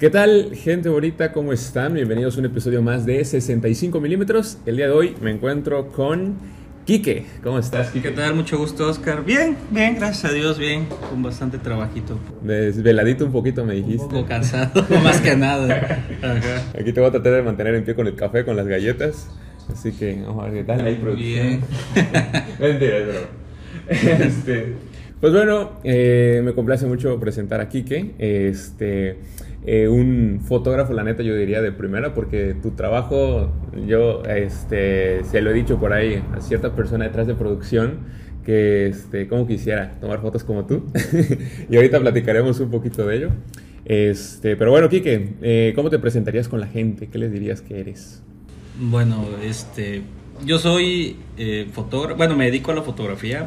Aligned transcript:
¿Qué 0.00 0.08
tal, 0.08 0.54
gente 0.54 0.88
bonita? 0.88 1.30
¿Cómo 1.30 1.52
están? 1.52 1.92
Bienvenidos 1.92 2.34
a 2.36 2.40
un 2.40 2.46
episodio 2.46 2.80
más 2.80 3.04
de 3.04 3.22
65 3.22 4.00
milímetros. 4.00 4.56
El 4.64 4.78
día 4.78 4.86
de 4.86 4.92
hoy 4.92 5.14
me 5.20 5.30
encuentro 5.30 5.88
con 5.88 6.38
Quique. 6.86 7.26
¿Cómo 7.42 7.58
estás, 7.58 7.90
Quique? 7.90 8.08
¿Qué 8.08 8.14
tal? 8.16 8.34
Mucho 8.34 8.56
gusto, 8.56 8.88
Oscar. 8.88 9.22
Bien, 9.26 9.58
bien, 9.70 9.96
gracias 9.96 10.32
a 10.32 10.34
Dios, 10.34 10.58
bien. 10.58 10.86
Con 11.10 11.22
bastante 11.22 11.58
trabajito. 11.58 12.18
Desveladito 12.40 13.26
un 13.26 13.32
poquito, 13.32 13.62
me 13.66 13.74
dijiste. 13.74 14.04
Un 14.04 14.10
poco 14.10 14.26
cansado, 14.26 14.86
más 15.04 15.20
que 15.20 15.36
nada. 15.36 16.02
Ajá. 16.22 16.80
Aquí 16.80 16.94
te 16.94 17.00
voy 17.00 17.10
a 17.10 17.12
tratar 17.12 17.34
de 17.34 17.42
mantener 17.42 17.74
en 17.74 17.84
pie 17.84 17.94
con 17.94 18.06
el 18.06 18.14
café, 18.14 18.46
con 18.46 18.56
las 18.56 18.66
galletas. 18.66 19.28
Así 19.70 19.92
que 19.92 20.22
vamos 20.26 20.42
a 20.42 20.48
ver 20.48 20.60
qué 20.60 20.64
tal. 20.64 20.80
Ahí, 20.80 20.98
Bien. 21.14 21.60
Mentira, 22.58 22.96
es 22.96 23.06
broma. 23.06 23.26
Este, 23.90 24.76
pues 25.20 25.34
bueno, 25.34 25.72
eh, 25.84 26.40
me 26.42 26.54
complace 26.54 26.86
mucho 26.86 27.20
presentar 27.20 27.60
a 27.60 27.68
Quique. 27.68 28.14
Este, 28.18 29.18
eh, 29.66 29.88
un 29.88 30.40
fotógrafo, 30.42 30.94
la 30.94 31.04
neta, 31.04 31.22
yo 31.22 31.34
diría 31.36 31.60
de 31.60 31.72
primera, 31.72 32.14
porque 32.14 32.54
tu 32.62 32.70
trabajo, 32.70 33.52
yo 33.86 34.22
este, 34.24 35.22
se 35.24 35.42
lo 35.42 35.50
he 35.50 35.52
dicho 35.52 35.78
por 35.78 35.92
ahí 35.92 36.22
a 36.34 36.40
cierta 36.40 36.74
persona 36.74 37.04
detrás 37.04 37.26
de 37.26 37.34
producción 37.34 37.98
que, 38.44 38.86
este, 38.86 39.28
como 39.28 39.46
quisiera 39.46 39.98
tomar 40.00 40.20
fotos 40.20 40.44
como 40.44 40.64
tú. 40.64 40.84
y 41.68 41.76
ahorita 41.76 42.00
platicaremos 42.00 42.58
un 42.60 42.70
poquito 42.70 43.06
de 43.06 43.16
ello. 43.16 43.30
Este, 43.84 44.56
pero 44.56 44.70
bueno, 44.70 44.88
Quique, 44.88 45.34
eh, 45.42 45.72
¿cómo 45.74 45.90
te 45.90 45.98
presentarías 45.98 46.48
con 46.48 46.60
la 46.60 46.66
gente? 46.66 47.08
¿Qué 47.08 47.18
les 47.18 47.32
dirías 47.32 47.60
que 47.60 47.80
eres? 47.80 48.22
Bueno, 48.78 49.26
este, 49.42 50.02
yo 50.44 50.58
soy 50.58 51.16
eh, 51.36 51.68
fotógrafo, 51.72 52.16
bueno, 52.16 52.36
me 52.36 52.46
dedico 52.46 52.70
a 52.70 52.74
la 52.74 52.82
fotografía, 52.82 53.46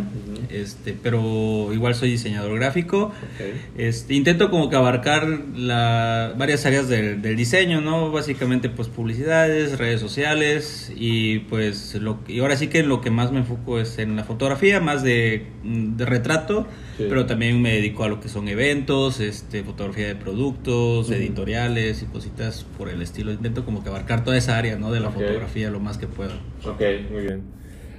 este, 0.50 0.94
pero 0.94 1.72
igual 1.74 1.96
soy 1.96 2.12
diseñador 2.12 2.56
gráfico. 2.56 3.12
Okay. 3.36 3.62
Este, 3.78 4.14
intento 4.14 4.50
como 4.50 4.70
que 4.70 4.76
abarcar 4.76 5.28
la, 5.56 6.34
varias 6.38 6.66
áreas 6.66 6.88
del, 6.90 7.22
del, 7.22 7.36
diseño, 7.36 7.82
¿no? 7.82 8.12
Básicamente 8.12 8.70
pues 8.70 8.88
publicidades, 8.88 9.78
redes 9.78 10.00
sociales 10.00 10.92
y 10.96 11.40
pues 11.40 11.96
lo, 11.96 12.20
y 12.28 12.40
ahora 12.40 12.56
sí 12.56 12.68
que 12.68 12.84
lo 12.84 13.02
que 13.02 13.12
más 13.12 13.32
me 13.32 13.40
enfoco 13.40 13.80
es 13.80 13.98
en 14.00 14.16
la 14.16 14.24
fotografía, 14.24 14.80
más 14.80 15.04
de, 15.04 15.48
de 15.64 16.06
retrato, 16.06 16.68
sí. 16.98 17.06
pero 17.10 17.26
también 17.26 17.62
me 17.62 17.74
dedico 17.74 18.04
a 18.04 18.08
lo 18.10 18.20
que 18.20 18.30
son 18.30 18.48
eventos, 18.48 19.20
este, 19.20 19.64
fotografía 19.64 20.08
de 20.08 20.16
productos, 20.16 21.10
uh 21.10 21.12
-huh. 21.12 21.16
editoriales 21.16 22.02
y 22.04 22.06
cositas 22.06 22.66
por 22.78 22.90
el 22.90 23.02
estilo. 23.02 23.32
Intento 23.32 23.66
como 23.66 23.84
que 23.84 23.90
abarcar 23.90 24.24
toda 24.24 24.38
esa 24.38 24.58
área, 24.58 24.78
¿no? 24.78 24.92
De 24.92 25.00
la 25.00 25.10
okay. 25.10 25.22
fotografía 25.24 25.70
lo 25.70 25.80
más 25.80 25.98
que 25.98 26.08
puedo. 26.08 26.34
Ok, 26.64 26.82
muy 27.12 27.24
bien. 27.24 27.44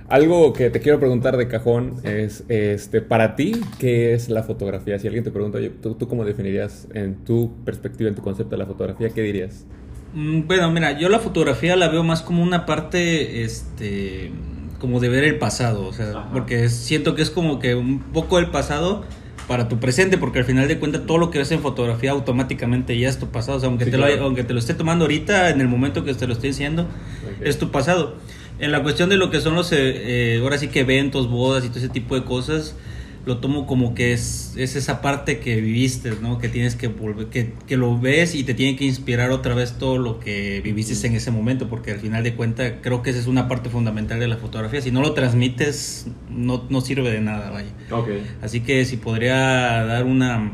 Algo 0.06 0.52
que 0.52 0.68
te 0.70 0.80
quiero 0.80 0.98
preguntar 1.00 1.36
de 1.38 1.48
cajón 1.48 2.00
es, 2.02 2.44
este, 2.48 3.00
para 3.00 3.36
ti, 3.36 3.70
¿qué 3.78 4.12
es 4.12 4.28
la 4.28 4.42
fotografía? 4.42 4.98
Si 4.98 5.06
alguien 5.06 5.24
te 5.24 5.30
pregunta, 5.30 5.58
oye, 5.58 5.70
¿tú, 5.70 5.94
¿tú, 5.94 6.08
cómo 6.08 6.24
definirías 6.26 6.88
en 6.92 7.24
tu 7.24 7.64
perspectiva, 7.64 8.10
en 8.10 8.14
tu 8.14 8.20
concepto 8.22 8.50
de 8.50 8.58
la 8.58 8.66
fotografía, 8.66 9.14
qué 9.14 9.22
dirías? 9.22 9.66
Mm, 10.12 10.46
Bueno, 10.46 10.70
mira, 10.70 10.98
yo 10.98 11.08
la 11.08 11.18
fotografía 11.20 11.74
la 11.76 11.88
veo 11.88 12.04
más 12.04 12.22
como 12.22 12.42
una 12.42 12.66
parte, 12.66 13.44
este, 13.44 14.30
como 14.84 15.00
de 15.00 15.08
ver 15.08 15.24
el 15.24 15.38
pasado, 15.38 15.86
o 15.86 15.94
sea, 15.94 16.10
Ajá. 16.10 16.28
porque 16.30 16.68
siento 16.68 17.14
que 17.14 17.22
es 17.22 17.30
como 17.30 17.58
que 17.58 17.74
un 17.74 18.00
poco 18.00 18.38
el 18.38 18.50
pasado 18.50 19.02
para 19.48 19.66
tu 19.66 19.80
presente, 19.80 20.18
porque 20.18 20.40
al 20.40 20.44
final 20.44 20.68
de 20.68 20.78
cuentas 20.78 21.06
todo 21.06 21.16
lo 21.16 21.30
que 21.30 21.38
ves 21.38 21.50
en 21.52 21.60
fotografía 21.60 22.10
automáticamente 22.10 22.98
ya 22.98 23.08
es 23.08 23.18
tu 23.18 23.28
pasado, 23.28 23.56
o 23.56 23.60
sea, 23.60 23.70
aunque, 23.70 23.86
sí, 23.86 23.90
te, 23.90 23.96
lo, 23.96 24.04
aunque 24.22 24.44
te 24.44 24.52
lo 24.52 24.58
esté 24.58 24.74
tomando 24.74 25.06
ahorita, 25.06 25.48
en 25.48 25.62
el 25.62 25.68
momento 25.68 26.04
que 26.04 26.12
te 26.12 26.26
lo 26.26 26.34
estoy 26.34 26.50
diciendo, 26.50 26.86
okay. 27.36 27.48
es 27.48 27.58
tu 27.58 27.70
pasado. 27.70 28.16
En 28.58 28.72
la 28.72 28.82
cuestión 28.82 29.08
de 29.08 29.16
lo 29.16 29.30
que 29.30 29.40
son 29.40 29.54
los, 29.54 29.70
eh, 29.72 30.38
ahora 30.42 30.58
sí 30.58 30.68
que 30.68 30.80
eventos, 30.80 31.30
bodas 31.30 31.64
y 31.64 31.68
todo 31.68 31.78
ese 31.78 31.88
tipo 31.88 32.14
de 32.14 32.24
cosas, 32.24 32.76
lo 33.26 33.38
tomo 33.38 33.66
como 33.66 33.94
que 33.94 34.12
es, 34.12 34.54
es 34.56 34.76
esa 34.76 35.00
parte 35.00 35.38
que 35.38 35.60
viviste, 35.60 36.12
¿no? 36.20 36.38
Que 36.38 36.48
tienes 36.48 36.76
que 36.76 36.88
volver, 36.88 37.26
que, 37.26 37.52
que, 37.66 37.76
lo 37.76 37.98
ves 37.98 38.34
y 38.34 38.44
te 38.44 38.54
tiene 38.54 38.76
que 38.76 38.84
inspirar 38.84 39.30
otra 39.30 39.54
vez 39.54 39.78
todo 39.78 39.98
lo 39.98 40.20
que 40.20 40.60
viviste 40.62 41.06
en 41.06 41.14
ese 41.14 41.30
momento, 41.30 41.68
porque 41.68 41.92
al 41.92 42.00
final 42.00 42.22
de 42.22 42.34
cuentas 42.34 42.74
creo 42.82 43.02
que 43.02 43.10
esa 43.10 43.20
es 43.20 43.26
una 43.26 43.48
parte 43.48 43.70
fundamental 43.70 44.20
de 44.20 44.28
la 44.28 44.36
fotografía. 44.36 44.80
Si 44.80 44.90
no 44.90 45.00
lo 45.00 45.12
transmites, 45.12 46.06
no, 46.28 46.64
no 46.68 46.80
sirve 46.80 47.10
de 47.10 47.20
nada, 47.20 47.50
vaya. 47.50 47.70
Okay. 47.90 48.22
Así 48.42 48.60
que 48.60 48.84
si 48.84 48.96
podría 48.96 49.84
dar 49.84 50.04
una... 50.04 50.52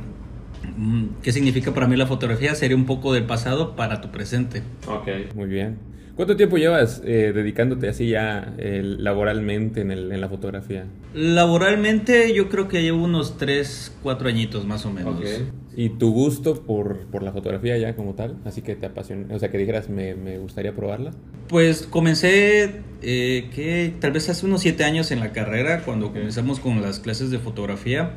¿Qué 1.23 1.33
significa 1.33 1.75
para 1.75 1.89
mí 1.89 1.97
la 1.97 2.07
fotografía? 2.07 2.55
Sería 2.55 2.77
un 2.77 2.87
poco 2.87 3.13
del 3.13 3.25
pasado 3.25 3.75
para 3.75 4.01
tu 4.01 4.11
presente. 4.11 4.63
Ok, 4.87 5.35
muy 5.35 5.49
bien. 5.49 5.90
¿Cuánto 6.21 6.37
tiempo 6.37 6.59
llevas 6.59 7.01
eh, 7.07 7.33
dedicándote 7.35 7.89
así 7.89 8.11
ya 8.11 8.53
eh, 8.59 8.83
laboralmente 8.85 9.81
en, 9.81 9.91
el, 9.91 10.13
en, 10.13 10.21
la 10.21 10.29
fotografía? 10.29 10.85
Laboralmente 11.15 12.35
yo 12.35 12.51
creo 12.51 12.69
que 12.69 12.83
llevo 12.83 13.03
unos 13.05 13.39
3, 13.39 13.97
4 14.03 14.29
añitos 14.29 14.67
más 14.67 14.85
o 14.85 14.91
menos. 14.91 15.17
Okay. 15.19 15.49
¿Y 15.75 15.89
tu 15.89 16.13
gusto 16.13 16.63
por, 16.63 17.07
por, 17.07 17.23
la 17.23 17.33
fotografía 17.33 17.79
ya 17.79 17.97
como 17.97 18.13
tal? 18.17 18.37
Así 18.45 18.61
que 18.61 18.77
te 18.77 18.85
apasiona, 18.85 19.35
o 19.35 19.39
sea, 19.39 19.51
que 19.51 19.57
dijeras, 19.57 19.89
me, 19.89 20.15
me 20.15 20.37
gustaría 20.37 20.77
probarla. 20.77 21.13
Pues 21.49 21.87
comencé, 21.87 22.83
eh, 23.01 23.49
que 23.55 23.95
tal 23.99 24.13
vez 24.13 24.29
hace 24.29 24.45
unos 24.45 24.61
7 24.61 24.85
años 24.85 25.13
en 25.13 25.21
la 25.21 25.33
carrera, 25.33 25.85
cuando 25.87 26.09
okay. 26.09 26.21
comenzamos 26.21 26.61
con 26.61 26.83
las 26.83 27.01
clases 27.01 27.31
de 27.31 27.39
fotografía 27.39 28.13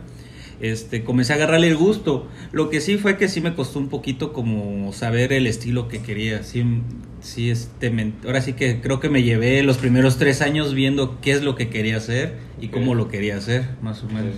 este, 0.64 1.04
comencé 1.04 1.34
a 1.34 1.36
agarrarle 1.36 1.68
el 1.68 1.76
gusto. 1.76 2.26
Lo 2.54 2.70
que 2.70 2.80
sí 2.80 2.98
fue 2.98 3.18
que 3.18 3.28
sí 3.28 3.42
me 3.42 3.54
costó 3.54 3.80
un 3.80 3.90
poquito 3.90 4.32
como 4.32 4.94
saber 4.94 5.34
el 5.34 5.46
estilo 5.46 5.90
que 5.90 6.02
quería. 6.02 6.42
Sí, 6.44 6.64
sí, 7.20 7.50
este, 7.50 7.90
me, 7.90 8.14
ahora 8.26 8.40
sí 8.40 8.54
que 8.54 8.80
creo 8.80 9.02
que 9.02 9.10
me 9.10 9.24
llevé 9.24 9.62
los 9.62 9.78
primeros 9.78 10.18
tres 10.18 10.42
años 10.42 10.74
viendo 10.74 11.20
qué 11.20 11.34
es 11.34 11.44
lo 11.44 11.56
que 11.56 11.68
quería 11.68 11.98
hacer 11.98 12.36
y 12.62 12.70
cómo 12.70 12.96
lo 12.96 13.10
quería 13.10 13.36
hacer, 13.36 13.66
más 13.82 14.04
o 14.04 14.08
menos. 14.08 14.36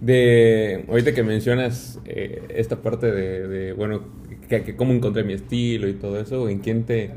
De, 0.00 0.84
ahorita 0.88 1.12
que 1.12 1.24
mencionas 1.24 1.98
eh, 2.04 2.40
esta 2.50 2.80
parte 2.80 3.10
de, 3.10 3.48
de 3.48 3.72
bueno, 3.72 4.04
que, 4.48 4.62
que, 4.62 4.76
cómo 4.76 4.92
encontré 4.92 5.24
mi 5.24 5.32
estilo 5.32 5.88
y 5.88 5.94
todo 5.94 6.20
eso, 6.20 6.48
¿en 6.48 6.60
quién 6.60 6.84
te, 6.84 7.10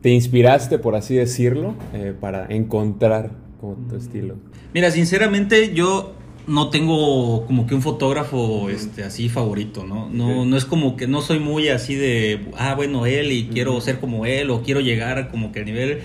te 0.00 0.08
inspiraste, 0.10 0.80
por 0.80 0.96
así 0.96 1.14
decirlo, 1.14 1.76
eh, 1.94 2.14
para 2.18 2.46
encontrar 2.46 3.30
como 3.60 3.76
tu 3.88 3.94
estilo? 3.94 4.38
Mira, 4.74 4.90
sinceramente 4.90 5.72
yo 5.72 6.16
no 6.50 6.68
tengo 6.68 7.46
como 7.46 7.66
que 7.68 7.76
un 7.76 7.82
fotógrafo 7.82 8.68
este 8.70 9.04
así 9.04 9.28
favorito, 9.28 9.84
¿no? 9.86 10.10
No, 10.10 10.44
no 10.44 10.56
es 10.56 10.64
como 10.64 10.96
que 10.96 11.06
no 11.06 11.22
soy 11.22 11.38
muy 11.38 11.68
así 11.68 11.94
de, 11.94 12.48
ah, 12.56 12.74
bueno, 12.74 13.06
él 13.06 13.30
y 13.30 13.46
quiero 13.46 13.80
ser 13.80 14.00
como 14.00 14.26
él 14.26 14.50
o 14.50 14.62
quiero 14.62 14.80
llegar 14.80 15.30
como 15.30 15.52
que 15.52 15.60
a 15.60 15.64
nivel... 15.64 16.00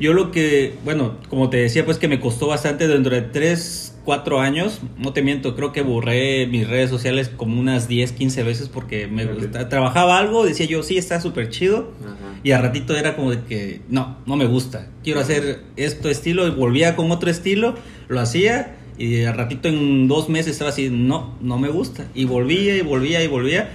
Yo 0.00 0.12
lo 0.12 0.30
que, 0.30 0.74
bueno, 0.84 1.16
como 1.28 1.50
te 1.50 1.56
decía, 1.56 1.84
pues 1.84 1.98
que 1.98 2.06
me 2.06 2.20
costó 2.20 2.46
bastante 2.46 2.86
dentro 2.86 3.14
de 3.14 3.22
tres, 3.22 3.98
cuatro 4.04 4.40
años, 4.40 4.80
no 4.96 5.12
te 5.12 5.20
miento, 5.20 5.56
creo 5.56 5.72
que 5.72 5.82
borré 5.82 6.46
mis 6.46 6.68
redes 6.68 6.90
sociales 6.90 7.28
como 7.28 7.58
unas 7.58 7.88
10, 7.88 8.12
15 8.12 8.42
veces 8.44 8.68
porque 8.68 9.08
me 9.08 9.26
okay. 9.26 9.48
trabajaba 9.68 10.18
algo, 10.18 10.46
decía 10.46 10.66
yo, 10.66 10.84
sí, 10.84 10.96
está 10.96 11.20
súper 11.20 11.48
chido, 11.48 11.92
uh 12.00 12.04
-huh. 12.04 12.40
y 12.44 12.52
a 12.52 12.60
ratito 12.60 12.96
era 12.96 13.16
como 13.16 13.32
de 13.32 13.40
que, 13.42 13.80
no, 13.88 14.18
no 14.26 14.36
me 14.36 14.46
gusta, 14.46 14.88
quiero 15.02 15.18
hacer 15.18 15.64
esto 15.76 16.08
estilo, 16.08 16.46
y 16.46 16.50
volvía 16.50 16.94
con 16.94 17.10
otro 17.10 17.28
estilo, 17.28 17.74
lo 18.06 18.20
hacía 18.20 18.76
y 19.00 19.24
al 19.24 19.34
ratito 19.34 19.66
en 19.68 20.08
dos 20.08 20.28
meses 20.28 20.52
estaba 20.52 20.68
así, 20.68 20.90
no, 20.90 21.34
no 21.40 21.58
me 21.58 21.70
gusta. 21.70 22.06
Y 22.14 22.26
volvía 22.26 22.76
y 22.76 22.82
volvía 22.82 23.24
y 23.24 23.28
volvía. 23.28 23.70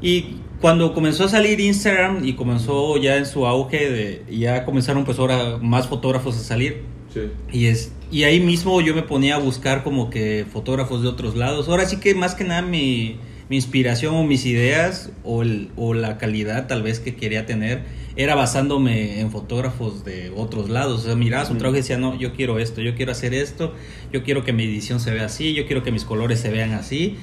Y 0.00 0.36
cuando 0.60 0.94
comenzó 0.94 1.24
a 1.24 1.28
salir 1.28 1.58
Instagram 1.58 2.24
y 2.24 2.34
comenzó 2.34 2.96
ya 2.98 3.16
en 3.16 3.26
su 3.26 3.46
auge, 3.46 3.90
de, 3.90 4.22
ya 4.30 4.64
comenzaron 4.64 5.04
pues 5.04 5.18
ahora 5.18 5.58
más 5.60 5.88
fotógrafos 5.88 6.36
a 6.36 6.38
salir. 6.38 6.82
Sí. 7.12 7.22
Y, 7.52 7.66
es, 7.66 7.90
y 8.12 8.22
ahí 8.22 8.38
mismo 8.38 8.80
yo 8.80 8.94
me 8.94 9.02
ponía 9.02 9.34
a 9.34 9.38
buscar 9.38 9.82
como 9.82 10.08
que 10.08 10.46
fotógrafos 10.48 11.02
de 11.02 11.08
otros 11.08 11.34
lados. 11.34 11.68
Ahora 11.68 11.86
sí 11.86 11.96
que 11.96 12.14
más 12.14 12.36
que 12.36 12.44
nada 12.44 12.62
mi, 12.62 13.16
mi 13.48 13.56
inspiración 13.56 14.14
o 14.14 14.22
mis 14.22 14.46
ideas 14.46 15.10
o, 15.24 15.42
el, 15.42 15.70
o 15.74 15.94
la 15.94 16.16
calidad 16.16 16.68
tal 16.68 16.84
vez 16.84 17.00
que 17.00 17.16
quería 17.16 17.44
tener 17.44 17.82
era 18.16 18.34
basándome 18.34 19.20
en 19.20 19.30
fotógrafos 19.30 20.04
de 20.04 20.32
otros 20.36 20.68
lados. 20.70 21.00
O 21.00 21.04
sea, 21.04 21.16
miraba 21.16 21.44
su 21.44 21.54
trabajo 21.54 21.76
y 21.76 21.80
decía, 21.80 21.98
no, 21.98 22.16
yo 22.18 22.32
quiero 22.32 22.58
esto, 22.58 22.80
yo 22.80 22.94
quiero 22.94 23.12
hacer 23.12 23.34
esto, 23.34 23.72
yo 24.12 24.22
quiero 24.22 24.44
que 24.44 24.52
mi 24.52 24.64
edición 24.64 25.00
se 25.00 25.12
vea 25.12 25.26
así, 25.26 25.54
yo 25.54 25.66
quiero 25.66 25.82
que 25.82 25.92
mis 25.92 26.04
colores 26.04 26.40
se 26.40 26.50
vean 26.50 26.72
así. 26.72 27.16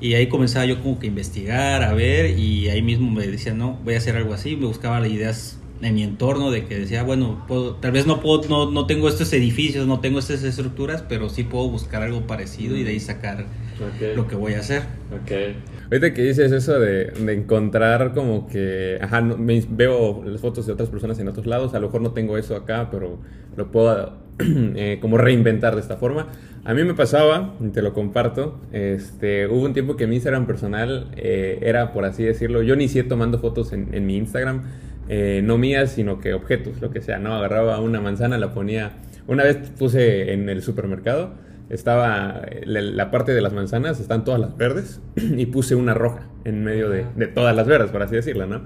Y 0.00 0.14
ahí 0.14 0.28
comenzaba 0.28 0.64
yo 0.64 0.80
como 0.82 0.98
que 0.98 1.06
a 1.06 1.08
investigar, 1.08 1.82
a 1.82 1.92
ver, 1.92 2.38
y 2.38 2.68
ahí 2.68 2.82
mismo 2.82 3.10
me 3.10 3.26
decía, 3.26 3.52
no, 3.52 3.78
voy 3.84 3.94
a 3.94 3.98
hacer 3.98 4.16
algo 4.16 4.32
así. 4.32 4.56
Me 4.56 4.66
buscaba 4.66 5.00
las 5.00 5.10
ideas 5.10 5.58
en 5.82 5.94
mi 5.94 6.02
entorno 6.02 6.50
de 6.50 6.66
que 6.66 6.78
decía, 6.78 7.02
bueno, 7.02 7.44
puedo, 7.46 7.74
tal 7.74 7.92
vez 7.92 8.06
no, 8.06 8.20
puedo, 8.20 8.48
no, 8.48 8.70
no 8.70 8.86
tengo 8.86 9.08
estos 9.08 9.32
edificios, 9.32 9.86
no 9.86 10.00
tengo 10.00 10.18
estas 10.18 10.42
estructuras, 10.42 11.02
pero 11.08 11.28
sí 11.28 11.44
puedo 11.44 11.68
buscar 11.68 12.02
algo 12.02 12.26
parecido 12.26 12.76
y 12.76 12.84
de 12.84 12.90
ahí 12.90 13.00
sacar 13.00 13.46
okay. 13.94 14.14
lo 14.14 14.26
que 14.26 14.36
voy 14.36 14.54
a 14.54 14.60
hacer. 14.60 14.82
Okay. 15.22 15.56
Ahorita 15.84 16.12
que 16.12 16.22
dices 16.22 16.52
eso 16.52 16.78
de, 16.78 17.06
de 17.06 17.32
encontrar 17.32 18.12
como 18.12 18.46
que, 18.46 18.98
ajá, 19.00 19.20
no, 19.20 19.36
me, 19.36 19.62
veo 19.68 20.22
las 20.24 20.40
fotos 20.40 20.66
de 20.66 20.72
otras 20.72 20.88
personas 20.88 21.18
en 21.18 21.28
otros 21.28 21.46
lados, 21.46 21.74
a 21.74 21.80
lo 21.80 21.86
mejor 21.86 22.02
no 22.02 22.12
tengo 22.12 22.36
eso 22.38 22.56
acá, 22.56 22.88
pero 22.90 23.18
lo 23.56 23.70
puedo 23.70 24.18
eh, 24.38 24.98
como 25.00 25.18
reinventar 25.18 25.74
de 25.74 25.80
esta 25.80 25.96
forma. 25.96 26.28
A 26.64 26.74
mí 26.74 26.84
me 26.84 26.94
pasaba, 26.94 27.54
te 27.72 27.80
lo 27.80 27.94
comparto, 27.94 28.60
este, 28.72 29.46
hubo 29.46 29.64
un 29.64 29.72
tiempo 29.72 29.96
que 29.96 30.06
mi 30.06 30.16
Instagram 30.16 30.46
personal 30.46 31.10
eh, 31.16 31.58
era, 31.62 31.92
por 31.92 32.04
así 32.04 32.24
decirlo, 32.24 32.62
yo 32.62 32.74
inicié 32.74 33.04
tomando 33.04 33.38
fotos 33.38 33.72
en, 33.72 33.94
en 33.94 34.04
mi 34.04 34.16
Instagram, 34.16 34.64
eh, 35.08 35.40
no 35.42 35.56
mías, 35.56 35.92
sino 35.92 36.20
que 36.20 36.34
objetos, 36.34 36.82
lo 36.82 36.90
que 36.90 37.00
sea, 37.00 37.18
¿no? 37.18 37.34
Agarraba 37.34 37.80
una 37.80 38.00
manzana, 38.00 38.36
la 38.36 38.52
ponía, 38.52 38.92
una 39.26 39.44
vez 39.44 39.56
puse 39.78 40.34
en 40.34 40.50
el 40.50 40.60
supermercado, 40.62 41.32
estaba 41.70 42.42
la, 42.64 43.10
parte 43.10 43.32
de 43.32 43.40
las 43.40 43.52
manzanas, 43.52 44.00
están 44.00 44.24
todas 44.24 44.40
las 44.40 44.56
verdes, 44.56 45.00
y 45.16 45.46
puse 45.46 45.74
una 45.74 45.94
roja 45.94 46.26
en 46.44 46.64
medio 46.64 46.88
de, 46.88 47.06
de 47.16 47.26
todas 47.26 47.54
las 47.54 47.66
verdes, 47.66 47.90
por 47.90 48.02
así 48.02 48.14
decirlo, 48.14 48.46
¿no? 48.46 48.62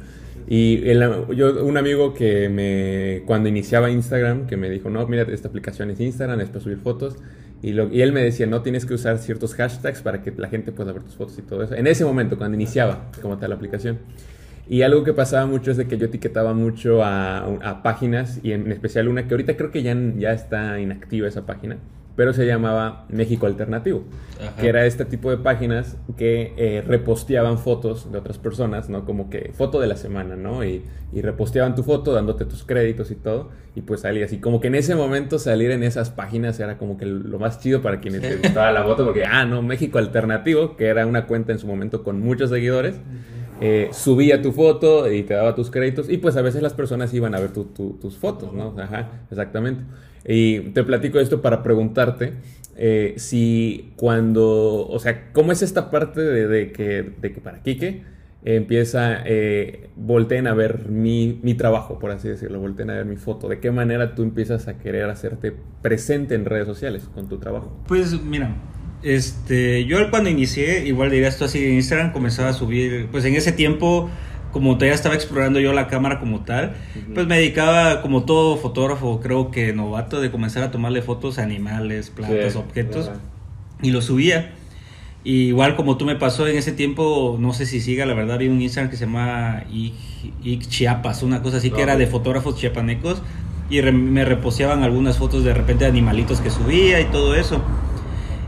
Y 0.47 0.83
yo, 1.35 1.65
un 1.65 1.77
amigo 1.77 2.15
que 2.15 2.49
me, 2.49 3.25
cuando 3.27 3.49
iniciaba 3.49 3.91
Instagram, 3.91 4.47
que 4.47 4.57
me 4.57 4.69
dijo, 4.71 4.91
no, 4.91 5.07
mira, 5.07 5.23
esta 5.23 5.49
aplicación 5.49 5.91
es 5.91 6.01
Instagram, 6.01 6.41
es 6.41 6.49
para 6.49 6.61
subir 6.61 6.79
fotos. 6.79 7.17
Y, 7.63 7.73
lo, 7.73 7.89
y 7.93 8.03
él 8.03 8.13
me 8.13 8.23
decía, 8.23 8.47
no 8.47 8.63
tienes 8.63 8.85
que 8.85 8.95
usar 8.95 9.19
ciertos 9.19 9.55
hashtags 9.55 10.03
para 10.03 10.21
que 10.21 10.33
la 10.37 10.49
gente 10.49 10.73
pueda 10.73 10.93
ver 10.93 11.05
tus 11.05 11.15
fotos 11.15 11.39
y 11.39 11.43
todo 11.43 11.63
eso. 11.63 11.75
En 11.75 11.87
ese 11.87 12.05
momento, 12.05 12.37
cuando 12.37 12.57
iniciaba 12.57 13.11
como 13.23 13.39
tal 13.39 13.51
la 13.51 13.57
aplicación. 13.57 13.99
Y 14.69 14.83
algo 14.83 15.05
que 15.05 15.13
pasaba 15.13 15.47
mucho 15.47 15.71
es 15.71 15.77
de 15.77 15.87
que 15.87 15.97
yo 15.97 16.07
etiquetaba 16.07 16.55
mucho 16.55 17.05
a, 17.05 17.39
a 17.39 17.83
páginas, 17.83 18.41
y 18.43 18.53
en 18.53 18.71
especial 18.73 19.09
una 19.09 19.27
que 19.29 19.35
ahorita 19.35 19.57
creo 19.57 19.71
que 19.71 19.83
ya, 19.83 19.97
ya 20.17 20.33
está 20.33 20.81
inactiva 20.81 21.29
esa 21.29 21.47
página 21.47 21.79
pero 22.17 22.33
se 22.33 22.47
llamaba 22.47 23.07
México 23.09 23.47
Alternativo, 23.47 24.05
que 24.61 24.69
era 24.69 24.85
este 24.87 25.05
tipo 25.05 25.31
de 25.31 25.39
páginas 25.39 25.97
que 26.17 26.53
eh, 26.57 26.83
reposteaban 26.87 27.59
fotos 27.59 28.13
de 28.13 28.19
otras 28.19 28.39
personas, 28.39 28.89
¿no? 28.89 29.05
Como 29.05 29.31
que 29.31 29.53
foto 29.55 29.81
de 29.81 29.87
la 29.87 29.97
semana, 29.97 30.37
¿no? 30.37 30.65
Y, 30.65 30.83
y, 31.13 31.23
reposteaban 31.23 31.75
tu 31.75 31.83
foto 31.83 32.13
dándote 32.13 32.45
tus 32.45 32.65
créditos 32.65 33.11
y 33.11 33.15
todo, 33.15 33.51
y 33.75 33.83
pues 33.83 34.01
salía 34.01 34.27
así. 34.27 34.39
Como 34.39 34.61
que 34.61 34.69
en 34.69 34.75
ese 34.75 34.95
momento 34.95 35.39
salir 35.39 35.71
en 35.71 35.83
esas 35.83 36.11
páginas 36.11 36.61
era 36.61 36.77
como 36.77 36.99
que 36.99 37.07
lo 37.07 37.39
más 37.39 37.61
chido 37.61 37.81
para 37.81 38.01
quienes 38.01 38.23
les 38.23 38.43
gustaba 38.43 38.73
la 38.73 38.83
foto, 38.83 39.05
porque, 39.05 39.25
ah, 39.25 39.45
no, 39.45 39.63
México 39.63 39.99
Alternativo, 39.99 40.77
que 40.77 40.87
era 40.87 41.07
una 41.07 41.27
cuenta 41.27 41.53
en 41.53 41.59
su 41.59 41.67
momento 41.67 42.03
con 42.03 42.21
muchos 42.21 42.51
seguidores. 42.51 42.97
Eh, 43.61 43.91
subía 43.93 44.43
tu 44.43 44.51
foto 44.51 45.11
y 45.11 45.23
te 45.23 45.35
daba 45.35 45.55
tus 45.55 45.71
créditos 45.71 46.09
y 46.11 46.17
pues 46.19 46.37
a 46.37 46.43
veces 46.43 46.63
las 46.63 46.75
personas 46.75 47.15
iban 47.15 47.33
a 47.37 47.39
ver 47.39 47.53
tus 47.53 48.17
fotos, 48.19 48.53
¿no? 48.53 48.75
Ajá, 48.77 49.23
exactamente. 49.31 49.85
Y 50.27 50.61
te 50.71 50.85
platico 50.85 51.19
esto 51.19 51.43
para 51.43 51.63
preguntarte 51.63 52.35
eh, 52.77 53.15
si 53.17 53.93
cuando, 53.97 54.89
o 54.89 54.99
sea, 54.99 55.33
¿cómo 55.33 55.53
es 55.53 55.63
esta 55.63 55.91
parte 55.91 56.21
de, 56.21 56.73
que, 56.73 57.13
de 57.21 57.33
que 57.33 57.41
para 57.41 57.63
Quique 57.63 58.03
empieza, 58.45 59.23
eh, 59.25 59.91
volteen 59.95 60.47
a 60.47 60.55
ver 60.55 60.89
mi, 60.89 61.39
mi, 61.43 61.55
trabajo, 61.55 61.99
por 61.99 62.11
así 62.11 62.29
decirlo, 62.29 62.61
volteen 62.61 62.91
a 62.91 62.95
ver 62.95 63.05
mi 63.05 63.17
foto? 63.17 63.49
¿De 63.49 63.61
qué 63.61 63.71
manera 63.71 64.15
tú 64.15 64.23
empiezas 64.23 64.69
a 64.69 64.79
querer 64.79 65.09
hacerte 65.11 65.53
presente 65.83 66.35
en 66.35 66.45
redes 66.45 66.67
sociales 66.67 67.09
con 67.15 67.29
tu 67.29 67.39
trabajo? 67.39 67.77
Pues 67.87 68.21
mira, 68.23 68.57
este, 69.03 69.85
yo 69.85 70.11
cuando 70.11 70.31
inicié, 70.31 70.87
igual 70.87 71.11
diría 71.11 71.29
esto 71.29 71.45
así, 71.45 71.65
en 71.65 71.75
Instagram 71.75 72.13
comenzaba 72.13 72.49
a 72.51 72.53
subir, 72.53 73.09
pues 73.11 73.25
en 73.25 73.35
ese 73.35 73.53
tiempo 73.53 74.11
como 74.53 74.75
todavía 74.75 74.95
estaba 74.95 75.15
explorando 75.15 75.59
yo 75.61 75.73
la 75.73 75.89
cámara 75.89 76.21
como 76.21 76.41
tal, 76.41 76.75
pues 77.15 77.27
me 77.27 77.39
dedicaba 77.39 78.03
como 78.03 78.25
todo 78.25 78.57
fotógrafo, 78.57 79.21
creo 79.21 79.51
que 79.51 79.73
novato, 79.73 80.21
de 80.21 80.31
comenzar 80.31 80.63
a 80.63 80.71
tomarle 80.71 81.03
fotos 81.03 81.39
a 81.39 81.43
animales, 81.43 82.11
plantas, 82.11 82.57
objetos, 82.57 83.11
y 83.83 83.91
lo 83.91 84.03
subía. 84.03 84.53
igual 85.25 85.75
como 85.77 85.97
tú 85.97 86.05
me 86.05 86.17
pasó 86.17 86.47
en 86.47 86.57
ese 86.57 86.73
tiempo, 86.73 87.37
no 87.41 87.55
sé 87.55 87.65
si 87.67 87.81
siga, 87.81 88.05
la 88.07 88.15
verdad, 88.15 88.39
vi 88.39 88.49
un 88.49 88.61
Instagram 88.61 88.91
que 88.91 88.97
se 88.97 89.07
llama 89.07 89.65
Ic 89.71 90.69
Chiapas, 90.69 91.23
una 91.23 91.43
cosa 91.43 91.57
así 91.57 91.71
que 91.71 91.83
era 91.83 91.97
de 91.97 92.07
fotógrafos 92.07 92.57
chiapanecos, 92.57 93.23
y 93.71 93.81
me 93.81 94.27
reposeaban 94.27 94.83
algunas 94.83 95.17
fotos 95.17 95.45
de 95.45 95.55
repente 95.55 95.85
de 95.85 95.91
animalitos 95.91 96.43
que 96.43 96.51
subía 96.51 97.01
y 97.01 97.07
todo 97.07 97.35
eso. 97.35 97.63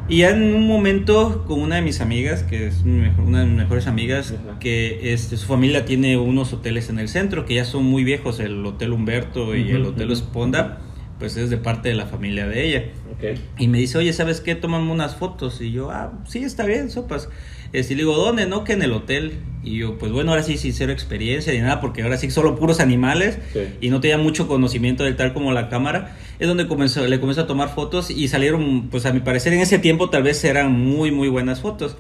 Y 0.07 0.19
ya 0.19 0.31
en 0.31 0.55
un 0.55 0.67
momento 0.67 1.45
con 1.47 1.61
una 1.61 1.77
de 1.77 1.83
mis 1.83 2.01
amigas, 2.03 2.43
que 2.43 2.67
es 2.67 2.83
una 2.83 3.41
de 3.41 3.47
mis 3.47 3.57
mejores 3.57 3.87
amigas, 3.87 4.35
que 4.61 5.15
este, 5.15 5.39
su 5.39 5.47
familia 5.47 5.87
tiene 5.87 6.19
unos 6.19 6.53
hoteles 6.53 6.91
en 6.91 6.99
el 6.99 7.09
centro, 7.09 7.47
que 7.47 7.55
ya 7.55 7.65
son 7.65 7.85
muy 7.85 8.05
viejos, 8.05 8.39
el 8.39 8.65
Hotel 8.67 8.93
Humberto 8.93 9.57
y 9.57 9.71
el 9.71 9.87
Hotel 9.87 10.11
Esponda, 10.11 10.81
pues 11.19 11.39
es 11.39 11.49
de 11.49 11.57
parte 11.57 11.89
de 11.89 11.95
la 11.95 12.05
familia 12.05 12.47
de 12.47 12.67
ella. 12.67 12.85
Y 13.59 13.69
me 13.69 13.79
dice, 13.79 13.97
oye, 13.97 14.13
¿sabes 14.13 14.43
qué? 14.43 14.55
Tómame 14.55 14.93
unas 14.93 15.17
fotos. 15.17 15.61
Y 15.63 15.73
yo, 15.73 15.91
ah, 15.91 16.13
sí, 16.27 16.41
está 16.41 16.67
bien, 16.67 16.91
sopas. 16.91 17.31
Este, 17.73 17.95
y 17.95 17.97
le 17.97 18.03
digo, 18.03 18.15
¿dónde? 18.15 18.47
No, 18.47 18.63
que 18.63 18.75
en 18.75 18.83
el 18.83 18.93
hotel. 18.93 19.39
Y 19.63 19.79
yo, 19.79 19.97
pues 19.97 20.13
bueno, 20.13 20.33
ahora 20.33 20.43
sí, 20.43 20.59
sin 20.59 20.75
cero 20.75 20.93
experiencia 20.93 21.53
ni 21.55 21.61
nada, 21.61 21.81
porque 21.81 22.03
ahora 22.03 22.19
sí 22.19 22.31
solo 22.31 22.57
puros 22.57 22.79
animales 22.79 23.39
y 23.81 23.89
no 23.89 24.01
tenía 24.01 24.19
mucho 24.19 24.47
conocimiento 24.47 25.05
del 25.05 25.17
tal 25.17 25.33
como 25.33 25.53
la 25.53 25.71
cámara. 25.71 26.15
Es 26.39 26.49
donde 26.49 26.67
comenzó, 26.67 27.07
le 27.07 27.21
comenzó 27.21 27.43
a 27.43 27.47
tomar 27.47 27.75
fotos 27.75 28.11
y 28.11 28.29
salieron, 28.29 28.89
pues 28.91 29.07
a 29.07 29.13
mi 29.13 29.21
parecer 29.21 29.53
en 29.53 29.61
ese 29.61 29.79
tiempo 29.79 30.11
tal 30.11 30.23
vez 30.23 30.43
eran 30.45 30.73
muy, 30.73 31.11
muy 31.11 31.29
buenas 31.29 31.61
fotos. 31.61 31.97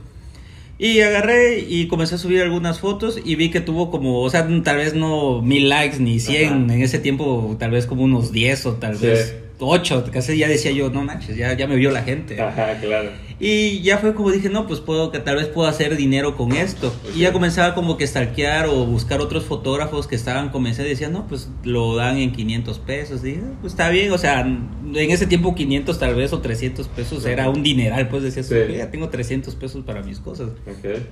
Y 0.76 1.00
agarré 1.00 1.60
y 1.60 1.86
comencé 1.86 2.16
a 2.16 2.19
subir 2.19 2.42
algunas 2.42 2.81
fotos 2.81 3.20
y 3.25 3.36
vi 3.36 3.50
que 3.50 3.60
tuvo 3.60 3.90
como, 3.92 4.20
o 4.22 4.31
sea, 4.31 4.48
tal 4.64 4.76
vez 4.76 4.94
no 4.94 5.40
mil 5.40 5.69
likes 5.69 6.00
ni 6.00 6.19
cien, 6.19 6.69
en 6.69 6.82
ese 6.82 6.98
tiempo 6.98 7.56
tal 7.60 7.70
vez 7.70 7.86
como 7.86 8.02
unos 8.02 8.32
diez 8.32 8.66
o 8.66 8.75
tal 8.75 8.96
vez 8.96 9.36
ocho, 9.60 10.04
casi 10.12 10.36
ya 10.36 10.48
decía 10.48 10.72
yo, 10.72 10.90
no 10.90 11.02
manches, 11.02 11.36
ya, 11.36 11.54
ya 11.54 11.66
me 11.66 11.76
vio 11.76 11.90
la 11.90 12.02
gente. 12.02 12.40
Ajá, 12.40 12.76
claro. 12.81 13.10
Y 13.40 13.81
ya 13.82 13.98
fue 13.98 14.14
como 14.14 14.31
dije, 14.31 14.48
no, 14.48 14.66
pues 14.66 14.81
puedo, 14.81 15.10
que 15.10 15.19
tal 15.19 15.36
vez 15.36 15.46
puedo 15.48 15.69
hacer 15.69 15.96
dinero 15.96 16.36
con 16.36 16.52
esto. 16.52 16.94
Y 17.14 17.20
ya 17.20 17.32
comenzaba 17.32 17.75
como 17.75 17.96
que 17.96 18.06
stalkear 18.06 18.66
o 18.66 18.86
buscar 18.86 19.20
otros 19.20 19.44
fotógrafos 19.44 20.06
que 20.06 20.14
estaban, 20.14 20.50
comencé 20.50 20.82
a 20.82 20.84
decir, 20.84 21.10
no, 21.10 21.26
pues 21.26 21.50
lo 21.64 21.96
dan 21.96 22.19
en 22.19 22.32
500 22.32 22.78
pesos. 22.78 23.22
Y 23.25 23.32
dije, 23.32 23.42
pues 23.60 23.72
está 23.72 23.90
bien, 23.90 24.12
o 24.12 24.19
sea, 24.19 24.40
en 24.40 25.10
ese 25.10 25.26
tiempo 25.26 25.54
500 25.54 25.98
tal 25.98 26.14
vez 26.14 26.32
o 26.32 26.40
300 26.40 26.86
pesos 26.88 27.26
era 27.26 27.48
un 27.48 27.62
dineral, 27.62 28.08
pues 28.08 28.22
decías, 28.22 28.48
ya 28.48 28.90
tengo 28.90 29.08
300 29.08 29.54
pesos 29.56 29.84
para 29.84 30.02
mis 30.02 30.20
cosas. 30.20 30.50
Okay. 30.78 31.06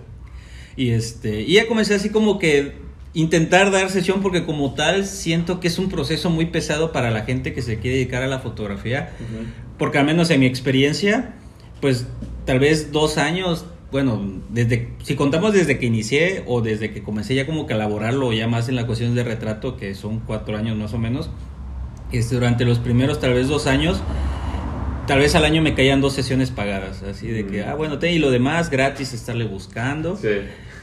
Y 0.76 0.90
este, 0.90 1.42
y 1.42 1.54
ya 1.54 1.66
comencé 1.66 1.94
así 1.94 2.10
como 2.10 2.38
que 2.38 2.72
intentar 3.14 3.70
dar 3.70 3.90
sesión 3.90 4.22
porque 4.22 4.44
como 4.44 4.74
tal 4.74 5.04
siento 5.04 5.60
que 5.60 5.69
es 5.69 5.78
un 5.78 5.88
proceso 5.88 6.30
muy 6.30 6.46
pesado 6.46 6.92
para 6.92 7.10
la 7.10 7.22
gente 7.22 7.52
que 7.52 7.62
se 7.62 7.78
quiere 7.78 7.96
dedicar 7.96 8.22
a 8.22 8.26
la 8.26 8.38
fotografía, 8.38 9.10
porque 9.78 9.98
al 9.98 10.06
menos 10.06 10.30
en 10.30 10.40
mi 10.40 10.46
experiencia, 10.46 11.34
pues 11.82 12.06
tal 12.46 12.61
vez 12.61 12.93
dos 12.93 13.19
años, 13.19 13.67
bueno, 13.90 14.23
desde 14.50 14.88
si 15.02 15.17
contamos 15.17 15.52
desde 15.52 15.81
que 15.81 15.87
inicié 15.87 16.44
o 16.46 16.62
desde 16.62 16.93
que 16.93 17.02
comencé 17.02 17.34
ya 17.34 17.44
como 17.44 17.67
que 17.67 17.75
a 17.75 17.76
elaborarlo 17.76 18.32
ya 18.32 18.46
más 18.46 18.69
en 18.69 18.76
la 18.76 18.87
cuestión 18.87 19.17
de 19.17 19.25
retrato, 19.25 19.76
que 19.76 19.96
son 19.96 20.20
cuatro 20.20 20.56
años 20.56 20.76
más 20.76 20.94
o 20.94 20.99
menos, 20.99 21.29
este, 22.12 22.37
durante 22.37 22.64
los 22.64 22.79
primeros 22.79 23.19
tal 23.19 23.34
vez 23.34 23.49
dos 23.49 23.67
años, 23.67 24.00
tal 25.08 25.19
vez 25.19 25.34
al 25.34 25.44
año 25.44 25.61
me 25.61 25.75
caían 25.75 26.00
dos 26.00 26.12
sesiones 26.12 26.52
pagadas, 26.52 27.02
así 27.02 27.26
de 27.26 27.49
que, 27.49 27.64
ah, 27.64 27.75
bueno, 27.75 27.99
ten 27.99 28.14
y 28.14 28.20
lo 28.20 28.31
demás 28.31 28.70
gratis, 28.70 29.12
estarle 29.12 29.44
buscando. 29.44 30.17
Sí. 30.17 30.29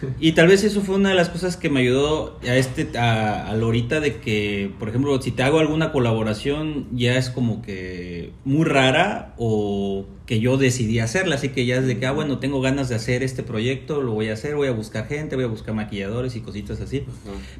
Y 0.19 0.33
tal 0.33 0.47
vez 0.47 0.63
eso 0.63 0.81
fue 0.81 0.95
una 0.95 1.09
de 1.09 1.15
las 1.15 1.29
cosas 1.29 1.57
que 1.57 1.69
me 1.69 1.81
ayudó 1.81 2.39
a 2.43 2.55
este 2.55 2.97
a, 2.97 3.47
a 3.47 3.51
ahorita 3.51 3.99
de 3.99 4.17
que, 4.17 4.71
por 4.79 4.89
ejemplo, 4.89 5.21
si 5.21 5.31
te 5.31 5.43
hago 5.43 5.59
alguna 5.59 5.91
colaboración 5.91 6.87
ya 6.91 7.17
es 7.17 7.29
como 7.29 7.61
que 7.61 8.31
muy 8.45 8.65
rara 8.65 9.33
o 9.37 10.05
que 10.25 10.39
yo 10.39 10.57
decidí 10.57 10.99
hacerla, 10.99 11.35
así 11.35 11.49
que 11.49 11.65
ya 11.65 11.77
es 11.77 11.87
de 11.87 11.97
que, 11.97 12.05
ah, 12.05 12.11
bueno, 12.11 12.37
tengo 12.37 12.61
ganas 12.61 12.87
de 12.87 12.93
hacer 12.93 13.23
este 13.23 13.41
proyecto, 13.41 14.01
lo 14.03 14.11
voy 14.11 14.29
a 14.29 14.33
hacer, 14.33 14.55
voy 14.55 14.67
a 14.67 14.71
buscar 14.71 15.07
gente, 15.07 15.35
voy 15.35 15.45
a 15.45 15.47
buscar 15.47 15.73
maquilladores 15.73 16.35
y 16.35 16.41
cositas 16.41 16.79
así. 16.81 17.03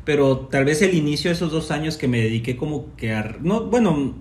Pero 0.06 0.38
tal 0.52 0.66
vez 0.66 0.84
el 0.84 0.94
inicio 0.94 1.32
de 1.32 1.36
esos 1.36 1.52
dos 1.52 1.72
años 1.72 1.98
que 1.98 2.08
me 2.08 2.22
dediqué 2.22 2.58
como 2.58 2.96
que 2.96 3.12
a, 3.14 3.38
no, 3.42 3.66
bueno, 3.66 4.14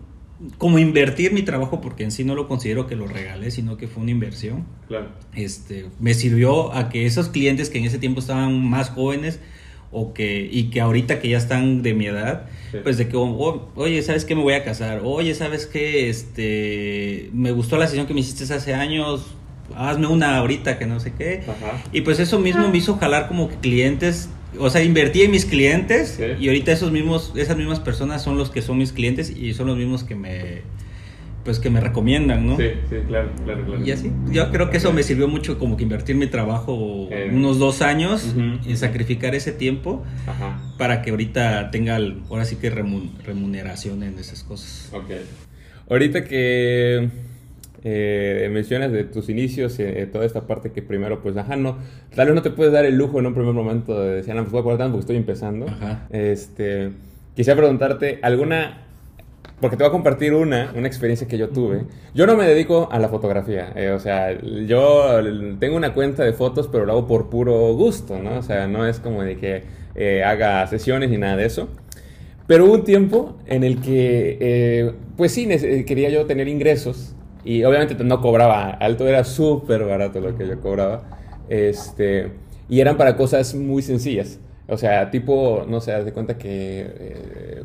como 0.57 0.78
invertir 0.78 1.33
mi 1.33 1.42
trabajo, 1.42 1.80
porque 1.80 2.04
en 2.04 2.11
sí 2.11 2.25
no 2.25 2.35
lo 2.35 2.47
considero 2.47 2.87
que 2.87 2.95
lo 2.95 3.07
regalé, 3.07 3.50
sino 3.50 3.76
que 3.76 3.88
fue 3.88 4.02
una 4.02 4.12
inversión. 4.12 4.66
Claro. 4.87 5.09
Este, 5.35 5.87
me 5.99 6.14
sirvió 6.14 6.73
a 6.73 6.88
que 6.88 7.07
esos 7.07 7.28
clientes 7.28 7.71
que 7.71 7.78
en 7.78 7.85
ese 7.85 7.99
tiempo 7.99 8.21
estaban 8.21 8.64
más 8.64 8.90
jóvenes 8.90 9.40
o 9.90 10.12
que, 10.12 10.49
y 10.50 10.64
que 10.64 10.80
ahorita 10.80 11.18
que 11.18 11.28
ya 11.30 11.38
están 11.38 11.83
de 11.83 11.95
mi 11.95 12.07
edad, 12.07 12.47
pues 12.83 12.99
de 12.99 13.09
que, 13.09 13.16
oh, 13.16 13.71
oye, 13.75 14.02
¿sabes 14.02 14.25
qué? 14.25 14.35
Me 14.35 14.42
voy 14.42 14.54
a 14.54 14.62
casar. 14.62 15.00
Oye, 15.02 15.35
¿sabes 15.35 15.66
qué? 15.66 16.09
Este, 16.09 17.30
me 17.33 17.50
gustó 17.52 17.76
la 17.78 17.87
sesión 17.87 18.07
que 18.07 18.14
me 18.14 18.21
hiciste 18.21 18.52
hace 18.52 18.75
años. 18.75 19.35
Hazme 19.75 20.07
una 20.07 20.38
ahorita 20.38 20.78
que 20.78 20.87
no 20.87 21.00
sé 21.00 21.12
qué. 21.16 21.42
Y 21.92 22.02
pues 22.02 22.21
eso 22.21 22.38
mismo 22.38 22.68
me 22.68 22.78
hizo 22.78 22.97
jalar 22.97 23.28
como 23.28 23.49
que 23.49 23.57
clientes 23.57 24.28
o 24.58 24.70
sea, 24.70 24.82
invertí 24.82 25.22
en 25.22 25.30
mis 25.30 25.44
clientes 25.44 26.18
y 26.38 26.48
ahorita 26.48 26.72
esos 26.72 26.92
mismos, 26.92 27.32
esas 27.36 27.56
mismas 27.56 27.80
personas 27.80 28.22
son 28.22 28.38
los 28.38 28.50
que 28.50 28.62
son 28.62 28.78
mis 28.78 28.92
clientes 28.92 29.30
y 29.30 29.52
son 29.54 29.66
los 29.66 29.76
mismos 29.76 30.04
que 30.04 30.14
me, 30.14 30.62
pues 31.44 31.58
que 31.58 31.70
me 31.70 31.80
recomiendan, 31.80 32.46
¿no? 32.46 32.56
Sí, 32.56 32.70
sí, 32.88 32.96
claro, 33.06 33.30
claro, 33.44 33.64
claro. 33.64 33.84
Y 33.84 33.90
así, 33.90 34.10
yo 34.30 34.50
creo 34.50 34.70
que 34.70 34.78
eso 34.78 34.92
me 34.92 35.02
sirvió 35.02 35.28
mucho 35.28 35.58
como 35.58 35.76
que 35.76 35.82
invertir 35.82 36.16
mi 36.16 36.26
trabajo 36.26 36.74
unos 37.30 37.58
dos 37.58 37.82
años 37.82 38.34
y 38.66 38.76
sacrificar 38.76 39.34
ese 39.34 39.52
tiempo 39.52 40.04
para 40.78 41.02
que 41.02 41.10
ahorita 41.10 41.70
tenga, 41.70 41.98
ahora 42.30 42.44
sí 42.44 42.56
que 42.56 42.70
remuneración 42.70 44.02
en 44.02 44.18
esas 44.18 44.42
cosas. 44.44 44.90
Ok. 44.92 45.10
Ahorita 45.90 46.24
que 46.24 47.08
eh, 47.85 48.49
mencionas 48.52 48.90
de 48.92 49.04
tus 49.04 49.28
inicios, 49.28 49.78
eh, 49.78 50.08
toda 50.11 50.25
esta 50.25 50.47
parte 50.47 50.73
que 50.73 50.82
primero, 50.82 51.23
pues, 51.23 51.37
ajá, 51.37 51.56
no, 51.56 51.78
tal 52.14 52.26
vez 52.26 52.35
no 52.35 52.42
te 52.42 52.50
puedes 52.50 52.73
dar 52.73 52.85
el 52.85 52.97
lujo 52.97 53.18
en 53.18 53.26
un 53.26 53.35
primer 53.35 53.54
momento 53.54 54.00
de 54.00 54.16
decir, 54.16 54.35
no, 54.35 54.44
pues 54.44 54.62
voy 54.62 54.75
a 54.75 54.78
tanto 54.78 54.92
porque 54.92 55.00
estoy 55.00 55.16
empezando. 55.16 55.66
Este, 56.11 56.90
quisiera 57.35 57.56
preguntarte, 57.56 58.18
¿alguna 58.23 58.85
porque 59.61 59.76
te 59.76 59.82
voy 59.82 59.88
a 59.88 59.92
compartir 59.92 60.35
una, 60.35 60.73
una 60.76 60.87
experiencia 60.87 61.26
que 61.26 61.37
yo 61.37 61.49
tuve. 61.49 61.85
Yo 62.14 62.26
no 62.26 62.37
me 62.37 62.47
dedico 62.47 62.88
a 62.92 62.99
la 62.99 63.08
fotografía, 63.08 63.73
eh, 63.75 63.90
o 63.90 63.99
sea, 63.99 64.38
yo 64.40 65.20
tengo 65.58 65.76
una 65.76 65.94
cuenta 65.94 66.23
de 66.23 66.32
fotos, 66.32 66.68
pero 66.70 66.87
lo 66.87 66.92
hago 66.92 67.06
por 67.06 67.28
puro 67.28 67.75
gusto, 67.75 68.20
¿no? 68.23 68.38
O 68.38 68.42
sea, 68.42 68.68
no 68.68 68.87
es 68.87 69.00
como 69.00 69.23
de 69.23 69.37
que 69.37 69.64
eh, 69.97 70.23
haga 70.23 70.64
sesiones 70.68 71.11
ni 71.11 71.18
nada 71.18 71.37
de 71.37 71.47
eso. 71.47 71.68
Pero 72.47 72.66
hubo 72.66 72.75
un 72.75 72.85
tiempo 72.85 73.37
en 73.47 73.64
el 73.64 73.80
que, 73.80 74.94
pues 75.16 75.32
sí, 75.32 75.47
quería 75.85 76.08
yo 76.08 76.25
tener 76.25 76.49
ingresos 76.49 77.14
Y 77.48 77.64
obviamente 77.64 77.94
no 78.04 78.20
cobraba 78.20 78.68
alto, 78.72 79.08
era 79.08 79.24
súper 79.24 79.82
barato 79.84 80.20
lo 80.20 80.36
que 80.36 80.46
yo 80.46 80.60
cobraba. 80.60 81.04
Este, 81.48 82.30
y 82.68 82.80
eran 82.80 82.98
para 82.98 83.16
cosas 83.16 83.54
muy 83.54 83.80
sencillas. 83.80 84.38
O 84.66 84.76
sea, 84.76 85.10
tipo, 85.10 85.64
no 85.66 85.80
sé, 85.80 85.94
haz 85.94 86.04
de 86.04 86.12
cuenta 86.12 86.36
que 86.36 86.86
eh, 86.86 87.62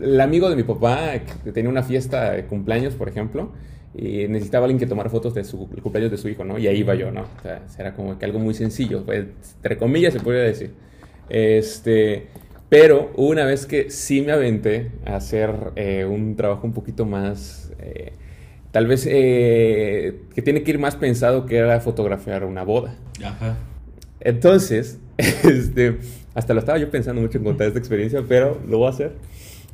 el 0.00 0.20
amigo 0.20 0.48
de 0.48 0.54
mi 0.54 0.62
papá 0.62 1.14
que 1.42 1.50
tenía 1.50 1.68
una 1.68 1.82
fiesta 1.82 2.30
de 2.30 2.44
cumpleaños, 2.44 2.94
por 2.94 3.08
ejemplo, 3.08 3.50
y 3.92 4.28
necesitaba 4.28 4.66
alguien 4.66 4.78
que 4.78 4.86
tomara 4.86 5.10
fotos 5.10 5.34
de 5.34 5.42
su 5.42 5.68
cumpleaños 5.82 6.12
de 6.12 6.16
su 6.16 6.28
hijo, 6.28 6.44
¿no? 6.44 6.56
Y 6.56 6.68
ahí 6.68 6.78
iba 6.78 6.94
yo, 6.94 7.10
¿no? 7.10 7.22
O 7.22 7.42
sea, 7.42 7.62
era 7.76 7.94
como 7.94 8.16
que 8.20 8.24
algo 8.24 8.38
muy 8.38 8.54
sencillo, 8.54 9.04
pues, 9.04 9.24
entre 9.56 9.78
comillas 9.78 10.14
se 10.14 10.20
podría 10.20 10.42
decir. 10.42 10.70
Este, 11.28 12.28
pero 12.68 13.10
una 13.16 13.44
vez 13.44 13.66
que 13.66 13.90
sí 13.90 14.22
me 14.22 14.30
aventé 14.30 14.92
a 15.04 15.16
hacer 15.16 15.72
eh, 15.74 16.04
un 16.04 16.36
trabajo 16.36 16.68
un 16.68 16.72
poquito 16.72 17.04
más, 17.04 17.72
eh, 17.80 18.12
tal 18.78 18.86
vez 18.86 19.08
eh, 19.10 20.20
que 20.36 20.40
tiene 20.40 20.62
que 20.62 20.70
ir 20.70 20.78
más 20.78 20.94
pensado 20.94 21.46
que 21.46 21.56
era 21.56 21.80
fotografiar 21.80 22.44
una 22.44 22.62
boda. 22.62 22.94
Ajá. 23.24 23.56
Entonces, 24.20 25.00
este, 25.18 25.96
hasta 26.32 26.54
lo 26.54 26.60
estaba 26.60 26.78
yo 26.78 26.88
pensando 26.88 27.20
mucho 27.20 27.38
en 27.38 27.44
contar 27.44 27.66
esta 27.66 27.80
experiencia, 27.80 28.22
pero 28.28 28.60
lo 28.68 28.78
voy 28.78 28.86
a 28.86 28.90
hacer. 28.90 29.14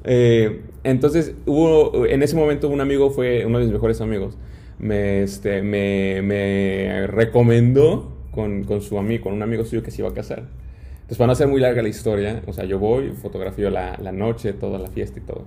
Eh, 0.05 0.63
entonces, 0.85 1.35
hubo, 1.45 2.07
en 2.07 2.23
ese 2.23 2.35
momento 2.35 2.71
un 2.71 2.81
amigo 2.81 3.11
fue 3.11 3.45
uno 3.45 3.59
de 3.59 3.67
mis 3.67 3.75
mejores 3.75 4.01
amigos. 4.01 4.39
Me, 4.79 5.23
este, 5.23 5.61
me, 5.61 6.23
me 6.23 7.07
recomendó 7.07 8.11
con, 8.31 8.65
con, 8.65 8.81
su 8.81 8.99
amigo, 8.99 9.25
con 9.25 9.35
un 9.35 9.43
amigo 9.43 9.67
suyo 9.67 9.83
que 9.83 9.91
se 9.91 10.01
iba 10.01 10.09
a 10.09 10.15
casar. 10.15 10.45
Entonces, 10.95 11.19
para 11.19 11.27
no 11.27 11.33
hacer 11.35 11.49
muy 11.49 11.61
larga 11.61 11.83
la 11.83 11.91
historia, 11.91 12.43
o 12.47 12.55
sea, 12.55 12.65
yo 12.65 12.79
voy, 12.79 13.11
fotografío 13.11 13.69
la, 13.69 13.99
la 14.03 14.13
noche, 14.13 14.55
toda 14.55 14.79
la 14.79 14.89
fiesta 14.89 15.19
y 15.19 15.23
todo. 15.25 15.45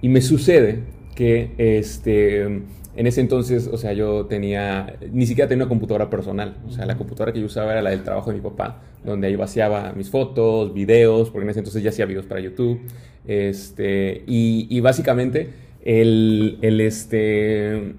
Y 0.00 0.08
me 0.08 0.22
sucede 0.22 0.78
que 1.14 1.52
este, 1.58 2.42
en 2.42 3.06
ese 3.06 3.20
entonces, 3.20 3.68
o 3.72 3.78
sea, 3.78 3.92
yo 3.92 4.26
tenía, 4.26 4.98
ni 5.12 5.26
siquiera 5.26 5.48
tenía 5.48 5.64
una 5.64 5.68
computadora 5.68 6.10
personal. 6.10 6.56
O 6.66 6.70
sea, 6.70 6.86
la 6.86 6.96
computadora 6.96 7.32
que 7.32 7.40
yo 7.40 7.46
usaba 7.46 7.72
era 7.72 7.82
la 7.82 7.90
del 7.90 8.02
trabajo 8.02 8.30
de 8.30 8.36
mi 8.36 8.42
papá, 8.42 8.82
donde 9.04 9.28
ahí 9.28 9.36
vaciaba 9.36 9.92
mis 9.92 10.10
fotos, 10.10 10.74
videos, 10.74 11.30
porque 11.30 11.44
en 11.44 11.50
ese 11.50 11.60
entonces 11.60 11.82
ya 11.82 11.90
hacía 11.90 12.06
videos 12.06 12.26
para 12.26 12.40
YouTube. 12.40 12.80
Este, 13.26 14.24
y, 14.26 14.80
básicamente, 14.80 15.50
el, 15.84 16.58
el, 16.62 16.80
este, 16.80 17.94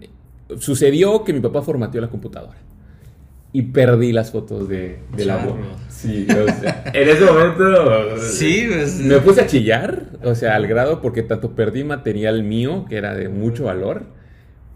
sucedió 0.59 1.23
que 1.23 1.33
mi 1.33 1.39
papá 1.39 1.61
formateó 1.61 2.01
la 2.01 2.09
computadora. 2.09 2.57
Y 3.53 3.63
perdí 3.63 4.13
las 4.13 4.31
fotos 4.31 4.69
de, 4.69 4.99
de 5.15 5.25
la 5.25 5.37
boda. 5.37 5.57
Sí, 5.89 6.25
o 6.29 6.61
sea, 6.61 6.83
en 6.93 7.09
ese 7.09 7.25
momento 7.25 8.17
sí, 8.19 8.67
pues, 8.67 8.99
me 8.99 9.19
puse 9.19 9.41
a 9.41 9.47
chillar, 9.47 10.03
o 10.23 10.35
sea, 10.35 10.55
al 10.55 10.67
grado 10.67 11.01
porque 11.01 11.21
tanto 11.21 11.53
perdí 11.53 11.83
material 11.83 12.43
mío, 12.43 12.85
que 12.87 12.95
era 12.95 13.13
de 13.13 13.27
mucho 13.27 13.65
valor, 13.65 14.05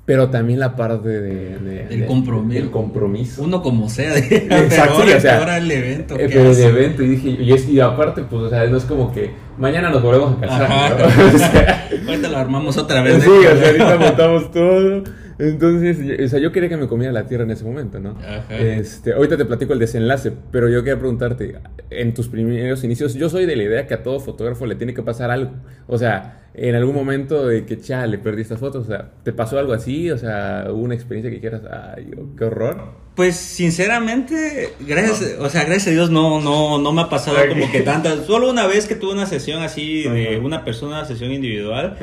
pero 0.05 0.29
también 0.29 0.59
la 0.59 0.75
parte 0.75 1.09
de, 1.09 1.57
de, 1.57 1.88
el, 1.89 2.05
compromiso. 2.05 2.59
el 2.62 2.69
compromiso. 2.69 3.43
Uno 3.43 3.63
como 3.63 3.89
sea. 3.89 4.15
Exacto, 4.19 5.01
o 5.01 5.19
sea, 5.19 5.39
ahora 5.39 5.57
el 5.57 5.71
evento. 5.71 6.15
Eh, 6.15 6.29
pero 6.31 6.51
el 6.51 6.59
evento, 6.59 7.01
y 7.01 7.07
dije, 7.07 7.29
y, 7.29 7.51
es, 7.51 7.67
y, 7.67 7.79
aparte, 7.79 8.21
pues, 8.21 8.43
o 8.43 8.50
sea, 8.50 8.65
no 8.67 8.77
es 8.77 8.83
como 8.85 9.12
que 9.12 9.31
mañana 9.57 9.89
nos 9.89 10.03
volvemos 10.03 10.38
a 10.38 10.39
casar. 10.39 11.00
¿no? 11.00 11.05
o 11.35 11.38
sea, 11.39 11.89
ahorita 12.07 12.29
lo 12.29 12.38
armamos 12.38 12.77
otra 12.77 13.01
vez. 13.01 13.24
Sí, 13.24 13.29
o 13.29 13.41
sea, 13.41 13.67
ahorita 13.67 13.97
montamos 13.97 14.51
todo. 14.51 15.03
Entonces, 15.39 16.19
o 16.24 16.27
sea, 16.27 16.39
yo 16.39 16.51
quería 16.51 16.69
que 16.69 16.77
me 16.77 16.88
comiera 16.88 17.12
la 17.12 17.25
tierra 17.25 17.43
en 17.43 17.51
ese 17.51 17.65
momento, 17.65 18.00
¿no? 18.00 18.12
Ajá. 18.12 18.55
Este, 18.55 19.13
ahorita 19.13 19.38
te 19.38 19.45
platico 19.45 19.74
el 19.74 19.79
desenlace, 19.79 20.31
pero 20.51 20.69
yo 20.69 20.83
quería 20.83 21.00
preguntarte, 21.00 21.55
en 21.89 22.13
tus 22.13 22.29
primeros 22.29 22.83
inicios, 22.83 23.15
yo 23.15 23.27
soy 23.27 23.45
de 23.45 23.55
la 23.55 23.63
idea 23.63 23.88
que 23.88 23.95
a 23.95 24.03
todo 24.03 24.19
fotógrafo 24.19 24.65
le 24.67 24.75
tiene 24.75 24.93
que 24.93 25.01
pasar 25.01 25.31
algo. 25.31 25.51
O 25.88 25.97
sea, 25.97 26.44
en 26.57 26.75
algún 26.75 26.95
momento 26.95 27.47
de 27.47 27.65
que, 27.65 27.79
chale, 27.79 28.17
perdí 28.17 28.41
estas 28.41 28.59
fotos, 28.59 28.85
o 28.85 28.88
sea, 28.88 29.12
¿te 29.24 29.33
pasó 29.33 29.59
algo 29.59 29.74
así? 29.74 30.09
O 30.12 30.17
sea, 30.17 30.67
¿hubo 30.69 30.81
una 30.81 30.95
experiencia 30.95 31.31
que 31.31 31.39
quieras, 31.39 31.62
ay, 31.69 32.12
qué 32.38 32.45
horror? 32.45 33.05
Pues 33.15 33.38
sinceramente, 33.38 34.74
gracias, 34.81 35.38
o 35.39 35.50
sea, 35.50 35.63
gracias 35.63 35.88
a 35.88 35.91
Dios 35.91 36.09
no, 36.09 36.41
no, 36.41 36.79
no 36.79 36.91
me 36.91 37.01
ha 37.01 37.09
pasado 37.09 37.38
como 37.47 37.71
que 37.71 37.79
tantas. 37.79 38.25
Solo 38.25 38.50
una 38.50 38.67
vez 38.67 38.88
que 38.88 38.95
tuve 38.95 39.13
una 39.13 39.25
sesión 39.25 39.63
así 39.63 40.03
de 40.03 40.38
una 40.38 40.65
persona, 40.65 40.97
una 40.97 41.05
sesión 41.05 41.31
individual, 41.31 41.97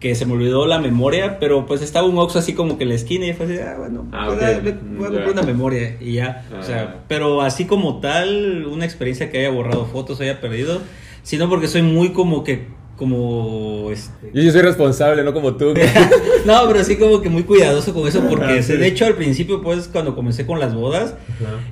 que 0.00 0.16
se 0.16 0.26
me 0.26 0.32
olvidó 0.32 0.66
la 0.66 0.80
memoria, 0.80 1.38
pero 1.38 1.66
pues 1.66 1.82
estaba 1.82 2.08
un 2.08 2.18
oxo 2.18 2.40
así 2.40 2.52
como 2.52 2.78
que 2.78 2.82
en 2.82 2.88
la 2.88 2.96
esquina 2.96 3.26
y 3.26 3.32
fue 3.32 3.46
así, 3.46 3.58
ah, 3.58 3.76
bueno, 3.78 4.08
ah, 4.12 4.26
pues, 4.26 4.74
voy 4.82 5.06
a 5.06 5.10
comprar 5.10 5.30
una 5.30 5.42
memoria 5.42 5.98
y 6.00 6.14
ya. 6.14 6.44
O 6.58 6.62
sea, 6.64 6.96
ah. 6.96 7.04
pero 7.06 7.42
así 7.42 7.66
como 7.66 8.00
tal, 8.00 8.66
una 8.66 8.84
experiencia 8.84 9.30
que 9.30 9.38
haya 9.38 9.50
borrado 9.50 9.86
fotos, 9.86 10.20
haya 10.20 10.40
perdido, 10.40 10.80
sino 11.22 11.48
porque 11.48 11.68
soy 11.68 11.82
muy 11.82 12.10
como 12.10 12.42
que 12.42 12.66
como 12.96 13.90
este... 13.92 14.30
yo, 14.32 14.50
soy 14.50 14.62
responsable 14.62 15.22
no 15.22 15.34
como 15.34 15.54
tú 15.54 15.74
no 16.46 16.66
pero 16.66 16.82
sí 16.82 16.96
como 16.96 17.20
que 17.20 17.28
muy 17.28 17.42
cuidadoso 17.42 17.92
con 17.92 18.08
eso 18.08 18.22
porque 18.28 18.60
ah, 18.60 18.72
de 18.76 18.86
hecho 18.86 19.04
al 19.04 19.14
principio 19.14 19.60
pues 19.60 19.88
cuando 19.88 20.14
comencé 20.14 20.46
con 20.46 20.58
las 20.60 20.74
bodas 20.74 21.14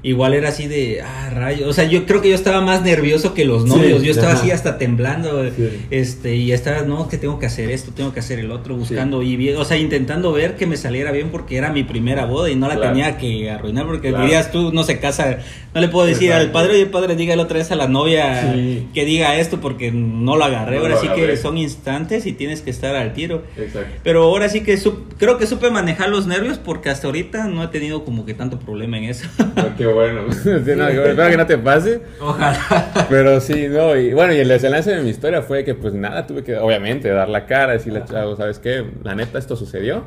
igual 0.03 0.35
era 0.35 0.51
así 0.51 0.69
de 0.69 1.01
ah 1.01 1.31
rayos 1.31 1.69
o 1.69 1.73
sea 1.73 1.85
yo 1.85 2.05
creo 2.05 2.21
que 2.21 2.29
yo 2.29 2.35
estaba 2.35 2.61
más 2.61 2.83
nervioso 2.83 3.33
que 3.33 3.47
los 3.47 3.65
novios 3.65 4.03
yo 4.03 4.11
estaba 4.11 4.35
así 4.35 4.51
hasta 4.51 4.77
temblando 4.77 5.45
este 5.91 6.37
y 6.37 6.53
estaba 6.53 6.83
no 6.83 7.09
que 7.09 7.17
tengo 7.17 7.39
que 7.39 7.47
hacer 7.47 7.71
esto 7.71 7.93
tengo 7.95 8.13
que 8.13 8.21
hacer 8.21 8.39
el 8.39 8.51
otro 8.51 8.77
buscando 8.77 9.23
y 9.23 9.37
bien 9.37 9.57
o 9.57 9.65
sea 9.65 9.79
intentando 9.79 10.31
ver 10.33 10.57
que 10.57 10.67
me 10.67 10.77
saliera 10.77 11.11
bien 11.11 11.31
porque 11.31 11.57
era 11.57 11.73
mi 11.73 11.85
primera 11.85 12.27
boda 12.27 12.51
y 12.51 12.57
no 12.57 12.69
la 12.69 12.79
tenía 12.79 13.17
que 13.17 13.51
arruinar 13.51 13.87
porque 13.87 14.13
dirías 14.13 14.53
tú 14.53 14.73
no 14.73 14.85
se 14.85 14.99
casa 15.01 15.39
no 15.75 15.81
le 15.81 15.89
puedo 15.89 16.07
decir 16.07 16.33
al 16.35 16.51
padre 16.51 16.79
y 16.79 16.83
el 16.83 16.91
padre 16.91 17.17
dígale 17.17 17.41
otra 17.41 17.59
vez 17.59 17.71
a 17.71 17.77
la 17.77 17.89
novia 17.89 18.55
que 18.93 19.05
diga 19.07 19.37
esto 19.39 19.61
porque 19.61 19.91
no 19.91 20.37
lo 20.37 20.45
agarré 20.45 20.79
ahora 20.79 20.99
sí 21.01 21.09
que 21.15 21.37
son 21.37 21.59
instantes 21.59 22.27
y 22.27 22.33
tienes 22.33 22.61
que 22.61 22.71
estar 22.71 22.95
al 22.95 23.13
tiro. 23.13 23.45
Exacto. 23.57 23.97
Pero 24.03 24.25
ahora 24.25 24.49
sí 24.49 24.63
que 24.63 24.79
creo 25.19 25.39
que 25.39 25.47
supe 25.47 25.71
manejar 25.71 26.09
los 26.09 26.27
nervios 26.27 26.59
porque 26.59 26.91
hasta 26.91 27.07
ahorita 27.07 27.47
no 27.49 27.63
he 27.63 27.69
tenido 27.69 28.05
como 28.05 28.27
que 28.27 28.35
tanto 28.35 28.59
problema 28.59 28.99
en 28.99 29.05
eso. 29.05 29.29
Ah, 29.57 29.75
qué 29.77 29.87
bueno. 29.87 30.27
espero 30.29 31.31
que 31.31 31.37
no 31.37 31.47
te 31.47 31.59
pase. 31.59 32.03
Ojalá. 32.21 33.07
Pero 33.09 33.41
sí, 33.41 33.69
no. 33.69 33.97
Y 33.97 34.13
bueno, 34.13 34.33
y 34.33 34.39
el 34.39 34.49
desenlace 34.49 34.91
de 34.93 35.03
mi 35.03 35.11
historia 35.11 35.43
fue 35.43 35.65
que 35.65 35.75
pues 35.75 35.95
nada, 35.95 36.27
tuve 36.27 36.43
que 36.43 36.57
obviamente 36.57 37.09
dar 37.09 37.29
la 37.29 37.47
cara, 37.47 37.73
decirle 37.73 38.01
a 38.01 38.05
chavo, 38.05 38.37
¿sabes 38.37 38.59
qué? 38.59 38.85
La 39.03 39.15
neta, 39.15 39.39
esto 39.39 39.57
sucedió. 39.57 40.05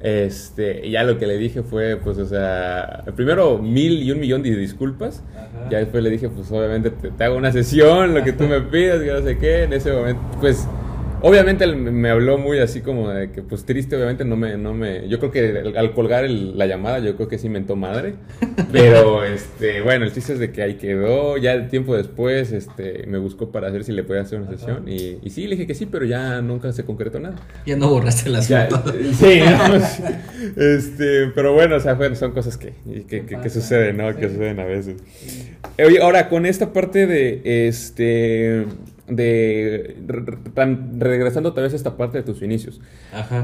Este, 0.00 0.88
ya 0.90 1.04
lo 1.04 1.18
que 1.18 1.26
le 1.26 1.36
dije 1.36 1.62
fue, 1.62 1.96
pues, 1.96 2.16
o 2.16 2.26
sea, 2.26 3.04
primero 3.14 3.58
mil 3.58 4.02
y 4.02 4.10
un 4.10 4.20
millón 4.20 4.42
de 4.42 4.56
disculpas. 4.56 5.22
Ya 5.70 5.78
después 5.78 6.02
le 6.02 6.10
dije, 6.10 6.28
pues, 6.30 6.50
obviamente 6.50 6.90
te, 6.90 7.24
hago 7.24 7.36
una 7.36 7.52
sesión, 7.52 8.14
lo 8.14 8.24
que 8.24 8.32
tú 8.32 8.44
me 8.44 8.60
pidas, 8.72 9.00
que 9.02 9.12
no 9.12 9.22
sé 9.22 9.38
qué. 9.38 9.64
En 9.64 9.72
ese 9.72 9.92
momento, 9.92 10.22
pues, 10.40 10.66
Obviamente 11.22 11.66
me 11.66 12.10
habló 12.10 12.38
muy 12.38 12.58
así 12.58 12.80
como 12.80 13.10
de 13.10 13.30
que, 13.30 13.42
pues 13.42 13.64
triste, 13.64 13.96
obviamente 13.96 14.24
no 14.24 14.36
me, 14.36 14.56
no 14.56 14.74
me, 14.74 15.08
yo 15.08 15.18
creo 15.18 15.30
que 15.30 15.72
al 15.76 15.92
colgar 15.92 16.28
la 16.28 16.66
llamada, 16.66 16.98
yo 16.98 17.16
creo 17.16 17.28
que 17.28 17.38
sí 17.38 17.48
mentó 17.48 17.76
madre, 17.76 18.14
pero 18.72 19.24
este, 19.24 19.82
bueno, 19.82 20.04
el 20.04 20.12
chiste 20.12 20.34
es 20.34 20.38
de 20.38 20.50
que 20.50 20.62
ahí 20.62 20.74
quedó, 20.74 21.36
ya 21.36 21.68
tiempo 21.68 21.96
después, 21.96 22.52
este, 22.52 23.04
me 23.06 23.18
buscó 23.18 23.50
para 23.50 23.68
hacer 23.68 23.84
si 23.84 23.92
le 23.92 24.02
podía 24.02 24.22
hacer 24.22 24.40
una 24.40 24.50
sesión 24.50 24.88
y, 24.88 25.18
y, 25.22 25.30
sí, 25.30 25.46
le 25.46 25.56
dije 25.56 25.66
que 25.66 25.74
sí, 25.74 25.86
pero 25.86 26.04
ya 26.04 26.40
nunca 26.40 26.72
se 26.72 26.84
concretó 26.84 27.20
nada. 27.20 27.36
Ya 27.66 27.76
no 27.76 27.88
borraste 27.88 28.30
las 28.30 28.48
fotos. 28.70 28.94
Sí, 29.14 29.40
este, 30.56 31.28
pero 31.34 31.52
bueno, 31.52 31.76
o 31.76 31.80
sea, 31.80 31.98
son 32.14 32.32
cosas 32.32 32.56
que, 32.56 32.72
que, 33.08 33.24
que, 33.24 33.50
suceden, 33.50 33.98
¿no? 33.98 34.14
Que 34.16 34.28
suceden 34.28 34.60
a 34.60 34.64
veces. 34.64 34.96
Oye, 35.78 36.02
ahora, 36.02 36.28
con 36.28 36.46
esta 36.46 36.72
parte 36.72 37.06
de, 37.06 37.68
este 37.68 38.66
de 39.10 39.96
regresando 40.98 41.52
tal 41.52 41.64
vez 41.64 41.72
a 41.72 41.76
esta 41.76 41.96
parte 41.96 42.18
de 42.18 42.24
tus 42.24 42.42
inicios. 42.42 42.80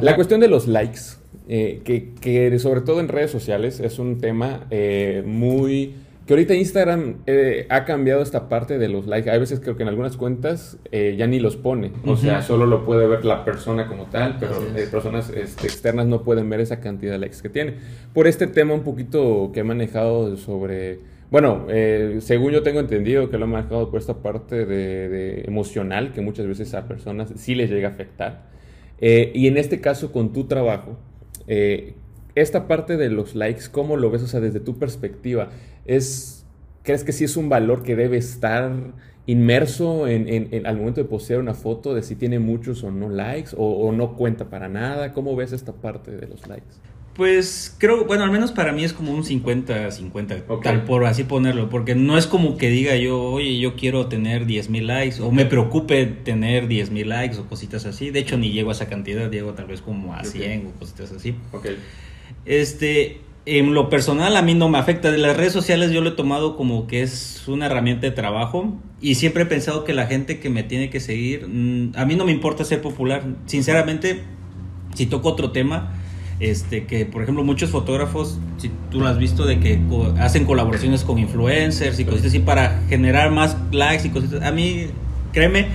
La 0.00 0.14
cuestión 0.14 0.40
de 0.40 0.48
los 0.48 0.66
likes, 0.66 1.00
eh, 1.48 1.82
que, 1.84 2.14
que, 2.14 2.58
sobre 2.58 2.80
todo 2.80 3.00
en 3.00 3.08
redes 3.08 3.30
sociales 3.30 3.80
es 3.80 3.98
un 3.98 4.18
tema 4.18 4.66
eh, 4.70 5.22
muy... 5.26 5.94
Que 6.26 6.32
ahorita 6.32 6.54
Instagram 6.54 7.18
eh, 7.28 7.66
ha 7.68 7.84
cambiado 7.84 8.20
esta 8.20 8.48
parte 8.48 8.78
de 8.78 8.88
los 8.88 9.06
likes. 9.06 9.30
Hay 9.30 9.38
veces 9.38 9.60
creo 9.60 9.76
que 9.76 9.84
en 9.84 9.88
algunas 9.88 10.16
cuentas 10.16 10.76
ya 10.90 11.24
ni 11.28 11.38
los 11.38 11.56
pone. 11.56 11.92
O 12.04 12.16
sea, 12.16 12.42
solo 12.42 12.66
lo 12.66 12.84
puede 12.84 13.06
ver 13.06 13.24
la 13.24 13.44
persona 13.44 13.86
como 13.86 14.06
tal, 14.06 14.36
pero 14.40 14.56
personas 14.90 15.30
este, 15.30 15.68
externas 15.68 16.06
no 16.06 16.22
pueden 16.24 16.50
ver 16.50 16.58
esa 16.58 16.80
cantidad 16.80 17.12
de 17.12 17.18
likes 17.18 17.36
que 17.40 17.48
tiene. 17.48 17.74
Por 18.12 18.26
este 18.26 18.48
tema 18.48 18.74
un 18.74 18.82
poquito 18.82 19.52
que 19.54 19.60
he 19.60 19.64
manejado 19.64 20.36
sobre 20.36 20.98
bueno, 21.30 21.66
eh, 21.68 22.18
según 22.20 22.52
yo 22.52 22.62
tengo 22.62 22.78
entendido 22.78 23.28
que 23.30 23.38
lo 23.38 23.44
ha 23.44 23.48
marcado 23.48 23.90
por 23.90 23.98
esta 23.98 24.22
parte 24.22 24.64
de, 24.64 25.42
emocional 25.42 26.12
que 26.12 26.20
muchas 26.20 26.46
veces 26.46 26.72
a 26.74 26.86
personas 26.86 27.32
sí 27.36 27.54
les 27.54 27.70
llega 27.70 27.88
a 27.88 27.92
afectar. 27.92 28.46
Eh, 29.00 29.32
y 29.34 29.48
en 29.48 29.56
este 29.56 29.80
caso 29.80 30.12
con 30.12 30.32
tu 30.32 30.44
trabajo, 30.44 30.96
eh, 31.48 31.94
esta 32.34 32.68
parte 32.68 32.96
de 32.96 33.10
los 33.10 33.34
likes, 33.34 33.64
¿cómo 33.70 33.96
lo 33.96 34.10
ves? 34.10 34.22
O 34.22 34.28
sea, 34.28 34.40
desde 34.40 34.60
tu 34.60 34.78
perspectiva, 34.78 35.50
¿es, 35.84 36.46
¿crees 36.82 37.02
que 37.02 37.12
sí 37.12 37.24
es 37.24 37.36
un 37.36 37.48
valor 37.48 37.82
que 37.82 37.96
debe 37.96 38.18
estar 38.18 38.72
inmerso 39.26 40.06
en, 40.06 40.64
al 40.64 40.76
momento 40.76 41.02
de 41.02 41.08
postear 41.08 41.40
una 41.40 41.54
foto 41.54 41.94
de 41.94 42.04
si 42.04 42.14
tiene 42.14 42.38
muchos 42.38 42.84
o 42.84 42.92
no 42.92 43.08
likes 43.08 43.50
o, 43.56 43.64
o 43.64 43.90
no 43.90 44.14
cuenta 44.16 44.48
para 44.48 44.68
nada? 44.68 45.12
¿Cómo 45.12 45.34
ves 45.34 45.52
esta 45.52 45.72
parte 45.72 46.12
de 46.12 46.28
los 46.28 46.46
likes? 46.46 46.76
Pues 47.16 47.74
creo, 47.78 48.04
bueno, 48.04 48.24
al 48.24 48.30
menos 48.30 48.52
para 48.52 48.72
mí 48.72 48.84
es 48.84 48.92
como 48.92 49.10
un 49.12 49.24
50-50, 49.24 50.62
tal 50.62 50.84
por 50.84 51.06
así 51.06 51.24
ponerlo, 51.24 51.70
porque 51.70 51.94
no 51.94 52.18
es 52.18 52.26
como 52.26 52.58
que 52.58 52.68
diga 52.68 52.94
yo, 52.96 53.18
oye, 53.18 53.58
yo 53.58 53.74
quiero 53.74 54.06
tener 54.06 54.44
10 54.44 54.68
mil 54.68 54.86
likes, 54.86 55.22
o 55.22 55.32
me 55.32 55.46
preocupe 55.46 56.04
tener 56.04 56.68
10 56.68 56.90
mil 56.90 57.08
likes 57.08 57.38
o 57.38 57.46
cositas 57.46 57.86
así. 57.86 58.10
De 58.10 58.18
hecho, 58.18 58.36
ni 58.36 58.50
llego 58.50 58.68
a 58.68 58.74
esa 58.74 58.86
cantidad, 58.86 59.30
llego 59.30 59.54
tal 59.54 59.66
vez 59.66 59.80
como 59.80 60.12
a 60.12 60.24
100 60.24 60.66
o 60.66 60.78
cositas 60.78 61.10
así. 61.10 61.34
Este, 62.44 63.20
en 63.46 63.72
lo 63.72 63.88
personal 63.88 64.36
a 64.36 64.42
mí 64.42 64.52
no 64.52 64.68
me 64.68 64.76
afecta. 64.76 65.10
De 65.10 65.16
las 65.16 65.38
redes 65.38 65.54
sociales 65.54 65.92
yo 65.92 66.02
lo 66.02 66.10
he 66.10 66.12
tomado 66.12 66.54
como 66.54 66.86
que 66.86 67.00
es 67.00 67.48
una 67.48 67.64
herramienta 67.64 68.06
de 68.06 68.12
trabajo 68.12 68.78
y 69.00 69.14
siempre 69.14 69.44
he 69.44 69.46
pensado 69.46 69.84
que 69.84 69.94
la 69.94 70.06
gente 70.06 70.38
que 70.38 70.50
me 70.50 70.64
tiene 70.64 70.90
que 70.90 71.00
seguir, 71.00 71.48
mm, 71.48 71.92
a 71.96 72.04
mí 72.04 72.14
no 72.14 72.26
me 72.26 72.32
importa 72.32 72.62
ser 72.64 72.82
popular. 72.82 73.24
Sinceramente, 73.46 74.20
si 74.94 75.06
toco 75.06 75.30
otro 75.30 75.52
tema, 75.52 75.95
este 76.38 76.84
que 76.84 77.06
por 77.06 77.22
ejemplo 77.22 77.44
muchos 77.44 77.70
fotógrafos, 77.70 78.38
si 78.58 78.70
tú 78.90 79.00
lo 79.00 79.06
has 79.06 79.18
visto, 79.18 79.46
de 79.46 79.58
que 79.60 79.80
hacen 80.18 80.44
colaboraciones 80.44 81.04
con 81.04 81.18
influencers 81.18 81.98
y 81.98 82.04
cosas 82.04 82.26
así 82.26 82.40
para 82.40 82.82
generar 82.88 83.30
más 83.30 83.56
likes 83.72 84.06
y 84.06 84.10
cosas. 84.10 84.42
A 84.42 84.50
mí, 84.50 84.86
créeme, 85.32 85.68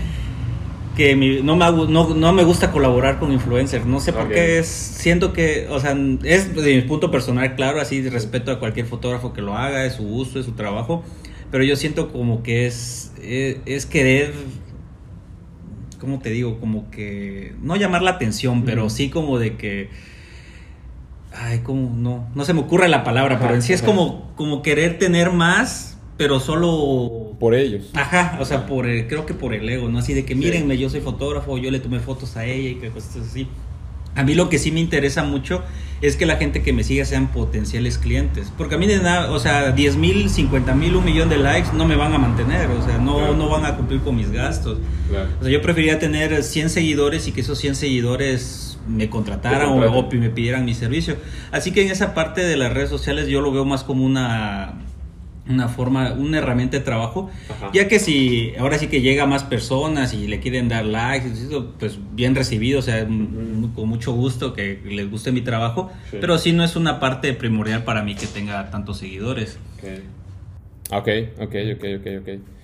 que 0.96 1.15
no, 1.44 1.56
me, 1.56 1.65
no, 1.72 2.13
no, 2.13 2.34
me 2.34 2.44
gusta 2.44 2.72
colaborar 2.72 3.20
con 3.20 3.32
influencers. 3.32 3.86
No 3.86 4.00
sé 4.00 4.13
por 4.13 4.30
qué 4.30 4.60
es. 4.60 4.68
Siento 4.68 5.34
que, 5.34 5.68
o 5.70 5.80
sea, 5.80 5.96
es 6.24 6.53
de 6.53 6.75
mi 6.75 6.82
punto 6.82 7.12
personal, 7.12 7.56
claro, 7.56 7.80
así 7.80 8.08
respeto 8.10 8.51
a 8.51 8.60
cualquier 8.60 8.86
fotógrafo 8.86 9.34
que 9.34 9.41
lo 9.41 9.56
haga, 9.56 9.86
es 9.86 9.94
su 9.94 10.03
gusto, 10.03 10.39
es 10.39 10.46
su 10.46 10.51
trabajo. 10.51 11.03
Pero 11.50 11.63
yo 11.63 11.75
siento 11.75 12.12
como 12.12 12.44
que 12.44 12.65
es, 12.65 13.13
es, 13.22 13.86
querer. 13.86 14.34
¿Cómo 16.00 16.20
te 16.20 16.30
digo? 16.30 16.60
Como 16.60 16.89
que. 16.91 17.53
No 17.62 17.75
llamar 17.75 18.01
la 18.01 18.12
atención, 18.12 18.63
pero 18.63 18.89
sí 18.89 19.10
como 19.10 19.39
de 19.39 19.56
que. 19.56 19.89
Ay, 21.34 21.60
como 21.60 21.96
no. 21.96 22.28
No 22.36 22.46
se 22.46 22.54
me 22.54 22.62
ocurre 22.62 22.90
la 22.90 23.04
palabra, 23.04 23.40
pero 23.40 23.56
en 23.56 23.62
sí 23.62 23.74
es 23.74 23.82
como, 23.82 24.32
como 24.36 24.62
querer 24.62 25.00
tener 25.00 25.32
más 25.32 25.92
pero 26.22 26.40
solo... 26.40 27.36
Por 27.40 27.56
ellos. 27.56 27.90
Ajá, 27.96 28.38
o 28.40 28.46
sea, 28.46 28.68
por 28.68 28.86
creo 28.86 29.26
que 29.26 29.34
por 29.34 29.56
el 29.56 29.68
ego, 29.68 29.90
¿no? 29.90 29.98
Así 29.98 30.14
de 30.14 30.24
que 30.24 30.36
mírenme, 30.36 30.78
yo 30.78 30.88
soy 30.88 31.02
fotógrafo, 31.02 31.58
yo 31.58 31.72
le 31.72 31.80
tomé 31.80 32.00
fotos 32.00 32.38
a 32.38 32.46
ella 32.46 32.70
y 32.70 32.76
que 32.76 32.90
cosas 32.90 33.28
así. 33.28 33.48
A 34.14 34.22
mí 34.22 34.36
lo 34.36 34.48
que 34.48 34.60
sí 34.60 34.72
me 34.72 34.80
interesa 34.82 35.24
mucho 35.24 35.64
es 36.02 36.18
que 36.18 36.28
la 36.28 36.36
gente 36.36 36.62
que 36.62 36.74
me 36.74 36.84
siga 36.84 37.06
sean 37.06 37.32
potenciales 37.32 37.98
clientes. 37.98 38.54
Porque 38.56 38.76
a 38.76 38.78
mí 38.78 38.86
de 38.86 39.00
nada, 39.00 39.32
o 39.32 39.40
sea, 39.40 39.72
10 39.72 39.96
mil, 39.96 40.30
50 40.30 40.76
mil, 40.76 40.96
un 40.96 41.06
millón 41.06 41.28
de 41.28 41.40
likes 41.40 41.70
no 41.74 41.86
me 41.86 41.96
van 41.96 42.14
a 42.14 42.20
mantener. 42.20 42.70
O 42.70 42.86
sea, 42.86 43.00
no, 43.00 43.34
no 43.34 43.50
van 43.50 43.66
a 43.66 43.76
cumplir 43.76 44.02
con 44.02 44.16
mis 44.16 44.32
gastos. 44.32 44.78
O 45.40 45.44
sea, 45.44 45.52
yo 45.52 45.60
preferiría 45.64 45.98
tener 45.98 46.44
100 46.44 46.70
seguidores 46.70 47.28
y 47.28 47.32
que 47.32 47.42
esos 47.42 47.58
100 47.58 47.74
seguidores 47.74 48.71
me 48.88 49.10
contrataran 49.10 49.70
o, 49.70 49.76
o 49.76 50.12
me 50.12 50.30
pidieran 50.30 50.66
mi 50.66 50.74
servicio. 50.74 51.18
Así 51.52 51.72
que 51.72 51.84
en 51.84 51.92
esa 51.92 52.14
parte 52.14 52.44
de 52.44 52.58
las 52.58 52.74
redes 52.74 52.90
sociales 52.90 53.28
yo 53.28 53.42
lo 53.42 53.52
veo 53.52 53.66
más 53.66 53.84
como 53.84 54.06
una 54.06 54.76
una 55.48 55.68
forma, 55.68 56.14
una 56.14 56.38
herramienta 56.38 56.78
de 56.78 56.84
trabajo, 56.84 57.30
ya 57.74 57.88
que 57.88 58.00
si 58.00 58.54
ahora 58.60 58.78
sí 58.78 58.88
que 58.88 59.02
llega 59.02 59.26
más 59.26 59.44
personas 59.44 60.14
y 60.14 60.28
le 60.28 60.40
quieren 60.40 60.70
dar 60.70 60.86
likes, 60.86 61.30
pues 61.80 61.98
bien 62.14 62.36
recibido, 62.36 62.80
o 62.80 62.82
sea, 62.82 63.06
con 63.06 63.90
mucho 63.90 64.14
gusto 64.14 64.54
que 64.54 64.80
les 64.86 65.10
guste 65.10 65.32
mi 65.32 65.42
trabajo, 65.42 65.92
pero 66.12 66.38
sí 66.38 66.54
no 66.54 66.64
es 66.64 66.76
una 66.76 67.00
parte 67.00 67.34
primordial 67.34 67.84
para 67.84 68.04
mí 68.04 68.16
que 68.16 68.28
tenga 68.28 68.70
tantos 68.70 69.00
seguidores. 69.00 69.58
Ok, 70.92 71.08
ok, 71.40 71.56
ok, 71.76 71.86
ok, 72.00 72.08
ok. 72.22 72.61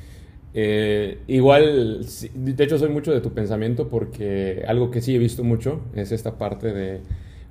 Eh, 0.60 1.20
igual, 1.28 2.04
de 2.34 2.64
hecho 2.64 2.80
soy 2.80 2.90
mucho 2.90 3.14
de 3.14 3.22
tu 3.22 3.32
pensamiento 3.32 3.90
porque 3.90 4.64
algo 4.68 4.90
que 4.90 5.02
sí 5.02 5.14
he 5.14 5.20
visto 5.20 5.44
mucho 5.44 5.82
es 5.94 6.12
esta 6.12 6.40
parte 6.40 6.74
de 6.74 7.02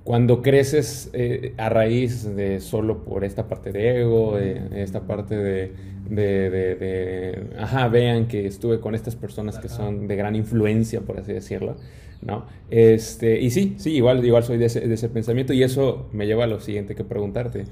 cuando 0.03 0.43
creces 0.43 1.11
eh, 1.13 1.55
a 1.57 1.69
raíz 1.69 2.35
de 2.35 2.59
solo 2.59 3.05
por 3.05 3.23
esta 3.23 3.47
parte 3.47 3.71
de 3.71 4.01
ego, 4.01 4.37
de, 4.37 4.83
esta 4.83 5.07
parte 5.07 5.37
de, 5.37 5.73
de, 6.11 7.47
ajá, 7.57 7.87
vean 7.87 8.27
que 8.27 8.45
estuve 8.45 8.81
con 8.81 8.97
estas 8.97 9.15
personas 9.15 9.61
que 9.61 9.69
son 9.69 10.09
de 10.09 10.17
gran 10.17 10.35
influencia, 10.35 11.03
por 11.03 11.21
así 11.21 11.33
decirlo, 11.33 11.77
¿no? 12.23 12.47
Este, 12.71 13.41
y 13.41 13.53
sí, 13.53 13.77
sí, 13.79 13.95
igual, 13.95 14.25
igual 14.25 14.43
soy 14.43 14.59
de 14.59 14.65
ese, 14.65 14.81
de 14.81 14.95
ese 14.95 15.09
pensamiento 15.09 15.53
y 15.53 15.63
eso 15.63 16.09
me 16.13 16.27
lleva 16.27 16.43
a 16.43 16.49
lo 16.49 16.59
siguiente 16.59 16.97
que 16.97 17.05
preguntarte. 17.05 17.67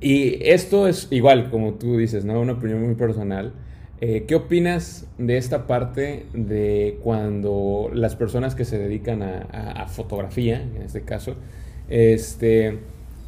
Y 0.00 0.42
esto 0.48 0.88
es 0.88 1.06
igual, 1.12 1.48
como 1.48 1.74
tú 1.74 1.96
dices, 1.96 2.24
¿no? 2.24 2.40
Una 2.40 2.54
opinión 2.54 2.82
muy 2.82 2.96
personal. 2.96 3.52
Eh, 4.04 4.24
¿Qué 4.26 4.34
opinas 4.34 5.06
de 5.16 5.36
esta 5.36 5.68
parte 5.68 6.26
de 6.34 6.98
cuando 7.04 7.88
las 7.94 8.16
personas 8.16 8.56
que 8.56 8.64
se 8.64 8.76
dedican 8.76 9.22
a, 9.22 9.86
fotografía, 9.86 10.60
en 10.60 10.82
este 10.82 11.02
caso, 11.02 11.36
este, 11.88 12.80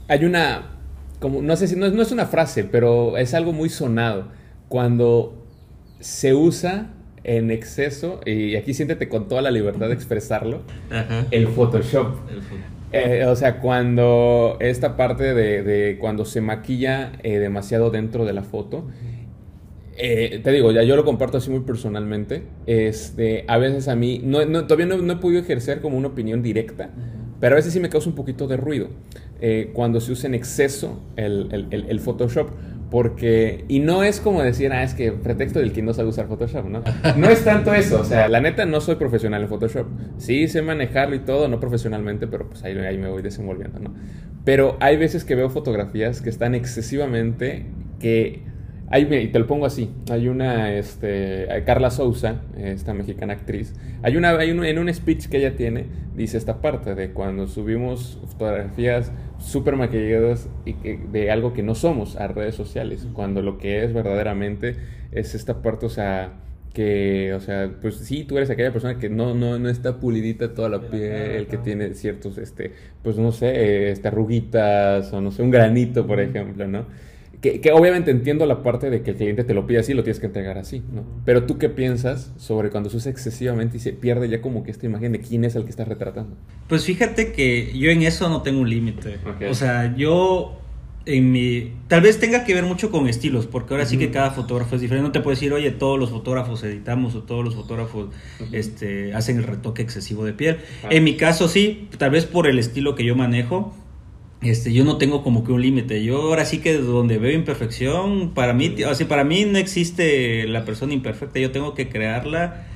hay 0.08 0.24
una, 0.24 0.72
como, 1.20 1.42
no 1.42 1.54
sé 1.54 1.68
si, 1.68 1.76
no, 1.76 1.86
es 1.86 2.10
una 2.10 2.26
frase, 2.26 2.64
pero 2.64 3.16
es 3.16 3.34
algo 3.34 3.52
muy 3.52 3.68
sonado, 3.68 4.32
cuando 4.68 5.46
se 6.00 6.34
usa 6.34 6.90
en 7.22 7.52
exceso, 7.52 8.18
y 8.26 8.56
aquí 8.56 8.74
siéntete 8.74 9.08
con 9.08 9.28
toda 9.28 9.42
la 9.42 9.52
libertad 9.52 9.86
de 9.86 9.94
expresarlo, 9.94 10.62
el 11.30 11.46
Photoshop. 11.46 12.16
Eh, 12.90 13.24
o 13.26 13.36
sea, 13.36 13.60
cuando 13.60 14.56
esta 14.58 14.96
parte 14.96 15.34
de, 15.34 15.98
cuando 16.00 16.24
se 16.24 16.40
maquilla 16.40 17.12
eh, 17.22 17.38
demasiado 17.38 17.90
dentro 17.90 18.24
de 18.24 18.32
la 18.32 18.42
foto, 18.42 18.88
eh, 19.96 20.40
te 20.42 20.50
digo, 20.50 20.72
ya 20.72 20.82
yo 20.82 20.96
lo 20.96 21.04
comparto 21.04 21.38
así 21.38 21.50
muy 21.50 21.60
personalmente. 21.60 22.42
Este, 22.66 23.44
a 23.48 23.58
veces 23.58 23.88
a 23.88 23.96
mí, 23.96 24.20
no, 24.24 24.40
todavía 24.66 24.86
no, 24.86 25.12
he 25.12 25.16
podido 25.16 25.40
ejercer 25.40 25.80
como 25.80 25.96
una 25.96 26.08
opinión 26.08 26.42
directa, 26.42 26.90
pero 27.40 27.54
a 27.54 27.56
veces 27.56 27.72
sí 27.72 27.80
me 27.80 27.88
causa 27.88 28.08
un 28.08 28.14
poquito 28.14 28.46
de 28.46 28.56
ruido 28.56 28.88
eh, 29.40 29.70
cuando 29.72 30.00
se 30.00 30.12
usa 30.12 30.28
en 30.28 30.34
exceso 30.34 31.00
el, 31.16 31.48
el, 31.70 31.86
el, 31.88 32.00
Photoshop. 32.00 32.50
Porque, 32.90 33.64
y 33.66 33.80
no 33.80 34.04
es 34.04 34.20
como 34.20 34.42
decir, 34.42 34.72
ah, 34.72 34.84
es 34.84 34.94
que 34.94 35.10
pretexto 35.10 35.58
del 35.58 35.72
que 35.72 35.82
no 35.82 35.92
sabe 35.94 36.10
usar 36.10 36.28
Photoshop, 36.28 36.66
¿no? 36.66 36.82
No 37.16 37.28
es 37.28 37.42
tanto 37.42 37.74
eso, 37.74 38.00
o 38.00 38.04
sea, 38.04 38.28
la 38.28 38.40
neta 38.40 38.66
no 38.66 38.80
soy 38.80 38.94
profesional 38.96 39.42
en 39.42 39.48
Photoshop. 39.48 39.86
Sí 40.18 40.46
sé 40.46 40.62
manejarlo 40.62 41.16
y 41.16 41.20
todo, 41.20 41.48
no 41.48 41.58
profesionalmente, 41.58 42.28
pero 42.28 42.48
pues 42.48 42.62
ahí, 42.62 42.78
ahí 42.78 42.98
me 42.98 43.08
voy 43.08 43.22
desenvolviendo, 43.22 43.80
¿no? 43.80 43.94
Pero 44.44 44.76
hay 44.78 44.96
veces 44.96 45.24
que 45.24 45.34
veo 45.34 45.50
fotografías 45.50 46.20
que 46.20 46.30
están 46.30 46.54
excesivamente, 46.54 47.66
que 47.98 48.42
hay, 48.88 49.12
y 49.12 49.28
te 49.28 49.38
lo 49.38 49.46
pongo 49.46 49.66
así, 49.66 49.90
hay 50.10 50.28
una, 50.28 50.72
este, 50.74 51.48
Carla 51.64 51.90
Souza, 51.90 52.42
esta 52.56 52.94
mexicana 52.94 53.32
actriz, 53.32 53.74
hay 54.02 54.16
una, 54.16 54.30
hay 54.30 54.50
en 54.50 54.78
un 54.78 54.92
speech 54.92 55.28
que 55.28 55.38
ella 55.38 55.56
tiene, 55.56 55.86
dice 56.14 56.36
esta 56.36 56.60
parte 56.60 56.94
de 56.94 57.10
cuando 57.10 57.46
subimos 57.46 58.18
fotografías 58.26 59.10
súper 59.38 59.76
maquilladas 59.76 60.48
y 60.64 60.74
de 60.74 61.30
algo 61.30 61.52
que 61.54 61.62
no 61.62 61.74
somos 61.74 62.16
a 62.16 62.28
redes 62.28 62.54
sociales, 62.54 63.06
cuando 63.12 63.42
lo 63.42 63.58
que 63.58 63.84
es 63.84 63.92
verdaderamente 63.92 64.76
es 65.12 65.34
esta 65.34 65.62
parte, 65.62 65.86
o 65.86 65.90
sea, 65.90 66.34
que, 66.74 67.32
o 67.34 67.40
sea, 67.40 67.70
pues 67.80 67.96
sí, 67.96 68.24
tú 68.24 68.36
eres 68.36 68.50
aquella 68.50 68.72
persona 68.72 68.98
que 68.98 69.08
no, 69.08 69.32
no, 69.34 69.58
no 69.58 69.68
está 69.68 70.00
pulidita 70.00 70.54
toda 70.54 70.68
la 70.68 70.80
piel, 70.80 71.46
que 71.46 71.56
tiene 71.56 71.94
ciertos, 71.94 72.36
este, 72.36 72.72
pues 73.02 73.16
no 73.16 73.30
sé, 73.32 73.90
este, 73.90 74.08
arruguitas 74.08 75.12
o 75.12 75.20
no 75.20 75.30
sé, 75.30 75.42
un 75.42 75.52
granito, 75.52 76.06
por 76.06 76.20
ejemplo, 76.20 76.66
¿no? 76.66 76.86
Que, 77.44 77.72
obviamente 77.72 78.10
entiendo 78.10 78.46
la 78.46 78.62
parte 78.62 78.88
de 78.88 79.02
que 79.02 79.10
el 79.10 79.16
cliente 79.16 79.44
te 79.44 79.52
lo 79.52 79.66
pide 79.66 79.80
así, 79.80 79.92
lo 79.92 80.02
tienes 80.02 80.18
que 80.18 80.26
entregar 80.26 80.56
así, 80.56 80.82
¿no? 80.94 81.04
Pero 81.26 81.44
tú 81.44 81.58
qué 81.58 81.68
piensas 81.68 82.32
sobre 82.38 82.70
cuando 82.70 82.88
se 82.88 82.96
usa 82.96 83.10
excesivamente 83.10 83.76
y 83.76 83.80
se 83.80 83.92
pierde 83.92 84.30
ya 84.30 84.40
como 84.40 84.64
que 84.64 84.70
esta 84.70 84.86
imagen 84.86 85.12
de 85.12 85.20
quién 85.20 85.44
es 85.44 85.54
el 85.54 85.64
que 85.64 85.70
estás 85.70 85.86
retratando? 85.86 86.36
Pues 86.68 86.86
fíjate 86.86 87.32
que 87.32 87.76
yo 87.76 87.90
en 87.90 88.02
eso 88.02 88.30
no 88.30 88.40
tengo 88.40 88.62
un 88.62 88.70
límite. 88.70 89.18
O 89.50 89.52
sea, 89.52 89.94
yo 89.94 90.58
en 91.04 91.32
mi... 91.32 91.74
Tal 91.88 92.00
vez 92.00 92.18
tenga 92.18 92.44
que 92.44 92.54
ver 92.54 92.64
mucho 92.64 92.90
con 92.90 93.08
estilos, 93.08 93.46
porque 93.46 93.74
ahora 93.74 93.84
sí 93.84 93.98
que 93.98 94.10
cada 94.10 94.30
fotógrafo 94.30 94.76
es 94.76 94.80
diferente. 94.80 95.06
No 95.06 95.12
te 95.12 95.20
puedo 95.20 95.34
decir, 95.34 95.52
oye, 95.52 95.70
todos 95.70 95.98
los 95.98 96.08
fotógrafos 96.08 96.64
editamos 96.64 97.14
o 97.14 97.24
todos 97.24 97.44
los 97.44 97.54
fotógrafos 97.54 98.08
este, 98.52 99.12
hacen 99.12 99.36
el 99.36 99.44
retoque 99.44 99.82
excesivo 99.82 100.24
de 100.24 100.32
piel. 100.32 100.60
En 100.88 101.04
mi 101.04 101.18
caso 101.18 101.46
sí, 101.46 101.90
tal 101.98 102.10
vez 102.10 102.24
por 102.24 102.46
el 102.46 102.58
estilo 102.58 102.94
que 102.94 103.04
yo 103.04 103.14
manejo 103.16 103.74
este, 104.44 104.72
yo 104.72 104.84
no 104.84 104.98
tengo 104.98 105.22
como 105.22 105.44
que 105.44 105.52
un 105.52 105.62
límite. 105.62 106.02
Yo 106.04 106.20
ahora 106.22 106.44
sí 106.44 106.58
que 106.58 106.74
donde 106.76 107.18
veo 107.18 107.32
imperfección, 107.32 108.30
para 108.34 108.52
mí, 108.52 108.74
o 108.84 109.08
para 109.08 109.24
mí 109.24 109.44
no 109.44 109.58
existe 109.58 110.46
la 110.46 110.64
persona 110.64 110.92
imperfecta. 110.92 111.38
Yo 111.40 111.50
tengo 111.50 111.74
que 111.74 111.88
crearla 111.88 112.66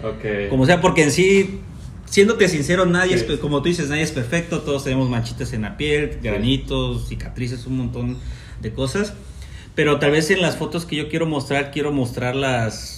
como 0.50 0.66
sea, 0.66 0.80
porque 0.80 1.04
en 1.04 1.10
sí, 1.10 1.60
siéndote 2.06 2.48
sincero, 2.48 2.86
nadie 2.86 3.14
es, 3.14 3.24
como 3.38 3.62
tú 3.62 3.68
dices, 3.68 3.88
nadie 3.88 4.02
es 4.02 4.12
perfecto. 4.12 4.60
Todos 4.62 4.84
tenemos 4.84 5.08
manchitas 5.08 5.52
en 5.52 5.62
la 5.62 5.76
piel, 5.76 6.18
granitos, 6.22 7.08
cicatrices, 7.08 7.66
un 7.66 7.76
montón 7.76 8.18
de 8.60 8.72
cosas. 8.72 9.14
Pero 9.74 10.00
tal 10.00 10.10
vez 10.10 10.30
en 10.30 10.42
las 10.42 10.56
fotos 10.56 10.86
que 10.86 10.96
yo 10.96 11.08
quiero 11.08 11.26
mostrar, 11.26 11.70
quiero 11.70 11.92
mostrarlas 11.92 12.97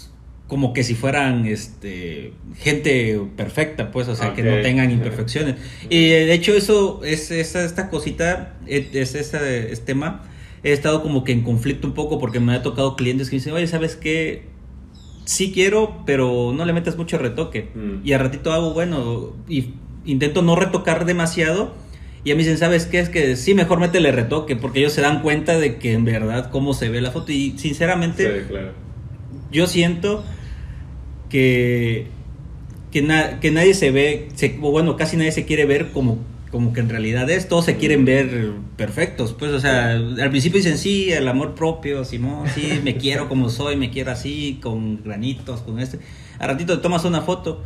como 0.51 0.73
que 0.73 0.83
si 0.83 0.97
fueran 0.97 1.47
este 1.47 2.33
gente 2.57 3.23
perfecta, 3.37 3.93
pues, 3.93 4.09
o 4.09 4.17
sea, 4.17 4.35
que 4.35 4.43
no 4.43 4.61
tengan 4.63 4.91
imperfecciones. 4.91 5.55
Y 5.89 6.09
de 6.09 6.35
hecho 6.35 6.55
eso 6.55 7.03
es 7.05 7.31
esta, 7.31 7.65
esta 7.65 7.89
cosita, 7.89 8.57
es, 8.67 9.15
este, 9.15 9.77
tema, 9.77 10.25
he 10.65 10.73
estado 10.73 11.05
como 11.05 11.23
que 11.23 11.31
en 11.31 11.43
conflicto 11.43 11.87
un 11.87 11.95
poco 11.95 12.19
porque 12.19 12.41
me 12.41 12.53
ha 12.53 12.63
tocado 12.63 12.97
clientes 12.97 13.31
que 13.31 13.37
dicen, 13.37 13.53
oye, 13.53 13.69
¿sabes 13.69 13.95
qué? 13.95 14.47
Sí 15.25 15.53
quiero, 15.53 16.03
pero 16.05 16.53
no 16.53 16.65
le 16.65 16.73
metas 16.73 16.97
mucho 16.97 17.17
retoque. 17.17 17.69
Mm. 17.73 18.05
Y 18.05 18.13
al 18.13 18.19
ratito 18.19 18.53
hago, 18.53 18.75
bueno, 18.75 19.37
y 19.49 19.75
intento 20.05 20.43
no 20.43 20.57
retocar 20.57 21.05
demasiado. 21.05 21.75
Y 22.25 22.33
a 22.33 22.35
mí 22.35 22.43
dicen, 22.43 22.59
¿sabes 22.59 22.87
qué? 22.87 22.99
Es 22.99 23.09
que 23.09 23.37
sí, 23.37 23.55
mejor 23.55 23.79
métele 23.79 24.11
retoque, 24.11 24.57
porque 24.57 24.81
ellos 24.81 24.95
se 24.95 25.01
dan 25.01 25.23
cuenta 25.23 25.61
de 25.61 25.77
que 25.77 25.93
en 25.93 26.05
verdad 26.05 26.51
cómo 26.51 26.75
se 26.75 26.89
ve 26.89 27.01
la 27.01 27.13
foto. 27.13 27.31
Y 27.31 27.57
sinceramente, 27.57 28.47
yo 29.53 29.69
siento 29.69 30.25
que, 31.31 32.09
que, 32.91 33.01
nadie 33.03 33.75
se 33.75 33.91
ve, 33.91 34.29
bueno, 34.59 34.97
casi 34.97 35.17
nadie 35.17 35.33
se 35.33 35.47
quiere 35.47 35.65
ver 35.65 35.93
como 35.93 36.19
como 36.51 36.73
que 36.73 36.81
en 36.81 36.89
realidad 36.89 37.31
es, 37.31 37.49
todos 37.49 37.65
se 37.65 37.77
quieren 37.77 38.05
ver 38.05 38.53
perfectos, 38.77 39.35
pues, 39.39 39.53
o 39.53 39.61
sea, 39.61 39.93
al 39.93 40.31
principio 40.31 40.59
dicen, 40.59 40.79
sí, 40.79 41.13
el 41.13 41.29
amor 41.29 41.55
propio, 41.55 42.05
Simón, 42.05 42.49
sí, 42.55 42.81
me 42.83 42.97
quiero 42.97 43.29
como 43.29 43.49
soy, 43.51 43.77
me 43.77 43.91
quiero 43.91 44.11
así, 44.11 44.59
con 44.61 45.03
granitos, 45.03 45.61
con 45.61 45.79
este. 45.79 46.01
A 46.39 46.47
ratito 46.49 46.77
te 46.77 46.83
tomas 46.83 47.05
una 47.05 47.23
foto, 47.23 47.63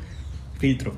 filtro, 0.59 0.95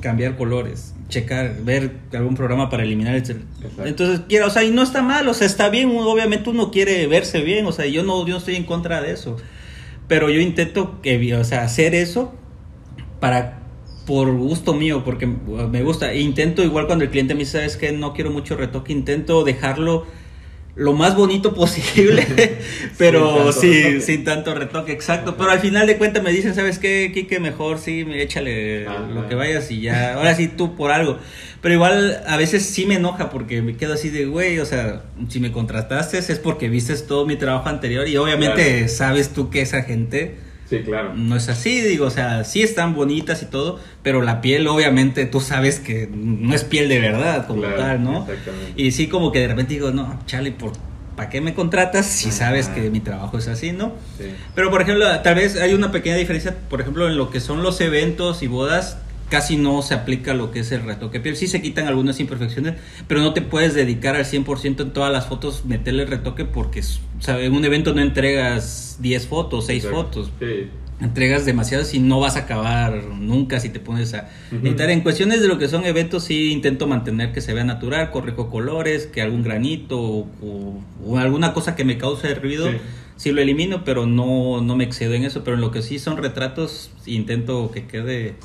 cambiar 0.00 0.36
colores, 0.36 0.94
checar, 1.08 1.62
ver 1.62 1.92
algún 2.12 2.34
programa 2.34 2.68
para 2.70 2.82
eliminar, 2.82 3.14
etc. 3.14 3.36
Entonces, 3.84 4.22
quiero, 4.28 4.48
o 4.48 4.50
sea, 4.50 4.64
y 4.64 4.72
no 4.72 4.82
está 4.82 5.00
mal, 5.00 5.28
o 5.28 5.34
sea, 5.34 5.46
está 5.46 5.68
bien, 5.68 5.90
obviamente 5.90 6.50
uno 6.50 6.72
quiere 6.72 7.06
verse 7.06 7.40
bien, 7.42 7.66
o 7.66 7.72
sea, 7.72 7.86
yo 7.86 8.02
no, 8.02 8.26
yo 8.26 8.32
no 8.32 8.38
estoy 8.38 8.56
en 8.56 8.64
contra 8.64 9.00
de 9.00 9.12
eso, 9.12 9.36
pero 10.08 10.30
yo 10.30 10.40
intento 10.40 11.00
que, 11.02 11.34
o 11.34 11.44
sea, 11.44 11.62
hacer 11.62 11.94
eso 11.94 12.34
para 13.20 13.60
por 14.06 14.30
gusto 14.36 14.74
mío, 14.74 15.02
porque 15.04 15.26
me 15.26 15.82
gusta. 15.82 16.12
E 16.12 16.20
intento, 16.20 16.62
igual 16.62 16.86
cuando 16.86 17.04
el 17.04 17.10
cliente 17.10 17.34
me 17.34 17.40
dice, 17.40 17.52
sabes 17.52 17.76
que 17.76 17.92
no 17.92 18.12
quiero 18.12 18.30
mucho 18.30 18.56
retoque, 18.56 18.92
intento 18.92 19.44
dejarlo 19.44 20.06
lo 20.76 20.92
más 20.92 21.14
bonito 21.14 21.54
posible, 21.54 22.26
pero 22.98 23.52
sí, 23.52 24.00
sin 24.00 24.24
tanto 24.24 24.54
retoque, 24.54 24.92
exacto. 24.92 25.36
Pero 25.36 25.50
al 25.50 25.60
final 25.60 25.86
de 25.86 25.96
cuentas 25.96 26.22
me 26.22 26.32
dicen, 26.32 26.54
¿sabes 26.54 26.78
qué, 26.78 27.10
Kike? 27.14 27.40
Mejor 27.40 27.78
sí, 27.78 28.06
échale 28.12 28.84
lo 28.84 29.28
que 29.28 29.34
vayas 29.34 29.70
y 29.70 29.80
ya, 29.80 30.14
ahora 30.14 30.34
sí 30.34 30.48
tú 30.48 30.74
por 30.76 30.90
algo. 30.90 31.18
Pero 31.60 31.74
igual 31.74 32.22
a 32.26 32.36
veces 32.36 32.66
sí 32.66 32.84
me 32.84 32.96
enoja 32.96 33.30
porque 33.30 33.62
me 33.62 33.76
quedo 33.76 33.94
así 33.94 34.10
de, 34.10 34.26
güey, 34.26 34.58
o 34.58 34.66
sea, 34.66 35.02
si 35.28 35.40
me 35.40 35.50
contrataste 35.50 36.18
es 36.18 36.38
porque 36.38 36.68
viste 36.68 36.94
todo 36.96 37.24
mi 37.24 37.36
trabajo 37.36 37.68
anterior 37.68 38.06
y 38.06 38.16
obviamente 38.18 38.88
sabes 38.88 39.30
tú 39.30 39.48
que 39.48 39.62
esa 39.62 39.82
gente 39.82 40.36
Sí, 40.68 40.80
claro. 40.80 41.12
No 41.14 41.36
es 41.36 41.48
así, 41.48 41.80
digo, 41.80 42.06
o 42.06 42.10
sea, 42.10 42.44
sí 42.44 42.62
están 42.62 42.94
bonitas 42.94 43.42
y 43.42 43.46
todo, 43.46 43.78
pero 44.02 44.22
la 44.22 44.40
piel 44.40 44.66
obviamente 44.66 45.26
tú 45.26 45.40
sabes 45.40 45.78
que 45.78 46.08
no 46.12 46.54
es 46.54 46.64
piel 46.64 46.88
de 46.88 47.00
verdad 47.00 47.46
como 47.46 47.62
tal, 47.62 48.02
¿no? 48.02 48.20
Exactamente. 48.20 48.72
Y 48.76 48.92
sí 48.92 49.08
como 49.08 49.30
que 49.30 49.40
de 49.40 49.48
repente 49.48 49.74
digo, 49.74 49.90
no, 49.90 50.18
Charlie, 50.26 50.52
¿por 50.52 50.72
¿para 51.16 51.30
qué 51.30 51.40
me 51.40 51.54
contratas 51.54 52.06
si 52.06 52.30
sabes 52.30 52.68
que 52.68 52.90
mi 52.90 53.00
trabajo 53.00 53.38
es 53.38 53.48
así, 53.48 53.72
no? 53.72 53.92
Sí. 54.18 54.24
Pero 54.54 54.70
por 54.70 54.82
ejemplo, 54.82 55.06
tal 55.20 55.36
vez 55.36 55.56
hay 55.56 55.74
una 55.74 55.92
pequeña 55.92 56.16
diferencia, 56.16 56.56
por 56.68 56.80
ejemplo, 56.80 57.08
en 57.08 57.16
lo 57.16 57.30
que 57.30 57.40
son 57.40 57.62
los 57.62 57.80
eventos 57.80 58.42
y 58.42 58.46
bodas, 58.46 58.98
casi 59.34 59.56
no 59.56 59.82
se 59.82 59.94
aplica 59.94 60.32
lo 60.32 60.52
que 60.52 60.60
es 60.60 60.70
el 60.70 60.82
retoque 60.82 61.18
piel. 61.18 61.34
Sí 61.34 61.48
se 61.48 61.60
quitan 61.60 61.88
algunas 61.88 62.20
imperfecciones, 62.20 62.74
pero 63.08 63.20
no 63.20 63.34
te 63.34 63.42
puedes 63.42 63.74
dedicar 63.74 64.14
al 64.14 64.24
100% 64.24 64.80
en 64.80 64.92
todas 64.92 65.12
las 65.12 65.26
fotos, 65.26 65.64
meterle 65.64 66.06
retoque 66.06 66.44
porque 66.44 66.84
en 67.26 67.52
un 67.52 67.64
evento 67.64 67.92
no 67.94 68.00
entregas 68.00 68.98
10 69.00 69.26
fotos, 69.26 69.66
6 69.66 69.88
fotos. 69.88 70.30
Entregas 71.00 71.44
demasiadas 71.44 71.94
y 71.94 71.98
no 71.98 72.20
vas 72.20 72.36
a 72.36 72.40
acabar 72.40 73.02
nunca 73.02 73.58
si 73.58 73.70
te 73.70 73.80
pones 73.80 74.14
a 74.14 74.30
editar. 74.52 74.88
En 74.90 75.00
cuestiones 75.00 75.42
de 75.42 75.48
lo 75.48 75.58
que 75.58 75.66
son 75.66 75.84
eventos, 75.84 76.22
sí 76.22 76.52
intento 76.52 76.86
mantener 76.86 77.32
que 77.32 77.40
se 77.40 77.52
vea 77.52 77.64
natural, 77.64 78.12
corrijo 78.12 78.48
colores, 78.50 79.06
que 79.06 79.20
algún 79.20 79.42
granito 79.42 79.98
o, 79.98 81.18
alguna 81.18 81.54
cosa 81.54 81.74
que 81.74 81.84
me 81.84 81.98
cause 81.98 82.32
ruido. 82.36 82.70
Sí. 83.16 83.32
lo 83.32 83.42
elimino, 83.42 83.82
pero 83.84 84.06
no, 84.06 84.60
no 84.60 84.76
me 84.76 84.84
excedo 84.84 85.14
en 85.14 85.24
eso. 85.24 85.42
Pero 85.42 85.56
en 85.56 85.60
lo 85.60 85.72
que 85.72 85.82
sí 85.82 85.98
son 85.98 86.18
retratos, 86.18 86.92
intento 87.04 87.72
que 87.72 87.88
quede 87.88 88.36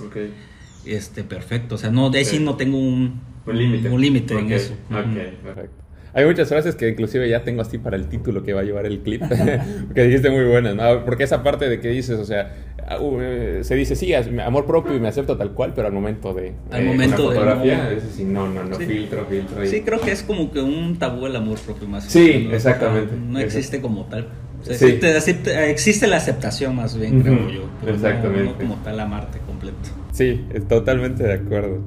este, 0.85 1.23
perfecto. 1.23 1.75
O 1.75 1.77
sea, 1.77 1.89
no, 1.91 2.09
de 2.09 2.19
ahí 2.19 2.25
sí 2.25 2.39
no 2.39 2.55
tengo 2.55 2.77
un, 2.77 3.21
límite 3.45 3.89
un, 3.89 4.01
límite 4.01 4.37
en 4.37 4.51
eso. 4.51 4.73
perfecto. 4.89 5.79
Hay 6.13 6.25
muchas 6.25 6.49
frases 6.49 6.75
que 6.75 6.89
inclusive 6.89 7.29
ya 7.29 7.43
tengo 7.43 7.61
así 7.61 7.77
para 7.77 7.95
el 7.95 8.07
título 8.07 8.43
que 8.43 8.53
va 8.53 8.61
a 8.61 8.63
llevar 8.63 8.85
el 8.85 8.99
clip, 8.99 9.21
que 9.93 10.03
dijiste 10.03 10.29
muy 10.29 10.45
buenas, 10.45 10.75
¿no? 10.75 11.05
Porque 11.05 11.23
esa 11.23 11.43
parte 11.43 11.69
de 11.69 11.79
que 11.79 11.89
dices, 11.89 12.17
o 12.17 12.25
sea, 12.25 12.55
ah, 12.87 12.99
uh, 12.99 13.63
se 13.63 13.75
dice, 13.75 13.95
sí, 13.95 14.13
amor 14.13 14.65
propio 14.65 14.95
y 14.95 14.99
me 14.99 15.07
acepto 15.07 15.37
tal 15.37 15.51
cual, 15.51 15.73
pero 15.75 15.87
al 15.87 15.93
momento 15.93 16.33
de 16.33 16.53
al 16.71 16.85
momento 16.85 17.29
de 17.29 17.35
fotografía, 17.35 17.91
no, 18.25 18.47
no, 18.47 18.63
no, 18.63 18.69
no, 18.69 18.75
filtro, 18.77 19.25
filtro. 19.25 19.65
Sí, 19.67 19.81
creo 19.81 20.01
que 20.01 20.11
es 20.11 20.23
como 20.23 20.51
que 20.51 20.61
un 20.61 20.97
tabú 20.97 21.27
el 21.27 21.35
amor 21.35 21.59
propio 21.59 21.87
más. 21.87 22.05
Sí, 22.05 22.49
exactamente. 22.51 23.15
No, 23.15 23.39
existe 23.39 23.79
como 23.79 24.05
tal. 24.05 24.27
existe, 24.67 26.07
la 26.07 26.17
aceptación 26.17 26.75
más 26.75 26.97
bien, 26.97 27.21
creo 27.21 27.49
yo. 27.49 27.69
Exactamente. 27.87 28.45
No, 28.45 28.57
como 28.57 28.75
tal 28.83 28.99
amarte 28.99 29.37
completo. 29.45 29.77
Sí, 30.19 30.45
totalmente 30.67 31.23
de 31.23 31.31
acuerdo. 31.31 31.79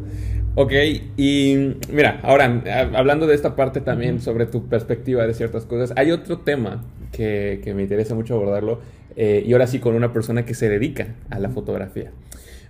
Ok, 0.55 0.73
y 1.19 1.75
mira, 1.93 2.19
ahora, 2.23 2.63
hablando 2.95 3.27
de 3.27 3.35
esta 3.35 3.57
parte 3.57 3.83
también 3.83 4.23
sobre 4.23 4.47
tu 4.47 4.71
perspectiva 4.71 5.27
de 5.27 5.35
ciertas 5.35 5.67
cosas, 5.67 5.93
hay 5.99 6.13
otro 6.13 6.39
tema 6.39 6.83
que, 7.13 7.61
que 7.63 7.75
me 7.75 7.83
interesa 7.83 8.15
mucho 8.15 8.35
abordarlo, 8.35 8.81
eh, 9.17 9.43
y 9.47 9.53
ahora 9.53 9.67
sí 9.67 9.81
con 9.81 9.95
una 9.95 10.15
persona 10.15 10.47
que 10.47 10.55
se 10.55 10.71
dedica 10.71 11.09
a 11.29 11.39
la 11.41 11.51
fotografía. 11.51 12.11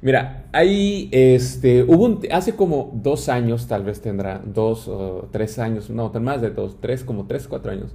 Mira, 0.01 0.47
hay, 0.51 1.09
este, 1.13 1.85
hubo 1.85 2.21
hace 2.33 2.57
como 2.57 2.91
dos 3.01 3.29
años, 3.29 3.69
tal 3.69 3.85
vez 3.85 4.01
tendrá 4.01 4.43
dos 4.45 4.89
o 4.89 5.29
tres 5.31 5.61
años, 5.61 5.91
no, 5.91 6.11
más 6.11 6.43
de 6.43 6.51
dos, 6.51 6.81
tres, 6.81 7.05
como 7.05 7.29
tres, 7.29 7.47
cuatro 7.47 7.71
años. 7.71 7.95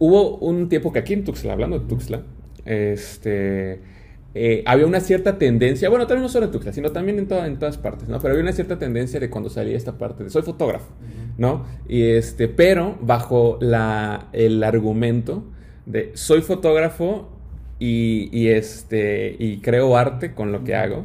Hubo 0.00 0.38
un 0.38 0.68
tiempo 0.68 0.92
que 0.92 0.98
aquí 0.98 1.12
en 1.12 1.22
Tuxtla, 1.22 1.52
hablando 1.52 1.78
de 1.78 1.86
Tuxtla, 1.86 2.22
este, 2.64 3.93
eh, 4.36 4.64
había 4.66 4.84
una 4.86 4.98
cierta 4.98 5.38
tendencia, 5.38 5.88
bueno, 5.88 6.08
también 6.08 6.22
no 6.22 6.28
solo 6.28 6.46
en 6.46 6.50
Tuxtla, 6.50 6.72
sino 6.72 6.90
también 6.90 7.18
en, 7.20 7.32
en 7.32 7.58
todas 7.58 7.78
partes, 7.78 8.08
¿no? 8.08 8.18
Pero 8.18 8.32
había 8.32 8.42
una 8.42 8.52
cierta 8.52 8.80
tendencia 8.80 9.20
de 9.20 9.30
cuando 9.30 9.48
salía 9.48 9.76
esta 9.76 9.96
parte 9.96 10.24
de 10.24 10.30
soy 10.30 10.42
fotógrafo, 10.42 10.92
¿no? 11.38 11.64
Y 11.88 12.02
este, 12.02 12.48
pero 12.48 12.98
bajo 13.00 13.58
la, 13.60 14.28
el 14.32 14.64
argumento 14.64 15.44
de 15.86 16.10
soy 16.14 16.40
fotógrafo 16.40 17.30
y, 17.78 18.28
y, 18.32 18.48
este, 18.48 19.36
y 19.38 19.58
creo 19.58 19.96
arte 19.96 20.34
con 20.34 20.50
lo 20.50 20.64
que 20.64 20.74
hago. 20.74 21.04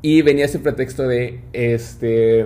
Y 0.00 0.22
venía 0.22 0.46
ese 0.46 0.58
pretexto 0.58 1.06
de, 1.06 1.42
este, 1.52 2.40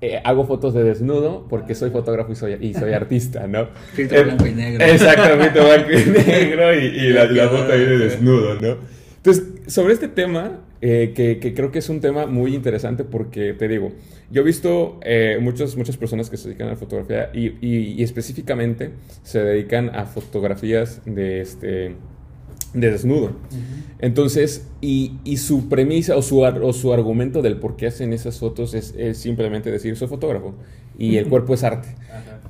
eh, 0.00 0.22
hago 0.24 0.46
fotos 0.46 0.72
de 0.72 0.84
desnudo 0.84 1.46
porque 1.50 1.74
soy 1.74 1.90
fotógrafo 1.90 2.32
y 2.32 2.36
soy, 2.36 2.56
y 2.62 2.72
soy 2.72 2.94
artista, 2.94 3.46
¿no? 3.46 3.68
Filtro 3.92 4.24
blanco 4.24 4.46
y 4.46 4.52
negro. 4.52 4.86
Exactamente, 4.86 5.60
blanco 5.60 5.90
y 5.90 6.10
negro 6.26 6.74
y, 6.74 6.84
y 6.86 7.08
la, 7.10 7.24
la, 7.24 7.48
foto 7.50 7.72
ahí 7.72 7.84
de 7.84 7.98
desnudo, 7.98 8.54
¿no? 8.54 8.97
Entonces, 9.18 9.44
sobre 9.66 9.94
este 9.94 10.08
tema, 10.08 10.60
eh, 10.80 11.12
que, 11.14 11.54
creo 11.54 11.72
que 11.72 11.80
es 11.80 11.88
un 11.88 12.00
tema 12.00 12.26
muy 12.26 12.54
interesante 12.54 13.04
porque, 13.04 13.52
te 13.52 13.66
digo, 13.66 13.92
yo 14.30 14.42
he 14.42 14.44
visto 14.44 15.00
eh, 15.02 15.38
muchas, 15.40 15.76
muchas 15.76 15.96
personas 15.96 16.30
que 16.30 16.36
se 16.36 16.48
dedican 16.48 16.68
a 16.68 16.70
la 16.70 16.76
fotografía 16.76 17.30
y, 17.34 18.02
específicamente 18.02 18.90
se 19.24 19.42
dedican 19.42 19.94
a 19.94 20.06
fotografías 20.06 21.02
de, 21.04 21.40
este, 21.40 21.96
de 22.74 22.90
desnudo. 22.90 23.32
Entonces, 23.98 24.66
y, 24.80 25.18
su 25.36 25.68
premisa 25.68 26.16
o 26.16 26.22
su, 26.22 26.40
o 26.40 26.72
su 26.72 26.92
argumento 26.92 27.42
del 27.42 27.56
por 27.56 27.76
qué 27.76 27.86
hacen 27.88 28.12
esas 28.12 28.38
fotos 28.38 28.74
es, 28.74 28.94
es 28.96 29.18
simplemente 29.18 29.70
decir, 29.70 29.96
soy 29.96 30.08
fotógrafo 30.08 30.54
y 30.98 31.16
el 31.16 31.28
cuerpo 31.28 31.54
es 31.54 31.62
arte. 31.62 31.88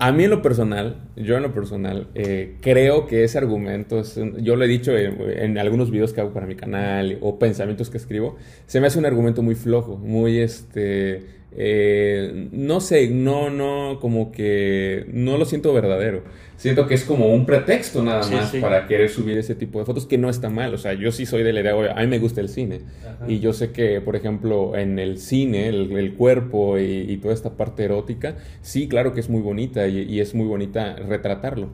A 0.00 0.12
mí 0.12 0.24
en 0.24 0.30
lo 0.30 0.42
personal, 0.42 0.96
yo 1.16 1.36
en 1.36 1.42
lo 1.42 1.52
personal, 1.52 2.08
eh, 2.14 2.56
creo 2.60 3.06
que 3.06 3.24
ese 3.24 3.36
argumento, 3.36 4.00
es 4.00 4.18
yo 4.38 4.56
lo 4.56 4.64
he 4.64 4.68
dicho 4.68 4.96
en, 4.96 5.58
algunos 5.58 5.90
videos 5.90 6.12
que 6.12 6.20
hago 6.20 6.32
para 6.32 6.46
mi 6.46 6.54
canal 6.54 7.18
o 7.20 7.38
pensamientos 7.38 7.90
que 7.90 7.98
escribo, 7.98 8.36
se 8.66 8.80
me 8.80 8.86
hace 8.86 8.98
un 8.98 9.06
argumento 9.06 9.42
muy 9.42 9.54
flojo, 9.54 9.96
muy 9.96 10.38
este, 10.38 11.37
eh, 11.52 12.48
no 12.52 12.80
sé, 12.80 13.08
no, 13.08 13.50
no, 13.50 13.98
como 14.00 14.32
que 14.32 15.06
no 15.12 15.38
lo 15.38 15.44
siento 15.44 15.72
verdadero 15.72 16.22
siento 16.58 16.88
que 16.88 16.94
es 16.94 17.04
como 17.04 17.32
un 17.32 17.46
pretexto 17.46 18.02
nada 18.02 18.28
más 18.28 18.54
para 18.56 18.86
querer 18.86 19.08
subir 19.08 19.38
ese 19.38 19.54
tipo 19.54 19.78
de 19.78 19.86
fotos, 19.86 20.06
que 20.06 20.18
no 20.18 20.28
está 20.28 20.50
mal. 20.50 20.74
O 20.74 20.78
sea, 20.78 20.92
yo 20.92 21.10
sí 21.12 21.24
soy 21.24 21.42
de 21.42 21.52
la 21.52 21.60
idea, 21.60 21.92
a 21.92 22.00
mí 22.00 22.06
me 22.08 22.18
gusta 22.18 22.42
el 22.42 22.50
cine. 22.50 22.80
Y 23.26 23.38
yo 23.38 23.52
sé 23.52 23.70
que, 23.70 24.00
por 24.00 24.16
ejemplo, 24.16 24.76
en 24.76 24.98
el 24.98 25.18
cine, 25.18 25.68
el, 25.68 26.14
cuerpo 26.14 26.78
y, 26.78 27.16
toda 27.22 27.32
esta 27.32 27.56
parte 27.56 27.84
erótica, 27.84 28.36
sí, 28.60 28.88
claro 28.88 29.14
que 29.14 29.20
es 29.20 29.30
muy 29.30 29.40
bonita 29.40 29.86
y, 29.86 30.20
es 30.20 30.34
muy 30.34 30.46
bonita 30.46 30.96
retratarlo. 30.96 31.70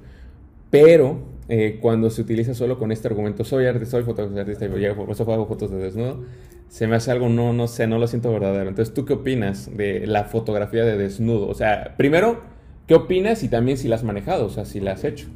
Pero 0.71 1.23
eh, 1.49 1.79
cuando 1.81 2.11
se 2.11 2.21
utiliza 2.21 2.55
solo 2.55 2.79
con 2.79 2.93
este 2.93 3.09
argumento, 3.09 3.45
soy 3.45 3.67
artista, 3.67 3.93
soy 3.93 4.05
fotógrafo, 4.05 4.79
y 4.79 4.85
hago 4.85 5.47
fotos 5.47 5.71
de 5.71 5.79
desnudo, 5.79 6.25
se 6.68 6.87
me 6.87 6.96
hace 6.96 7.11
algo, 7.11 7.29
no, 7.29 7.53
no 7.53 7.68
sé, 7.68 7.87
no 7.87 7.98
lo 7.98 8.07
siento 8.07 8.33
verdadero. 8.33 8.68
Entonces, 8.68 8.94
¿tú 8.94 9.05
qué 9.05 9.12
opinas 9.12 9.77
de 9.77 10.07
la 10.07 10.24
fotografía 10.24 10.85
de 10.85 10.96
desnudo? 10.96 11.48
O 11.48 11.55
sea, 11.55 11.94
primero, 11.96 12.42
¿Qué 12.87 12.94
opinas 12.94 13.42
y 13.42 13.48
también 13.48 13.79
si 13.79 13.88
la 13.88 13.96
has 13.96 14.05
manejado, 14.05 14.46
o 14.46 14.50
sea, 14.50 14.66
si 14.66 14.79
la 14.81 14.92
has 14.92 15.05
hecho? 15.05 15.27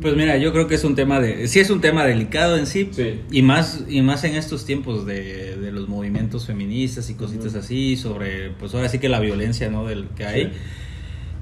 Pues 0.00 0.16
mira, 0.16 0.36
yo 0.38 0.52
creo 0.52 0.66
que 0.66 0.74
es 0.74 0.84
un 0.84 0.94
tema 0.94 1.20
de, 1.20 1.46
sí 1.46 1.60
es 1.60 1.70
un 1.70 1.80
tema 1.80 2.04
delicado 2.04 2.56
en 2.56 2.66
sí, 2.66 2.90
y 3.30 3.42
más 3.42 3.84
y 3.88 4.02
más 4.02 4.24
en 4.24 4.34
estos 4.34 4.64
tiempos 4.64 5.06
de, 5.06 5.56
de 5.56 5.70
los 5.70 5.88
movimientos 5.88 6.46
feministas 6.46 7.08
y 7.10 7.14
cositas 7.14 7.54
así 7.54 7.96
sobre, 7.96 8.50
pues 8.50 8.74
ahora 8.74 8.88
sí 8.88 8.98
que 8.98 9.08
la 9.08 9.20
violencia, 9.20 9.70
¿no? 9.70 9.86
Del 9.86 10.08
que 10.16 10.24
hay. 10.24 10.52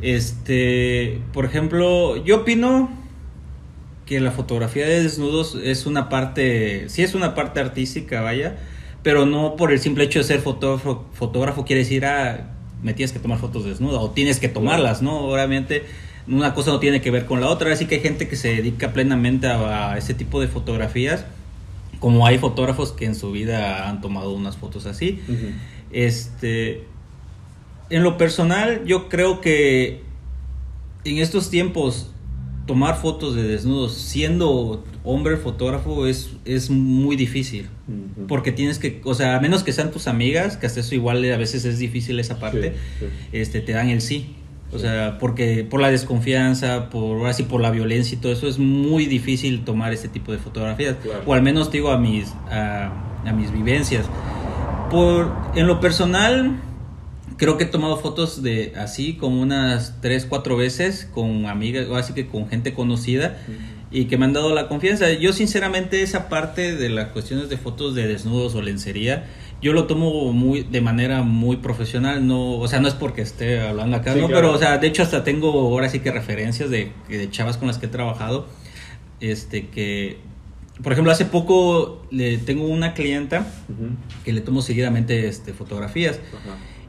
Este, 0.03 1.21
por 1.33 1.45
ejemplo, 1.45 2.23
yo 2.23 2.41
opino 2.41 2.91
que 4.05 4.21
la 4.21 4.33
fotografía 4.33 4.87
de 4.87 5.05
desnudos 5.05 5.57
es 5.63 5.87
una 5.87 6.09
parte, 6.09 6.89
sí 6.89 7.03
es 7.03 7.15
una 7.15 7.35
parte 7.35 7.61
artística, 7.61 8.21
vaya, 8.21 8.59
pero 9.03 9.27
no 9.27 9.57
por 9.57 9.73
el 9.73 9.81
simple 9.81 10.05
hecho 10.05 10.19
de 10.19 10.25
ser 10.25 10.41
fotógrafo, 10.41 11.07
fotógrafo 11.13 11.65
quiere 11.65 11.81
decir 11.81 12.05
ah 12.05 12.51
me 12.83 12.95
tienes 12.95 13.13
que 13.13 13.19
tomar 13.19 13.39
fotos 13.39 13.65
desnuda 13.65 13.99
o 13.99 14.11
tienes 14.11 14.41
que 14.41 14.49
tomarlas, 14.49 15.03
¿no? 15.03 15.19
Obviamente 15.19 15.85
una 16.27 16.55
cosa 16.55 16.71
no 16.71 16.81
tiene 16.81 17.01
que 17.01 17.11
ver 17.11 17.27
con 17.27 17.41
la 17.41 17.49
otra, 17.49 17.73
así 17.73 17.87
que 17.87 17.97
hay 17.97 18.01
gente 18.01 18.29
que 18.29 18.37
se 18.37 18.55
dedica 18.55 18.93
plenamente 18.93 19.49
a, 19.49 19.97
ese 19.99 20.15
tipo 20.15 20.41
de 20.41 20.49
fotografías, 20.49 21.25
como 21.99 22.27
hay 22.27 22.39
fotógrafos 22.39 22.93
que 22.93 23.05
en 23.05 23.15
su 23.15 23.33
vida 23.33 23.89
han 23.89 24.01
tomado 24.01 24.33
unas 24.33 24.57
fotos 24.57 24.87
así. 24.87 25.21
Este 25.91 26.85
en 27.91 28.05
lo 28.05 28.17
personal, 28.17 28.85
yo 28.87 29.09
creo 29.09 29.41
que 29.41 30.03
en 31.05 31.19
estos 31.19 31.51
tiempos 31.51 32.11
tomar 32.71 32.95
fotos 32.95 33.35
de 33.35 33.43
desnudos 33.43 33.95
siendo 33.95 34.85
hombre 35.03 35.37
fotógrafo 35.39 36.07
es, 36.07 36.31
es 36.45 36.71
muy 36.71 37.17
difícil. 37.17 37.67
Porque 38.29 38.53
tienes 38.53 38.79
que, 38.79 39.01
o 39.03 39.13
sea, 39.13 39.35
a 39.35 39.41
menos 39.41 39.65
que 39.65 39.73
sean 39.73 39.91
tus 39.91 40.07
amigas, 40.07 40.57
que 40.57 40.67
hasta 40.67 40.79
eso 40.79 40.95
igual 40.95 41.17
a 41.33 41.37
veces 41.37 41.65
es 41.65 41.81
difícil 41.81 42.21
esa 42.21 42.39
parte, 42.39 42.75
este 43.33 43.61
te 43.61 43.73
dan 43.73 43.89
el 43.89 44.03
sí. 44.03 44.37
O 44.73 44.79
sea, 44.79 45.19
porque 45.19 45.67
por 45.69 45.81
la 45.81 45.91
desconfianza, 45.91 46.91
por 46.91 47.27
así 47.27 47.43
por 47.43 47.61
la 47.61 47.73
violencia 47.73 48.17
y 48.17 48.21
todo 48.21 48.31
eso 48.31 48.47
es 48.47 48.61
muy 48.61 49.07
difícil 49.07 49.65
tomar 49.65 49.93
este 49.93 50.07
tipo 50.07 50.31
de 50.31 50.39
fotografías. 50.39 50.95
O 51.27 51.35
al 51.35 51.43
menos 51.43 51.73
digo 51.73 51.91
a 51.91 51.99
mis 51.99 52.29
a, 52.53 52.93
a 53.27 53.33
mis 53.33 53.51
vivencias. 53.51 54.07
Por 54.93 55.33
en 55.57 55.67
lo 55.67 55.81
personal 55.81 56.61
creo 57.41 57.57
que 57.57 57.65
he 57.65 57.67
tomado 57.67 57.97
fotos 57.97 58.43
de 58.43 58.75
así 58.77 59.15
como 59.15 59.41
unas 59.41 59.97
tres, 60.03 60.27
cuatro 60.27 60.59
veces 60.59 61.09
con 61.11 61.47
amigas, 61.47 61.89
o 61.89 61.97
así 61.97 62.13
que 62.13 62.27
con 62.27 62.47
gente 62.51 62.75
conocida 62.75 63.39
y 63.91 64.05
que 64.05 64.19
me 64.19 64.27
han 64.27 64.35
dado 64.35 64.55
la 64.55 64.69
confianza. 64.69 65.11
Yo 65.11 65.33
sinceramente 65.33 66.03
esa 66.03 66.29
parte 66.29 66.77
de 66.77 66.91
las 66.91 67.09
cuestiones 67.09 67.49
de 67.49 67.57
fotos 67.57 67.95
de 67.95 68.07
desnudos 68.07 68.55
o 68.57 68.61
lencería, 68.61 69.25
yo 69.63 69.73
lo 69.73 69.87
tomo 69.87 70.35
muy 70.35 70.65
de 70.65 70.83
manera 70.83 71.23
muy 71.23 71.57
profesional, 71.57 72.27
no, 72.27 72.59
o 72.59 72.69
sea, 72.69 72.79
no 72.79 72.89
es 72.89 72.95
porque 72.95 73.23
esté 73.23 73.61
hablando 73.61 73.97
acá, 73.97 74.15
¿no? 74.15 74.29
Pero, 74.29 74.53
o 74.53 74.59
sea, 74.59 74.77
de 74.77 74.87
hecho 74.87 75.03
hasta 75.03 75.25
tengo 75.25 75.49
ahora 75.51 75.89
sí 75.89 76.01
que 76.01 76.13
referencias 76.13 76.69
de, 76.69 76.93
de 77.09 77.31
chavas 77.31 77.57
con 77.57 77.69
las 77.69 77.79
que 77.79 77.87
he 77.87 77.89
trabajado, 77.89 78.49
este, 79.21 79.69
que, 79.69 80.19
por 80.83 80.93
ejemplo, 80.93 81.11
hace 81.11 81.25
poco 81.25 82.03
le 82.11 82.37
tengo 82.37 82.67
una 82.67 82.93
clienta 82.93 83.47
que 84.27 84.35
le 84.35 84.43
tomo 84.43 84.61
seguidamente 84.61 85.27
este, 85.27 85.55
fotografías. 85.55 86.21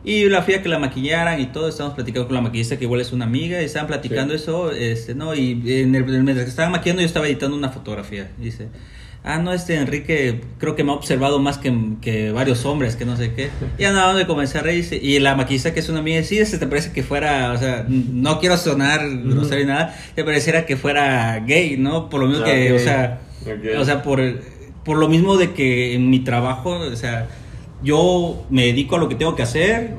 Y 0.03 0.27
la 0.29 0.41
fui 0.41 0.55
a 0.55 0.63
que 0.63 0.69
la 0.69 0.79
maquillaran 0.79 1.39
y 1.39 1.47
todo, 1.47 1.67
estábamos 1.67 1.95
platicando 1.95 2.27
con 2.27 2.35
la 2.35 2.41
maquillista 2.41 2.77
que 2.77 2.85
igual 2.85 3.01
es 3.01 3.11
una 3.11 3.25
amiga, 3.25 3.61
y 3.61 3.65
estaban 3.65 3.87
platicando 3.87 4.33
eso, 4.33 4.71
este, 4.71 5.13
¿no? 5.13 5.35
Y 5.35 5.61
en 5.65 5.93
el, 5.93 6.05
mientras 6.05 6.45
que 6.45 6.49
estaban 6.49 6.71
maquillando 6.71 7.01
yo 7.01 7.05
estaba 7.05 7.27
editando 7.27 7.55
una 7.55 7.69
fotografía. 7.69 8.31
dice, 8.39 8.67
ah, 9.23 9.37
no, 9.37 9.53
este 9.53 9.75
Enrique 9.75 10.41
creo 10.57 10.75
que 10.75 10.83
me 10.83 10.91
ha 10.91 10.95
observado 10.95 11.37
más 11.37 11.59
que, 11.59 11.71
que 12.01 12.31
varios 12.31 12.65
hombres, 12.65 12.95
que 12.95 13.05
no 13.05 13.15
sé 13.15 13.33
qué. 13.35 13.51
Y 13.77 13.83
nada, 13.83 14.15
de 14.15 14.25
comencé 14.25 14.57
a 14.57 14.61
reírse. 14.63 14.97
Y 14.97 15.19
la 15.19 15.35
maquillista 15.35 15.71
que 15.71 15.81
es 15.81 15.89
una 15.89 15.99
amiga, 15.99 16.23
sí, 16.23 16.39
este 16.39 16.57
te 16.57 16.65
parece 16.65 16.91
que 16.91 17.03
fuera, 17.03 17.51
o 17.51 17.57
sea, 17.57 17.85
no 17.87 18.39
quiero 18.39 18.57
sonar 18.57 19.01
grosero 19.07 19.61
ni 19.61 19.67
nada, 19.67 19.95
te 20.15 20.23
pareciera 20.23 20.65
que 20.65 20.77
fuera 20.77 21.39
gay, 21.41 21.77
¿no? 21.77 22.09
Por 22.09 22.21
lo 22.21 22.27
mismo 22.27 22.43
que, 22.43 22.73
o 22.73 22.79
sea, 22.79 23.21
o 23.79 23.85
sea, 23.85 24.01
por, 24.01 24.19
por 24.83 24.97
lo 24.97 25.07
mismo 25.07 25.37
de 25.37 25.53
que 25.53 25.93
en 25.93 26.09
mi 26.09 26.21
trabajo, 26.21 26.71
o 26.71 26.95
sea 26.95 27.27
yo 27.84 28.44
me 28.50 28.65
dedico 28.65 28.96
a 28.96 29.00
lo 29.00 29.10
que 29.10 29.15
tengo 29.15 29.36
que 29.36 29.44
hacer, 29.44 29.96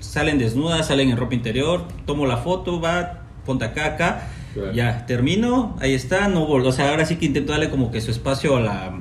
salen 0.00 0.38
desnudas, 0.38 0.86
salen 0.86 1.10
en 1.10 1.16
ropa 1.16 1.34
interior, 1.34 1.86
tomo 2.06 2.26
la 2.26 2.38
foto, 2.38 2.80
va, 2.80 3.22
ponte 3.46 3.64
acá, 3.64 3.86
acá, 3.86 4.28
ya, 4.74 5.06
termino, 5.06 5.76
ahí 5.80 5.94
está, 5.94 6.28
no 6.28 6.44
o 6.44 6.72
sea, 6.72 6.90
ahora 6.90 7.06
sí 7.06 7.16
que 7.16 7.24
intento 7.24 7.52
darle 7.52 7.70
como 7.70 7.90
que 7.90 8.00
su 8.00 8.10
espacio 8.10 8.56
a 8.56 8.60
la, 8.60 8.98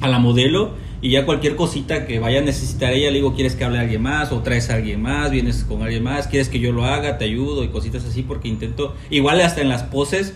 a 0.00 0.08
la 0.08 0.18
modelo 0.18 0.74
y 1.00 1.10
ya 1.10 1.24
cualquier 1.24 1.56
cosita 1.56 2.06
que 2.06 2.18
vaya 2.20 2.40
a 2.40 2.42
necesitar 2.42 2.92
ella, 2.92 3.10
le 3.10 3.16
digo, 3.16 3.34
¿quieres 3.34 3.56
que 3.56 3.64
hable 3.64 3.78
a 3.78 3.80
alguien 3.80 4.02
más? 4.02 4.30
O 4.32 4.40
traes 4.40 4.70
a 4.70 4.74
alguien 4.74 5.00
más, 5.00 5.30
vienes 5.30 5.64
con 5.64 5.82
alguien 5.82 6.02
más, 6.02 6.28
¿quieres 6.28 6.48
que 6.48 6.60
yo 6.60 6.72
lo 6.72 6.84
haga? 6.84 7.18
Te 7.18 7.24
ayudo 7.24 7.64
y 7.64 7.68
cositas 7.68 8.04
así 8.04 8.22
porque 8.22 8.48
intento, 8.48 8.94
igual 9.10 9.40
hasta 9.40 9.62
en 9.62 9.68
las 9.68 9.82
poses, 9.82 10.34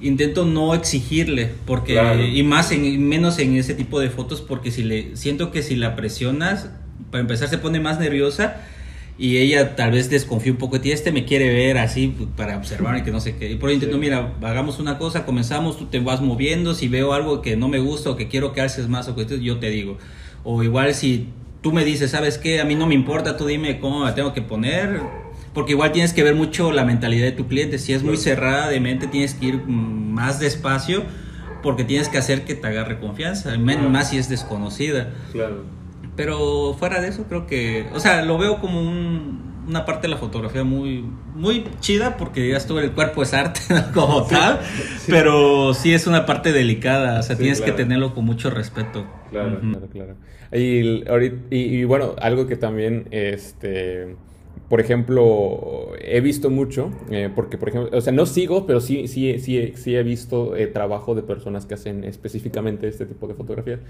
intento 0.00 0.44
no 0.44 0.74
exigirle 0.74 1.50
porque 1.66 2.30
y 2.32 2.42
más 2.42 2.72
en 2.72 3.08
menos 3.08 3.38
en 3.38 3.56
ese 3.56 3.74
tipo 3.74 4.00
de 4.00 4.10
fotos 4.10 4.40
porque 4.40 4.70
si 4.70 4.82
le 4.82 5.16
siento 5.16 5.50
que 5.50 5.62
si 5.62 5.76
la 5.76 5.96
presionas 5.96 6.70
para 7.10 7.20
empezar 7.20 7.48
se 7.48 7.58
pone 7.58 7.80
más 7.80 7.98
nerviosa 7.98 8.62
y 9.18 9.36
ella 9.36 9.76
tal 9.76 9.90
vez 9.90 10.08
desconfía 10.08 10.52
un 10.52 10.58
poco 10.58 10.76
de 10.76 10.82
ti 10.82 10.92
este 10.92 11.12
me 11.12 11.26
quiere 11.26 11.52
ver 11.52 11.76
así 11.76 12.14
para 12.36 12.56
observar 12.56 12.96
y 12.96 13.02
que 13.02 13.10
no 13.10 13.20
sé 13.20 13.36
qué. 13.36 13.50
Y 13.50 13.56
por 13.56 13.68
ahí 13.68 13.74
intento 13.74 13.98
mira 13.98 14.32
hagamos 14.40 14.78
una 14.78 14.96
cosa 14.96 15.26
comenzamos 15.26 15.76
tú 15.76 15.86
te 15.86 16.00
vas 16.00 16.22
moviendo 16.22 16.74
si 16.74 16.88
veo 16.88 17.12
algo 17.12 17.42
que 17.42 17.56
no 17.56 17.68
me 17.68 17.78
gusta 17.78 18.10
o 18.10 18.16
que 18.16 18.28
quiero 18.28 18.52
que 18.52 18.62
haces 18.62 18.88
más 18.88 19.08
o 19.08 19.14
que 19.14 19.40
yo 19.40 19.58
te 19.58 19.68
digo. 19.68 19.98
O 20.42 20.62
igual 20.62 20.94
si 20.94 21.28
tú 21.60 21.72
me 21.72 21.84
dices 21.84 22.12
sabes 22.12 22.38
qué 22.38 22.60
a 22.60 22.64
mí 22.64 22.74
no 22.74 22.86
me 22.86 22.94
importa 22.94 23.36
tú 23.36 23.44
dime 23.44 23.78
cómo 23.78 24.06
me 24.06 24.12
tengo 24.12 24.32
que 24.32 24.40
poner 24.40 25.00
porque 25.52 25.72
igual 25.72 25.92
tienes 25.92 26.12
que 26.12 26.22
ver 26.22 26.34
mucho 26.34 26.72
la 26.72 26.84
mentalidad 26.84 27.26
de 27.26 27.32
tu 27.32 27.46
cliente. 27.48 27.78
Si 27.78 27.92
es 27.92 28.02
muy 28.02 28.16
cerrada 28.16 28.68
de 28.68 28.80
mente, 28.80 29.06
tienes 29.06 29.34
que 29.34 29.46
ir 29.46 29.66
más 29.66 30.38
despacio 30.38 31.02
porque 31.62 31.84
tienes 31.84 32.08
que 32.08 32.18
hacer 32.18 32.44
que 32.44 32.54
te 32.54 32.66
agarre 32.66 32.98
confianza, 32.98 33.56
más 33.58 34.10
si 34.10 34.18
es 34.18 34.28
desconocida. 34.28 35.10
Claro. 35.32 35.64
Pero 36.16 36.74
fuera 36.78 37.00
de 37.00 37.08
eso, 37.08 37.24
creo 37.24 37.46
que, 37.46 37.86
o 37.94 38.00
sea, 38.00 38.22
lo 38.22 38.38
veo 38.38 38.60
como 38.60 38.80
una 38.80 39.84
parte 39.84 40.06
de 40.06 40.14
la 40.14 40.16
fotografía 40.16 40.64
muy, 40.64 41.04
muy 41.34 41.64
chida 41.80 42.16
porque 42.16 42.48
ya 42.48 42.56
estuve 42.56 42.82
el 42.82 42.92
cuerpo 42.92 43.22
es 43.22 43.34
arte 43.34 43.60
como 43.94 44.24
tal, 44.24 44.60
pero 45.06 45.74
sí 45.74 45.92
es 45.92 46.06
una 46.06 46.26
parte 46.26 46.52
delicada, 46.52 47.20
o 47.20 47.22
sea, 47.22 47.36
tienes 47.36 47.60
que 47.60 47.72
tenerlo 47.72 48.14
con 48.14 48.24
mucho 48.24 48.50
respeto. 48.50 49.06
Claro, 49.30 49.60
claro, 49.60 49.88
claro. 49.88 50.16
Y, 50.52 51.04
y, 51.50 51.84
bueno, 51.84 52.16
algo 52.20 52.46
que 52.46 52.56
también, 52.56 53.06
este 53.12 54.16
por 54.70 54.80
ejemplo, 54.80 55.94
he 56.00 56.20
visto 56.20 56.48
mucho, 56.48 56.92
eh, 57.10 57.28
porque, 57.34 57.58
por 57.58 57.70
ejemplo, 57.70 57.98
o 57.98 58.00
sea, 58.00 58.12
no 58.12 58.24
sigo, 58.24 58.66
pero 58.68 58.80
sí, 58.80 59.08
sí, 59.08 59.40
sí, 59.40 59.72
sí 59.74 59.96
he 59.96 60.02
visto 60.04 60.54
eh, 60.54 60.68
trabajo 60.68 61.16
de 61.16 61.22
personas 61.22 61.66
que 61.66 61.74
hacen 61.74 62.04
específicamente 62.04 62.86
este 62.86 63.04
tipo 63.04 63.26
de 63.26 63.34
fotografías. 63.34 63.80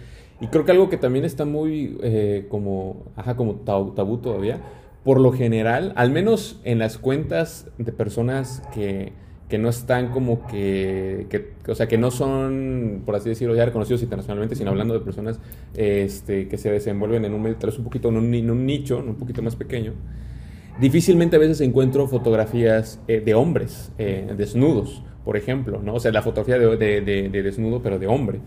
Y 0.40 0.46
creo 0.46 0.64
que 0.64 0.72
algo 0.72 0.88
que 0.88 0.96
también 0.96 1.26
está 1.26 1.44
muy 1.44 1.98
eh, 2.02 2.46
como, 2.48 3.04
ajá, 3.14 3.36
como 3.36 3.56
tabú 3.56 4.18
todavía, 4.22 4.58
por 5.04 5.20
lo 5.20 5.32
general, 5.32 5.92
al 5.96 6.10
menos 6.10 6.58
en 6.64 6.78
las 6.78 6.96
cuentas 6.96 7.66
de 7.76 7.92
personas 7.92 8.62
que, 8.72 9.12
que 9.50 9.58
no 9.58 9.68
están 9.68 10.12
como 10.12 10.46
que, 10.46 11.26
que, 11.28 11.52
o 11.70 11.74
sea, 11.74 11.88
que 11.88 11.98
no 11.98 12.10
son, 12.10 13.02
por 13.04 13.16
así 13.16 13.28
decirlo, 13.28 13.54
ya 13.54 13.66
reconocidos 13.66 14.02
internacionalmente, 14.02 14.54
sino 14.54 14.70
hablando 14.70 14.94
de 14.94 15.00
personas 15.00 15.40
este, 15.74 16.48
que 16.48 16.56
se 16.56 16.70
desenvuelven 16.70 17.26
en 17.26 17.34
un 17.34 17.42
medio, 17.42 17.56
tal 17.56 17.68
vez 17.68 17.78
un 17.78 17.84
poquito 17.84 18.08
en 18.08 18.16
un, 18.16 18.32
en 18.32 18.50
un 18.50 18.64
nicho, 18.64 18.96
un 18.96 19.16
poquito 19.16 19.42
más 19.42 19.56
pequeño 19.56 19.92
difícilmente 20.80 21.36
a 21.36 21.38
veces 21.38 21.60
encuentro 21.60 22.06
fotografías 22.08 23.00
eh, 23.06 23.20
de 23.20 23.34
hombres 23.34 23.92
eh, 23.98 24.32
desnudos, 24.36 25.02
por 25.24 25.36
ejemplo, 25.36 25.80
¿no? 25.82 25.94
O 25.94 26.00
sea, 26.00 26.12
la 26.12 26.22
fotografía 26.22 26.58
de, 26.58 27.00
de, 27.00 27.42
desnudo, 27.42 27.82
pero 27.82 27.98
de 27.98 28.06
hombre. 28.06 28.40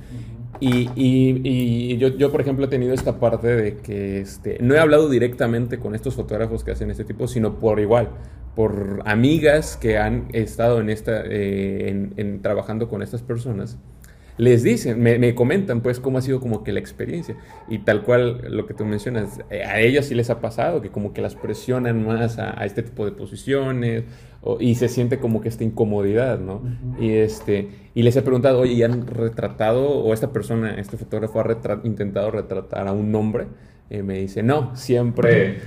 Y, 0.60 0.90
y, 0.96 1.98
yo, 1.98 2.10
yo, 2.10 2.32
por 2.32 2.42
ejemplo, 2.42 2.66
he 2.66 2.68
tenido 2.68 2.94
esta 2.94 3.20
parte 3.20 3.48
de 3.48 3.78
que 3.78 4.22
este, 4.22 4.58
no 4.62 4.74
he 4.76 4.80
hablado 4.80 5.10
directamente 5.10 5.78
con 5.78 5.94
estos 5.94 6.16
fotógrafos 6.16 6.64
que 6.64 6.72
hacen 6.72 6.90
este 6.90 7.04
tipo, 7.04 7.28
sino 7.28 7.60
por 7.60 7.80
igual, 7.80 8.10
por 8.56 9.02
amigas 9.06 9.78
que 9.78 9.98
han 9.98 10.28
estado 10.32 10.80
en 10.80 10.90
esta, 10.90 11.24
eh, 11.26 12.12
en, 12.16 12.42
trabajando 12.42 12.88
con 12.88 13.02
estas 13.02 13.22
personas 13.22 13.78
les 14.38 14.64
dicen, 14.64 15.02
me, 15.02 15.36
comentan 15.36 15.82
pues 15.82 16.00
cómo 16.00 16.18
ha 16.18 16.22
sido 16.22 16.40
como 16.40 16.64
que 16.64 16.72
la 16.72 16.80
experiencia. 16.80 17.36
Y 17.70 17.80
tal 17.80 18.04
cual 18.04 18.42
lo 18.50 18.66
que 18.66 18.74
tú 18.74 18.86
mencionas, 18.86 19.40
eh, 19.50 19.64
a 19.64 19.80
ellos 19.80 20.06
sí 20.06 20.16
les 20.16 20.30
ha 20.30 20.42
pasado 20.42 20.82
que 20.82 20.90
como 20.90 21.14
que 21.14 21.22
las 21.22 21.36
presionan 21.36 22.06
más 22.06 22.40
a, 22.40 22.52
este 22.66 22.84
tipo 22.84 23.06
de 23.06 23.12
posiciones 23.12 24.04
y 24.60 24.76
se 24.76 24.90
siente 24.90 25.20
como 25.20 25.40
que 25.40 25.48
esta 25.48 25.64
incomodidad, 25.64 26.40
¿no? 26.40 26.62
Y 27.00 27.12
este 27.12 27.70
y 27.96 28.02
les 28.04 28.16
he 28.16 28.22
preguntado, 28.24 28.60
oye, 28.60 28.74
¿y 28.74 28.84
han 28.84 29.06
retratado 29.06 29.88
o 29.88 30.14
esta 30.14 30.32
persona, 30.32 30.76
este 30.76 30.98
fotógrafo 30.98 31.40
ha 31.40 31.82
intentado 31.84 32.32
retratar 32.32 32.88
a 32.88 32.92
un 32.92 33.14
hombre? 33.14 33.48
Y 33.90 34.02
me 34.02 34.18
dice, 34.18 34.42
no, 34.42 34.76
siempre, 34.76 35.60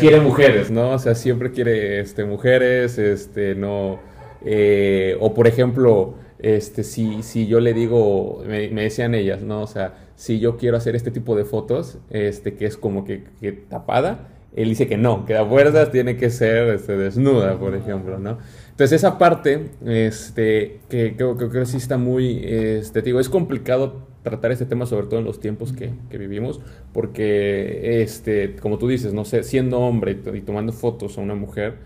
quiere 0.00 0.20
mujeres, 0.20 0.70
¿no? 0.70 0.90
O 0.90 0.98
sea, 0.98 1.14
siempre 1.14 1.52
quiere 1.52 2.00
este, 2.00 2.24
mujeres, 2.24 2.98
este, 2.98 3.54
no... 3.54 4.00
Eh, 4.44 5.16
o 5.20 5.32
por 5.34 5.46
ejemplo, 5.46 6.14
este, 6.42 6.82
si, 6.82 7.22
si 7.22 7.46
yo 7.46 7.60
le 7.60 7.72
digo, 7.72 8.42
me, 8.46 8.68
decían 8.68 9.14
ellas, 9.14 9.42
¿no? 9.42 9.62
O 9.62 9.66
sea, 9.68 9.94
si 10.16 10.40
yo 10.40 10.56
quiero 10.56 10.76
hacer 10.76 10.96
este 10.96 11.12
tipo 11.12 11.36
de 11.36 11.44
fotos, 11.44 11.98
este, 12.10 12.54
que 12.54 12.66
es 12.66 12.76
como 12.76 13.04
que, 13.04 13.22
tapada, 13.68 14.28
él 14.54 14.68
dice 14.68 14.88
que 14.88 14.96
no, 14.96 15.24
que 15.24 15.36
a 15.36 15.46
fuerzas 15.46 15.92
tiene 15.92 16.16
que 16.16 16.30
ser 16.30 16.68
este, 16.74 16.96
desnuda, 16.96 17.58
por 17.58 17.74
ejemplo, 17.76 18.18
¿no? 18.18 18.38
Entonces 18.70 18.92
esa 18.92 19.18
parte, 19.18 19.70
este, 19.86 20.80
que 20.90 21.14
creo 21.16 21.36
que, 21.36 21.64
sí 21.64 21.76
está 21.76 21.96
muy, 21.96 22.42
este, 22.44 23.02
digo, 23.02 23.20
es 23.20 23.28
complicado 23.28 24.08
tratar 24.24 24.50
este 24.50 24.66
tema, 24.66 24.84
sobre 24.86 25.06
todo 25.06 25.20
en 25.20 25.24
los 25.24 25.38
tiempos 25.38 25.72
que, 25.72 25.92
que, 26.10 26.18
vivimos, 26.18 26.60
porque, 26.92 28.02
este, 28.02 28.56
como 28.56 28.78
tú 28.78 28.88
dices, 28.88 29.12
no 29.14 29.24
sé, 29.24 29.44
siendo 29.44 29.78
hombre 29.78 30.18
y, 30.34 30.40
tomando 30.40 30.72
fotos 30.72 31.18
a 31.18 31.20
una 31.20 31.36
mujer, 31.36 31.76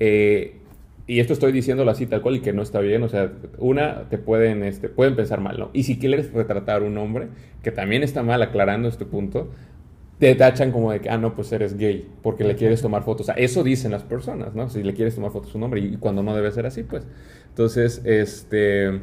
eh, 0.00 0.56
y 1.06 1.20
esto 1.20 1.32
estoy 1.32 1.52
diciéndolo 1.52 1.90
así 1.90 2.06
tal 2.06 2.20
cual 2.20 2.36
y 2.36 2.40
que 2.40 2.52
no 2.52 2.62
está 2.62 2.80
bien, 2.80 3.02
o 3.04 3.08
sea, 3.08 3.32
una, 3.58 4.08
te 4.08 4.18
pueden, 4.18 4.64
este, 4.64 4.88
pueden 4.88 5.14
pensar 5.14 5.40
mal, 5.40 5.58
¿no? 5.58 5.70
Y 5.72 5.84
si 5.84 5.98
quieres 5.98 6.32
retratar 6.32 6.82
a 6.82 6.84
un 6.84 6.98
hombre, 6.98 7.28
que 7.62 7.70
también 7.70 8.02
está 8.02 8.24
mal 8.24 8.42
aclarando 8.42 8.88
este 8.88 9.04
punto, 9.04 9.50
te 10.18 10.34
tachan 10.34 10.72
como 10.72 10.90
de 10.90 11.00
que, 11.00 11.08
ah, 11.08 11.18
no, 11.18 11.34
pues 11.34 11.52
eres 11.52 11.76
gay, 11.76 12.08
porque 12.22 12.42
le 12.42 12.56
quieres 12.56 12.82
tomar 12.82 13.04
fotos. 13.04 13.28
O 13.28 13.32
sea, 13.32 13.34
eso 13.34 13.62
dicen 13.62 13.92
las 13.92 14.02
personas, 14.02 14.54
¿no? 14.54 14.68
Si 14.68 14.82
le 14.82 14.94
quieres 14.94 15.14
tomar 15.14 15.30
fotos 15.30 15.54
a 15.54 15.58
un 15.58 15.64
hombre 15.64 15.80
y 15.80 15.96
cuando 15.98 16.22
no 16.22 16.34
debe 16.34 16.50
ser 16.50 16.66
así, 16.66 16.82
pues. 16.82 17.06
Entonces, 17.50 18.00
este, 18.04 19.02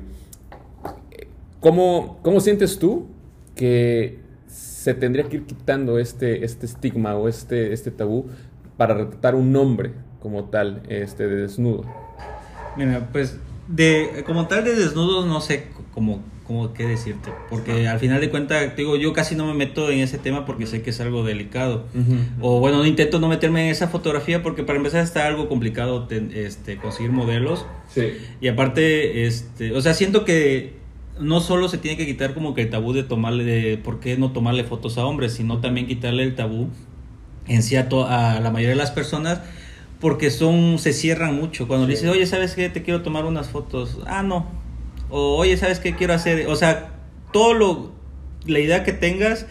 ¿cómo, 1.60 2.20
cómo 2.22 2.40
sientes 2.42 2.80
tú 2.80 3.08
que 3.56 4.20
se 4.48 4.94
tendría 4.94 5.26
que 5.30 5.38
ir 5.38 5.46
quitando 5.46 6.00
este, 6.00 6.44
este 6.44 6.66
estigma 6.66 7.16
o 7.16 7.30
este, 7.30 7.72
este 7.72 7.92
tabú 7.92 8.26
para 8.76 8.96
retratar 8.96 9.36
un 9.36 9.56
hombre 9.56 9.92
como 10.24 10.46
tal, 10.46 10.82
este, 10.88 11.28
de 11.28 11.36
desnudo? 11.36 11.84
Mira, 12.78 13.10
pues 13.12 13.38
de 13.68 14.24
como 14.26 14.48
tal 14.48 14.64
de 14.64 14.76
desnudos 14.76 15.26
no 15.26 15.40
sé 15.42 15.68
cómo, 15.94 16.22
cómo 16.46 16.74
qué 16.74 16.88
decirte, 16.88 17.30
porque 17.50 17.88
al 17.88 18.00
final 18.00 18.22
de 18.22 18.30
cuentas, 18.30 18.76
digo, 18.76 18.96
yo 18.96 19.12
casi 19.12 19.36
no 19.36 19.46
me 19.46 19.54
meto 19.54 19.92
en 19.92 20.00
ese 20.00 20.18
tema 20.18 20.46
porque 20.46 20.66
sé 20.66 20.82
que 20.82 20.92
es 20.92 21.02
algo 21.02 21.24
delicado. 21.24 21.86
O 22.40 22.62
bueno, 22.62 22.86
intento 22.86 23.20
no 23.20 23.28
meterme 23.28 23.66
en 23.66 23.72
esa 23.72 23.90
fotografía 23.90 24.42
porque 24.42 24.64
para 24.64 24.78
empezar 24.78 25.04
está 25.04 25.28
algo 25.28 25.50
complicado 25.50 26.08
este, 26.10 26.78
conseguir 26.78 27.12
modelos. 27.12 27.66
Sí. 27.90 28.14
Y 28.40 28.48
aparte, 28.48 29.28
este, 29.28 29.74
o 29.74 29.82
sea, 29.82 29.94
siento 29.94 30.24
que 30.24 30.74
no 31.20 31.42
solo 31.42 31.68
se 31.68 31.78
tiene 31.78 31.98
que 31.98 32.06
quitar 32.06 32.34
como 32.34 32.54
que 32.54 32.62
el 32.62 32.70
tabú 32.70 32.94
de 32.94 33.04
tomarle, 33.04 33.44
de 33.44 33.78
por 33.78 34.00
qué 34.00 34.18
no 34.18 34.32
tomarle 34.32 34.64
fotos 34.64 34.98
a 34.98 35.06
hombres, 35.06 35.34
sino 35.34 35.60
también 35.60 35.86
quitarle 35.86 36.24
el 36.24 36.36
tabú 36.36 36.70
en 37.48 37.62
sí 37.62 37.76
a, 37.76 37.88
a 37.90 38.40
la 38.40 38.52
mayoría 38.52 38.70
de 38.70 38.76
las 38.76 38.92
personas 38.92 39.42
porque 40.04 40.32
son 40.32 40.80
se 40.80 40.92
cierran 40.92 41.34
mucho. 41.34 41.66
Cuando 41.66 41.88
le 41.88 41.94
dices 41.94 42.10
oye 42.10 42.28
sabes 42.28 42.56
qué 42.56 42.70
te 42.70 42.84
quiero 42.84 43.02
tomar 43.04 43.24
unas 43.24 43.48
fotos 43.48 44.00
ah 44.06 44.22
no 44.22 44.46
o 45.10 45.38
oye 45.38 45.56
sabes 45.56 45.80
qué 45.80 45.96
quiero 45.96 46.14
hacer 46.14 46.48
o 46.48 46.56
sea 46.58 46.92
todo 47.32 47.54
lo 47.54 47.92
la 48.46 48.60
idea 48.60 48.84
que 48.84 48.92
tengas 48.92 49.46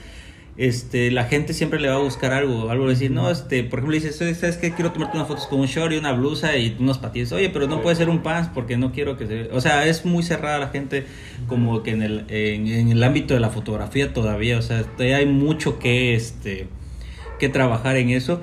este 0.59 1.11
la 1.11 1.25
gente 1.25 1.55
siempre 1.55 1.81
le 1.81 1.89
va 1.89 1.95
a 1.95 2.01
buscar 2.01 2.33
algo 2.33 2.69
algo 2.69 2.89
decir 2.89 3.11
no 3.11 3.31
este 3.31 3.65
por 3.65 3.79
ejemplo 3.79 3.95
dices 3.95 4.17
sabes 4.17 4.59
qué 4.59 4.75
quiero 4.75 4.93
tomarte 4.93 5.17
unas 5.17 5.29
fotos 5.29 5.47
con 5.47 5.61
un 5.61 5.67
short 5.67 5.93
y 5.93 5.97
una 5.97 6.13
blusa 6.13 6.57
y 6.59 6.77
unos 6.79 6.99
patines 6.99 7.33
oye 7.33 7.49
pero 7.49 7.67
no 7.69 7.81
puede 7.81 7.97
ser 7.97 8.11
un 8.11 8.23
pants 8.23 8.51
porque 8.53 8.77
no 8.77 8.93
quiero 8.93 9.17
que 9.17 9.27
se 9.27 9.43
o 9.53 9.61
sea 9.63 9.87
es 9.87 10.05
muy 10.05 10.23
cerrada 10.23 10.59
la 10.59 10.69
gente 10.69 11.07
como 11.47 11.83
que 11.83 11.93
en 11.93 12.03
el 12.03 12.25
en 12.29 12.91
el 12.91 13.03
ámbito 13.03 13.33
de 13.35 13.41
la 13.41 13.51
fotografía 13.51 14.13
todavía. 14.13 14.59
O 14.59 14.63
sea 14.63 14.85
hay 14.99 15.27
mucho 15.27 15.79
que 15.79 16.15
este 16.15 16.69
que 17.43 17.49
trabajar 17.49 17.97
en 17.97 18.11
eso. 18.11 18.41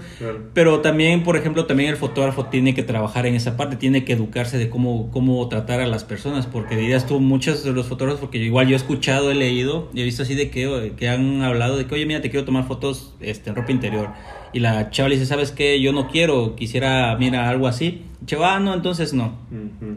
Pero 0.54 0.82
también, 0.82 1.24
por 1.24 1.38
ejemplo, 1.38 1.66
también 1.66 1.90
el 1.90 1.96
fotógrafo 1.96 2.48
tiene 2.48 2.74
que 2.74 2.84
trabajar 2.84 3.26
en 3.28 3.34
esa 3.34 3.56
parte, 3.56 3.78
tiene 3.78 4.04
que 4.04 4.12
educarse 4.12 4.58
de 4.58 4.70
cómo, 4.70 5.10
cómo 5.10 5.48
tratar 5.48 5.80
a 5.80 5.88
las 5.88 6.04
personas, 6.04 6.48
porque 6.48 6.76
dirías 6.76 7.06
tú, 7.06 7.22
muchos 7.22 7.64
de 7.64 7.72
los 7.72 7.88
fotógrafos, 7.88 8.20
porque 8.20 8.40
igual 8.40 8.68
yo 8.68 8.74
he 8.74 8.76
escuchado, 8.76 9.32
he 9.32 9.36
leído, 9.36 9.90
y 9.94 10.02
he 10.02 10.04
visto 10.04 10.24
así 10.24 10.36
de 10.36 10.50
que, 10.50 10.92
que 10.98 11.08
han 11.08 11.42
hablado 11.44 11.78
de 11.78 11.86
que, 11.86 11.96
oye, 11.96 12.06
mira, 12.06 12.20
te 12.20 12.30
quiero 12.30 12.46
tomar 12.46 12.68
fotos 12.68 13.14
este, 13.22 13.52
en 13.52 13.56
ropa 13.56 13.72
interior. 13.72 14.10
Y 14.52 14.60
la 14.60 14.90
chava 14.90 15.08
le 15.08 15.16
dice, 15.16 15.28
¿sabes 15.28 15.52
qué? 15.52 15.80
Yo 15.80 15.94
no 15.94 16.10
quiero, 16.10 16.58
quisiera, 16.58 17.16
mira, 17.18 17.48
algo 17.48 17.68
así. 17.68 18.02
Chava, 18.26 18.56
ah, 18.56 18.60
no, 18.60 18.74
entonces 18.74 19.14
no. 19.14 19.38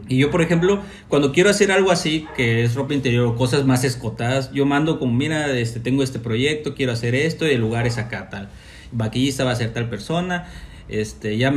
Y 0.07 0.15
yo, 0.15 0.31
por 0.31 0.41
ejemplo, 0.41 0.79
cuando 1.09 1.33
quiero 1.33 1.49
hacer 1.49 1.73
algo 1.73 1.91
así, 1.91 2.25
que 2.37 2.63
es 2.63 2.73
ropa 2.73 2.93
interior 2.93 3.27
o 3.27 3.35
cosas 3.35 3.65
más 3.65 3.83
escotadas, 3.83 4.53
yo 4.53 4.65
mando 4.65 4.97
como, 4.97 5.11
mira, 5.11 5.51
este, 5.51 5.81
tengo 5.81 6.03
este 6.03 6.19
proyecto, 6.19 6.73
quiero 6.73 6.93
hacer 6.93 7.15
esto 7.15 7.45
y 7.45 7.51
el 7.51 7.59
lugar 7.59 7.85
es 7.85 7.97
acá, 7.97 8.29
tal 8.29 8.49
vaquillista 8.93 9.43
va 9.43 9.51
a 9.51 9.55
ser 9.55 9.73
tal 9.73 9.89
persona. 9.89 10.47
Este, 10.89 11.37
ya 11.37 11.53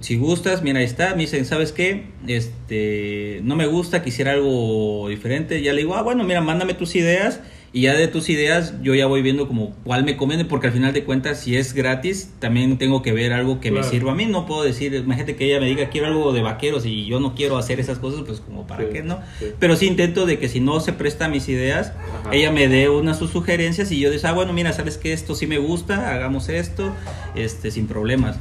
si 0.00 0.16
gustas, 0.16 0.62
mira, 0.62 0.78
ahí 0.78 0.84
está. 0.84 1.14
Me 1.14 1.22
dicen, 1.22 1.44
¿sabes 1.44 1.72
qué? 1.72 2.06
Este, 2.26 3.40
no 3.42 3.56
me 3.56 3.66
gusta, 3.66 4.02
quisiera 4.02 4.32
algo 4.32 5.08
diferente. 5.08 5.62
Ya 5.62 5.72
le 5.72 5.82
digo, 5.82 5.94
ah, 5.96 6.02
bueno, 6.02 6.24
mira, 6.24 6.40
mándame 6.40 6.74
tus 6.74 6.94
ideas 6.96 7.40
y 7.72 7.82
ya 7.82 7.94
de 7.94 8.08
tus 8.08 8.30
ideas 8.30 8.74
yo 8.82 8.94
ya 8.94 9.06
voy 9.06 9.20
viendo 9.20 9.46
como 9.46 9.74
cuál 9.84 10.04
me 10.04 10.16
conviene, 10.16 10.44
porque 10.44 10.68
al 10.68 10.72
final 10.72 10.92
de 10.94 11.04
cuentas, 11.04 11.40
si 11.40 11.56
es 11.56 11.74
gratis, 11.74 12.32
también 12.38 12.78
tengo 12.78 13.02
que 13.02 13.12
ver 13.12 13.32
algo 13.32 13.60
que 13.60 13.70
me 13.70 13.82
sirva 13.82 14.12
a 14.12 14.14
mí. 14.14 14.24
No 14.24 14.46
puedo 14.46 14.62
decir, 14.62 14.94
imagínate 14.94 15.36
que 15.36 15.44
ella 15.46 15.60
me 15.60 15.66
diga, 15.66 15.90
quiero 15.90 16.06
algo 16.06 16.32
de 16.32 16.40
vaqueros 16.40 16.86
y 16.86 17.04
yo 17.04 17.20
no 17.20 17.34
quiero 17.34 17.58
hacer 17.58 17.78
esas 17.78 17.98
cosas, 17.98 18.22
pues 18.26 18.40
como 18.40 18.66
para 18.66 18.88
qué, 18.88 19.02
¿no? 19.02 19.20
Pero 19.58 19.76
sí 19.76 19.86
intento 19.86 20.24
de 20.24 20.38
que 20.38 20.48
si 20.48 20.60
no 20.60 20.80
se 20.80 20.94
presta 20.94 21.26
a 21.26 21.28
mis 21.28 21.48
ideas, 21.48 21.92
ella 22.32 22.50
me 22.50 22.68
dé 22.68 22.88
unas 22.88 23.18
sus 23.18 23.30
sugerencias 23.30 23.92
y 23.92 24.00
yo 24.00 24.10
digo, 24.10 24.22
ah, 24.26 24.32
bueno, 24.32 24.52
mira, 24.52 24.72
sabes 24.72 24.96
que 24.96 25.12
esto 25.12 25.34
sí 25.34 25.46
me 25.46 25.58
gusta, 25.58 26.12
hagamos 26.14 26.48
esto, 26.48 26.92
este, 27.34 27.70
sin 27.70 27.86
problemas. 27.86 28.36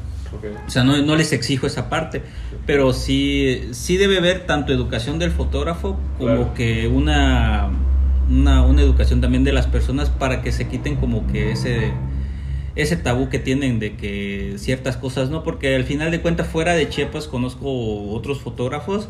O 0.68 0.70
sea, 0.70 0.84
no, 0.84 1.02
no, 1.02 1.16
les 1.16 1.32
exijo 1.32 1.68
esa 1.68 1.90
parte, 1.90 2.22
pero 2.66 2.94
sí, 2.94 3.70
sí 3.72 3.98
debe 3.98 4.18
haber 4.18 4.46
tanto 4.46 4.74
educación 4.74 5.20
del 5.20 5.32
fotógrafo 5.32 5.98
como 6.18 6.54
que 6.54 6.88
una 6.88 7.72
una, 8.30 8.64
una 8.64 8.82
educación 8.82 9.22
también 9.22 9.44
de 9.44 9.54
las 9.54 9.68
personas 9.68 10.10
para 10.10 10.42
que 10.42 10.52
se 10.52 10.68
quiten 10.68 10.96
como 10.96 11.28
que 11.28 11.52
ese 11.52 11.92
ese 12.78 12.96
tabú 12.96 13.28
que 13.30 13.40
tienen 13.40 13.80
de 13.80 13.96
que 13.96 14.54
ciertas 14.58 14.98
cosas 14.98 15.32
no, 15.32 15.44
porque 15.44 15.76
al 15.76 15.84
final 15.84 16.12
de 16.12 16.22
cuentas 16.22 16.48
fuera 16.48 16.76
de 16.76 16.88
Chiapas 16.88 17.28
conozco 17.28 18.12
otros 18.12 18.40
fotógrafos 18.40 19.10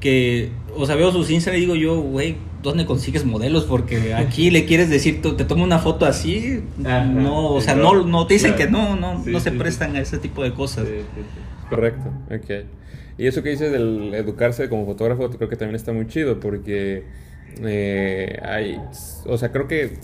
que, 0.00 0.50
o 0.76 0.84
sea, 0.84 0.96
veo 0.96 1.12
sus 1.12 1.30
Instagram 1.30 1.58
y 1.58 1.60
digo 1.60 1.76
yo, 1.76 2.00
güey, 2.00 2.36
¿dónde 2.62 2.84
consigues 2.84 3.24
modelos? 3.24 3.64
Porque 3.64 4.12
aquí 4.12 4.50
le 4.50 4.66
quieres 4.66 4.90
decir, 4.90 5.22
te 5.22 5.44
tomo 5.44 5.64
una 5.64 5.78
foto 5.78 6.04
así, 6.04 6.62
no, 6.76 7.52
o 7.52 7.60
sea, 7.60 7.74
no, 7.74 8.04
no 8.04 8.26
te 8.26 8.34
dicen 8.34 8.54
que 8.54 8.68
no, 8.68 8.96
no, 8.96 9.22
no 9.24 9.40
se 9.40 9.50
prestan 9.52 9.96
a 9.96 10.00
ese 10.00 10.18
tipo 10.18 10.42
de 10.42 10.52
cosas. 10.52 10.86
Correcto, 11.70 12.10
ok. 12.26 12.66
Y 13.16 13.26
eso 13.26 13.42
que 13.42 13.50
dices 13.50 13.72
del 13.72 14.12
educarse 14.14 14.68
como 14.68 14.84
fotógrafo, 14.84 15.30
creo 15.30 15.48
que 15.48 15.56
también 15.56 15.76
está 15.76 15.92
muy 15.92 16.06
chido, 16.06 16.40
porque 16.40 17.04
eh, 17.62 18.38
hay, 18.42 18.80
o 19.26 19.38
sea, 19.38 19.52
creo 19.52 19.68
que 19.68 19.98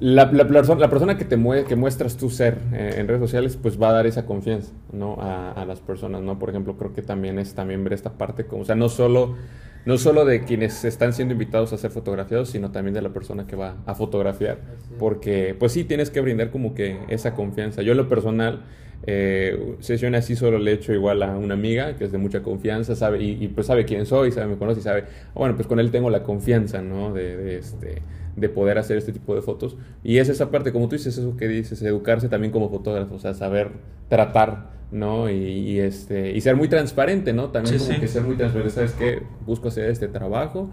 la, 0.00 0.32
la, 0.32 0.44
la 0.44 0.90
persona 0.90 1.18
que 1.18 1.26
te 1.26 1.36
mueve, 1.36 1.64
que 1.64 1.76
muestras 1.76 2.16
tu 2.16 2.30
ser 2.30 2.58
eh, 2.72 2.94
en 2.96 3.06
redes 3.06 3.20
sociales, 3.20 3.58
pues 3.60 3.80
va 3.80 3.90
a 3.90 3.92
dar 3.92 4.06
esa 4.06 4.24
confianza, 4.24 4.72
¿no? 4.92 5.20
A, 5.20 5.52
a, 5.52 5.64
las 5.66 5.80
personas, 5.80 6.22
¿no? 6.22 6.38
Por 6.38 6.48
ejemplo, 6.48 6.76
creo 6.78 6.94
que 6.94 7.02
también 7.02 7.38
es 7.38 7.54
también 7.54 7.84
ver 7.84 7.92
esta 7.92 8.14
parte, 8.14 8.46
como, 8.46 8.62
o 8.62 8.64
sea, 8.64 8.76
no 8.76 8.88
solo, 8.88 9.36
no 9.84 9.98
solo 9.98 10.24
de 10.24 10.44
quienes 10.44 10.86
están 10.86 11.12
siendo 11.12 11.32
invitados 11.32 11.74
a 11.74 11.76
ser 11.76 11.90
fotografiados, 11.90 12.48
sino 12.48 12.70
también 12.70 12.94
de 12.94 13.02
la 13.02 13.10
persona 13.10 13.46
que 13.46 13.56
va 13.56 13.76
a 13.84 13.94
fotografiar, 13.94 14.58
porque, 14.98 15.54
pues 15.58 15.72
sí, 15.72 15.84
tienes 15.84 16.08
que 16.08 16.22
brindar 16.22 16.50
como 16.50 16.74
que 16.74 16.98
esa 17.08 17.34
confianza. 17.34 17.82
Yo 17.82 17.92
en 17.92 17.98
lo 17.98 18.08
personal, 18.08 18.62
eh, 19.06 19.76
sesiones 19.80 20.24
así 20.24 20.36
solo 20.36 20.58
le 20.58 20.72
he 20.72 20.74
hecho 20.74 20.92
igual 20.92 21.22
a 21.22 21.36
una 21.36 21.54
amiga 21.54 21.96
que 21.96 22.04
es 22.04 22.12
de 22.12 22.18
mucha 22.18 22.42
confianza, 22.42 22.94
sabe, 22.94 23.22
y, 23.22 23.48
pues 23.48 23.66
sabe 23.66 23.84
quién 23.84 24.04
soy, 24.06 24.30
sabe, 24.30 24.48
me 24.48 24.56
conoce 24.56 24.80
y 24.80 24.82
sabe, 24.82 25.04
bueno, 25.34 25.56
pues 25.56 25.66
con 25.66 25.80
él 25.80 25.90
tengo 25.90 26.10
la 26.10 26.22
confianza, 26.22 26.82
¿no? 26.82 27.12
De, 27.12 27.56
este, 27.56 28.02
de 28.36 28.48
poder 28.48 28.78
hacer 28.78 28.98
este 28.98 29.12
tipo 29.12 29.34
de 29.34 29.42
fotos. 29.42 29.76
Y 30.02 30.18
es 30.18 30.28
esa 30.28 30.50
parte, 30.50 30.72
como 30.72 30.88
tú 30.88 30.96
dices, 30.96 31.16
eso 31.16 31.36
que 31.36 31.48
dices, 31.48 31.80
educarse 31.82 32.28
también 32.28 32.52
como 32.52 32.68
fotógrafo, 32.68 33.14
o 33.14 33.18
sea, 33.18 33.32
saber 33.34 33.70
tratar, 34.08 34.70
¿no? 34.92 35.30
Y, 35.30 35.78
este, 35.78 36.32
y 36.32 36.40
ser 36.42 36.56
muy 36.56 36.68
transparente, 36.68 37.32
¿no? 37.32 37.50
También 37.50 37.78
como 37.78 37.98
que 37.98 38.08
ser 38.08 38.22
muy 38.22 38.36
transparente, 38.36 38.74
¿sabes 38.74 38.92
qué? 38.92 39.22
Busco 39.46 39.68
hacer 39.68 39.88
este 39.88 40.08
trabajo 40.08 40.68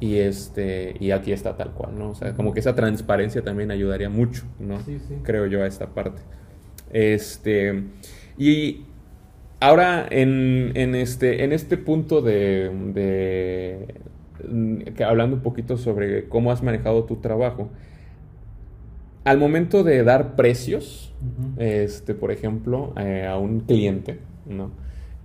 y 0.00 0.16
este 0.16 0.96
y 0.98 1.10
aquí 1.10 1.30
está 1.30 1.56
tal 1.56 1.72
cual, 1.72 1.98
¿no? 1.98 2.10
O 2.10 2.14
sea, 2.14 2.34
como 2.34 2.52
que 2.54 2.60
esa 2.60 2.74
transparencia 2.74 3.42
también 3.42 3.70
ayudaría 3.70 4.08
mucho, 4.08 4.44
¿no? 4.58 4.78
Creo 5.22 5.46
yo 5.46 5.62
a 5.62 5.66
esta 5.66 5.88
parte. 5.88 6.22
Este, 6.92 7.84
y 8.38 8.82
ahora 9.60 10.06
en, 10.10 10.72
en 10.74 10.94
este, 10.94 11.44
en 11.44 11.52
este 11.52 11.76
punto 11.76 12.22
de, 12.22 12.70
de 12.94 13.86
que 14.94 15.04
hablando 15.04 15.36
un 15.36 15.42
poquito 15.42 15.76
sobre 15.76 16.28
cómo 16.28 16.50
has 16.50 16.62
manejado 16.62 17.04
tu 17.04 17.16
trabajo, 17.16 17.70
al 19.24 19.38
momento 19.38 19.84
de 19.84 20.02
dar 20.02 20.34
precios, 20.34 21.12
este, 21.58 22.14
por 22.14 22.30
ejemplo, 22.32 22.94
eh, 22.96 23.26
a 23.28 23.36
un 23.36 23.60
cliente, 23.60 24.18
¿no? 24.46 24.70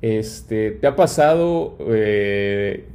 Este, 0.02 0.72
¿te 0.72 0.88
ha 0.88 0.96
pasado, 0.96 1.78
eh, 1.88 2.86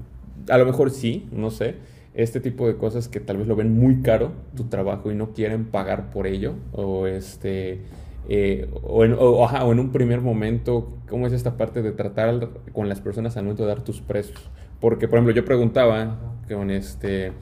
a 0.48 0.58
lo 0.58 0.66
mejor 0.66 0.90
sí, 0.90 1.26
no 1.32 1.50
sé, 1.50 1.76
este 2.12 2.40
tipo 2.40 2.66
de 2.66 2.76
cosas 2.76 3.08
que 3.08 3.20
tal 3.20 3.38
vez 3.38 3.46
lo 3.46 3.56
ven 3.56 3.74
muy 3.78 4.02
caro 4.02 4.32
tu 4.54 4.64
trabajo 4.64 5.10
y 5.10 5.14
no 5.14 5.30
quieren 5.32 5.64
pagar 5.64 6.10
por 6.10 6.26
ello? 6.26 6.54
O 6.72 7.06
este, 7.06 7.80
eh, 8.32 8.70
o, 8.84 9.04
en, 9.04 9.16
o, 9.18 9.72
en, 9.72 9.80
un 9.80 9.90
primer 9.90 10.20
momento, 10.20 10.92
¿cómo 11.08 11.26
es 11.26 11.32
esta 11.32 11.56
parte 11.56 11.82
de 11.82 11.90
tratar 11.90 12.48
con 12.72 12.88
las 12.88 13.00
personas 13.00 13.36
al 13.36 13.42
momento 13.42 13.64
de 13.64 13.70
dar 13.70 13.82
tus 13.82 14.00
precios? 14.00 14.38
Porque, 14.78 15.08
por 15.08 15.18
ejemplo, 15.18 15.34
yo 15.34 15.44
preguntaba 15.44 16.16
con, 16.48 16.70
este, 16.70 17.32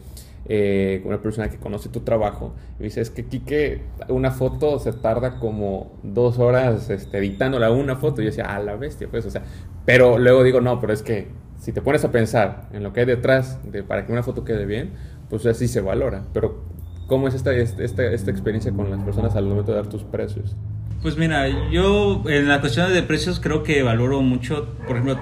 eh, 0.46 1.00
con 1.02 1.12
una 1.12 1.20
persona 1.20 1.50
que 1.50 1.58
conoce 1.58 1.90
tu 1.90 2.00
trabajo 2.00 2.54
y 2.80 2.84
dice, 2.84 3.02
es 3.02 3.10
que 3.10 3.26
Kike, 3.26 3.82
una 4.08 4.30
foto 4.30 4.78
se 4.78 4.94
tarda 4.94 5.38
como 5.38 5.92
dos 6.02 6.38
horas 6.38 6.88
este, 6.88 7.18
editándola 7.18 7.70
una 7.70 7.96
foto. 7.96 8.22
Y 8.22 8.24
yo 8.24 8.30
decía, 8.30 8.46
ah, 8.48 8.58
la 8.58 8.76
bestia, 8.76 9.08
pues, 9.10 9.26
o 9.26 9.30
sea, 9.30 9.42
pero 9.84 10.16
luego 10.16 10.42
digo, 10.42 10.62
no, 10.62 10.80
pero 10.80 10.94
es 10.94 11.02
que 11.02 11.28
si 11.58 11.70
te 11.70 11.82
pones 11.82 12.02
a 12.06 12.10
pensar 12.10 12.70
en 12.72 12.82
lo 12.82 12.94
que 12.94 13.00
hay 13.00 13.06
detrás 13.06 13.60
de, 13.70 13.82
para 13.82 14.06
que 14.06 14.12
una 14.12 14.22
foto 14.22 14.42
quede 14.42 14.64
bien, 14.64 14.92
pues 15.28 15.44
así 15.44 15.68
se 15.68 15.82
valora. 15.82 16.24
Pero, 16.32 16.62
¿cómo 17.08 17.28
es 17.28 17.34
esta, 17.34 17.54
esta, 17.54 18.04
esta 18.04 18.30
experiencia 18.30 18.72
con 18.72 18.90
las 18.90 19.02
personas 19.02 19.36
al 19.36 19.44
momento 19.44 19.72
de 19.72 19.76
dar 19.76 19.88
tus 19.88 20.02
precios? 20.02 20.56
Pues 21.02 21.16
mira, 21.16 21.70
yo 21.70 22.24
en 22.28 22.48
la 22.48 22.60
cuestión 22.60 22.92
de 22.92 23.02
precios 23.02 23.38
creo 23.38 23.62
que 23.62 23.82
valoro 23.82 24.20
mucho, 24.20 24.74
por 24.84 24.96
ejemplo, 24.96 25.16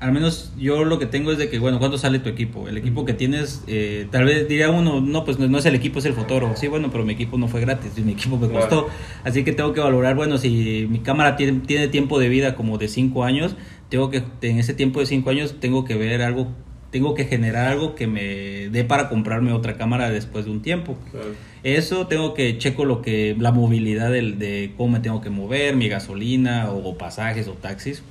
al 0.00 0.12
menos 0.12 0.52
yo 0.58 0.84
lo 0.84 0.98
que 0.98 1.06
tengo 1.06 1.30
es 1.30 1.38
de 1.38 1.48
que, 1.48 1.60
bueno, 1.60 1.78
¿cuánto 1.78 1.96
sale 1.96 2.18
tu 2.18 2.28
equipo? 2.28 2.68
El 2.68 2.76
equipo 2.76 3.04
que 3.04 3.14
tienes, 3.14 3.62
eh, 3.68 4.08
tal 4.10 4.24
vez 4.24 4.48
diría 4.48 4.68
uno, 4.70 5.00
no, 5.00 5.24
pues 5.24 5.38
no, 5.38 5.58
es 5.58 5.64
el 5.64 5.76
equipo, 5.76 6.00
es 6.00 6.06
el 6.06 6.14
fotógrafo. 6.14 6.56
Sí, 6.56 6.66
bueno, 6.66 6.90
pero 6.90 7.04
mi 7.04 7.12
equipo 7.12 7.38
no 7.38 7.46
fue 7.46 7.60
gratis, 7.60 7.96
mi 7.98 8.12
equipo 8.12 8.36
me 8.36 8.48
costó. 8.48 8.88
Así 9.22 9.44
que 9.44 9.52
tengo 9.52 9.72
que 9.72 9.80
valorar, 9.80 10.16
bueno, 10.16 10.38
si 10.38 10.86
mi 10.90 10.98
cámara 10.98 11.36
tiene, 11.36 11.60
tiene 11.60 11.86
tiempo 11.86 12.18
de 12.18 12.28
vida 12.28 12.56
como 12.56 12.76
de 12.76 12.88
5 12.88 13.22
años, 13.22 13.56
tengo 13.88 14.10
que, 14.10 14.24
en 14.42 14.58
ese 14.58 14.74
tiempo 14.74 14.98
de 14.98 15.06
5 15.06 15.30
años, 15.30 15.56
tengo 15.60 15.84
que 15.84 15.94
ver 15.94 16.20
algo 16.22 16.48
tengo 16.96 17.12
que 17.12 17.26
generar 17.26 17.68
algo 17.68 17.94
que 17.94 18.06
me 18.06 18.70
dé 18.70 18.82
para 18.82 19.10
comprarme 19.10 19.52
otra 19.52 19.76
cámara 19.76 20.08
después 20.08 20.46
de 20.46 20.50
un 20.50 20.62
tiempo. 20.62 20.96
Eso 21.62 22.06
tengo 22.06 22.32
que 22.32 22.56
checo 22.56 22.86
lo 22.86 23.02
que 23.02 23.36
la 23.38 23.52
movilidad 23.52 24.10
de, 24.10 24.72
cómo 24.78 24.94
me 24.94 25.00
tengo 25.00 25.20
que 25.20 25.28
mover, 25.28 25.76
mi 25.76 25.90
gasolina 25.90 26.70
o, 26.70 26.96
pasajes 26.96 27.48
o 27.48 27.52
taxis. 27.52 28.02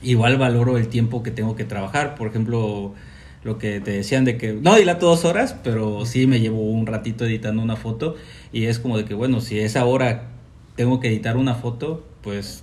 Igual 0.00 0.38
valoro 0.38 0.78
el 0.78 0.86
tiempo 0.86 1.24
que 1.24 1.32
tengo 1.32 1.56
que 1.56 1.64
trabajar. 1.64 2.14
Por 2.14 2.28
ejemplo, 2.28 2.94
lo 3.42 3.58
que 3.58 3.80
te 3.80 3.90
decían 3.90 4.24
de 4.24 4.38
que 4.38 4.52
no 4.52 4.76
dilato 4.76 5.06
dos 5.06 5.24
horas, 5.24 5.56
pero 5.64 6.06
sí 6.06 6.28
me 6.28 6.38
llevo 6.38 6.60
un 6.60 6.86
ratito 6.86 7.24
editando 7.24 7.64
una 7.64 7.74
foto 7.74 8.14
y 8.52 8.66
es 8.66 8.78
como 8.78 8.96
de 8.96 9.06
que 9.06 9.14
bueno, 9.14 9.40
si 9.40 9.58
esa 9.58 9.84
hora 9.86 10.28
tengo 10.76 11.00
que 11.00 11.08
editar 11.08 11.36
una 11.36 11.56
foto, 11.56 12.06
pues 12.22 12.62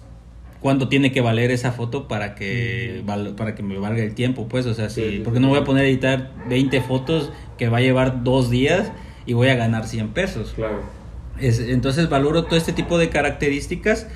cuánto 0.62 0.88
tiene 0.88 1.12
que 1.12 1.22
valer 1.22 1.51
esa 1.51 1.72
foto 1.72 2.07
para 2.07 2.36
que 2.36 3.03
para 3.36 3.55
que 3.55 3.64
me 3.64 3.78
valga 3.78 4.03
el 4.03 4.14
tiempo, 4.14 4.47
pues, 4.47 4.66
o 4.66 4.74
sea, 4.74 4.89
sí, 4.89 5.22
porque 5.24 5.39
no 5.39 5.49
voy 5.49 5.59
a 5.59 5.64
poner 5.64 5.86
a 5.86 5.88
editar 5.88 6.32
20 6.47 6.82
fotos 6.82 7.32
que 7.57 7.68
va 7.68 7.80
a 7.80 7.82
llevar 7.82 8.24
dos 8.24 8.49
días 8.49 8.91
y 9.26 9.34
voy 9.34 9.49
a 9.49 9.55
ganar 9.55 9.88
100 9.88 10.09
pesos. 10.09 10.53
Claro. 10.55 10.82
entonces 11.39 12.09
valoro 12.09 12.43
todo 12.43 12.55
este 12.55 12.74
tipo 12.74 12.97
de 12.97 13.09
características 13.09 14.07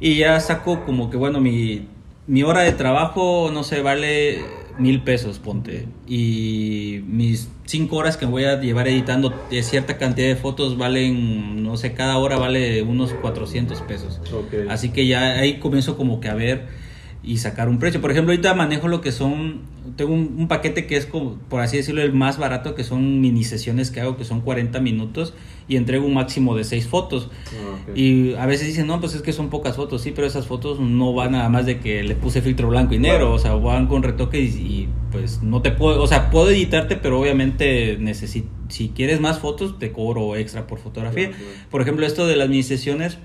y 0.00 0.16
ya 0.16 0.38
saco 0.40 0.84
como 0.84 1.08
que, 1.08 1.16
bueno, 1.16 1.40
mi, 1.40 1.88
mi 2.26 2.42
hora 2.42 2.62
de 2.62 2.72
trabajo, 2.72 3.50
no 3.52 3.62
sé, 3.64 3.80
vale 3.80 4.44
mil 4.78 5.02
pesos, 5.02 5.38
ponte. 5.38 5.86
Y 6.06 7.00
mis 7.06 7.48
cinco 7.64 7.96
horas 7.96 8.16
que 8.16 8.26
voy 8.26 8.44
a 8.44 8.60
llevar 8.60 8.88
editando 8.88 9.34
de 9.50 9.62
cierta 9.62 9.98
cantidad 9.98 10.28
de 10.28 10.36
fotos 10.36 10.78
valen, 10.78 11.62
no 11.62 11.76
sé, 11.76 11.92
cada 11.92 12.18
hora 12.18 12.36
vale 12.38 12.82
unos 12.82 13.12
400 13.12 13.80
pesos. 13.82 14.20
Así 14.68 14.90
que 14.90 15.06
ya 15.06 15.38
ahí 15.38 15.58
comienzo 15.58 15.96
como 15.96 16.20
que 16.20 16.28
a 16.28 16.34
ver 16.34 16.85
y 17.26 17.38
sacar 17.38 17.68
un 17.68 17.78
precio. 17.80 18.00
Por 18.00 18.12
ejemplo, 18.12 18.32
ahorita 18.32 18.54
manejo 18.54 18.86
lo 18.86 19.00
que 19.00 19.10
son, 19.10 19.62
tengo 19.96 20.14
un, 20.14 20.46
paquete 20.46 20.86
que 20.86 20.96
es 20.96 21.06
como, 21.06 21.34
por 21.48 21.60
así 21.60 21.76
decirlo, 21.76 22.00
el 22.00 22.12
más 22.12 22.38
barato, 22.38 22.76
que 22.76 22.84
son 22.84 23.20
mini 23.20 23.42
sesiones 23.42 23.90
que 23.90 24.00
hago, 24.00 24.16
que 24.16 24.24
son 24.24 24.40
40 24.40 24.78
minutos 24.78 25.34
y 25.66 25.74
entrego 25.74 26.06
un 26.06 26.14
máximo 26.14 26.54
de 26.54 26.62
6 26.62 26.86
fotos. 26.86 27.28
Ah, 27.52 27.90
y 27.96 28.34
a 28.34 28.46
veces 28.46 28.68
dicen, 28.68 28.86
no, 28.86 29.00
pues 29.00 29.14
es 29.14 29.22
que 29.22 29.32
son 29.32 29.50
pocas 29.50 29.74
fotos, 29.74 30.02
sí, 30.02 30.12
pero 30.14 30.28
esas 30.28 30.46
fotos 30.46 30.78
no 30.78 31.14
van 31.14 31.32
nada 31.32 31.48
más 31.48 31.66
de 31.66 31.80
que 31.80 32.04
le 32.04 32.14
puse 32.14 32.42
filtro 32.42 32.68
blanco 32.68 32.94
y 32.94 33.00
negro, 33.00 33.32
o 33.32 33.38
sea, 33.40 33.54
van 33.54 33.88
con 33.88 34.04
retoque 34.04 34.38
y, 34.38 34.88
pues 35.10 35.42
no 35.42 35.62
te 35.62 35.72
puedo, 35.72 36.00
o 36.00 36.06
sea, 36.06 36.30
puedo 36.30 36.50
editarte, 36.50 36.94
pero 36.94 37.20
obviamente 37.20 37.96
necesito, 37.98 38.48
si 38.68 38.90
quieres 38.90 39.20
más 39.20 39.40
fotos, 39.40 39.80
te 39.80 39.90
cobro 39.90 40.36
extra 40.36 40.68
por 40.68 40.78
fotografía. 40.78 41.32
Por 41.72 41.82
ejemplo, 41.82 42.06
esto 42.06 42.24
de 42.28 42.36
las 42.36 42.48
mini 42.48 42.62
sesiones, 42.62 43.18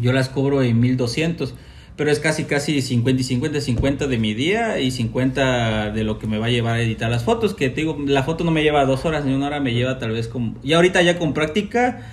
yo 0.00 0.14
las 0.14 0.30
cobro 0.30 0.62
en 0.62 0.80
1200 0.80 1.54
pero 1.98 2.12
es 2.12 2.20
casi 2.20 2.44
casi 2.44 2.80
50 2.80 3.20
y 3.20 3.24
50, 3.24 3.60
50 3.60 4.06
de 4.06 4.18
mi 4.18 4.32
día 4.32 4.78
y 4.78 4.92
50 4.92 5.90
de 5.90 6.04
lo 6.04 6.20
que 6.20 6.28
me 6.28 6.38
va 6.38 6.46
a 6.46 6.48
llevar 6.48 6.76
a 6.76 6.80
editar 6.80 7.10
las 7.10 7.24
fotos, 7.24 7.54
que 7.54 7.70
te 7.70 7.80
digo, 7.80 7.98
la 8.06 8.22
foto 8.22 8.44
no 8.44 8.52
me 8.52 8.62
lleva 8.62 8.84
dos 8.84 9.04
horas 9.04 9.24
ni 9.24 9.34
una 9.34 9.48
hora, 9.48 9.58
me 9.58 9.74
lleva 9.74 9.98
tal 9.98 10.12
vez 10.12 10.28
como, 10.28 10.54
y 10.62 10.74
ahorita 10.74 11.02
ya 11.02 11.18
con 11.18 11.34
práctica, 11.34 12.06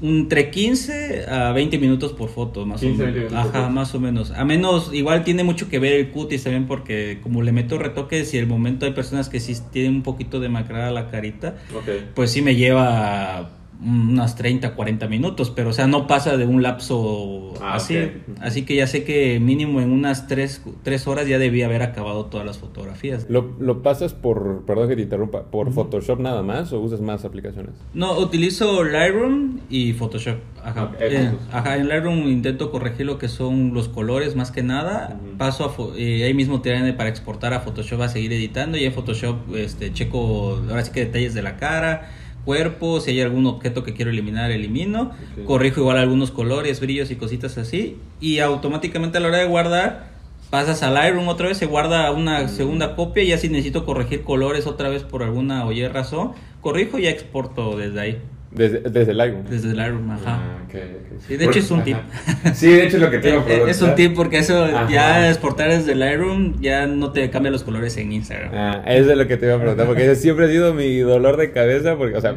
entre 0.00 0.50
15 0.50 1.26
a 1.28 1.50
20 1.50 1.78
minutos 1.78 2.12
por 2.12 2.28
foto, 2.28 2.64
más 2.66 2.84
o 2.84 2.86
menos. 2.86 3.32
Ajá, 3.32 3.68
más 3.68 3.92
o 3.96 4.00
menos. 4.00 4.30
A 4.30 4.44
menos, 4.44 4.94
igual 4.94 5.24
tiene 5.24 5.42
mucho 5.42 5.68
que 5.68 5.80
ver 5.80 5.94
el 5.94 6.10
cutis 6.10 6.44
también 6.44 6.68
porque 6.68 7.18
como 7.20 7.42
le 7.42 7.50
meto 7.50 7.78
retoques 7.78 8.32
y 8.32 8.38
el 8.38 8.46
momento 8.46 8.86
hay 8.86 8.92
personas 8.92 9.28
que 9.28 9.40
sí 9.40 9.56
tienen 9.72 9.96
un 9.96 10.02
poquito 10.02 10.38
de 10.38 10.48
macrada 10.48 10.92
la 10.92 11.10
carita, 11.10 11.56
pues 12.14 12.30
sí 12.30 12.42
me 12.42 12.54
lleva 12.54 13.50
unas 13.82 14.36
30, 14.36 14.74
40 14.74 15.08
minutos, 15.08 15.50
pero 15.50 15.70
o 15.70 15.72
sea, 15.72 15.86
no 15.86 16.06
pasa 16.06 16.36
de 16.36 16.46
un 16.46 16.62
lapso 16.62 17.54
ah, 17.60 17.74
así. 17.74 17.96
Así 18.40 18.64
que 18.64 18.74
ya 18.76 18.86
sé 18.86 19.04
que 19.04 19.40
mínimo 19.40 19.80
en 19.80 19.90
unas 19.90 20.26
3, 20.26 20.62
horas 21.06 21.26
ya 21.26 21.38
debía 21.38 21.66
haber 21.66 21.82
acabado 21.82 22.26
todas 22.26 22.46
las 22.46 22.58
fotografías. 22.58 23.26
¿Lo, 23.28 23.54
lo 23.58 23.82
pasas 23.82 24.12
por, 24.12 24.64
perdón 24.66 24.88
que 24.88 24.96
te 24.96 25.02
interrumpa, 25.02 25.44
por 25.44 25.72
Photoshop 25.72 26.20
nada 26.20 26.42
más 26.42 26.72
o 26.72 26.80
usas 26.80 27.00
más 27.00 27.24
aplicaciones? 27.24 27.72
No, 27.94 28.18
utilizo 28.18 28.84
Lightroom 28.84 29.60
y 29.70 29.92
Photoshop. 29.94 30.38
Ajá. 30.62 30.92
Eh, 31.00 31.32
ajá, 31.52 31.76
en 31.76 31.88
Lightroom 31.88 32.28
intento 32.28 32.70
corregir 32.70 33.06
lo 33.06 33.18
que 33.18 33.28
son 33.28 33.72
los 33.72 33.88
colores 33.88 34.36
más 34.36 34.50
que 34.50 34.62
nada. 34.62 35.18
Paso 35.38 35.64
a, 35.64 35.98
eh, 35.98 36.24
ahí 36.24 36.34
mismo 36.34 36.60
te 36.60 36.70
para 36.92 37.08
exportar 37.08 37.52
a 37.54 37.60
Photoshop 37.60 38.02
a 38.02 38.08
seguir 38.08 38.32
editando 38.32 38.78
y 38.78 38.84
en 38.84 38.92
Photoshop 38.92 39.54
este, 39.54 39.92
checo 39.92 40.60
ahora 40.68 40.84
sí 40.84 40.92
que 40.92 41.00
detalles 41.04 41.34
de 41.34 41.42
la 41.42 41.56
cara 41.56 42.10
cuerpo, 42.44 43.00
si 43.00 43.12
hay 43.12 43.20
algún 43.20 43.46
objeto 43.46 43.84
que 43.84 43.94
quiero 43.94 44.10
eliminar, 44.10 44.50
elimino, 44.50 45.12
corrijo 45.46 45.80
igual 45.80 45.98
algunos 45.98 46.30
colores, 46.30 46.80
brillos 46.80 47.10
y 47.10 47.16
cositas 47.16 47.58
así, 47.58 47.96
y 48.20 48.38
automáticamente 48.38 49.18
a 49.18 49.20
la 49.20 49.28
hora 49.28 49.38
de 49.38 49.46
guardar, 49.46 50.10
pasas 50.50 50.82
al 50.82 50.94
Lightroom 50.94 51.28
otra 51.28 51.48
vez, 51.48 51.58
se 51.58 51.66
guarda 51.66 52.10
una 52.10 52.48
segunda 52.48 52.96
copia, 52.96 53.22
y 53.22 53.28
ya 53.28 53.38
si 53.38 53.48
necesito 53.48 53.84
corregir 53.84 54.22
colores 54.22 54.66
otra 54.66 54.88
vez 54.88 55.02
por 55.02 55.22
alguna 55.22 55.64
o 55.66 55.72
razón, 55.88 56.32
corrijo 56.60 56.98
y 56.98 57.06
exporto 57.06 57.76
desde 57.76 58.00
ahí. 58.00 58.18
Desde, 58.52 58.80
desde 58.80 59.12
el 59.12 59.18
Lightroom. 59.18 59.44
Desde 59.46 59.70
el 59.70 59.76
Lightroom, 59.76 60.10
ajá. 60.10 60.22
Ah, 60.26 60.58
sí, 61.28 61.36
de 61.36 61.44
hecho 61.44 61.58
es 61.60 61.70
un 61.70 61.84
tip. 61.84 61.96
Sí, 62.52 62.66
de 62.66 62.86
hecho 62.86 62.96
es 62.96 63.02
lo 63.02 63.10
que 63.10 63.18
te 63.18 63.30
iba 63.30 63.40
a 63.40 63.44
preguntar. 63.44 63.70
Es 63.70 63.80
un 63.80 63.94
tip 63.94 64.14
porque 64.16 64.38
eso 64.38 64.66
ya 64.88 65.28
exportar 65.28 65.70
desde 65.70 65.94
Lightroom 65.94 66.60
ya 66.60 66.86
no 66.86 67.12
te 67.12 67.30
cambia 67.30 67.52
los 67.52 67.62
colores 67.62 67.96
en 67.96 68.10
Instagram. 68.10 68.50
Ah, 68.52 68.82
eso 68.86 69.12
es 69.12 69.16
lo 69.16 69.26
que 69.28 69.36
te 69.36 69.46
iba 69.46 69.54
a 69.54 69.58
preguntar 69.58 69.86
porque 69.86 70.14
siempre 70.16 70.46
ha 70.46 70.48
sido 70.48 70.74
mi 70.74 70.98
dolor 70.98 71.36
de 71.36 71.52
cabeza 71.52 71.96
porque, 71.96 72.16
o 72.16 72.20
sea, 72.20 72.34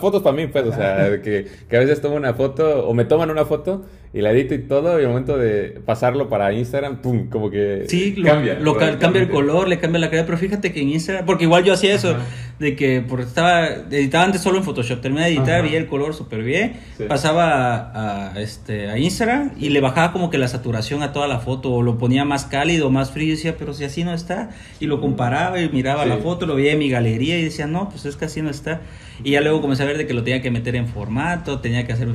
fotos 0.00 0.22
para 0.22 0.36
mí, 0.36 0.48
pues, 0.48 0.66
o 0.66 0.72
sea, 0.72 1.22
que, 1.22 1.46
que 1.68 1.76
a 1.76 1.80
veces 1.80 2.02
tomo 2.02 2.16
una 2.16 2.34
foto 2.34 2.86
o 2.86 2.92
me 2.92 3.06
toman 3.06 3.30
una 3.30 3.46
foto 3.46 3.86
y 4.12 4.22
la 4.22 4.32
edito 4.32 4.54
y 4.54 4.58
todo, 4.58 4.98
y 4.98 5.02
al 5.02 5.10
momento 5.10 5.36
de 5.36 5.80
pasarlo 5.84 6.30
para 6.30 6.52
Instagram, 6.52 7.02
pum, 7.02 7.28
como 7.28 7.50
que 7.50 7.84
sí, 7.88 8.14
cambia. 8.22 8.58
Lo, 8.58 8.76
cambia 8.76 9.20
el 9.20 9.28
color, 9.28 9.68
le 9.68 9.78
cambia 9.78 10.00
la 10.00 10.08
calidad, 10.08 10.24
pero 10.24 10.38
fíjate 10.38 10.72
que 10.72 10.80
en 10.80 10.88
Instagram, 10.88 11.26
porque 11.26 11.44
igual 11.44 11.62
yo 11.64 11.74
hacía 11.74 11.94
eso, 11.94 12.16
de 12.58 12.74
que 12.74 13.04
porque 13.06 13.26
estaba, 13.26 13.66
editaba 13.66 14.24
antes 14.24 14.40
solo 14.40 14.58
en 14.58 14.64
Photoshop, 14.64 15.02
terminé 15.02 15.26
de 15.26 15.34
editar, 15.34 15.62
vi 15.62 15.74
el 15.74 15.86
color 15.86 16.14
súper 16.14 16.42
bien, 16.42 16.76
pasaba 17.06 18.30
a, 18.32 18.40
este, 18.40 18.88
a 18.88 18.98
Instagram 18.98 19.52
y 19.58 19.68
le 19.68 19.80
bajaba 19.80 20.12
como 20.12 20.30
que 20.30 20.38
la 20.38 20.48
saturación 20.48 21.02
a 21.02 21.12
toda 21.12 21.28
la 21.28 21.40
foto, 21.40 21.70
o 21.72 21.82
lo 21.82 21.98
ponía 21.98 22.24
más 22.24 22.46
cálido, 22.46 22.90
más 22.90 23.10
frío, 23.10 23.28
y 23.28 23.30
decía, 23.32 23.56
pero 23.58 23.74
si 23.74 23.84
así 23.84 24.04
no 24.04 24.14
está, 24.14 24.50
y 24.80 24.86
lo 24.86 25.02
comparaba 25.02 25.60
y 25.60 25.68
miraba 25.68 26.06
la 26.06 26.16
foto, 26.16 26.46
lo 26.46 26.54
veía 26.54 26.72
en 26.72 26.78
mi 26.78 26.88
galería 26.88 27.38
y 27.38 27.44
decía, 27.44 27.66
no, 27.66 27.90
pues 27.90 28.06
es 28.06 28.16
que 28.16 28.24
así 28.24 28.40
no 28.40 28.48
está, 28.48 28.80
y 29.22 29.32
ya 29.32 29.42
luego 29.42 29.60
comencé 29.60 29.82
a 29.82 29.86
ver 29.86 29.98
de 29.98 30.06
que 30.06 30.14
lo 30.14 30.22
tenía 30.24 30.40
que 30.40 30.50
meter 30.50 30.76
en 30.76 30.88
formato, 30.88 31.60
tenía 31.60 31.86
que 31.86 31.92
hacer 31.92 32.08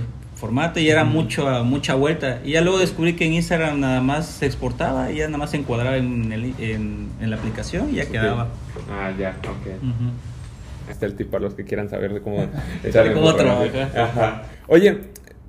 formato 0.44 0.78
y 0.82 0.90
era 0.90 1.06
mucho, 1.06 1.64
mucha 1.64 1.96
vuelta. 1.96 2.42
Y 2.44 2.52
ya 2.52 2.60
luego 2.60 2.78
descubrí 2.80 3.14
que 3.14 3.26
en 3.26 3.32
Instagram 3.32 3.80
nada 3.80 4.02
más 4.02 4.26
se 4.26 4.46
exportaba 4.46 5.10
y 5.10 5.20
ya 5.20 5.28
nada 5.28 5.38
más 5.38 5.52
se 5.52 5.58
encuadraba 5.58 5.96
en, 5.96 6.34
el, 6.34 6.54
en, 6.60 7.30
la 7.30 7.38
aplicación 7.38 7.92
y 7.92 7.94
ya 7.94 8.08
quedaba. 8.08 8.50
Ah, 8.92 9.14
ya, 9.18 9.38
ok. 9.40 10.92
Está 10.92 11.06
el 11.06 11.16
tip 11.16 11.30
para 11.30 11.46
los 11.46 11.54
que 11.54 11.64
quieran 11.64 11.90
saber 11.90 12.14
de 12.14 12.22
cómo, 12.22 12.46
cómo 13.14 13.36
trabajar. 13.36 14.44
Oye, 14.68 14.98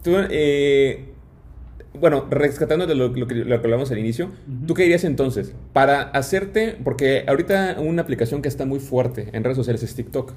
tú, 0.05 0.13
eh, 0.31 1.14
bueno, 1.99 2.27
rescatando 2.29 2.87
de 2.87 2.95
lo, 2.95 3.13
que, 3.13 3.21
lo 3.21 3.61
que 3.61 3.67
hablamos 3.67 3.91
al 3.91 3.99
inicio, 3.99 4.31
¿tú 4.67 4.75
qué 4.75 4.83
dirías 4.83 5.05
entonces? 5.05 5.55
Para 5.73 6.03
hacerte, 6.03 6.77
porque 6.83 7.25
ahorita 7.27 7.77
una 7.79 8.03
aplicación 8.03 8.43
que 8.43 8.49
está 8.49 8.67
muy 8.67 8.81
fuerte 8.81 9.29
en 9.33 9.45
redes 9.45 9.57
sociales 9.57 9.83
es 9.83 9.95
TikTok. 9.95 10.33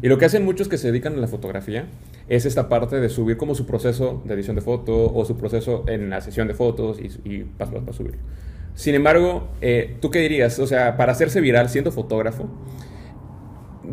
Y 0.00 0.08
lo 0.08 0.18
que 0.18 0.24
hacen 0.24 0.44
muchos 0.44 0.68
que 0.68 0.78
se 0.78 0.88
dedican 0.88 1.14
a 1.14 1.18
la 1.18 1.28
fotografía 1.28 1.86
es 2.28 2.46
esta 2.46 2.68
parte 2.68 2.98
de 2.98 3.08
subir 3.08 3.36
como 3.36 3.54
su 3.54 3.66
proceso 3.66 4.22
de 4.24 4.34
edición 4.34 4.56
de 4.56 4.62
foto 4.62 5.12
o 5.12 5.24
su 5.24 5.36
proceso 5.36 5.84
en 5.86 6.08
la 6.08 6.20
sesión 6.22 6.48
de 6.48 6.54
fotos 6.54 6.98
y, 6.98 7.10
y 7.28 7.44
paso 7.44 7.76
a 7.76 7.80
paso 7.80 7.98
subirlo. 7.98 8.18
Sin 8.74 8.94
embargo, 8.94 9.48
eh, 9.60 9.96
¿tú 10.00 10.10
qué 10.10 10.20
dirías? 10.20 10.58
O 10.58 10.66
sea, 10.66 10.96
para 10.96 11.12
hacerse 11.12 11.40
viral 11.40 11.68
siendo 11.68 11.92
fotógrafo, 11.92 12.48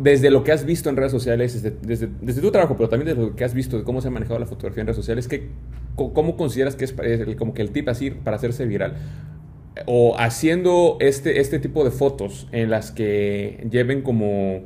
desde 0.02 0.30
lo 0.30 0.44
que 0.44 0.52
has 0.52 0.64
visto 0.64 0.88
en 0.88 0.96
redes 0.96 1.12
sociales, 1.12 1.62
desde, 1.62 2.08
desde, 2.20 2.40
tu 2.40 2.50
trabajo, 2.50 2.76
pero 2.76 2.88
también 2.88 3.08
desde 3.08 3.28
lo 3.28 3.36
que 3.36 3.44
has 3.44 3.54
visto 3.54 3.78
de 3.78 3.84
cómo 3.84 4.00
se 4.00 4.08
ha 4.08 4.10
manejado 4.10 4.38
la 4.38 4.46
fotografía 4.46 4.80
en 4.80 4.86
redes 4.86 4.96
sociales, 4.96 5.28
¿qué, 5.28 5.48
¿cómo 5.94 6.36
consideras 6.36 6.76
que 6.76 6.84
es 6.84 6.94
como 7.36 7.54
que 7.54 7.62
el 7.62 7.70
tip 7.70 7.88
así 7.88 8.10
para 8.10 8.36
hacerse 8.36 8.64
viral? 8.66 8.96
O 9.86 10.16
haciendo 10.18 10.96
este, 11.00 11.40
este 11.40 11.58
tipo 11.58 11.84
de 11.84 11.90
fotos 11.90 12.48
en 12.52 12.70
las 12.70 12.90
que 12.90 13.66
lleven 13.70 14.02
como 14.02 14.62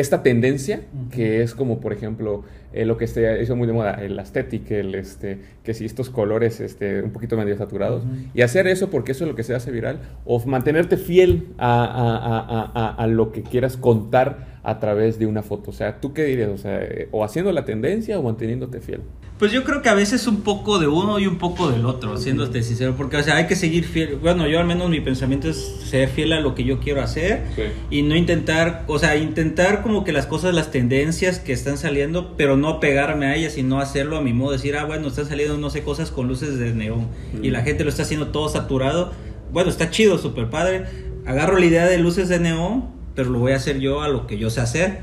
esta 0.00 0.22
tendencia, 0.22 0.82
que 1.10 1.42
es 1.42 1.54
como, 1.54 1.80
por 1.80 1.92
ejemplo, 1.92 2.44
eh, 2.72 2.84
lo 2.84 2.96
que 2.96 3.06
se 3.06 3.42
hizo 3.42 3.56
muy 3.56 3.66
de 3.66 3.72
moda, 3.72 3.94
el 3.94 4.18
aesthetic, 4.18 4.70
el, 4.70 4.94
este, 4.94 5.38
que 5.62 5.74
si 5.74 5.84
estos 5.84 6.10
colores 6.10 6.60
este, 6.60 7.02
un 7.02 7.10
poquito 7.10 7.36
medio 7.36 7.56
saturados, 7.56 8.04
y 8.34 8.42
hacer 8.42 8.66
eso 8.66 8.90
porque 8.90 9.12
eso 9.12 9.24
es 9.24 9.30
lo 9.30 9.36
que 9.36 9.42
se 9.42 9.54
hace 9.54 9.70
viral, 9.70 10.00
o 10.24 10.44
mantenerte 10.46 10.96
fiel 10.96 11.48
a, 11.58 11.84
a, 11.84 12.90
a, 12.90 12.94
a, 12.94 13.06
lo 13.06 13.32
que 13.32 13.42
quieras 13.42 13.76
contar 13.76 14.60
a 14.62 14.78
través 14.78 15.18
de 15.18 15.26
una 15.26 15.42
foto. 15.42 15.70
O 15.70 15.74
sea, 15.74 16.00
¿tú 16.00 16.12
qué 16.12 16.24
dirías? 16.24 16.50
O 16.50 16.58
sea, 16.58 16.82
eh, 16.82 17.08
o 17.10 17.24
haciendo 17.24 17.52
la 17.52 17.64
tendencia 17.64 18.18
o 18.18 18.22
manteniéndote 18.22 18.80
fiel. 18.80 19.00
Pues 19.40 19.52
yo 19.52 19.64
creo 19.64 19.80
que 19.80 19.88
a 19.88 19.94
veces 19.94 20.26
un 20.26 20.42
poco 20.42 20.78
de 20.78 20.86
uno 20.86 21.18
y 21.18 21.26
un 21.26 21.38
poco 21.38 21.70
del 21.70 21.86
otro, 21.86 22.18
siéndote 22.18 22.62
sincero, 22.62 22.94
porque 22.94 23.16
o 23.16 23.22
sea, 23.22 23.36
hay 23.36 23.46
que 23.46 23.56
seguir 23.56 23.84
fiel. 23.84 24.16
Bueno, 24.16 24.46
yo 24.46 24.60
al 24.60 24.66
menos 24.66 24.90
mi 24.90 25.00
pensamiento 25.00 25.48
es 25.48 25.56
ser 25.82 26.10
fiel 26.10 26.34
a 26.34 26.40
lo 26.40 26.54
que 26.54 26.62
yo 26.64 26.78
quiero 26.78 27.00
hacer 27.00 27.44
y 27.90 28.02
no 28.02 28.16
intentar, 28.16 28.84
o 28.86 28.98
sea, 28.98 29.16
intentar 29.16 29.82
como 29.82 30.04
que 30.04 30.12
las 30.12 30.26
cosas, 30.26 30.54
las 30.54 30.70
tendencias 30.70 31.38
que 31.38 31.54
están 31.54 31.78
saliendo, 31.78 32.36
pero 32.36 32.58
no 32.58 32.80
pegarme 32.80 33.28
a 33.28 33.34
ellas, 33.34 33.54
sino 33.54 33.80
hacerlo 33.80 34.18
a 34.18 34.20
mi 34.20 34.34
modo, 34.34 34.52
decir, 34.52 34.76
ah, 34.76 34.84
bueno, 34.84 35.08
están 35.08 35.26
saliendo, 35.26 35.56
no 35.56 35.70
sé, 35.70 35.82
cosas 35.82 36.10
con 36.10 36.28
luces 36.28 36.58
de 36.58 36.74
neón 36.74 37.08
y 37.42 37.48
la 37.48 37.62
gente 37.62 37.82
lo 37.82 37.88
está 37.88 38.02
haciendo 38.02 38.26
todo 38.26 38.50
saturado. 38.50 39.14
Bueno, 39.54 39.70
está 39.70 39.88
chido, 39.88 40.18
súper 40.18 40.50
padre. 40.50 40.84
Agarro 41.24 41.58
la 41.58 41.64
idea 41.64 41.86
de 41.86 41.96
luces 41.96 42.28
de 42.28 42.40
neón, 42.40 42.99
pero 43.20 43.32
lo 43.32 43.38
voy 43.38 43.52
a 43.52 43.56
hacer 43.56 43.80
yo 43.80 44.00
a 44.00 44.08
lo 44.08 44.26
que 44.26 44.38
yo 44.38 44.48
sé 44.48 44.62
hacer. 44.62 45.00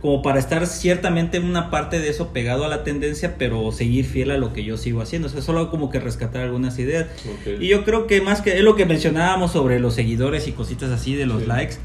Como 0.00 0.22
para 0.22 0.38
estar 0.38 0.66
ciertamente 0.66 1.36
en 1.36 1.44
una 1.44 1.68
parte 1.68 2.00
de 2.00 2.08
eso 2.08 2.32
pegado 2.32 2.64
a 2.64 2.68
la 2.68 2.82
tendencia, 2.82 3.34
pero 3.36 3.72
seguir 3.72 4.06
fiel 4.06 4.30
a 4.30 4.38
lo 4.38 4.54
que 4.54 4.64
yo 4.64 4.78
sigo 4.78 5.02
haciendo. 5.02 5.28
O 5.28 5.30
sea, 5.30 5.42
solo 5.42 5.70
como 5.70 5.90
que 5.90 6.00
rescatar 6.00 6.44
algunas 6.44 6.78
ideas. 6.78 7.08
Y 7.60 7.68
yo 7.68 7.84
creo 7.84 8.06
que 8.06 8.22
más 8.22 8.40
que 8.40 8.56
es 8.56 8.62
lo 8.62 8.74
que 8.74 8.86
mencionábamos 8.86 9.52
sobre 9.52 9.80
los 9.80 9.92
seguidores 9.92 10.48
y 10.48 10.52
cositas 10.52 10.90
así 10.90 11.14
de 11.14 11.26
los 11.26 11.46
likes 11.46 11.76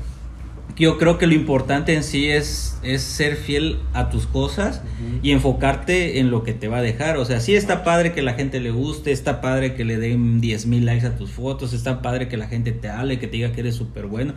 yo 0.76 0.98
creo 0.98 1.18
que 1.18 1.28
lo 1.28 1.34
importante 1.34 1.94
en 1.94 2.04
sí 2.04 2.30
es, 2.30 2.80
es 2.82 3.04
ser 3.04 3.36
fiel 3.36 3.80
a 3.94 4.10
tus 4.10 4.26
cosas 4.26 4.82
y 5.22 5.32
enfocarte 5.32 6.20
en 6.20 6.32
lo 6.32 6.44
que 6.44 6.54
te 6.54 6.68
va 6.68 6.78
a 6.78 6.82
dejar. 6.82 7.18
O 7.18 7.26
sea, 7.26 7.40
sí 7.40 7.56
está 7.56 7.84
padre 7.84 8.14
que 8.14 8.24
la 8.24 8.34
gente 8.34 8.60
le 8.60 8.72
guste, 8.72 9.12
está 9.12 9.40
padre 9.40 9.76
que 9.76 9.86
le 9.86 9.98
den 9.98 10.42
10 10.42 10.66
mil 10.66 10.86
likes 10.86 11.06
a 11.06 11.16
tus 11.16 11.32
fotos, 11.32 11.74
está 11.74 12.02
padre 12.02 12.28
que 12.28 12.38
la 12.38 12.48
gente 12.48 12.72
te 12.72 12.90
hable, 12.90 13.20
que 13.20 13.28
te 13.28 13.38
diga 13.38 13.52
que 13.52 13.62
eres 13.62 13.76
súper 13.76 14.08
bueno. 14.08 14.34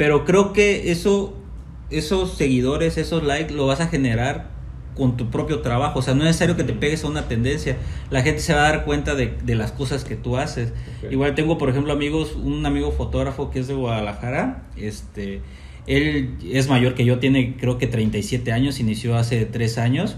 Pero 0.00 0.24
creo 0.24 0.54
que 0.54 0.90
eso, 0.92 1.36
esos 1.90 2.32
seguidores, 2.32 2.96
esos 2.96 3.22
likes, 3.22 3.52
lo 3.52 3.66
vas 3.66 3.82
a 3.82 3.88
generar 3.88 4.48
con 4.96 5.18
tu 5.18 5.28
propio 5.28 5.60
trabajo. 5.60 5.98
O 5.98 6.02
sea, 6.02 6.14
no 6.14 6.20
es 6.20 6.28
necesario 6.28 6.56
que 6.56 6.64
te 6.64 6.72
pegues 6.72 7.04
a 7.04 7.08
una 7.08 7.28
tendencia. 7.28 7.76
La 8.08 8.22
gente 8.22 8.40
se 8.40 8.54
va 8.54 8.60
a 8.60 8.72
dar 8.72 8.86
cuenta 8.86 9.14
de, 9.14 9.36
de 9.44 9.54
las 9.56 9.72
cosas 9.72 10.04
que 10.04 10.16
tú 10.16 10.38
haces. 10.38 10.72
Igual 11.10 11.34
tengo, 11.34 11.58
por 11.58 11.68
ejemplo, 11.68 11.92
amigos, 11.92 12.34
un 12.34 12.64
amigo 12.64 12.92
fotógrafo 12.92 13.50
que 13.50 13.58
es 13.58 13.68
de 13.68 13.74
Guadalajara, 13.74 14.62
este 14.74 15.42
él 15.86 16.38
es 16.50 16.68
mayor 16.68 16.94
que 16.94 17.04
yo, 17.04 17.18
tiene 17.18 17.58
creo 17.58 17.76
que 17.76 17.86
37 17.86 18.52
años, 18.52 18.80
inició 18.80 19.16
hace 19.16 19.44
3 19.44 19.76
años. 19.76 20.16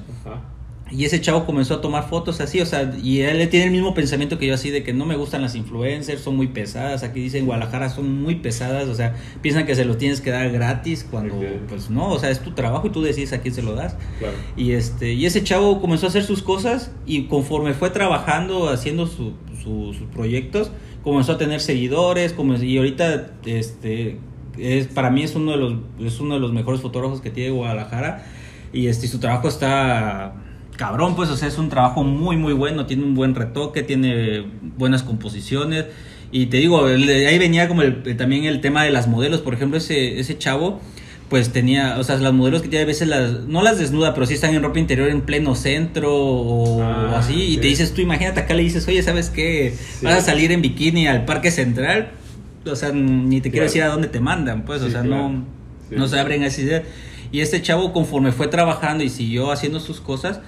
Y 0.92 1.06
ese 1.06 1.20
chavo 1.20 1.46
comenzó 1.46 1.74
a 1.74 1.80
tomar 1.80 2.08
fotos 2.08 2.40
así, 2.40 2.60
o 2.60 2.66
sea, 2.66 2.94
y 3.02 3.20
él 3.20 3.48
tiene 3.48 3.66
el 3.66 3.72
mismo 3.72 3.94
pensamiento 3.94 4.38
que 4.38 4.46
yo 4.46 4.54
así 4.54 4.70
de 4.70 4.82
que 4.82 4.92
no 4.92 5.06
me 5.06 5.16
gustan 5.16 5.40
las 5.40 5.54
influencers, 5.54 6.20
son 6.20 6.36
muy 6.36 6.48
pesadas, 6.48 7.02
aquí 7.02 7.20
dicen 7.20 7.46
Guadalajara 7.46 7.88
son 7.88 8.22
muy 8.22 8.36
pesadas, 8.36 8.88
o 8.88 8.94
sea, 8.94 9.16
piensan 9.40 9.64
que 9.64 9.74
se 9.74 9.86
los 9.86 9.96
tienes 9.96 10.20
que 10.20 10.30
dar 10.30 10.50
gratis 10.50 11.06
cuando 11.10 11.42
pues 11.68 11.88
no, 11.88 12.10
o 12.10 12.18
sea, 12.18 12.30
es 12.30 12.40
tu 12.40 12.50
trabajo 12.50 12.88
y 12.88 12.90
tú 12.90 13.00
decides 13.02 13.32
a 13.32 13.40
quién 13.40 13.54
se 13.54 13.62
lo 13.62 13.74
das. 13.74 13.96
Y 14.56 14.72
este 14.72 15.14
y 15.14 15.24
ese 15.24 15.42
chavo 15.42 15.80
comenzó 15.80 16.06
a 16.06 16.08
hacer 16.10 16.24
sus 16.24 16.42
cosas 16.42 16.92
y 17.06 17.24
conforme 17.24 17.72
fue 17.72 17.88
trabajando, 17.88 18.68
haciendo 18.68 19.06
sus 19.06 19.96
proyectos, 20.12 20.70
comenzó 21.02 21.32
a 21.32 21.38
tener 21.38 21.60
seguidores, 21.60 22.34
y 22.60 22.76
ahorita 22.76 23.32
este 23.46 24.18
es, 24.58 24.88
para 24.88 25.10
mí 25.10 25.22
es 25.22 25.34
uno 25.34 25.52
de 25.52 25.56
los 25.56 25.74
es 26.00 26.20
uno 26.20 26.34
de 26.34 26.40
los 26.40 26.52
mejores 26.52 26.82
fotógrafos 26.82 27.22
que 27.22 27.30
tiene 27.30 27.50
Guadalajara 27.50 28.26
y 28.72 28.88
este 28.88 29.06
su 29.08 29.18
trabajo 29.18 29.48
está 29.48 30.34
cabrón 30.82 31.14
pues 31.14 31.30
o 31.30 31.36
sea 31.36 31.46
es 31.46 31.58
un 31.58 31.68
trabajo 31.68 32.02
muy 32.02 32.36
muy 32.36 32.52
bueno 32.52 32.86
tiene 32.86 33.04
un 33.04 33.14
buen 33.14 33.36
retoque 33.36 33.84
tiene 33.84 34.44
buenas 34.76 35.04
composiciones. 35.04 35.86
Y 36.32 36.46
te 36.46 36.56
digo 36.56 36.86
ahí 36.86 37.38
venía 37.38 37.68
como 37.68 37.82
también 38.16 38.46
el 38.46 38.60
tema 38.60 38.82
de 38.82 38.90
las 38.90 39.06
modelos. 39.06 39.42
Por 39.42 39.54
ejemplo 39.54 39.78
ese 39.78 40.18
ese 40.18 40.36
chavo 40.38 40.80
pues 41.28 41.50
tenía, 41.50 41.98
o 41.98 42.04
sea, 42.04 42.16
las 42.16 42.34
modelos 42.34 42.60
que 42.60 42.68
tiene 42.68 42.82
a 42.82 42.86
veces 42.86 43.08
las, 43.08 43.44
no 43.46 43.62
las 43.62 43.78
desnuda, 43.78 44.12
pero 44.12 44.26
sí 44.26 44.34
están 44.34 44.54
en 44.54 44.62
ropa 44.62 44.78
interior 44.78 45.08
en 45.08 45.22
pleno 45.22 45.54
centro 45.54 46.14
o, 46.14 46.82
ah, 46.82 47.14
así, 47.16 47.54
y 47.54 47.56
te 47.56 47.68
dices, 47.68 47.94
tú 47.94 48.02
imagínate 48.02 48.40
acá 48.40 48.52
le 48.52 48.62
dices, 48.62 48.86
oye, 48.86 49.02
¿sabes 49.02 49.30
qué? 49.30 49.74
Vas 50.02 50.14
a 50.16 50.20
salir 50.20 50.52
en 50.52 50.60
bikini 50.60 51.06
al 51.06 51.24
parque 51.24 51.50
central, 51.50 52.10
o 52.70 52.76
sea, 52.76 52.92
ni 52.92 53.40
te 53.40 53.50
quiero 53.50 53.64
decir 53.64 53.82
a 53.82 53.86
dónde 53.86 54.08
te 54.08 54.20
mandan, 54.20 54.66
pues, 54.66 54.82
o 54.82 54.90
sea, 54.90 55.04
no, 55.04 55.42
no 55.90 56.06
se 56.06 56.20
abren 56.20 56.42
esa 56.42 56.60
idea. 56.60 56.82
Y 57.30 57.40
este 57.40 57.62
chavo, 57.62 57.94
conforme 57.94 58.32
fue 58.32 58.48
trabajando 58.48 59.02
y 59.02 59.08
siguió 59.08 59.52
haciendo 59.52 59.80
sus 59.80 60.02
cosas, 60.02 60.40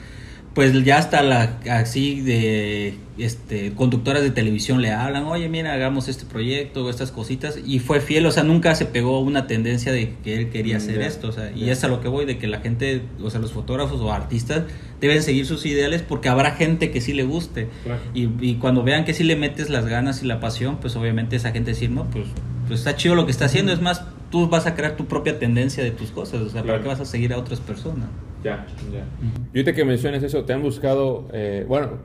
pues 0.55 0.85
ya 0.85 0.99
hasta 0.99 1.23
la 1.23 1.59
así 1.69 2.21
de 2.21 2.95
este 3.19 3.73
conductoras 3.75 4.23
de 4.23 4.31
televisión 4.31 4.81
le 4.83 4.93
hablan, 4.93 5.25
oye 5.25 5.49
mira 5.49 5.73
hagamos 5.73 6.09
este 6.09 6.25
proyecto, 6.25 6.89
estas 6.89 7.11
cositas, 7.11 7.59
y 7.65 7.81
fue 7.81 8.01
fiel, 8.01 8.25
o 8.27 8.31
sea, 8.31 8.45
nunca 8.45 8.75
se 8.75 8.87
pegó 8.87 9.21
una 9.21 9.47
tendencia 9.47 9.93
de 9.93 10.15
que 10.23 10.37
él 10.37 10.51
quería 10.51 10.77
hacer 10.77 11.03
esto, 11.03 11.29
o 11.29 11.33
sea, 11.33 11.51
y 11.55 11.71
es 11.71 11.83
a 11.83 11.89
lo 11.89 12.01
que 12.01 12.09
voy, 12.09 12.25
de 12.25 12.39
que 12.39 12.47
la 12.47 12.61
gente, 12.61 13.03
o 13.23 13.31
sea, 13.31 13.41
los 13.41 13.53
fotógrafos 13.53 14.01
o 14.01 14.13
artistas 14.13 14.63
deben 15.01 15.23
seguir 15.23 15.45
sus 15.47 15.67
ideales 15.67 16.03
porque 16.03 16.29
habrá 16.29 16.53
gente 16.53 16.91
que 16.91 17.01
sí 17.01 17.13
le 17.13 17.25
guste, 17.25 17.69
y, 18.15 18.29
y, 18.41 18.55
cuando 18.55 18.85
vean 18.85 19.05
que 19.05 19.15
sí 19.15 19.25
le 19.25 19.37
metes 19.37 19.71
las 19.71 19.87
ganas 19.87 20.23
y 20.23 20.27
la 20.27 20.41
pasión, 20.41 20.79
pues 20.81 20.95
obviamente 20.97 21.37
esa 21.37 21.51
gente 21.51 21.73
decir, 21.73 21.91
no, 21.91 22.05
pues, 22.11 22.27
pues 22.67 22.81
está 22.81 22.97
chido 22.97 23.15
lo 23.15 23.25
que 23.25 23.31
está 23.31 23.47
haciendo, 23.47 23.73
es 23.73 23.81
más, 23.81 24.05
tú 24.31 24.49
vas 24.49 24.67
a 24.67 24.75
crear 24.75 24.97
tu 24.97 25.07
propia 25.07 25.39
tendencia 25.39 25.83
de 25.85 25.91
tus 25.91 26.11
cosas, 26.11 26.41
o 26.43 26.49
sea, 26.49 26.63
¿para 26.63 26.81
qué 26.81 26.89
vas 26.89 27.01
a 27.01 27.05
seguir 27.05 27.33
a 27.33 27.39
otras 27.39 27.61
personas? 27.61 28.09
Ya, 28.43 28.67
ya. 28.93 29.05
Y 29.53 29.59
ahorita 29.59 29.73
que 29.73 29.85
mencionas 29.85 30.23
eso, 30.23 30.45
¿te 30.45 30.53
han 30.53 30.63
buscado, 30.63 31.29
eh, 31.33 31.65
bueno, 31.69 31.99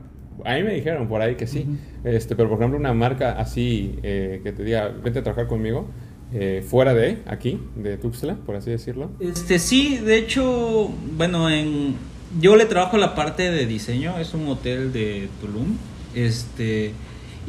a 0.45 0.55
mí 0.55 0.63
me 0.63 0.73
dijeron 0.73 1.07
por 1.07 1.21
ahí 1.21 1.35
que 1.35 1.47
sí, 1.47 1.65
este, 2.03 2.35
pero 2.35 2.49
por 2.49 2.57
ejemplo 2.59 2.79
una 2.79 2.93
marca 2.93 3.33
así 3.33 3.99
eh, 4.03 4.41
que 4.43 4.51
te 4.51 4.63
diga, 4.63 4.87
vente 4.87 5.19
a 5.19 5.23
trabajar 5.23 5.47
conmigo, 5.47 5.87
eh, 6.33 6.63
fuera 6.65 6.93
de 6.93 7.17
aquí, 7.25 7.59
de 7.75 7.97
Tuxtla, 7.97 8.35
por 8.35 8.55
así 8.55 8.69
decirlo. 8.69 9.11
Este, 9.19 9.59
sí, 9.59 9.97
de 9.97 10.17
hecho, 10.17 10.89
bueno, 11.17 11.49
en, 11.49 11.95
yo 12.39 12.55
le 12.55 12.65
trabajo 12.65 12.97
la 12.97 13.15
parte 13.15 13.51
de 13.51 13.65
diseño, 13.65 14.17
es 14.19 14.33
un 14.33 14.47
hotel 14.47 14.93
de 14.93 15.27
Tulum, 15.41 15.77
este... 16.13 16.93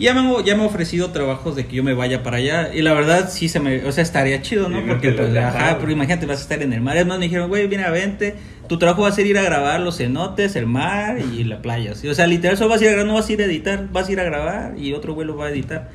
Ya 0.01 0.14
me, 0.14 0.44
ya 0.44 0.57
me 0.57 0.62
ha 0.62 0.66
ofrecido 0.66 1.11
trabajos 1.11 1.55
de 1.55 1.66
que 1.66 1.76
yo 1.76 1.84
me 1.84 1.94
vaya 1.94 2.22
para 2.22 2.38
allá. 2.38 2.74
Y 2.74 2.82
la 2.82 2.94
verdad, 2.94 3.30
sí 3.30 3.48
se 3.48 3.61
me. 3.61 3.84
O 3.84 3.92
sea, 3.92 4.03
estaría 4.03 4.42
chido, 4.42 4.68
¿no? 4.68 4.84
Porque, 4.86 5.12
pues, 5.12 5.36
ajá, 5.36 5.76
pero 5.78 5.92
imagínate, 5.92 6.26
vas 6.26 6.38
a 6.38 6.42
estar 6.42 6.62
en 6.62 6.72
el 6.72 6.80
mar. 6.80 6.96
Además, 6.96 7.18
me 7.18 7.26
dijeron, 7.26 7.48
güey, 7.48 7.68
viene 7.68 7.84
a 7.84 7.90
vente 7.90 8.36
tu 8.70 8.78
trabajo 8.78 9.03
va 9.03 9.09
a 9.09 9.12
ser 9.12 9.26
ir 9.26 9.36
a 9.36 9.42
grabar 9.42 9.80
los 9.80 9.96
cenotes, 9.96 10.55
el 10.55 10.66
mar 10.66 11.18
y 11.18 11.42
la 11.42 11.61
playa. 11.61 11.90
O 11.90 12.14
sea, 12.14 12.28
literal, 12.28 12.57
solo 12.57 12.70
vas 12.70 12.80
a 12.80 12.84
ir 12.84 12.90
a 12.90 12.92
grabar, 12.92 13.09
no 13.09 13.14
vas 13.14 13.28
a 13.28 13.32
ir 13.32 13.42
a 13.42 13.44
editar, 13.46 13.88
vas 13.90 14.09
a 14.09 14.12
ir 14.12 14.20
a 14.20 14.22
grabar 14.22 14.78
y 14.78 14.92
otro 14.92 15.12
vuelo 15.12 15.36
va 15.36 15.46
a 15.46 15.51
editar. 15.51 15.90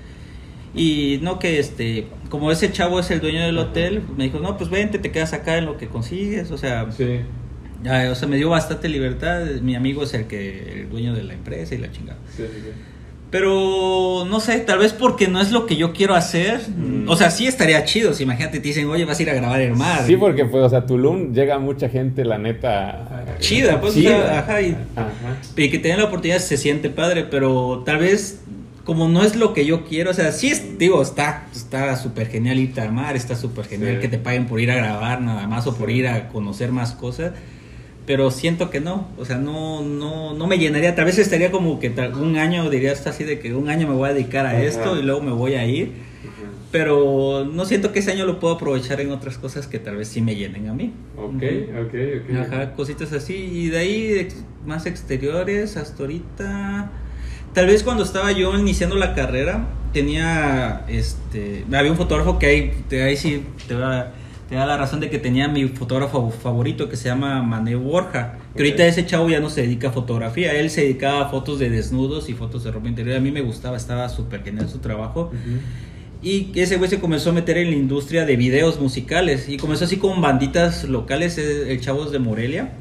Y 0.73 1.19
no 1.21 1.39
que 1.39 1.57
este, 1.57 2.07
como 2.27 2.51
ese 2.51 2.73
chavo 2.73 2.99
es 2.99 3.09
el 3.11 3.21
dueño 3.21 3.39
del 3.45 3.57
hotel, 3.59 4.01
me 4.17 4.25
dijo, 4.25 4.39
no, 4.39 4.57
pues 4.57 4.69
vente, 4.69 4.99
te 4.99 5.09
quedas 5.09 5.31
acá 5.31 5.57
en 5.57 5.67
lo 5.67 5.77
que 5.77 5.87
consigues, 5.87 6.51
o 6.51 6.57
sea, 6.57 6.91
sí. 6.91 7.21
o 7.85 8.15
sea, 8.15 8.27
me 8.27 8.35
dio 8.35 8.49
bastante 8.49 8.89
libertad. 8.89 9.45
Mi 9.61 9.75
amigo 9.75 10.03
es 10.03 10.13
el 10.13 10.27
que, 10.27 10.81
el 10.81 10.89
dueño 10.89 11.13
de 11.13 11.23
la 11.23 11.33
empresa 11.33 11.75
y 11.75 11.77
la 11.77 11.93
chingada. 11.93 12.19
Sí, 12.35 12.43
sí, 12.43 12.71
pero 13.37 14.23
no 14.29 14.39
sé, 14.39 14.59
tal 14.59 14.79
vez 14.79 14.93
porque 14.93 15.27
no 15.27 15.41
es 15.41 15.51
lo 15.51 15.65
que 15.65 15.75
yo 15.75 15.91
quiero 15.91 16.15
hacer. 16.15 16.61
Mm. 16.69 17.09
O 17.09 17.17
sea, 17.17 17.29
sí 17.29 17.47
estaría 17.47 17.83
chido. 17.83 18.13
Si 18.13 18.23
imagínate, 18.23 18.61
te 18.61 18.67
dicen, 18.69 18.87
oye, 18.87 19.03
vas 19.03 19.19
a 19.19 19.23
ir 19.23 19.29
a 19.29 19.33
grabar 19.33 19.59
el 19.59 19.75
mar. 19.75 20.03
Sí, 20.07 20.15
porque, 20.15 20.45
pues, 20.45 20.63
o 20.63 20.69
sea, 20.69 20.85
Tulum 20.85 21.33
llega 21.33 21.59
mucha 21.59 21.89
gente, 21.89 22.23
la 22.23 22.37
neta. 22.37 23.25
Chida, 23.39 23.81
pues, 23.81 23.97
ajá, 23.97 24.61
y, 24.61 24.77
que 25.53 25.79
tenga 25.79 25.97
la 25.97 26.05
oportunidad 26.05 26.39
se 26.39 26.55
siente 26.55 26.89
padre, 26.89 27.25
pero 27.29 27.83
tal 27.85 27.97
vez 27.97 28.39
como 28.85 29.09
no 29.09 29.21
es 29.21 29.35
lo 29.35 29.53
que 29.53 29.65
yo 29.65 29.83
quiero, 29.83 30.11
o 30.11 30.13
sea, 30.13 30.31
sí 30.31 30.47
es, 30.47 30.77
digo, 30.77 31.01
está 31.01 31.47
está 31.53 31.97
súper 31.97 32.27
genial 32.27 32.57
irte 32.57 32.79
al 32.79 32.93
mar, 32.93 33.17
está 33.17 33.35
súper 33.35 33.65
genial 33.65 33.99
que 33.99 34.07
te 34.07 34.17
paguen 34.17 34.45
por 34.45 34.61
ir 34.61 34.71
a 34.71 34.75
grabar 34.75 35.19
nada 35.21 35.45
más 35.47 35.67
o 35.67 35.75
por 35.75 35.89
ir 35.89 36.07
a 36.07 36.29
conocer 36.29 36.71
más 36.71 36.93
cosas 36.93 37.33
pero 38.05 38.29
siento 38.31 38.69
que 38.69 38.79
no, 38.79 39.07
o 39.17 39.25
sea, 39.25 39.37
no, 39.37 39.81
no, 39.81 40.33
no 40.33 40.47
me 40.47 40.57
llenaría, 40.57 40.95
tal 40.95 41.05
vez 41.05 41.17
estaría 41.17 41.51
como 41.51 41.79
que 41.79 41.89
un 41.89 42.37
año, 42.37 42.69
diría 42.69 42.91
hasta 42.91 43.09
así 43.09 43.23
de 43.23 43.39
que 43.39 43.53
un 43.53 43.69
año 43.69 43.87
me 43.87 43.95
voy 43.95 44.09
a 44.09 44.13
dedicar 44.13 44.45
a 44.45 44.61
esto 44.61 44.99
y 44.99 45.03
luego 45.03 45.21
me 45.21 45.31
voy 45.31 45.55
a 45.55 45.65
ir, 45.65 45.91
pero 46.71 47.49
no 47.51 47.65
siento 47.65 47.91
que 47.91 47.99
ese 47.99 48.11
año 48.11 48.25
lo 48.25 48.39
puedo 48.39 48.55
aprovechar 48.55 49.01
en 49.01 49.11
otras 49.11 49.37
cosas 49.37 49.67
que 49.67 49.79
tal 49.79 49.97
vez 49.97 50.09
sí 50.09 50.21
me 50.21 50.35
llenen 50.35 50.67
a 50.67 50.73
mí. 50.73 50.93
Ok, 51.17 51.43
ok, 51.83 51.93
ok. 52.21 52.37
Ajá, 52.37 52.73
cositas 52.73 53.11
así, 53.13 53.33
y 53.35 53.69
de 53.69 53.77
ahí 53.77 54.27
más 54.65 54.85
exteriores 54.85 55.77
hasta 55.77 56.03
ahorita... 56.03 56.91
Tal 57.53 57.67
vez 57.67 57.83
cuando 57.83 58.03
estaba 58.03 58.33
yo 58.33 58.53
iniciando 58.59 58.97
la 58.97 59.15
carrera, 59.15 59.65
tenía, 59.93 60.83
este, 60.89 61.63
había 61.71 61.89
un 61.89 61.95
fotógrafo 61.95 62.37
que 62.37 62.45
ahí, 62.47 62.73
ahí 63.01 63.15
sí 63.15 63.45
te 63.69 63.75
va 63.75 64.11
te 64.49 64.55
da 64.55 64.65
la 64.65 64.77
razón 64.77 64.99
de 64.99 65.09
que 65.09 65.17
tenía 65.17 65.47
mi 65.47 65.67
fotógrafo 65.67 66.29
favorito 66.29 66.87
que 66.87 66.97
se 66.97 67.09
llama 67.09 67.41
Mané 67.41 67.75
Borja. 67.75 68.37
Que 68.55 68.63
ahorita 68.63 68.85
ese 68.85 69.05
chavo 69.05 69.27
ya 69.29 69.39
no 69.39 69.49
se 69.49 69.61
dedica 69.61 69.89
a 69.89 69.91
fotografía, 69.91 70.53
él 70.53 70.69
se 70.69 70.81
dedicaba 70.81 71.25
a 71.25 71.29
fotos 71.29 71.57
de 71.57 71.69
desnudos 71.69 72.29
y 72.29 72.33
fotos 72.33 72.63
de 72.63 72.71
ropa 72.71 72.87
interior. 72.87 73.17
A 73.17 73.19
mí 73.19 73.31
me 73.31 73.41
gustaba, 73.41 73.75
estaba 73.75 74.07
súper 74.09 74.43
genial 74.43 74.69
su 74.69 74.79
trabajo. 74.79 75.31
Y 76.21 76.51
ese 76.55 76.77
güey 76.77 76.89
se 76.89 76.99
comenzó 76.99 77.31
a 77.31 77.33
meter 77.33 77.57
en 77.57 77.71
la 77.71 77.75
industria 77.75 78.25
de 78.25 78.35
videos 78.35 78.79
musicales 78.79 79.49
y 79.49 79.57
comenzó 79.57 79.85
así 79.85 79.97
con 79.97 80.21
banditas 80.21 80.83
locales, 80.83 81.37
el 81.37 81.79
chavo 81.81 82.05
es 82.05 82.11
de 82.11 82.19
Morelia. 82.19 82.73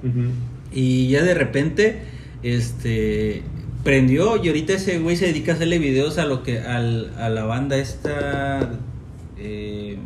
Y 0.71 1.09
ya 1.09 1.23
de 1.23 1.35
repente, 1.35 2.03
este, 2.43 3.43
prendió 3.83 4.43
y 4.43 4.49
ahorita 4.49 4.75
ese 4.75 4.99
güey 4.99 5.17
se 5.17 5.27
dedica 5.27 5.53
a 5.53 5.55
hacerle 5.55 5.79
videos 5.79 6.19
a 6.19 6.27
lo 6.27 6.43
que, 6.43 6.59
al, 6.61 7.13
a 7.19 7.31
la 7.31 7.45
banda 7.45 7.79
esta... 7.79 8.71
Eh, 9.39 9.97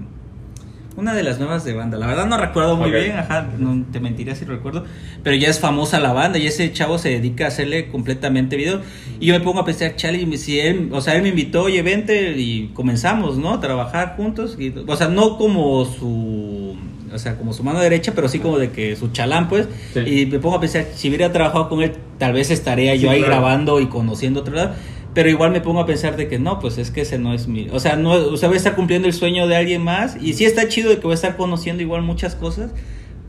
una 0.99 1.15
de 1.15 1.23
las 1.23 1.39
nuevas 1.39 1.65
de 1.65 1.75
banda. 1.75 1.97
La 1.97 2.09
verdad 2.09 2.27
no 2.27 2.37
recuerdo 2.37 2.77
muy 2.77 2.91
bien, 2.91 3.17
ajá, 3.17 3.47
no 3.57 3.85
te 3.93 4.01
mentiría 4.01 4.35
si 4.35 4.45
recuerdo. 4.45 4.85
Pero 5.23 5.37
ya 5.37 5.49
es 5.49 5.61
famosa 5.61 6.01
la 6.01 6.13
banda 6.13 6.41
y 6.41 6.49
ese 6.49 6.73
chavo 6.73 6.99
se 6.99 7.11
dedica 7.11 7.45
a 7.45 7.49
hacerle 7.49 7.89
completamente 7.89 8.57
video. 8.57 8.81
Y 9.21 9.27
yo 9.27 9.35
me 9.35 9.41
pongo 9.41 9.61
a 9.61 9.65
pensar, 9.65 9.95
Charlie, 9.95 10.37
si 10.37 10.59
él, 10.59 10.89
o 10.93 11.01
sea, 11.01 11.15
él 11.15 11.23
me 11.23 11.29
invitó, 11.29 11.63
oye, 11.63 11.83
vente 11.83 12.33
y 12.37 12.73
comenzamos, 12.75 13.39
¿no? 13.39 13.55
A 13.55 13.61
trabajar 13.61 14.17
juntos. 14.17 14.57
Y, 14.59 14.75
o 14.77 14.97
sea, 14.97 15.07
no 15.07 15.39
como 15.39 15.85
su 15.85 16.77
o 17.15 17.19
sea, 17.19 17.37
como 17.37 17.53
su 17.53 17.63
mano 17.63 17.79
derecha, 17.79 18.13
pero 18.15 18.29
sí 18.29 18.41
como 18.41 18.59
de 18.59 18.71
que 18.71 18.97
su 18.97 19.13
chalán, 19.13 19.49
pues. 19.49 19.69
Y 20.05 20.27
me 20.27 20.41
pongo 20.41 20.57
a 20.57 20.61
pensar, 20.61 20.87
si 20.95 21.09
hubiera 21.09 21.33
trabajado 21.33 21.69
con 21.69 21.81
él, 21.81 21.93
tal 22.19 22.33
vez 22.33 22.51
estaría 22.51 22.97
yo 22.97 23.09
ahí 23.09 23.23
grabando 23.23 23.81
y 23.81 23.87
conociendo 23.87 24.41
otro 24.41 24.55
lado. 24.55 24.75
Pero 25.15 25.29
igual 25.29 25.53
me 25.53 25.61
pongo 25.61 25.81
a 25.81 25.87
pensar 25.87 26.17
de 26.17 26.29
que 26.29 26.39
no, 26.39 26.59
pues 26.59 26.79
es 26.79 26.91
que 26.91 27.03
ese 27.03 27.19
no 27.19 27.35
es 27.35 27.49
mi, 27.49 27.69
o 27.71 27.81
sea, 27.81 27.97
no, 27.97 28.13
o 28.13 28.37
sea, 28.37 28.49
voy 28.49 28.57
a 28.57 28.59
estar 28.59 28.75
cumpliendo 28.75 29.09
el 29.09 29.15
sueño 29.15 29.47
de 29.47 29.57
alguien 29.57 29.83
más 29.83 30.17
y 30.21 30.35
sí 30.35 30.45
está 30.45 30.69
chido 30.69 30.91
de 30.91 30.97
que 30.97 31.03
voy 31.03 31.13
a 31.13 31.15
estar 31.15 31.37
conociendo 31.37 31.83
igual 31.83 32.03
muchas 32.03 32.35
cosas, 32.35 32.73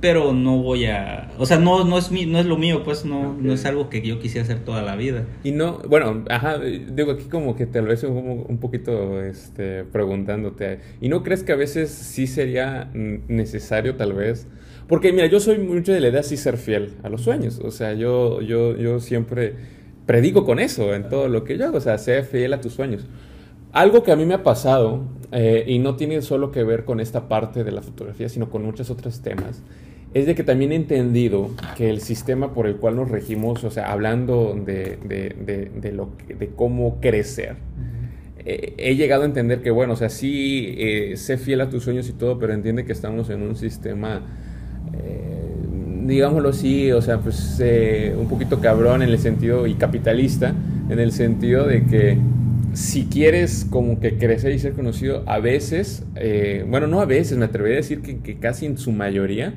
pero 0.02 0.34
no 0.34 0.58
voy 0.58 0.86
a, 0.86 1.30
o 1.38 1.46
sea, 1.46 1.58
no, 1.58 1.84
no 1.84 1.98
es 1.98 2.12
mi, 2.12 2.26
no 2.26 2.40
es 2.40 2.46
lo 2.46 2.58
mío, 2.58 2.84
pues 2.84 3.06
no, 3.06 3.34
no 3.34 3.54
es 3.54 3.66
algo 3.66 3.90
que 3.90 4.02
yo 4.02 4.20
quisiera 4.20 4.44
hacer 4.44 4.60
toda 4.60 4.82
la 4.82 4.96
vida. 4.96 5.26
Y 5.44 5.52
no, 5.52 5.80
bueno, 5.88 6.24
ajá, 6.30 6.58
digo 6.60 7.12
aquí 7.12 7.26
como 7.26 7.56
que 7.56 7.66
te 7.66 7.82
lo 7.82 7.94
hice 7.94 8.08
un, 8.08 8.46
un 8.48 8.58
poquito, 8.60 9.22
este, 9.22 9.84
preguntándote, 9.84 10.80
¿y 11.02 11.10
no 11.10 11.24
crees 11.24 11.44
que 11.44 11.52
a 11.52 11.58
veces 11.58 11.90
sí 11.90 12.28
sería 12.28 12.90
necesario 12.94 13.96
tal 13.96 14.14
vez? 14.14 14.48
Porque 14.88 15.12
mira, 15.12 15.28
yo 15.28 15.40
soy 15.40 15.60
mucho 15.60 15.92
de 15.92 16.00
la 16.00 16.08
idea 16.10 16.24
sí 16.24 16.38
ser 16.38 16.58
fiel 16.58 16.94
a 17.04 17.10
los 17.10 17.22
sueños, 17.22 17.60
o 17.60 17.72
sea, 17.72 17.94
yo, 17.94 18.42
yo, 18.42 18.76
yo 18.78 19.00
siempre 19.00 19.79
predico 20.10 20.44
con 20.44 20.58
eso 20.58 20.96
en 20.96 21.08
todo 21.08 21.30
lo 21.30 21.44
que 21.44 21.56
yo 21.56 21.68
hago, 21.68 21.78
o 21.78 21.82
sea, 21.82 22.00
sé 22.00 22.24
fiel 22.24 22.52
a 22.54 22.62
tus 22.62 22.74
sueños. 22.74 23.06
Algo 23.74 24.02
que 24.02 24.12
a 24.12 24.16
mí 24.16 24.26
me 24.26 24.34
ha 24.34 24.42
pasado, 24.42 25.04
eh, 25.32 25.66
y 25.68 25.78
no 25.78 25.98
tiene 25.98 26.24
solo 26.24 26.52
que 26.52 26.64
ver 26.64 26.84
con 26.84 27.00
esta 27.00 27.28
parte 27.28 27.64
de 27.64 27.72
la 27.72 27.84
fotografía, 27.84 28.28
sino 28.28 28.50
con 28.50 28.66
muchos 28.66 28.90
otros 28.90 29.22
temas, 29.22 29.62
es 30.16 30.26
de 30.26 30.34
que 30.34 30.44
también 30.44 30.72
he 30.72 30.76
entendido 30.78 31.52
que 31.78 31.92
el 31.92 32.02
sistema 32.02 32.56
por 32.56 32.66
el 32.66 32.78
cual 32.78 32.96
nos 32.96 33.12
regimos, 33.12 33.64
o 33.64 33.70
sea, 33.70 33.92
hablando 33.92 34.56
de, 34.56 34.98
de, 35.06 35.70
de, 35.80 35.92
lo, 35.92 36.10
de 36.28 36.48
cómo 36.56 37.00
crecer, 37.00 37.58
eh, 38.40 38.74
he 38.78 38.96
llegado 38.96 39.22
a 39.22 39.26
entender 39.28 39.62
que, 39.62 39.70
bueno, 39.70 39.94
o 39.94 39.96
sea, 39.96 40.10
sí, 40.10 40.74
eh, 40.80 41.18
sé 41.18 41.38
fiel 41.38 41.62
a 41.62 41.70
tus 41.70 41.84
sueños 41.84 42.10
y 42.10 42.14
todo, 42.14 42.40
pero 42.40 42.54
entiende 42.54 42.84
que 42.84 42.94
estamos 42.94 43.30
en 43.30 43.44
un 43.44 43.56
sistema, 43.56 44.24
eh, 44.98 45.49
digámoslo 46.02 46.50
así, 46.50 46.92
o 46.92 47.02
sea, 47.02 47.20
pues 47.20 47.62
un 48.18 48.28
poquito 48.28 48.60
cabrón 48.60 49.02
en 49.02 49.10
el 49.10 49.20
sentido, 49.20 49.68
y 49.68 49.76
capitalista, 49.76 50.54
en 50.90 51.00
el 51.00 51.12
sentido 51.12 51.66
de 51.66 51.86
que 51.86 52.18
si 52.74 53.06
quieres 53.06 53.66
como 53.70 54.00
que 54.00 54.18
crecer 54.18 54.54
y 54.54 54.60
ser 54.60 54.74
conocido, 54.74 55.24
a 55.26 55.40
veces, 55.40 56.04
bueno, 56.68 56.88
no 56.88 57.02
a 57.02 57.06
veces, 57.06 57.38
me 57.38 57.46
atrevería 57.46 57.78
a 57.78 57.82
decir 57.82 58.02
que, 58.02 58.20
que 58.20 58.38
casi 58.38 58.66
en 58.66 58.78
su 58.78 58.92
mayoría, 58.92 59.54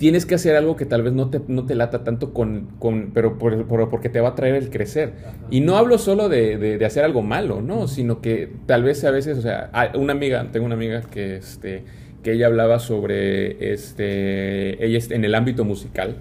tienes 0.00 0.24
que 0.24 0.34
hacer 0.34 0.56
algo 0.56 0.76
que 0.76 0.86
tal 0.86 1.02
vez 1.02 1.12
no 1.12 1.28
te, 1.28 1.42
no 1.46 1.66
te 1.66 1.74
lata 1.74 2.04
tanto 2.04 2.32
con, 2.32 2.68
con 2.78 3.10
pero 3.12 3.36
por, 3.38 3.68
porque 3.90 4.08
te 4.08 4.18
va 4.22 4.30
a 4.30 4.34
traer 4.34 4.54
el 4.54 4.70
crecer. 4.70 5.12
Y 5.50 5.60
no 5.60 5.76
hablo 5.76 5.98
solo 5.98 6.30
de, 6.30 6.56
de, 6.56 6.84
hacer 6.86 7.04
algo 7.04 7.20
malo, 7.20 7.60
¿no? 7.60 7.86
Sino 7.86 8.22
que 8.22 8.50
tal 8.64 8.82
vez 8.82 9.04
a 9.04 9.10
veces, 9.10 9.36
o 9.36 9.42
sea, 9.42 9.70
una 9.94 10.14
amiga, 10.14 10.48
tengo 10.52 10.64
una 10.64 10.74
amiga 10.74 11.02
que, 11.02 11.36
este, 11.36 11.84
que 12.22 12.32
ella 12.32 12.46
hablaba 12.46 12.78
sobre, 12.78 13.72
este, 13.72 14.84
ella 14.84 14.98
es 14.98 15.10
en 15.10 15.24
el 15.24 15.34
ámbito 15.34 15.64
musical. 15.64 16.16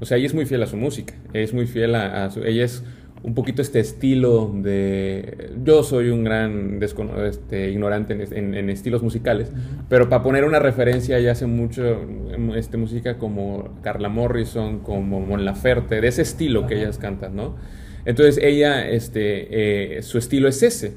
O 0.00 0.04
sea, 0.04 0.16
ella 0.16 0.26
es 0.26 0.34
muy 0.34 0.46
fiel 0.46 0.62
a 0.62 0.66
su 0.66 0.76
música, 0.76 1.14
es 1.32 1.54
muy 1.54 1.66
fiel 1.66 1.94
a, 1.94 2.24
a 2.24 2.30
su, 2.30 2.42
ella 2.42 2.64
es 2.64 2.82
un 3.26 3.34
poquito 3.34 3.60
este 3.60 3.80
estilo 3.80 4.52
de... 4.54 5.50
Yo 5.64 5.82
soy 5.82 6.10
un 6.10 6.22
gran 6.22 6.80
este, 6.80 7.70
ignorante 7.70 8.12
en, 8.14 8.70
estilos 8.70 9.02
musicales, 9.02 9.50
pero 9.88 10.08
para 10.08 10.22
poner 10.22 10.44
una 10.44 10.60
referencia, 10.60 11.18
ella 11.18 11.32
hace 11.32 11.46
mucho 11.46 12.06
este, 12.54 12.76
música 12.76 13.18
como 13.18 13.80
Carla 13.82 14.08
Morrison, 14.08 14.78
como 14.78 15.20
Mon 15.20 15.44
Laferte, 15.44 16.00
de 16.00 16.06
ese 16.06 16.22
estilo 16.22 16.68
que 16.68 16.76
ellas 16.76 16.98
cantan, 16.98 17.34
¿no? 17.34 17.56
Entonces 18.04 18.38
ella, 18.40 18.88
este, 18.88 19.96
eh, 19.98 20.02
su 20.02 20.18
estilo 20.18 20.46
es 20.46 20.62
ese, 20.62 20.92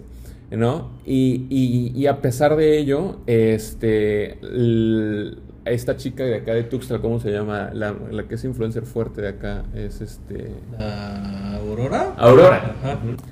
¿no? 0.52 0.90
Y, 1.06 1.46
y, 1.96 2.08
a 2.08 2.22
pesar 2.22 2.56
de 2.56 2.78
ello, 2.78 3.18
este, 3.28 4.38
esta 5.66 5.96
chica 5.98 6.24
de 6.24 6.36
acá 6.36 6.54
de 6.54 6.64
Tuxtla, 6.64 7.00
¿cómo 7.00 7.20
se 7.20 7.32
llama? 7.32 7.70
La, 7.74 7.96
la, 8.12 8.24
que 8.24 8.36
es 8.36 8.44
influencer 8.44 8.84
fuerte 8.84 9.22
de 9.22 9.30
acá 9.30 9.64
es 9.76 10.02
este. 10.02 10.52
¿Aurora? 10.80 12.16
Aurora. 12.18 12.76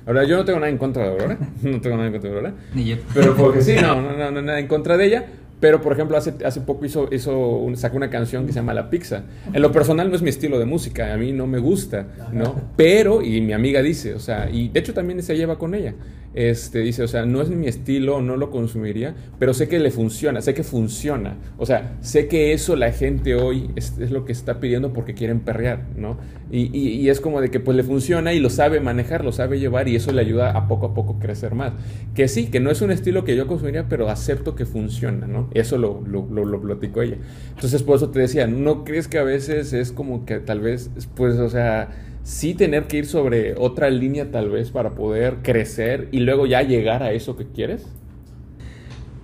Ahora, 0.05 0.23
yo 0.25 0.37
no 0.37 0.45
tengo 0.45 0.59
nada 0.59 0.69
en 0.69 0.77
contra 0.77 1.03
de 1.03 1.09
Aurora. 1.09 1.37
no 1.61 1.81
tengo 1.81 1.95
nada 1.95 2.07
en 2.07 2.13
contra 2.13 2.29
de 2.29 2.35
Aurora. 2.35 2.53
Ni 2.73 2.85
yo. 2.85 2.97
Pero 3.13 3.35
porque 3.35 3.61
sí, 3.61 3.75
no, 3.81 4.01
no, 4.01 4.15
no, 4.15 4.31
no, 4.31 4.41
nada 4.41 4.59
en 4.59 4.67
contra 4.67 4.97
de 4.97 5.05
ella. 5.05 5.25
Pero, 5.59 5.81
por 5.81 5.93
ejemplo, 5.93 6.15
hace, 6.15 6.35
hace 6.45 6.61
poco 6.61 6.85
hizo, 6.85 7.09
hizo 7.11 7.65
sacó 7.75 7.97
una 7.97 8.11
canción 8.11 8.45
que 8.45 8.53
se 8.53 8.59
llama 8.59 8.75
La 8.75 8.91
Pizza. 8.91 9.23
En 9.51 9.61
lo 9.63 9.71
personal 9.71 10.07
no 10.09 10.15
es 10.15 10.21
mi 10.21 10.29
estilo 10.29 10.59
de 10.59 10.65
música, 10.65 11.11
a 11.11 11.17
mí 11.17 11.31
no 11.31 11.47
me 11.47 11.57
gusta, 11.57 12.05
¿no? 12.31 12.61
Pero, 12.75 13.23
y 13.23 13.41
mi 13.41 13.53
amiga 13.53 13.81
dice, 13.81 14.13
o 14.13 14.19
sea, 14.19 14.51
y 14.51 14.69
de 14.69 14.79
hecho 14.79 14.93
también 14.93 15.23
se 15.23 15.35
lleva 15.35 15.57
con 15.57 15.73
ella. 15.73 15.95
Este, 16.33 16.79
dice, 16.79 17.01
o 17.03 17.07
sea, 17.07 17.25
no 17.25 17.41
es 17.41 17.49
mi 17.49 17.67
estilo, 17.67 18.21
no 18.21 18.37
lo 18.37 18.51
consumiría, 18.51 19.15
pero 19.39 19.53
sé 19.53 19.67
que 19.67 19.79
le 19.79 19.89
funciona, 19.89 20.41
sé 20.41 20.53
que 20.53 20.63
funciona. 20.63 21.35
O 21.57 21.65
sea, 21.65 21.97
sé 22.01 22.27
que 22.27 22.53
eso 22.53 22.75
la 22.75 22.91
gente 22.91 23.35
hoy 23.35 23.71
es, 23.75 23.97
lo 24.11 24.25
que 24.25 24.33
está 24.33 24.59
pidiendo 24.59 24.93
porque 24.93 25.13
quieren 25.13 25.39
perrear, 25.39 25.85
¿no? 25.95 26.17
Y, 26.51 26.77
y, 26.77 27.09
es 27.09 27.19
como 27.19 27.41
de 27.41 27.49
que 27.49 27.59
pues 27.59 27.75
le 27.75 27.83
funciona 27.83 28.33
y 28.33 28.39
lo 28.39 28.49
sabe 28.49 28.79
manejar, 28.79 29.25
lo 29.25 29.31
sabe 29.31 29.59
llevar 29.59 29.87
y 29.87 29.95
eso 29.95 30.11
le 30.11 30.21
ayuda 30.21 30.51
a 30.51 30.67
poco 30.67 30.85
a 30.85 30.93
poco 30.93 31.19
crecer 31.19 31.55
más. 31.55 31.73
Que 32.13 32.27
sí, 32.27 32.47
que 32.47 32.59
no 32.59 32.69
es 32.71 32.81
un 32.81 32.91
estilo 32.91 33.25
que 33.25 33.35
yo 33.35 33.47
consumiría, 33.47 33.89
pero 33.89 34.09
acepto 34.09 34.55
que 34.55 34.65
funciona, 34.65 35.27
¿no? 35.27 35.49
Eso 35.53 35.77
lo, 35.77 36.03
lo, 36.07 36.25
lo, 36.29 36.45
lo 36.45 36.61
platicó 36.61 37.01
ella. 37.01 37.17
Entonces, 37.49 37.83
por 37.83 37.97
eso 37.97 38.09
te 38.09 38.19
decía, 38.19 38.47
¿no 38.47 38.83
crees 38.83 39.07
que 39.07 39.17
a 39.17 39.23
veces 39.23 39.73
es 39.73 39.91
como 39.91 40.25
que 40.25 40.39
tal 40.39 40.61
vez, 40.61 40.89
pues, 41.15 41.37
o 41.37 41.49
sea 41.49 41.89
sí 42.27 42.53
tener 42.53 42.87
que 42.87 42.97
ir 42.97 43.05
sobre 43.05 43.55
otra 43.57 43.89
línea 43.89 44.29
tal 44.31 44.49
vez 44.49 44.69
para 44.69 44.95
poder 44.95 45.37
crecer 45.43 46.09
y 46.11 46.19
luego 46.19 46.45
ya 46.45 46.61
llegar 46.61 47.01
a 47.01 47.13
eso 47.13 47.37
que 47.37 47.47
quieres? 47.47 47.85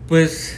Pues 0.07 0.57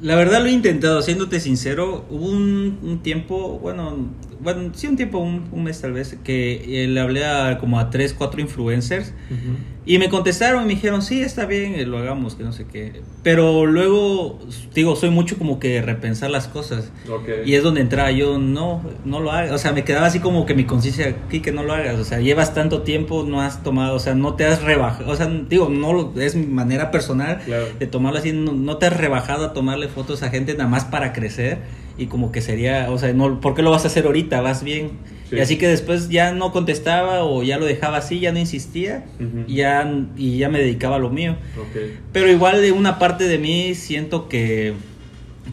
la 0.00 0.16
verdad 0.16 0.40
lo 0.40 0.46
he 0.46 0.52
intentado, 0.52 1.02
siéndote 1.02 1.38
sincero, 1.38 2.06
hubo 2.08 2.30
un, 2.30 3.00
tiempo, 3.02 3.58
bueno, 3.58 4.08
bueno, 4.42 4.72
sí 4.74 4.86
un 4.86 4.96
tiempo, 4.96 5.18
un, 5.18 5.64
mes 5.64 5.80
tal 5.80 5.92
vez, 5.92 6.16
que 6.24 6.86
le 6.88 7.00
hablé 7.00 7.24
a 7.24 7.58
como 7.58 7.78
a 7.78 7.90
tres, 7.90 8.12
cuatro 8.12 8.40
influencers. 8.40 9.12
Y 9.84 9.98
me 9.98 10.08
contestaron 10.08 10.62
y 10.62 10.66
me 10.66 10.74
dijeron, 10.74 11.02
sí, 11.02 11.22
está 11.22 11.44
bien, 11.44 11.74
eh, 11.74 11.84
lo 11.86 11.98
hagamos, 11.98 12.36
que 12.36 12.44
no 12.44 12.52
sé 12.52 12.66
qué. 12.70 13.02
Pero 13.24 13.66
luego, 13.66 14.38
digo, 14.74 14.94
soy 14.94 15.10
mucho 15.10 15.36
como 15.38 15.58
que 15.58 15.82
repensar 15.82 16.30
las 16.30 16.46
cosas. 16.46 16.92
Y 17.44 17.54
es 17.54 17.64
donde 17.64 17.80
entraba 17.80 18.12
yo, 18.12 18.38
no, 18.38 18.84
no 19.04 19.18
lo 19.18 19.32
hagas. 19.32 19.50
O 19.50 19.58
sea, 19.58 19.72
me 19.72 19.82
quedaba 19.82 20.06
así 20.06 20.20
como 20.20 20.46
que 20.46 20.54
mi 20.54 20.66
conciencia, 20.66 21.16
aquí 21.26 21.40
que 21.40 21.50
no 21.50 21.64
lo 21.64 21.72
hagas. 21.72 21.98
O 21.98 22.04
sea, 22.04 22.20
llevas 22.20 22.54
tanto 22.54 22.82
tiempo, 22.82 23.24
no 23.26 23.40
has 23.40 23.64
tomado, 23.64 23.96
o 23.96 23.98
sea, 23.98 24.14
no 24.14 24.34
te 24.34 24.44
has 24.44 24.62
rebajado. 24.62 25.10
O 25.10 25.16
sea, 25.16 25.26
digo, 25.26 25.68
no 25.68 26.14
es 26.16 26.36
mi 26.36 26.46
manera 26.46 26.92
personal 26.92 27.40
de 27.78 27.86
tomarlo 27.88 28.20
así. 28.20 28.32
No, 28.32 28.76
te 28.76 28.86
has 28.86 28.96
rebajado 28.96 29.46
a 29.46 29.52
tomarle 29.52 29.88
fotos 29.88 30.22
a 30.22 30.30
gente 30.30 30.54
nada 30.54 30.70
más 30.70 30.84
para 30.84 31.12
crecer. 31.12 31.58
Y 31.98 32.06
como 32.06 32.32
que 32.32 32.40
sería, 32.40 32.90
o 32.90 32.98
sea, 32.98 33.12
no, 33.12 33.40
¿por 33.40 33.54
qué 33.54 33.62
lo 33.62 33.70
vas 33.70 33.84
a 33.84 33.88
hacer 33.88 34.06
ahorita? 34.06 34.40
Vas 34.40 34.64
bien 34.64 34.92
y 35.32 35.40
así 35.40 35.56
que 35.56 35.66
después 35.66 36.10
ya 36.10 36.32
no 36.32 36.52
contestaba 36.52 37.24
o 37.24 37.42
ya 37.42 37.58
lo 37.58 37.64
dejaba 37.64 37.98
así, 37.98 38.20
ya 38.20 38.32
no 38.32 38.38
insistía 38.38 39.04
y, 39.46 39.56
ya, 39.56 39.90
y 40.16 40.36
ya 40.38 40.48
me 40.48 40.58
dedicaba 40.58 40.96
a 40.96 40.98
lo 40.98 41.10
mío. 41.10 41.36
Pero 42.12 42.30
igual 42.30 42.60
de 42.60 42.72
una 42.72 42.98
parte 42.98 43.24
de 43.24 43.38
mí 43.38 43.74
siento 43.74 44.28
que, 44.28 44.74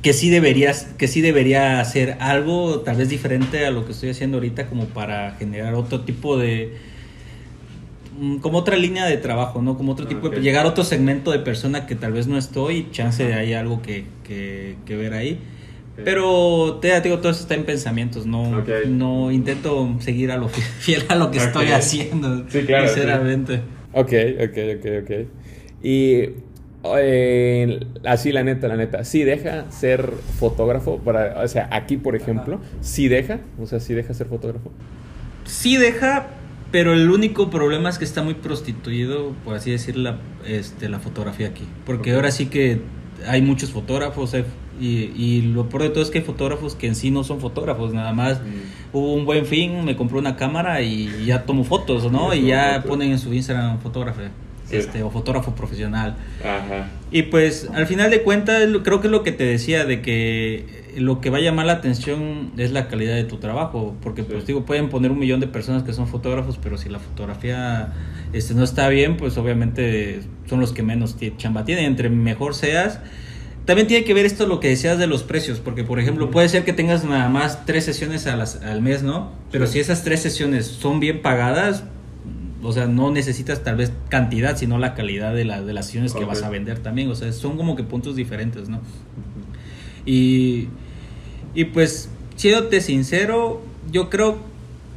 que, 0.01 0.11
sí 0.11 0.29
deberías, 0.29 0.89
que 0.97 1.07
sí 1.07 1.21
debería 1.21 1.79
hacer 1.79 2.17
algo 2.19 2.81
tal 2.81 2.97
vez 2.97 3.09
diferente 3.09 3.65
a 3.65 3.71
lo 3.71 3.85
que 3.85 3.93
estoy 3.93 4.09
haciendo 4.09 4.37
ahorita 4.37 4.67
como 4.67 4.85
para 4.85 5.31
generar 5.35 5.73
otro 5.75 6.01
tipo 6.01 6.37
de 6.37 6.75
mm, 8.19 8.37
como 8.37 8.57
otra 8.57 8.75
línea 8.75 9.05
de 9.05 9.15
trabajo, 9.15 9.61
¿no? 9.61 9.77
Como 9.77 9.93
otro 9.93 10.07
tipo 10.07 10.29
de... 10.29 10.41
Llegar 10.41 10.65
a 10.65 10.69
otro 10.69 10.83
segmento 10.83 11.31
de 11.31 11.39
persona 11.39 11.85
que 11.85 11.95
tal 11.95 12.11
vez 12.11 12.27
no 12.27 12.37
estoy, 12.37 12.89
chance 12.91 13.23
de 13.23 13.33
hay 13.33 13.53
algo 13.53 13.81
que, 13.81 14.03
que, 14.25 14.75
que 14.85 14.97
ver 14.97 15.13
ahí. 15.13 15.39
Pero 16.03 16.79
te 16.81 16.99
digo, 17.01 17.19
todo 17.19 17.31
eso 17.31 17.41
está 17.41 17.55
en 17.55 17.65
pensamientos, 17.65 18.25
no, 18.25 18.63
no 18.87 19.31
intento 19.31 19.95
seguir 19.99 20.31
a 20.31 20.37
lo 20.37 20.49
fiel 20.79 21.03
a 21.09 21.15
lo 21.15 21.31
que 21.31 21.39
estoy 21.39 21.67
haciendo, 21.67 22.45
sí, 22.49 22.63
claro, 22.63 22.87
sinceramente. 22.87 23.61
Ok, 23.93 24.13
ok, 24.43 24.57
ok, 24.77 24.85
ok. 25.03 25.11
Y 25.81 26.29
eh, 26.83 27.79
así 28.05 28.31
la 28.31 28.43
neta, 28.43 28.67
la 28.67 28.77
neta, 28.77 29.03
sí 29.03 29.23
deja 29.23 29.69
ser 29.71 30.11
fotógrafo, 30.39 30.99
para, 30.99 31.41
o 31.43 31.47
sea, 31.47 31.67
aquí 31.71 31.97
por 31.97 32.15
ejemplo, 32.15 32.61
sí 32.81 33.07
deja, 33.07 33.39
o 33.59 33.65
sea, 33.65 33.79
sí 33.79 33.93
deja 33.93 34.13
ser 34.13 34.27
fotógrafo. 34.27 34.71
Sí 35.45 35.77
deja, 35.77 36.27
pero 36.71 36.93
el 36.93 37.09
único 37.09 37.49
problema 37.49 37.89
es 37.89 37.97
que 37.97 38.05
está 38.05 38.21
muy 38.21 38.35
prostituido, 38.35 39.33
por 39.43 39.55
así 39.55 39.71
decir, 39.71 39.97
la, 39.97 40.19
este, 40.45 40.87
la 40.87 40.99
fotografía 40.99 41.47
aquí. 41.47 41.65
Porque 41.85 42.13
ahora 42.13 42.31
sí 42.31 42.45
que 42.45 42.81
hay 43.27 43.41
muchos 43.41 43.71
fotógrafos, 43.71 44.33
hay 44.33 44.45
y, 44.79 45.41
lo 45.53 45.69
peor 45.69 45.83
de 45.83 45.89
todo 45.89 46.03
es 46.03 46.09
que 46.09 46.19
hay 46.19 46.23
fotógrafos 46.23 46.75
que 46.75 46.87
en 46.87 46.95
sí 46.95 47.11
no 47.11 47.23
son 47.23 47.39
fotógrafos, 47.39 47.93
nada 47.93 48.13
más 48.13 48.39
mm. 48.39 48.97
hubo 48.97 49.13
un 49.13 49.25
buen 49.25 49.45
fin, 49.45 49.83
me 49.85 49.95
compré 49.95 50.17
una 50.17 50.35
cámara 50.35 50.81
y 50.81 51.25
ya 51.25 51.43
tomo 51.45 51.63
fotos, 51.63 52.11
¿no? 52.11 52.33
Y, 52.33 52.47
ya 52.47 52.83
ponen 52.87 53.11
en 53.11 53.19
su 53.19 53.33
Instagram 53.33 53.79
fotógrafo. 53.79 54.21
Este, 54.71 55.01
o 55.01 55.09
fotógrafo 55.09 55.55
profesional. 55.55 56.15
Ajá. 56.41 56.89
Y 57.09 57.23
pues 57.23 57.67
al 57.73 57.87
final 57.87 58.11
de 58.11 58.21
cuentas 58.21 58.67
creo 58.83 59.01
que 59.01 59.07
es 59.07 59.11
lo 59.11 59.23
que 59.23 59.31
te 59.31 59.43
decía 59.43 59.83
de 59.83 60.03
que 60.03 60.79
lo 60.97 61.21
que 61.21 61.29
va 61.29 61.37
a 61.37 61.41
llamar 61.41 61.65
la 61.65 61.73
atención 61.73 62.51
es 62.57 62.71
la 62.71 62.87
calidad 62.87 63.15
de 63.15 63.23
tu 63.23 63.37
trabajo, 63.37 63.95
porque 64.01 64.23
pues 64.23 64.45
digo, 64.45 64.65
pueden 64.65 64.89
poner 64.89 65.11
un 65.11 65.19
millón 65.19 65.39
de 65.39 65.47
personas 65.47 65.83
que 65.83 65.93
son 65.93 66.07
fotógrafos, 66.07 66.59
pero 66.61 66.77
si 66.77 66.89
la 66.89 66.99
fotografía 66.99 67.93
este, 68.33 68.53
no 68.53 68.63
está 68.63 68.89
bien, 68.89 69.17
pues 69.17 69.37
obviamente 69.37 70.21
son 70.47 70.59
los 70.59 70.71
que 70.71 70.83
menos 70.83 71.15
chamba 71.37 71.65
tienen, 71.65 71.85
entre 71.85 72.09
mejor 72.09 72.55
seas, 72.55 72.99
también 73.69 73.87
tiene 73.87 74.03
que 74.03 74.15
ver 74.15 74.25
esto 74.25 74.47
lo 74.47 74.59
que 74.59 74.67
decías 74.67 74.97
de 74.97 75.05
los 75.05 75.21
precios, 75.21 75.59
porque 75.59 75.83
por 75.83 75.99
ejemplo 75.99 76.31
puede 76.31 76.49
ser 76.49 76.65
que 76.65 76.73
tengas 76.73 77.03
nada 77.03 77.29
más 77.29 77.67
tres 77.67 77.85
sesiones 77.85 78.25
al 78.25 78.81
mes, 78.81 79.03
¿no? 79.03 79.31
Pero 79.51 79.67
si 79.67 79.77
esas 79.77 80.03
tres 80.03 80.23
sesiones 80.23 80.65
son 80.65 80.99
bien 80.99 81.21
pagadas, 81.21 81.83
o 82.63 82.71
sea, 82.71 82.87
no 82.87 83.11
necesitas 83.11 83.63
tal 83.63 83.75
vez 83.75 83.91
cantidad, 84.09 84.57
sino 84.57 84.79
la 84.79 84.95
calidad 84.95 85.35
de, 85.35 85.45
la, 85.45 85.61
de 85.61 85.71
las 85.73 85.85
sesiones 85.85 86.15
que 86.15 86.25
vas 86.25 86.41
a 86.41 86.49
vender 86.49 86.79
también. 86.79 87.11
O 87.11 87.15
sea, 87.15 87.31
son 87.31 87.57
como 87.57 87.75
que 87.75 87.83
puntos 87.83 88.15
diferentes, 88.15 88.69
¿no? 88.69 88.81
Y, 90.03 90.69
y 91.53 91.65
pues, 91.65 92.09
siéndote 92.37 92.81
sincero, 92.81 93.61
yo 93.91 94.09
creo 94.09 94.39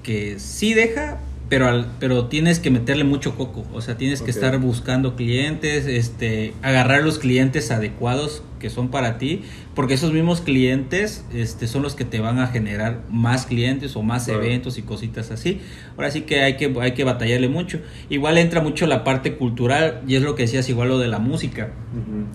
que 0.03 0.39
sí 0.39 0.73
deja, 0.73 1.21
pero, 1.53 1.69
al, 1.69 1.87
pero 2.01 2.29
tienes 2.29 2.61
que 2.61 2.71
meterle 2.71 3.05
mucho 3.05 3.37
coco, 3.37 3.67
o 3.75 3.83
sea, 3.83 3.99
tienes 3.99 4.23
que 4.23 4.31
estar 4.31 4.57
buscando 4.57 5.17
clientes, 5.17 5.85
este, 5.85 6.55
agarrar 6.63 7.03
los 7.03 7.19
clientes 7.19 7.71
adecuados 7.71 8.43
que 8.59 8.71
son 8.71 8.91
para 8.91 9.19
ti, 9.19 9.43
porque 9.75 9.95
esos 9.95 10.13
mismos 10.13 10.43
clientes 10.43 11.25
este, 11.33 11.67
son 11.67 11.83
los 11.83 11.95
que 11.95 12.05
te 12.05 12.21
van 12.21 12.39
a 12.39 12.49
generar 12.49 13.03
más 13.09 13.47
clientes 13.47 13.97
o 13.97 14.03
más 14.03 14.29
eventos 14.29 14.77
y 14.77 14.83
cositas 14.83 15.31
así. 15.31 15.61
Ahora 15.97 16.11
sí 16.11 16.23
que 16.23 16.43
hay 16.43 16.57
que, 16.57 16.75
hay 16.81 16.93
que 16.93 17.05
batallarle 17.05 17.49
mucho. 17.49 17.81
Igual 18.11 18.37
entra 18.39 18.61
mucho 18.61 18.87
la 18.87 19.03
parte 19.03 19.37
cultural 19.37 20.03
y 20.07 20.17
es 20.17 20.23
lo 20.23 20.35
que 20.35 20.43
decías 20.43 20.69
igual 20.69 20.89
lo 20.89 20.99
de 20.99 21.09
la 21.09 21.19
música, 21.19 21.73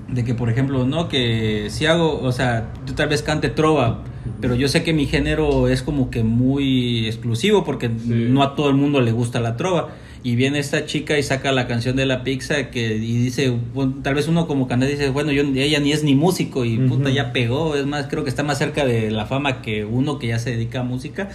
de 0.07 0.23
que 0.23 0.33
por 0.33 0.49
ejemplo, 0.49 0.85
no, 0.85 1.09
que 1.09 1.67
si 1.69 1.85
hago, 1.85 2.19
o 2.21 2.31
sea, 2.31 2.73
yo 2.87 2.95
tal 2.95 3.09
vez 3.09 3.21
cante 3.21 3.49
trova, 3.49 4.03
pero 4.41 4.55
yo 4.55 4.67
sé 4.67 4.83
que 4.83 4.93
mi 4.93 5.05
género 5.05 5.67
es 5.67 5.83
como 5.83 6.09
que 6.09 6.23
muy 6.23 7.05
exclusivo 7.05 7.63
porque 7.63 7.89
no 7.89 8.41
a 8.41 8.55
todo 8.55 8.69
el 8.69 8.75
mundo 8.75 8.99
le 8.99 9.11
gusta 9.11 9.39
la 9.39 9.55
trova 9.57 9.89
y 10.27 10.35
viene 10.35 10.59
esta 10.59 10.85
chica 10.85 11.17
y 11.17 11.23
saca 11.23 11.53
la 11.53 11.67
canción 11.67 11.95
de 11.95 12.05
la 12.05 12.25
pizza 12.25 12.69
que 12.69 12.97
y 12.97 13.17
dice 13.17 13.57
tal 14.03 14.13
vez 14.13 14.27
uno 14.27 14.45
como 14.45 14.67
cantante 14.67 14.93
dice 14.93 15.09
bueno 15.09 15.31
yo 15.31 15.41
ella 15.55 15.79
ni 15.79 15.93
es 15.93 16.03
ni 16.03 16.15
músico 16.15 16.65
y 16.65 16.77
puta 16.79 17.09
ya 17.09 17.31
pegó. 17.31 17.77
Es 17.77 17.85
más 17.85 18.07
creo 18.07 18.25
que 18.25 18.29
está 18.29 18.43
más 18.43 18.57
cerca 18.57 18.85
de 18.85 19.09
la 19.09 19.25
fama 19.25 19.61
que 19.61 19.85
uno 19.85 20.19
que 20.19 20.27
ya 20.27 20.37
se 20.37 20.49
dedica 20.49 20.81
a 20.81 20.83
música. 20.83 21.29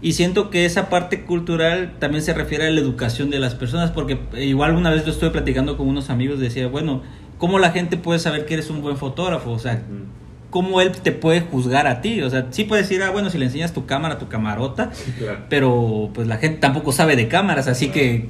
Y 0.00 0.14
siento 0.14 0.48
que 0.48 0.64
esa 0.64 0.88
parte 0.88 1.24
cultural 1.24 1.96
también 1.98 2.22
se 2.22 2.32
refiere 2.32 2.66
a 2.66 2.70
la 2.70 2.80
educación 2.80 3.28
de 3.28 3.40
las 3.40 3.54
personas 3.54 3.90
porque 3.90 4.18
igual 4.38 4.74
una 4.74 4.88
vez 4.88 5.04
yo 5.04 5.12
estuve 5.12 5.28
platicando 5.28 5.76
con 5.76 5.86
unos 5.86 6.08
amigos 6.08 6.40
decía 6.40 6.66
bueno 6.66 7.02
cómo 7.36 7.58
la 7.58 7.72
gente 7.72 7.98
puede 7.98 8.20
saber 8.20 8.46
que 8.46 8.54
eres 8.54 8.70
un 8.70 8.80
buen 8.80 8.96
fotógrafo 8.96 9.50
o 9.50 9.58
sea 9.58 9.82
cómo 10.54 10.80
él 10.80 10.92
te 10.92 11.10
puede 11.10 11.40
juzgar 11.40 11.88
a 11.88 12.00
ti. 12.00 12.22
O 12.22 12.30
sea, 12.30 12.46
sí 12.50 12.62
puedes 12.62 12.88
decir, 12.88 13.02
ah, 13.02 13.10
bueno, 13.10 13.28
si 13.28 13.38
le 13.38 13.46
enseñas 13.46 13.72
tu 13.72 13.86
cámara, 13.86 14.20
tu 14.20 14.28
camarota, 14.28 14.92
pero 15.48 16.10
pues 16.14 16.28
la 16.28 16.36
gente 16.36 16.60
tampoco 16.60 16.92
sabe 16.92 17.16
de 17.16 17.26
cámaras, 17.26 17.66
así 17.66 17.88
que 17.88 18.28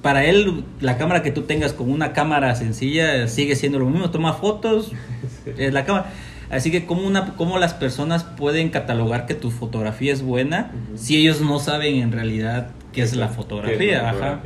para 0.00 0.24
él 0.24 0.64
la 0.80 0.96
cámara 0.96 1.22
que 1.22 1.30
tú 1.30 1.42
tengas 1.42 1.74
con 1.74 1.90
una 1.90 2.14
cámara 2.14 2.54
sencilla 2.54 3.28
sigue 3.28 3.54
siendo 3.54 3.78
lo 3.78 3.84
mismo, 3.84 4.10
toma 4.10 4.32
fotos, 4.32 4.92
es 5.58 5.74
la 5.74 5.84
cámara. 5.84 6.10
Así 6.48 6.70
que 6.70 6.86
cómo, 6.86 7.06
una, 7.06 7.34
cómo 7.34 7.58
las 7.58 7.74
personas 7.74 8.24
pueden 8.24 8.70
catalogar 8.70 9.26
que 9.26 9.34
tu 9.34 9.50
fotografía 9.50 10.14
es 10.14 10.22
buena 10.22 10.72
si 10.94 11.18
ellos 11.18 11.42
no 11.42 11.58
saben 11.58 11.96
en 11.96 12.12
realidad 12.12 12.70
qué 12.94 13.02
es 13.02 13.14
la 13.14 13.28
fotografía. 13.28 14.08
Ajá. 14.08 14.40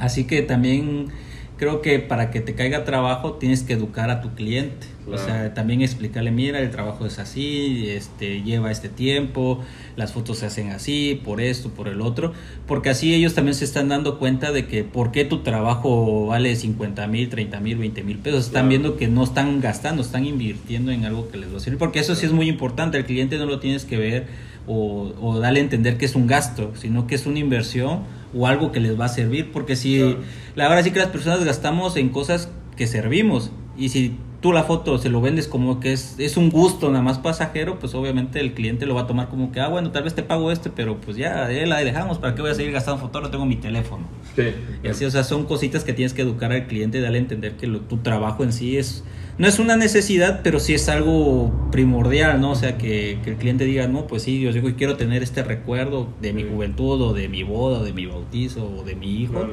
Así 0.00 0.26
que 0.26 0.42
también 0.42 1.12
creo 1.58 1.82
que 1.82 1.98
para 1.98 2.30
que 2.30 2.40
te 2.40 2.54
caiga 2.54 2.84
trabajo 2.84 3.34
tienes 3.34 3.62
que 3.62 3.74
educar 3.74 4.10
a 4.10 4.22
tu 4.22 4.34
cliente. 4.34 4.86
O 5.10 5.16
sea, 5.16 5.54
también 5.54 5.80
explicarle, 5.80 6.30
mira, 6.30 6.60
el 6.60 6.70
trabajo 6.70 7.06
es 7.06 7.18
así, 7.18 7.88
este, 7.88 8.42
lleva 8.42 8.70
este 8.70 8.90
tiempo, 8.90 9.64
las 9.96 10.12
fotos 10.12 10.38
se 10.38 10.46
hacen 10.46 10.70
así, 10.70 11.18
por 11.24 11.40
esto, 11.40 11.70
por 11.70 11.88
el 11.88 12.02
otro, 12.02 12.34
porque 12.66 12.90
así 12.90 13.14
ellos 13.14 13.32
también 13.34 13.54
se 13.54 13.64
están 13.64 13.88
dando 13.88 14.18
cuenta 14.18 14.52
de 14.52 14.66
que 14.66 14.84
por 14.84 15.10
qué 15.10 15.24
tu 15.24 15.38
trabajo 15.38 16.26
vale 16.26 16.54
50 16.54 17.06
mil, 17.06 17.30
30 17.30 17.60
mil, 17.60 17.78
20 17.78 18.02
mil 18.02 18.18
pesos. 18.18 18.46
Están 18.46 18.68
viendo 18.68 18.98
que 18.98 19.08
no 19.08 19.24
están 19.24 19.62
gastando, 19.62 20.02
están 20.02 20.26
invirtiendo 20.26 20.92
en 20.92 21.06
algo 21.06 21.30
que 21.30 21.38
les 21.38 21.50
va 21.50 21.56
a 21.56 21.60
servir, 21.60 21.78
porque 21.78 22.00
eso 22.00 22.14
sí 22.14 22.26
es 22.26 22.32
muy 22.32 22.48
importante, 22.48 22.98
el 22.98 23.06
cliente 23.06 23.38
no 23.38 23.46
lo 23.46 23.60
tienes 23.60 23.86
que 23.86 23.96
ver 23.96 24.26
o, 24.66 25.14
o 25.22 25.38
darle 25.38 25.60
a 25.60 25.62
entender 25.62 25.96
que 25.96 26.04
es 26.04 26.14
un 26.14 26.26
gasto, 26.26 26.72
sino 26.76 27.06
que 27.06 27.14
es 27.14 27.24
una 27.24 27.38
inversión 27.38 28.00
o 28.34 28.46
algo 28.46 28.72
que 28.72 28.80
les 28.80 28.98
va 28.98 29.06
a 29.06 29.08
servir, 29.08 29.52
porque 29.52 29.76
si 29.76 30.16
la 30.54 30.68
verdad 30.68 30.84
sí 30.84 30.90
que 30.90 30.98
las 30.98 31.08
personas 31.08 31.44
gastamos 31.44 31.96
en 31.96 32.10
cosas 32.10 32.50
que 32.76 32.86
servimos 32.86 33.50
y 33.76 33.88
si 33.88 34.16
tú 34.40 34.52
la 34.52 34.62
foto 34.62 34.98
se 34.98 35.08
lo 35.08 35.20
vendes 35.20 35.48
como 35.48 35.80
que 35.80 35.92
es, 35.92 36.14
es 36.18 36.36
un 36.36 36.50
gusto 36.50 36.88
nada 36.90 37.02
más 37.02 37.18
pasajero, 37.18 37.78
pues 37.78 37.94
obviamente 37.94 38.40
el 38.40 38.54
cliente 38.54 38.86
lo 38.86 38.94
va 38.94 39.02
a 39.02 39.06
tomar 39.06 39.28
como 39.28 39.50
que, 39.50 39.60
ah, 39.60 39.68
bueno, 39.68 39.90
tal 39.90 40.04
vez 40.04 40.14
te 40.14 40.22
pago 40.22 40.52
este, 40.52 40.70
pero 40.70 41.00
pues 41.00 41.16
ya, 41.16 41.50
ya 41.50 41.66
la 41.66 41.78
dejamos, 41.78 42.18
¿para 42.18 42.34
qué 42.34 42.42
voy 42.42 42.50
a 42.50 42.54
seguir 42.54 42.72
gastando 42.72 43.00
foto? 43.00 43.28
tengo 43.30 43.46
mi 43.46 43.56
teléfono. 43.56 44.06
Sí. 44.36 44.44
Y 44.82 44.88
así, 44.88 45.04
o 45.04 45.10
sea, 45.10 45.24
son 45.24 45.44
cositas 45.44 45.82
que 45.82 45.92
tienes 45.92 46.14
que 46.14 46.22
educar 46.22 46.52
al 46.52 46.66
cliente 46.66 46.98
y 46.98 47.00
darle 47.00 47.18
a 47.18 47.22
entender 47.22 47.56
que 47.56 47.66
tu 47.66 47.98
trabajo 47.98 48.44
en 48.44 48.52
sí 48.52 48.76
es, 48.76 49.02
no 49.38 49.48
es 49.48 49.58
una 49.58 49.76
necesidad, 49.76 50.40
pero 50.44 50.60
sí 50.60 50.74
es 50.74 50.88
algo 50.88 51.52
primordial, 51.72 52.40
¿no? 52.40 52.52
O 52.52 52.54
sea, 52.54 52.78
que, 52.78 53.18
que 53.24 53.30
el 53.30 53.36
cliente 53.36 53.64
diga, 53.64 53.88
no, 53.88 54.06
pues 54.06 54.22
sí, 54.22 54.40
yo 54.40 54.52
digo, 54.52 54.68
quiero 54.76 54.96
tener 54.96 55.22
este 55.22 55.42
recuerdo 55.42 56.08
de 56.20 56.32
mi 56.32 56.44
juventud 56.44 57.00
o 57.02 57.12
de 57.12 57.28
mi 57.28 57.42
boda, 57.42 57.80
o 57.80 57.84
de 57.84 57.92
mi 57.92 58.06
bautizo 58.06 58.64
o 58.64 58.84
de 58.84 58.94
mi 58.94 59.20
hijo 59.22 59.48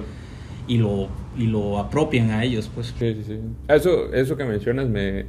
y 0.68 0.78
lo, 0.78 1.08
y 1.38 1.48
lo 1.48 1.80
apropian 1.80 2.32
a 2.32 2.44
ellos, 2.44 2.70
pues. 2.74 2.94
Sí, 2.98 3.14
sí, 3.16 3.24
sí. 3.26 3.40
Eso, 3.68 4.14
eso 4.14 4.36
que 4.38 4.46
mencionas 4.46 4.90
me 4.90 5.26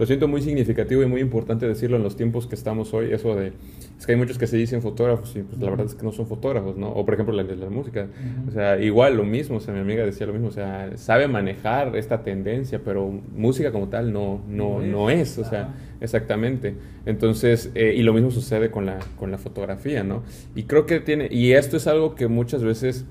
lo 0.00 0.06
siento 0.06 0.28
muy 0.28 0.40
significativo 0.40 1.02
y 1.02 1.06
muy 1.06 1.20
importante 1.20 1.68
decirlo 1.68 1.98
en 1.98 2.02
los 2.02 2.16
tiempos 2.16 2.46
que 2.46 2.54
estamos 2.54 2.94
hoy, 2.94 3.12
eso 3.12 3.34
de, 3.34 3.52
es 3.98 4.06
que 4.06 4.12
hay 4.12 4.18
muchos 4.18 4.38
que 4.38 4.46
se 4.46 4.56
dicen 4.56 4.80
fotógrafos 4.80 5.36
y 5.36 5.42
pues 5.42 5.60
la 5.60 5.68
verdad 5.68 5.84
es 5.84 5.94
que 5.94 6.04
no 6.04 6.10
son 6.10 6.26
fotógrafos, 6.26 6.78
¿no? 6.78 6.88
O 6.88 7.04
por 7.04 7.12
ejemplo 7.12 7.34
la 7.34 7.44
de 7.44 7.54
la 7.54 7.68
música, 7.68 8.06
o 8.48 8.50
sea, 8.50 8.80
igual 8.80 9.18
lo 9.18 9.24
mismo, 9.24 9.58
o 9.58 9.60
sea, 9.60 9.74
mi 9.74 9.80
amiga 9.80 10.02
decía 10.06 10.26
lo 10.26 10.32
mismo, 10.32 10.48
o 10.48 10.52
sea, 10.52 10.96
sabe 10.96 11.28
manejar 11.28 11.94
esta 11.96 12.22
tendencia, 12.22 12.80
pero 12.82 13.10
música 13.36 13.72
como 13.72 13.88
tal 13.88 14.10
no, 14.10 14.40
no, 14.48 14.80
no 14.80 15.10
es, 15.10 15.36
o 15.38 15.44
sea, 15.44 15.74
exactamente. 16.00 16.76
Entonces, 17.04 17.70
eh, 17.74 17.92
y 17.94 18.02
lo 18.02 18.14
mismo 18.14 18.30
sucede 18.30 18.70
con 18.70 18.86
la, 18.86 19.00
con 19.18 19.30
la 19.30 19.36
fotografía, 19.36 20.02
¿no? 20.02 20.22
Y 20.54 20.62
creo 20.62 20.86
que 20.86 21.00
tiene, 21.00 21.28
y 21.30 21.52
esto 21.52 21.76
es 21.76 21.86
algo 21.86 22.14
que 22.14 22.26
muchas 22.26 22.62
veces 22.62 23.04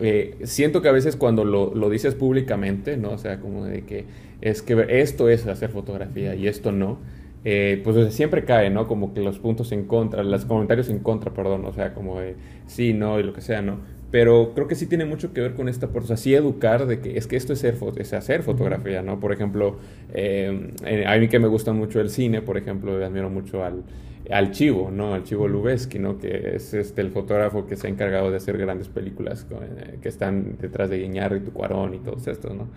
eh, 0.00 0.36
siento 0.44 0.82
que 0.82 0.88
a 0.88 0.92
veces 0.92 1.16
cuando 1.16 1.44
lo, 1.44 1.74
lo, 1.74 1.90
dices 1.90 2.14
públicamente, 2.14 2.96
¿no? 2.96 3.10
O 3.10 3.18
sea, 3.18 3.40
como 3.40 3.64
de 3.64 3.82
que 3.82 4.06
es 4.40 4.62
que 4.62 4.86
esto 4.88 5.28
es 5.28 5.46
hacer 5.46 5.70
fotografía 5.70 6.34
y 6.34 6.48
esto 6.48 6.72
no, 6.72 6.98
eh, 7.44 7.80
pues 7.84 8.14
siempre 8.14 8.44
cae, 8.44 8.70
¿no? 8.70 8.86
Como 8.86 9.14
que 9.14 9.20
los 9.20 9.38
puntos 9.38 9.72
en 9.72 9.84
contra, 9.84 10.22
los 10.22 10.44
comentarios 10.44 10.88
en 10.90 10.98
contra, 10.98 11.32
perdón, 11.32 11.64
o 11.64 11.72
sea, 11.72 11.94
como 11.94 12.20
de 12.20 12.36
sí, 12.66 12.92
no 12.92 13.18
y 13.18 13.22
lo 13.22 13.32
que 13.32 13.40
sea, 13.40 13.62
¿no? 13.62 13.78
Pero 14.10 14.52
creo 14.54 14.66
que 14.66 14.74
sí 14.74 14.86
tiene 14.86 15.04
mucho 15.04 15.32
que 15.32 15.40
ver 15.40 15.54
con 15.54 15.68
esta, 15.68 15.86
o 15.86 16.00
sea, 16.02 16.16
sí 16.16 16.34
educar 16.34 16.86
de 16.86 17.00
que 17.00 17.16
es 17.16 17.26
que 17.26 17.36
esto 17.36 17.52
es, 17.52 17.60
ser, 17.60 17.76
es 17.96 18.12
hacer 18.12 18.42
fotografía, 18.42 19.02
¿no? 19.02 19.20
Por 19.20 19.32
ejemplo, 19.32 19.78
eh, 20.12 21.04
a 21.06 21.16
mí 21.16 21.28
que 21.28 21.38
me 21.38 21.48
gusta 21.48 21.72
mucho 21.72 22.00
el 22.00 22.10
cine, 22.10 22.42
por 22.42 22.56
ejemplo, 22.58 23.04
admiro 23.04 23.30
mucho 23.30 23.64
al 23.64 23.84
al 24.30 24.52
Chivo, 24.52 24.90
¿no? 24.90 25.14
Al 25.14 25.24
Chivo 25.24 25.48
Lubeski, 25.48 25.98
¿no? 25.98 26.18
Que 26.18 26.56
es 26.56 26.74
este, 26.74 27.00
el 27.00 27.10
fotógrafo 27.10 27.66
que 27.66 27.76
se 27.76 27.86
ha 27.86 27.90
encargado 27.90 28.30
de 28.30 28.36
hacer 28.36 28.56
grandes 28.58 28.88
películas 28.88 29.46
eh, 29.50 29.98
que 30.00 30.08
están 30.08 30.56
detrás 30.60 30.90
de 30.90 30.98
y 31.00 31.50
Cuarón 31.50 31.94
y 31.94 31.98
todos 31.98 32.26
estos, 32.26 32.54
¿no? 32.54 32.68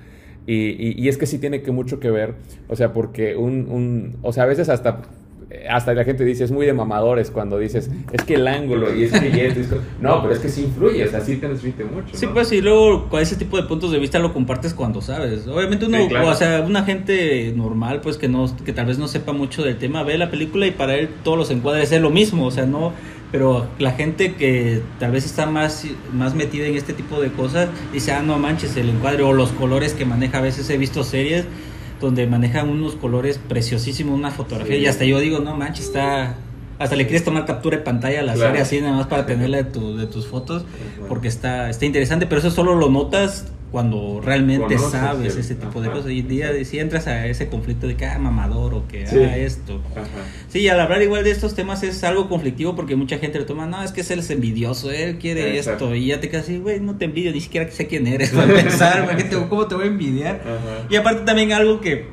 Y, 0.45 1.01
y, 1.01 1.07
es 1.07 1.17
que 1.17 1.25
sí 1.25 1.39
tiene 1.39 1.61
que 1.61 1.71
mucho 1.71 2.01
que 2.01 2.11
ver, 2.11 2.35
o 2.67 2.75
sea, 2.75 2.91
porque 2.91 3.37
un, 3.37 3.69
un, 3.71 4.17
o 4.23 4.33
sea, 4.33 4.43
a 4.43 4.45
veces 4.45 4.67
hasta 4.67 5.03
hasta 5.69 5.93
la 5.93 6.03
gente 6.03 6.23
dice, 6.25 6.43
es 6.43 6.51
muy 6.51 6.65
de 6.65 6.73
mamadores 6.73 7.31
cuando 7.31 7.57
dices, 7.57 7.89
es 8.11 8.23
que 8.23 8.35
el 8.35 8.47
ángulo 8.47 8.93
y 8.95 9.03
es 9.03 9.11
que 9.11 9.47
esto, 9.47 9.77
no, 10.01 10.21
pero 10.21 10.33
es 10.33 10.39
que 10.39 10.49
sí 10.49 10.63
influye, 10.63 11.05
o 11.05 11.09
sea, 11.09 11.21
sí 11.21 11.37
transmite 11.37 11.83
mucho. 11.83 12.15
Sí, 12.15 12.27
pues 12.27 12.51
y 12.51 12.61
luego 12.61 13.09
con 13.09 13.21
ese 13.21 13.35
tipo 13.35 13.57
de 13.57 13.63
puntos 13.63 13.91
de 13.91 13.99
vista 13.99 14.19
lo 14.19 14.33
compartes 14.33 14.73
cuando 14.73 15.01
sabes. 15.01 15.47
Obviamente 15.47 15.85
uno, 15.85 15.97
o 16.25 16.33
sea, 16.35 16.61
una 16.61 16.83
gente 16.83 17.53
normal, 17.55 18.01
pues 18.01 18.17
que 18.17 18.27
no, 18.27 18.53
que 18.63 18.73
tal 18.73 18.85
vez 18.85 18.97
no 18.97 19.07
sepa 19.07 19.33
mucho 19.33 19.63
del 19.63 19.77
tema, 19.77 20.03
ve 20.03 20.17
la 20.17 20.29
película 20.29 20.67
y 20.67 20.71
para 20.71 20.95
él 20.95 21.09
todos 21.23 21.37
los 21.37 21.51
encuadres 21.51 21.91
es 21.91 22.01
lo 22.01 22.09
mismo, 22.09 22.45
o 22.45 22.51
sea, 22.51 22.65
no, 22.65 22.93
pero 23.31 23.67
la 23.79 23.91
gente 23.91 24.35
que 24.35 24.81
tal 24.99 25.11
vez 25.11 25.25
está 25.25 25.45
más, 25.45 25.85
más 26.13 26.35
metida 26.35 26.67
en 26.67 26.75
este 26.75 26.93
tipo 26.93 27.19
de 27.19 27.31
cosas 27.31 27.69
dice, 27.91 28.11
ah, 28.11 28.21
no 28.21 28.37
manches, 28.37 28.77
el 28.77 28.89
encuadre 28.89 29.23
o 29.23 29.33
los 29.33 29.49
colores 29.51 29.93
que 29.93 30.05
maneja, 30.05 30.37
a 30.37 30.41
veces 30.41 30.69
he 30.69 30.77
visto 30.77 31.03
series 31.03 31.45
donde 32.05 32.27
manejan 32.27 32.69
unos 32.69 32.95
colores 32.95 33.39
preciosísimos, 33.39 34.17
una 34.17 34.31
fotografía, 34.31 34.77
y 34.77 34.85
hasta 34.85 35.05
yo 35.05 35.19
digo, 35.19 35.39
no 35.39 35.55
manches, 35.55 35.85
está... 35.85 36.35
Hasta 36.79 36.95
le 36.95 37.05
quieres 37.05 37.23
tomar 37.23 37.45
captura 37.45 37.77
de 37.77 37.83
pantalla 37.83 38.19
a 38.19 38.23
la 38.23 38.35
serie 38.35 38.59
así, 38.59 38.81
nada 38.81 38.97
más 38.97 39.07
para 39.07 39.25
tenerla 39.27 39.57
de, 39.57 39.63
tu, 39.65 39.95
de 39.95 40.07
tus 40.07 40.27
fotos, 40.27 40.65
porque 41.07 41.27
está, 41.27 41.69
está 41.69 41.85
interesante, 41.85 42.25
pero 42.25 42.39
eso 42.39 42.51
solo 42.51 42.75
lo 42.75 42.89
notas 42.89 43.51
cuando 43.73 44.21
realmente 44.23 44.77
sabes 44.77 45.35
ese 45.35 45.55
tipo 45.55 45.81
de 45.81 45.89
cosas. 45.89 46.11
Y 46.11 46.21
día, 46.21 46.51
si 46.63 46.77
entras 46.77 47.07
a 47.07 47.25
ese 47.25 47.49
conflicto 47.49 47.87
de 47.87 47.95
que, 47.95 48.05
ah, 48.05 48.19
mamador 48.19 48.75
o 48.75 48.87
que, 48.87 49.03
ah, 49.07 49.35
esto. 49.35 49.81
Sí, 50.47 50.67
al 50.67 50.79
hablar 50.79 51.01
igual 51.01 51.23
de 51.23 51.31
estos 51.31 51.55
temas 51.55 51.81
es 51.81 52.03
algo 52.03 52.29
conflictivo 52.29 52.75
porque 52.75 52.95
mucha 52.95 53.17
gente 53.17 53.39
le 53.39 53.45
toma, 53.45 53.65
no, 53.65 53.81
es 53.81 53.91
que 53.91 54.01
él 54.01 54.19
es 54.19 54.29
envidioso, 54.29 54.91
él 54.91 55.17
quiere 55.17 55.57
esto. 55.57 55.95
Y 55.95 56.05
ya 56.05 56.19
te 56.19 56.29
quedas 56.29 56.43
así, 56.43 56.59
güey, 56.59 56.79
no 56.81 56.99
te 56.99 57.05
envidio, 57.05 57.31
ni 57.31 57.41
siquiera 57.41 57.67
sé 57.71 57.87
quién 57.87 58.05
eres 58.05 58.29
para 58.35 58.53
pensar, 58.53 59.11
güey, 59.11 59.27
¿cómo 59.49 59.65
te 59.65 59.73
voy 59.73 59.85
a 59.85 59.87
envidiar? 59.87 60.39
Y 60.91 60.95
aparte 60.95 61.23
también 61.23 61.51
algo 61.51 61.81
que 61.81 62.09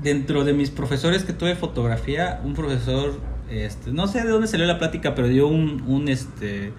dentro 0.00 0.44
de 0.44 0.52
mis 0.52 0.70
profesores 0.70 1.24
que 1.24 1.32
tuve 1.32 1.56
fotografía, 1.56 2.40
un 2.44 2.54
profesor, 2.54 3.18
este, 3.50 3.90
no 3.90 4.06
sé 4.06 4.22
de 4.22 4.28
dónde 4.28 4.46
salió 4.46 4.66
la 4.66 4.78
plática, 4.78 5.16
pero 5.16 5.26
dio 5.26 5.48
un, 5.48 5.82
un 5.88 6.08
este 6.08 6.70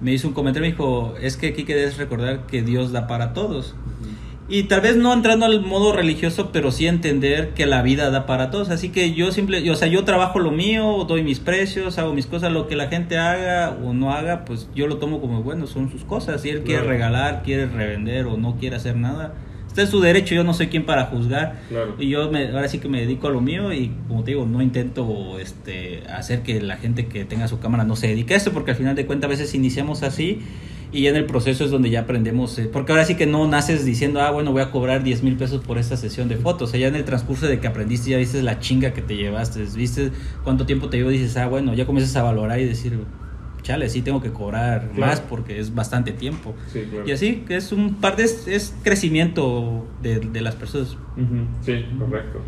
me 0.00 0.12
hizo 0.12 0.28
un 0.28 0.34
comentario, 0.34 0.68
me 0.68 0.72
dijo, 0.72 1.14
es 1.20 1.36
que 1.36 1.48
aquí 1.48 1.64
querés 1.64 1.96
recordar 1.96 2.46
que 2.46 2.62
Dios 2.62 2.92
da 2.92 3.06
para 3.06 3.32
todos. 3.32 3.74
Y 4.46 4.64
tal 4.64 4.82
vez 4.82 4.96
no 4.96 5.14
entrando 5.14 5.46
al 5.46 5.62
modo 5.62 5.94
religioso, 5.94 6.50
pero 6.52 6.70
sí 6.70 6.86
entender 6.86 7.54
que 7.54 7.64
la 7.64 7.80
vida 7.80 8.10
da 8.10 8.26
para 8.26 8.50
todos. 8.50 8.68
Así 8.68 8.90
que 8.90 9.14
yo 9.14 9.32
simple, 9.32 9.70
o 9.70 9.74
sea, 9.74 9.88
yo 9.88 10.04
trabajo 10.04 10.38
lo 10.38 10.50
mío, 10.50 11.06
doy 11.08 11.22
mis 11.22 11.40
precios, 11.40 11.96
hago 11.96 12.12
mis 12.12 12.26
cosas, 12.26 12.52
lo 12.52 12.68
que 12.68 12.76
la 12.76 12.88
gente 12.88 13.16
haga 13.16 13.70
o 13.82 13.94
no 13.94 14.12
haga, 14.12 14.44
pues 14.44 14.68
yo 14.74 14.86
lo 14.86 14.98
tomo 14.98 15.22
como 15.22 15.42
bueno, 15.42 15.66
son 15.66 15.90
sus 15.90 16.04
cosas. 16.04 16.42
Si 16.42 16.50
él 16.50 16.62
quiere 16.62 16.82
regalar, 16.82 17.42
quiere 17.42 17.66
revender 17.66 18.26
o 18.26 18.36
no 18.36 18.56
quiere 18.56 18.76
hacer 18.76 18.96
nada, 18.96 19.32
está 19.74 19.82
en 19.82 19.88
su 19.88 20.00
derecho, 20.00 20.36
yo 20.36 20.44
no 20.44 20.54
soy 20.54 20.68
quien 20.68 20.86
para 20.86 21.06
juzgar. 21.06 21.60
Y 21.98 22.08
yo 22.08 22.30
me, 22.30 22.46
ahora 22.50 22.68
sí 22.68 22.78
que 22.78 22.88
me 22.88 23.00
dedico 23.00 23.26
a 23.26 23.30
lo 23.30 23.40
mío 23.40 23.72
y 23.72 23.90
como 24.06 24.22
te 24.22 24.30
digo, 24.30 24.46
no 24.46 24.62
intento 24.62 25.36
este, 25.40 26.04
hacer 26.06 26.42
que 26.42 26.60
la 26.60 26.76
gente 26.76 27.06
que 27.06 27.24
tenga 27.24 27.48
su 27.48 27.58
cámara 27.58 27.82
no 27.82 27.96
se 27.96 28.06
dedique 28.06 28.34
a 28.34 28.36
esto, 28.36 28.52
porque 28.52 28.70
al 28.70 28.76
final 28.76 28.94
de 28.94 29.04
cuentas 29.04 29.26
a 29.26 29.30
veces 29.32 29.52
iniciamos 29.52 30.04
así 30.04 30.42
y 30.92 31.08
en 31.08 31.16
el 31.16 31.26
proceso 31.26 31.64
es 31.64 31.72
donde 31.72 31.90
ya 31.90 32.02
aprendemos, 32.02 32.56
eh, 32.60 32.70
porque 32.72 32.92
ahora 32.92 33.04
sí 33.04 33.16
que 33.16 33.26
no 33.26 33.48
naces 33.48 33.84
diciendo, 33.84 34.20
ah, 34.20 34.30
bueno, 34.30 34.52
voy 34.52 34.62
a 34.62 34.70
cobrar 34.70 35.02
10 35.02 35.24
mil 35.24 35.36
pesos 35.36 35.60
por 35.60 35.76
esta 35.76 35.96
sesión 35.96 36.28
de 36.28 36.36
fotos, 36.36 36.68
o 36.68 36.70
sea, 36.70 36.78
ya 36.78 36.86
en 36.86 36.94
el 36.94 37.04
transcurso 37.04 37.48
de 37.48 37.58
que 37.58 37.66
aprendiste, 37.66 38.10
ya 38.10 38.16
viste 38.16 38.40
la 38.42 38.60
chinga 38.60 38.92
que 38.92 39.02
te 39.02 39.16
llevaste, 39.16 39.64
viste 39.74 40.12
cuánto 40.44 40.66
tiempo 40.66 40.88
te 40.88 40.98
llevó, 40.98 41.10
dices, 41.10 41.36
ah, 41.36 41.48
bueno, 41.48 41.74
ya 41.74 41.84
comienzas 41.84 42.14
a 42.14 42.22
valorar 42.22 42.60
y 42.60 42.64
decir, 42.64 42.96
chale, 43.64 43.88
sí 43.88 44.02
tengo 44.02 44.22
que 44.22 44.30
cobrar 44.30 44.90
más 44.96 45.20
porque 45.20 45.58
es 45.58 45.74
bastante 45.74 46.12
tiempo. 46.12 46.54
Y 47.04 47.10
así, 47.10 47.44
que 47.48 47.56
es 47.56 47.72
un 47.72 47.94
parte, 47.96 48.22
es, 48.22 48.76
crecimiento 48.84 49.88
de, 50.02 50.20
de, 50.20 50.40
las 50.40 50.54
personas. 50.54 50.96
Sí, 51.62 51.84
correcto. 51.98 52.40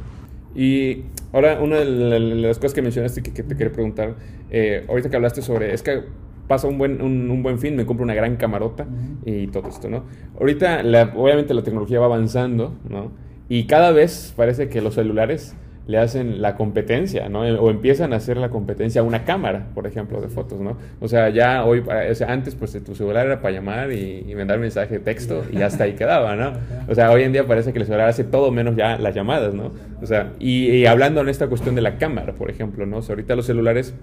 Y 0.55 1.05
ahora, 1.33 1.59
una 1.61 1.79
de 1.79 2.21
las 2.21 2.59
cosas 2.59 2.75
que 2.75 2.83
mencionaste 2.83 3.23
que, 3.23 3.33
que 3.33 3.43
te 3.43 3.57
quería 3.57 3.73
preguntar, 3.73 4.14
eh, 4.51 4.85
ahorita 4.89 5.11
que 5.11 5.17
hablaste 5.17 5.43
sobre, 5.43 5.75
es 5.75 5.83
que 5.83 6.05
pasa 6.47 6.69
un 6.69 6.79
buen, 6.79 7.03
un, 7.03 7.43
buen 7.43 7.59
fin, 7.59 7.75
me 7.75 7.87
compro 7.87 8.05
una 8.05 8.14
gran 8.14 8.37
camarota 8.37 8.87
y 9.25 9.49
todo 9.49 9.69
esto, 9.69 9.89
¿no? 9.89 10.05
Ahorita, 10.39 10.83
la, 10.83 11.12
obviamente 11.17 11.55
la 11.55 11.62
tecnología 11.62 11.99
va 11.99 12.07
avanzando, 12.07 12.75
¿no? 12.89 13.11
Y 13.49 13.64
cada 13.64 13.91
vez 13.91 14.33
parece 14.37 14.69
que 14.69 14.81
los 14.81 14.95
celulares 14.95 15.57
le 15.87 15.99
hacen 15.99 16.43
la 16.43 16.57
competencia, 16.57 17.28
¿no? 17.28 17.43
O 17.43 17.70
empiezan 17.70 18.12
a 18.12 18.16
hacer 18.16 18.37
la 18.39 18.49
competencia 18.49 19.03
a 19.03 19.05
una 19.05 19.24
cámara, 19.24 19.68
por 19.72 19.87
ejemplo, 19.87 20.20
de 20.20 20.28
fotos, 20.28 20.61
¿no? 20.61 20.76
O 21.01 21.07
sea, 21.07 21.28
ya 21.28 21.64
hoy, 21.64 21.78
o 21.78 22.14
sea, 22.14 22.32
antes, 22.32 22.57
pues 22.57 22.72
tu 22.84 22.97
celular 22.97 23.26
era 23.26 23.41
para 23.41 23.55
llamar 23.55 23.93
y, 23.93 24.34
mandar 24.37 24.59
mensaje 24.59 24.95
de 24.95 25.01
texto 25.01 25.45
y 25.51 25.62
hasta 25.62 25.84
ahí 25.84 25.93
quedaba, 25.95 26.34
¿no? 26.34 26.53
O 26.89 26.95
sea, 26.95 27.12
hoy 27.12 27.22
en 27.22 27.32
día 27.32 27.47
parece 27.47 27.72
que 27.72 27.78
el 27.78 27.87
celular 27.87 28.09
hace 28.09 28.24
todo 28.24 28.51
menos 28.51 28.74
ya 28.74 28.99
las 28.99 29.14
llamadas, 29.14 29.55
¿no? 29.55 29.70
O 30.03 30.07
sea, 30.07 30.32
y, 30.41 30.84
hablando 30.87 31.20
en 31.20 31.28
esta 31.28 31.47
cuestión 31.47 31.76
de 31.76 31.82
la 31.82 31.99
cámara, 31.99 32.32
por 32.32 32.51
ejemplo, 32.51 32.84
¿no? 32.84 32.99
O 32.99 33.03
sea, 33.03 33.12
ahorita 33.12 33.37
los 33.37 33.47
celulares 33.47 33.95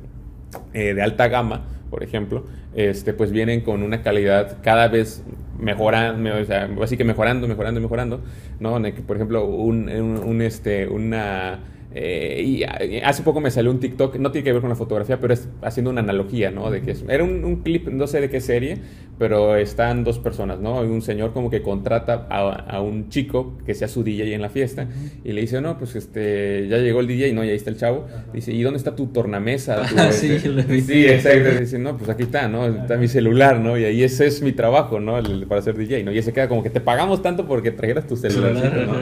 eh, 0.73 0.93
de 0.93 1.01
alta 1.01 1.27
gama, 1.27 1.65
por 1.89 2.01
ejemplo, 2.01 2.45
este, 2.75 3.13
pues 3.13 3.31
vienen 3.31 3.61
con 3.61 3.83
una 3.83 4.01
calidad 4.01 4.57
cada 4.63 4.87
vez 4.87 5.23
mejorando, 5.59 6.33
o 6.41 6.45
sea, 6.45 6.69
así 6.81 6.95
que 6.95 7.03
mejorando, 7.03 7.47
mejorando, 7.47 7.81
mejorando, 7.81 8.21
¿no? 8.61 8.81
Por 9.05 9.17
ejemplo, 9.17 9.45
un, 9.45 9.89
un 9.89 10.41
este, 10.41 10.87
una 10.87 11.59
eh, 11.95 12.41
y 12.43 12.63
hace 13.03 13.21
poco 13.21 13.39
me 13.39 13.51
salió 13.51 13.69
un 13.69 13.79
TikTok, 13.79 14.15
no 14.15 14.31
tiene 14.31 14.43
que 14.43 14.51
ver 14.51 14.61
con 14.61 14.69
la 14.69 14.75
fotografía, 14.75 15.19
pero 15.19 15.33
es 15.33 15.47
haciendo 15.61 15.91
una 15.91 16.01
analogía, 16.01 16.49
¿no? 16.49 16.71
De 16.71 16.81
que 16.81 16.95
era 17.07 17.23
un, 17.23 17.57
clip, 17.57 17.87
no 17.87 18.07
sé 18.07 18.19
de 18.19 18.29
qué 18.29 18.41
serie, 18.41 18.79
pero 19.19 19.55
están 19.55 20.03
dos 20.03 20.17
personas, 20.17 20.59
¿no? 20.59 20.81
Un 20.81 21.03
señor 21.03 21.33
como 21.33 21.51
que 21.51 21.61
contrata 21.61 22.27
a, 22.29 22.81
un 22.81 23.09
chico 23.09 23.57
que 23.65 23.75
sea 23.75 23.87
su 23.87 24.03
DJ 24.03 24.33
en 24.33 24.41
la 24.41 24.49
fiesta 24.49 24.87
y 25.23 25.33
le 25.33 25.41
dice, 25.41 25.61
no, 25.61 25.77
pues 25.77 25.95
este, 25.95 26.67
ya 26.67 26.77
llegó 26.77 26.99
el 26.99 27.07
DJ, 27.07 27.33
no, 27.33 27.43
ya 27.43 27.51
ahí 27.51 27.57
está 27.57 27.69
el 27.69 27.77
chavo. 27.77 28.07
Dice, 28.33 28.51
¿y 28.51 28.63
dónde 28.63 28.77
está 28.77 28.95
tu 28.95 29.07
tornamesa? 29.07 29.83
Ah, 29.95 30.11
sí, 30.11 30.31
este, 30.33 30.81
sí, 30.81 31.05
exacto. 31.05 31.59
Dice, 31.59 31.77
no, 31.77 31.95
pues 31.95 32.09
aquí 32.09 32.23
está, 32.23 32.47
¿no? 32.47 32.65
Está 32.65 32.97
mi 32.97 33.07
celular, 33.07 33.59
¿no? 33.59 33.77
Y 33.77 33.85
ahí 33.85 34.03
ese 34.03 34.25
es 34.25 34.41
mi 34.41 34.51
trabajo, 34.51 34.99
¿no? 34.99 35.21
para 35.47 35.61
ser 35.61 35.77
DJ, 35.77 36.03
¿no? 36.03 36.11
Y 36.11 36.21
se 36.23 36.33
queda 36.33 36.49
como 36.49 36.63
que 36.63 36.69
te 36.69 36.81
pagamos 36.81 37.21
tanto 37.21 37.45
porque 37.45 37.71
trajeras 37.71 38.07
tu 38.07 38.17
celular, 38.17 38.55
¿no? 38.87 38.95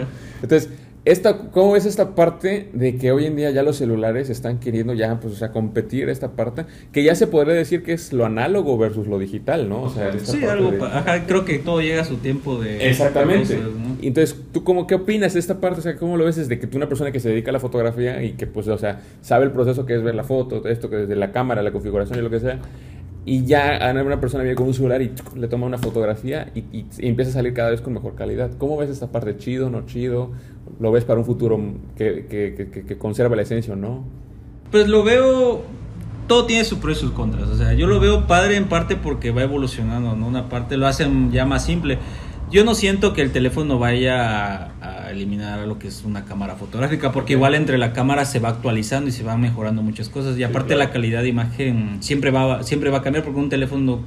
Entonces, 0.43 0.69
esta, 1.03 1.49
¿Cómo 1.49 1.75
es 1.75 1.87
esta 1.87 2.13
parte 2.13 2.69
de 2.73 2.97
que 2.97 3.11
hoy 3.11 3.25
en 3.25 3.35
día 3.35 3.49
ya 3.49 3.63
los 3.63 3.77
celulares 3.77 4.29
están 4.29 4.59
queriendo 4.59 4.93
ya, 4.93 5.19
pues, 5.19 5.33
o 5.33 5.35
sea, 5.35 5.51
competir 5.51 6.09
esta 6.09 6.33
parte? 6.33 6.65
Que 6.91 7.03
ya 7.03 7.15
se 7.15 7.25
podría 7.25 7.55
decir 7.55 7.81
que 7.81 7.93
es 7.93 8.13
lo 8.13 8.23
análogo 8.23 8.77
versus 8.77 9.07
lo 9.07 9.17
digital, 9.17 9.67
¿no? 9.67 9.81
O 9.81 9.89
sea, 9.89 10.11
sí, 10.19 10.45
algo, 10.45 10.71
creo 11.25 11.43
que 11.43 11.57
todo 11.57 11.81
llega 11.81 12.01
a 12.01 12.05
su 12.05 12.17
tiempo 12.17 12.61
de... 12.61 12.87
Exactamente. 12.87 13.59
Entonces, 14.03 14.35
¿tú 14.51 14.63
cómo, 14.63 14.85
qué 14.85 14.93
opinas 14.93 15.33
de 15.33 15.39
esta 15.39 15.59
parte? 15.59 15.79
O 15.79 15.83
sea, 15.83 15.95
¿cómo 15.95 16.17
lo 16.17 16.25
ves 16.25 16.35
desde 16.35 16.59
que 16.59 16.67
tú 16.67 16.77
una 16.77 16.87
persona 16.87 17.11
que 17.11 17.19
se 17.19 17.29
dedica 17.29 17.49
a 17.49 17.53
la 17.53 17.59
fotografía 17.59 18.21
y 18.23 18.33
que, 18.33 18.45
pues, 18.45 18.67
o 18.67 18.77
sea, 18.77 19.01
sabe 19.21 19.45
el 19.45 19.51
proceso 19.51 19.87
que 19.87 19.95
es 19.95 20.03
ver 20.03 20.13
la 20.13 20.23
foto, 20.23 20.67
esto 20.67 20.89
que 20.89 20.97
desde 20.97 21.15
la 21.15 21.31
cámara, 21.31 21.63
la 21.63 21.71
configuración 21.71 22.19
y 22.19 22.21
lo 22.21 22.29
que 22.29 22.39
sea, 22.39 22.59
y 23.23 23.45
ya 23.45 23.79
una 23.93 24.19
persona 24.19 24.43
viene 24.43 24.55
con 24.55 24.67
un 24.67 24.73
celular 24.73 25.01
y 25.01 25.11
le 25.35 25.47
toma 25.47 25.67
una 25.67 25.77
fotografía 25.77 26.51
y, 26.55 26.85
empieza 26.99 27.31
a 27.31 27.33
salir 27.35 27.53
cada 27.53 27.69
vez 27.69 27.81
con 27.81 27.93
mejor 27.93 28.15
calidad. 28.15 28.51
¿Cómo 28.57 28.77
ves 28.77 28.89
esta 28.89 29.11
parte? 29.11 29.37
¿Chido, 29.37 29.69
no 29.69 29.85
chido? 29.85 30.31
¿Lo 30.79 30.91
ves 30.91 31.05
para 31.05 31.19
un 31.19 31.25
futuro 31.25 31.59
que, 31.95 32.25
que, 32.27 32.83
que, 32.85 32.97
conserva 32.97 33.35
la 33.35 33.43
esencia 33.43 33.73
o 33.73 33.75
no? 33.75 34.03
Pues 34.71 34.87
lo 34.87 35.03
veo, 35.03 35.61
todo 36.27 36.45
tiene 36.45 36.63
sus 36.63 36.79
pros 36.79 36.97
y 36.97 37.01
sus 37.01 37.11
contras. 37.11 37.47
O 37.49 37.57
sea, 37.57 37.73
yo 37.73 37.85
lo 37.85 37.99
veo 37.99 38.25
padre 38.25 38.55
en 38.55 38.65
parte 38.65 38.95
porque 38.95 39.29
va 39.29 39.43
evolucionando, 39.43 40.15
¿no? 40.15 40.27
Una 40.27 40.49
parte 40.49 40.77
lo 40.77 40.87
hacen 40.87 41.31
ya 41.31 41.45
más 41.45 41.63
simple. 41.63 41.99
Yo 42.49 42.65
no 42.65 42.73
siento 42.73 43.13
que 43.13 43.21
el 43.21 43.31
teléfono 43.31 43.77
vaya 43.77 44.71
a, 45.11 45.13
eliminar 45.13 45.67
lo 45.67 45.79
que 45.79 45.87
es 45.87 46.03
una 46.05 46.25
cámara 46.25 46.55
fotográfica, 46.55 47.11
porque 47.11 47.33
igual 47.33 47.55
entre 47.55 47.77
la 47.77 47.93
cámara 47.93 48.25
se 48.25 48.39
va 48.39 48.49
actualizando 48.49 49.09
y 49.09 49.11
se 49.11 49.23
van 49.23 49.41
mejorando 49.41 49.81
muchas 49.81 50.09
cosas. 50.09 50.37
Y 50.37 50.43
aparte 50.43 50.75
la 50.75 50.89
calidad 50.89 51.21
de 51.21 51.29
imagen 51.29 51.97
siempre 52.01 52.31
va, 52.31 52.63
siempre 52.63 52.89
va 52.89 52.99
a 52.99 53.01
cambiar 53.01 53.23
porque 53.23 53.39
un 53.39 53.49
teléfono 53.49 54.01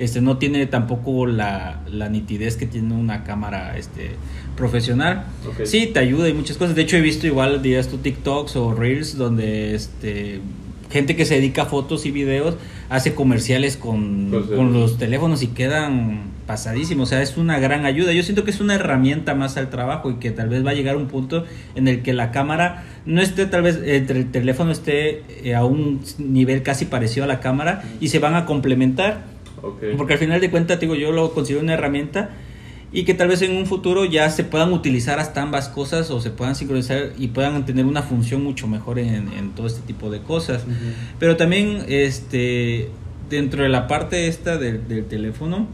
este, 0.00 0.22
no 0.22 0.38
tiene 0.38 0.66
tampoco 0.66 1.26
la, 1.26 1.82
nitidez 2.10 2.56
que 2.56 2.66
tiene 2.66 2.94
una 2.94 3.22
cámara 3.22 3.76
este, 3.76 4.12
profesional. 4.56 5.26
Sí, 5.64 5.90
te 5.92 6.00
ayuda 6.00 6.28
y 6.28 6.32
muchas 6.32 6.56
cosas. 6.56 6.74
De 6.74 6.82
hecho, 6.82 6.96
he 6.96 7.02
visto 7.02 7.26
igual, 7.26 7.60
dirías 7.60 7.88
tú, 7.88 7.98
TikToks 7.98 8.56
o 8.56 8.74
Reels 8.74 9.18
donde 9.18 9.74
este, 9.74 10.40
gente 10.90 11.16
que 11.16 11.24
se 11.24 11.36
dedica 11.36 11.62
a 11.62 11.66
fotos 11.66 12.04
y 12.04 12.10
videos 12.10 12.56
hace 12.88 13.14
comerciales 13.14 13.76
con, 13.76 14.30
con, 14.30 14.72
los 14.72 14.98
teléfonos 14.98 15.42
y 15.42 15.48
quedan 15.48 16.22
pasadísimos. 16.46 17.08
O 17.08 17.10
sea, 17.10 17.22
es 17.22 17.36
una 17.36 17.60
gran 17.60 17.86
ayuda. 17.86 18.12
Yo 18.12 18.22
siento 18.22 18.44
que 18.44 18.50
es 18.50 18.60
una 18.60 18.74
herramienta 18.74 19.34
más 19.34 19.56
al 19.56 19.70
trabajo 19.70 20.10
y 20.10 20.14
que 20.14 20.30
tal 20.32 20.48
vez 20.48 20.66
va 20.66 20.70
a 20.70 20.74
llegar 20.74 20.96
un 20.96 21.06
punto 21.06 21.44
en 21.76 21.86
el 21.86 22.02
que 22.02 22.12
la 22.12 22.32
cámara 22.32 22.84
no 23.06 23.22
esté, 23.22 23.46
tal 23.46 23.62
vez 23.62 23.78
el 23.84 24.30
teléfono 24.30 24.72
esté 24.72 25.22
eh, 25.44 25.54
a 25.54 25.64
un 25.64 26.00
nivel 26.18 26.62
casi 26.62 26.84
parecido 26.86 27.24
a 27.24 27.26
la 27.28 27.40
cámara 27.40 27.84
y 28.00 28.08
se 28.08 28.18
van 28.18 28.34
a 28.34 28.44
complementar. 28.44 29.22
Porque 29.96 30.14
al 30.14 30.18
final 30.18 30.40
de 30.40 30.50
cuentas, 30.50 30.80
digo, 30.80 30.94
yo 30.94 31.12
lo 31.12 31.32
considero 31.32 31.62
una 31.62 31.74
herramienta 31.74 32.30
y 32.92 33.04
que 33.04 33.14
tal 33.14 33.28
vez 33.28 33.42
en 33.42 33.56
un 33.56 33.66
futuro 33.66 34.04
ya 34.04 34.28
se 34.30 34.44
puedan 34.44 34.72
utilizar 34.72 35.18
hasta 35.20 35.42
ambas 35.42 35.68
cosas 35.68 36.10
o 36.10 36.20
se 36.20 36.30
puedan 36.30 36.56
sincronizar 36.56 37.12
y 37.18 37.28
puedan 37.28 37.64
tener 37.64 37.84
una 37.84 38.02
función 38.02 38.42
mucho 38.42 38.66
mejor 38.66 38.98
en, 38.98 39.50
todo 39.54 39.66
este 39.66 39.80
tipo 39.82 40.10
de 40.10 40.20
cosas. 40.20 40.62
Pero 41.18 41.36
también 41.36 41.84
este 41.88 42.88
dentro 43.28 43.62
de 43.62 43.68
la 43.68 43.86
parte 43.86 44.26
esta 44.26 44.58
del, 44.58 45.04
teléfono, 45.04 45.68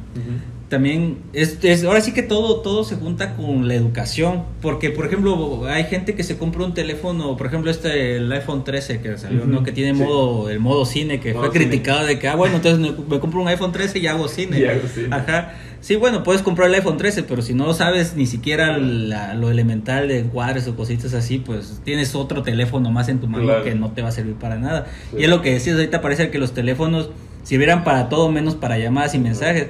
también 0.69 1.19
es, 1.33 1.85
ahora 1.85 2.01
sí 2.01 2.13
que 2.13 2.23
todo 2.23 2.61
todo 2.61 2.85
se 2.85 2.97
junta 2.97 3.37
con 3.37 3.69
la 3.69 3.75
educación 3.75 4.43
porque 4.61 4.91
por 4.91 5.07
ejemplo 5.07 5.65
hay 5.67 5.85
gente 5.85 6.17
que 6.17 6.25
se 6.25 6.37
compra 6.37 6.65
un 6.65 6.75
teléfono 6.75 7.37
por 7.37 7.47
ejemplo 7.47 7.71
este 7.71 8.17
el 8.17 8.33
iPhone 8.33 8.65
13 8.65 9.01
que 9.01 9.17
salió 9.17 9.45
no 9.45 9.63
que 9.63 9.71
tiene 9.71 9.93
modo 9.93 10.51
el 10.51 10.59
modo 10.59 10.85
cine 10.85 11.21
que 11.21 11.35
fue 11.35 11.51
criticado 11.51 12.05
de 12.05 12.19
que 12.19 12.27
ah 12.27 12.35
bueno 12.35 12.57
entonces 12.57 12.81
me 12.81 13.21
compro 13.21 13.43
un 13.43 13.47
iPhone 13.47 13.71
13 13.71 14.01
y 14.01 14.07
hago 14.09 14.27
cine, 14.27 14.67
ajá 15.13 15.55
sí 15.87 15.95
bueno 15.95 16.25
puedes 16.25 16.43
comprar 16.43 16.69
el 16.69 16.75
iPhone 16.75 16.97
13 16.97 17.23
pero 17.23 17.43
si 17.43 17.55
no 17.55 17.73
sabes 17.73 18.17
ni 18.17 18.27
siquiera 18.27 18.77
lo 18.77 19.51
elemental 19.53 20.09
de 20.09 20.19
encuadres 20.19 20.67
o 20.67 20.75
cositas 20.75 21.15
así 21.15 21.39
pues 21.39 21.81
tienes 21.85 22.17
otro 22.17 22.43
teléfono 22.43 22.91
más 22.91 23.09
en 23.09 23.21
tu 23.21 23.29
mano 23.29 23.63
que 23.63 23.77
no 23.77 23.93
te 23.93 24.03
va 24.03 24.09
a 24.09 24.13
servir 24.13 24.35
para 24.35 24.57
nada. 24.57 24.87
Y 25.17 25.23
es 25.23 25.31
lo 25.31 25.43
que 25.43 25.53
decías 25.53 25.77
ahorita 25.77 26.01
parece 26.01 26.31
que 26.31 26.39
los 26.39 26.55
teléfonos 26.55 27.11
sirvieran 27.45 27.85
para 27.85 28.09
todo 28.09 28.33
menos 28.33 28.57
para 28.57 28.79
llamadas 28.79 29.15
y 29.15 29.21
mensajes. 29.21 29.69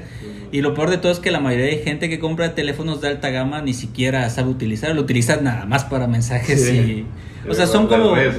Y 0.53 0.63
lo 0.63 0.73
peor 0.73 0.89
de 0.89 0.97
todo 0.97 1.13
es 1.13 1.19
que 1.19 1.31
la 1.31 1.41
mayoría 1.41 1.67
de 1.67 1.79
gente 1.79 2.09
que 2.09 2.19
compra 2.19 2.55
teléfonos 2.55 3.03
de 3.03 3.09
alta 3.09 3.29
gama 3.29 3.61
ni 3.61 3.75
siquiera 3.75 4.31
sabe 4.31 4.49
utilizar, 4.49 4.95
lo 4.95 5.03
utilizan 5.03 5.45
nada 5.45 5.67
más 5.67 5.85
para 5.85 6.07
mensajes 6.07 6.67
y... 6.73 7.05
O 7.49 7.55
sea, 7.55 7.67
son 7.67 7.87
como... 7.87 8.11
Pues, 8.11 8.35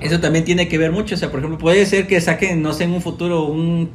eso 0.00 0.20
también 0.20 0.44
tiene 0.44 0.68
que 0.68 0.78
ver 0.78 0.90
mucho. 0.90 1.16
O 1.16 1.18
sea, 1.18 1.30
por 1.30 1.40
ejemplo, 1.40 1.58
puede 1.58 1.84
ser 1.84 2.06
que 2.06 2.18
saquen, 2.20 2.62
no 2.62 2.72
sé, 2.72 2.84
en 2.84 2.92
un 2.92 3.02
futuro 3.02 3.44
un, 3.44 3.90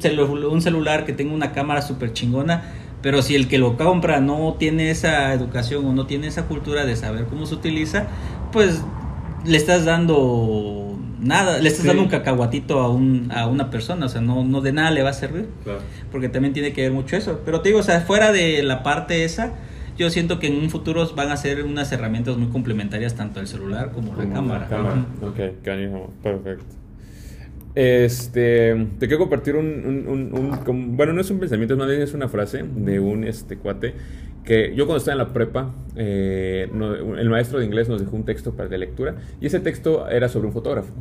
un 0.51 0.61
celular 0.61 1.05
que 1.05 1.13
tenga 1.13 1.34
una 1.34 1.53
cámara 1.53 1.82
súper 1.82 2.13
chingona, 2.13 2.71
pero 3.04 3.22
si 3.22 3.36
el 3.36 3.49
que 3.49 3.60
lo 3.60 3.76
compra 3.78 4.22
no 4.22 4.56
tiene 4.58 4.89
esa 4.89 5.34
educación 5.34 5.86
o 5.86 5.93
no 5.93 6.08
tiene 6.08 6.28
esa 6.28 6.45
cultura 6.45 6.86
de 6.86 6.95
saber 6.95 7.26
cómo 7.26 7.45
se 7.45 7.54
utiliza, 7.54 8.08
pues 8.54 8.82
le 9.45 9.58
estás 9.58 9.84
dando 9.84 10.97
nada, 11.20 11.60
le 11.60 11.68
estás 11.68 11.86
dando 11.86 12.01
un 12.01 12.08
cacahuatito 12.08 12.80
a, 12.80 12.89
un, 12.89 13.30
a 13.36 13.45
una 13.47 13.70
persona, 13.70 14.06
o 14.06 14.10
sea, 14.10 14.22
no, 14.22 14.45
no 14.45 14.62
de 14.62 14.72
nada 14.72 14.89
le 14.89 15.04
va 15.04 15.10
a 15.10 15.14
servir. 15.14 15.49
Porque 16.14 16.30
también 16.30 16.54
tiene 16.54 16.72
que 16.72 16.82
ver 16.82 16.93
mucho 16.93 17.18
eso. 17.18 17.41
Pero 17.43 17.60
te 17.60 17.70
digo, 17.70 17.82
o 17.82 17.84
sea, 17.84 17.99
fuera 17.99 18.32
de 18.32 18.64
la 18.64 18.84
parte 18.84 19.26
esa, 19.26 19.51
yo 19.97 20.10
siento 20.10 20.39
que 20.39 20.47
en 20.47 20.56
un 20.56 20.70
futuro 20.70 21.06
van 21.14 21.30
a 21.30 21.36
ser 21.36 21.62
unas 21.66 21.91
herramientas 21.91 22.38
muy 22.38 22.47
complementarias 22.47 23.16
tanto 23.16 23.41
el 23.41 23.47
celular 23.47 23.91
como, 23.91 24.16
la 24.16 24.30
cámara. 24.30 24.68
cámara. 24.68 25.06
Ok, 25.22 25.39
perfecto. 26.24 26.83
Este, 27.76 28.88
te 28.99 29.07
quiero 29.07 29.17
compartir 29.17 29.55
un, 29.55 30.95
bueno, 30.95 31.13
no 31.13 31.21
es 31.21 31.30
un 31.32 31.39
pensamiento, 31.39 31.76
más 31.76 31.88
bien 31.88 32.01
es 32.01 32.13
una 32.13 32.30
frase 32.30 32.63
de 32.63 32.99
un 32.99 33.24
este 33.24 33.57
cuate 33.57 33.95
que 34.43 34.76
yo 34.76 34.86
cuando 34.86 34.97
estaba 34.97 35.13
en 35.13 35.28
la 35.28 35.34
prepa, 35.34 35.74
eh, 35.95 36.67
el 37.17 37.30
maestro 37.30 37.59
de 37.59 37.65
inglés 37.65 37.89
nos 37.89 38.01
dejó 38.01 38.15
un 38.15 38.26
texto 38.26 38.53
para 38.53 38.69
de 38.69 38.78
lectura 38.78 39.15
y 39.39 39.47
ese 39.47 39.59
texto 39.59 40.07
era 40.09 40.28
sobre 40.28 40.47
un 40.47 40.53
fotógrafo. 40.53 40.93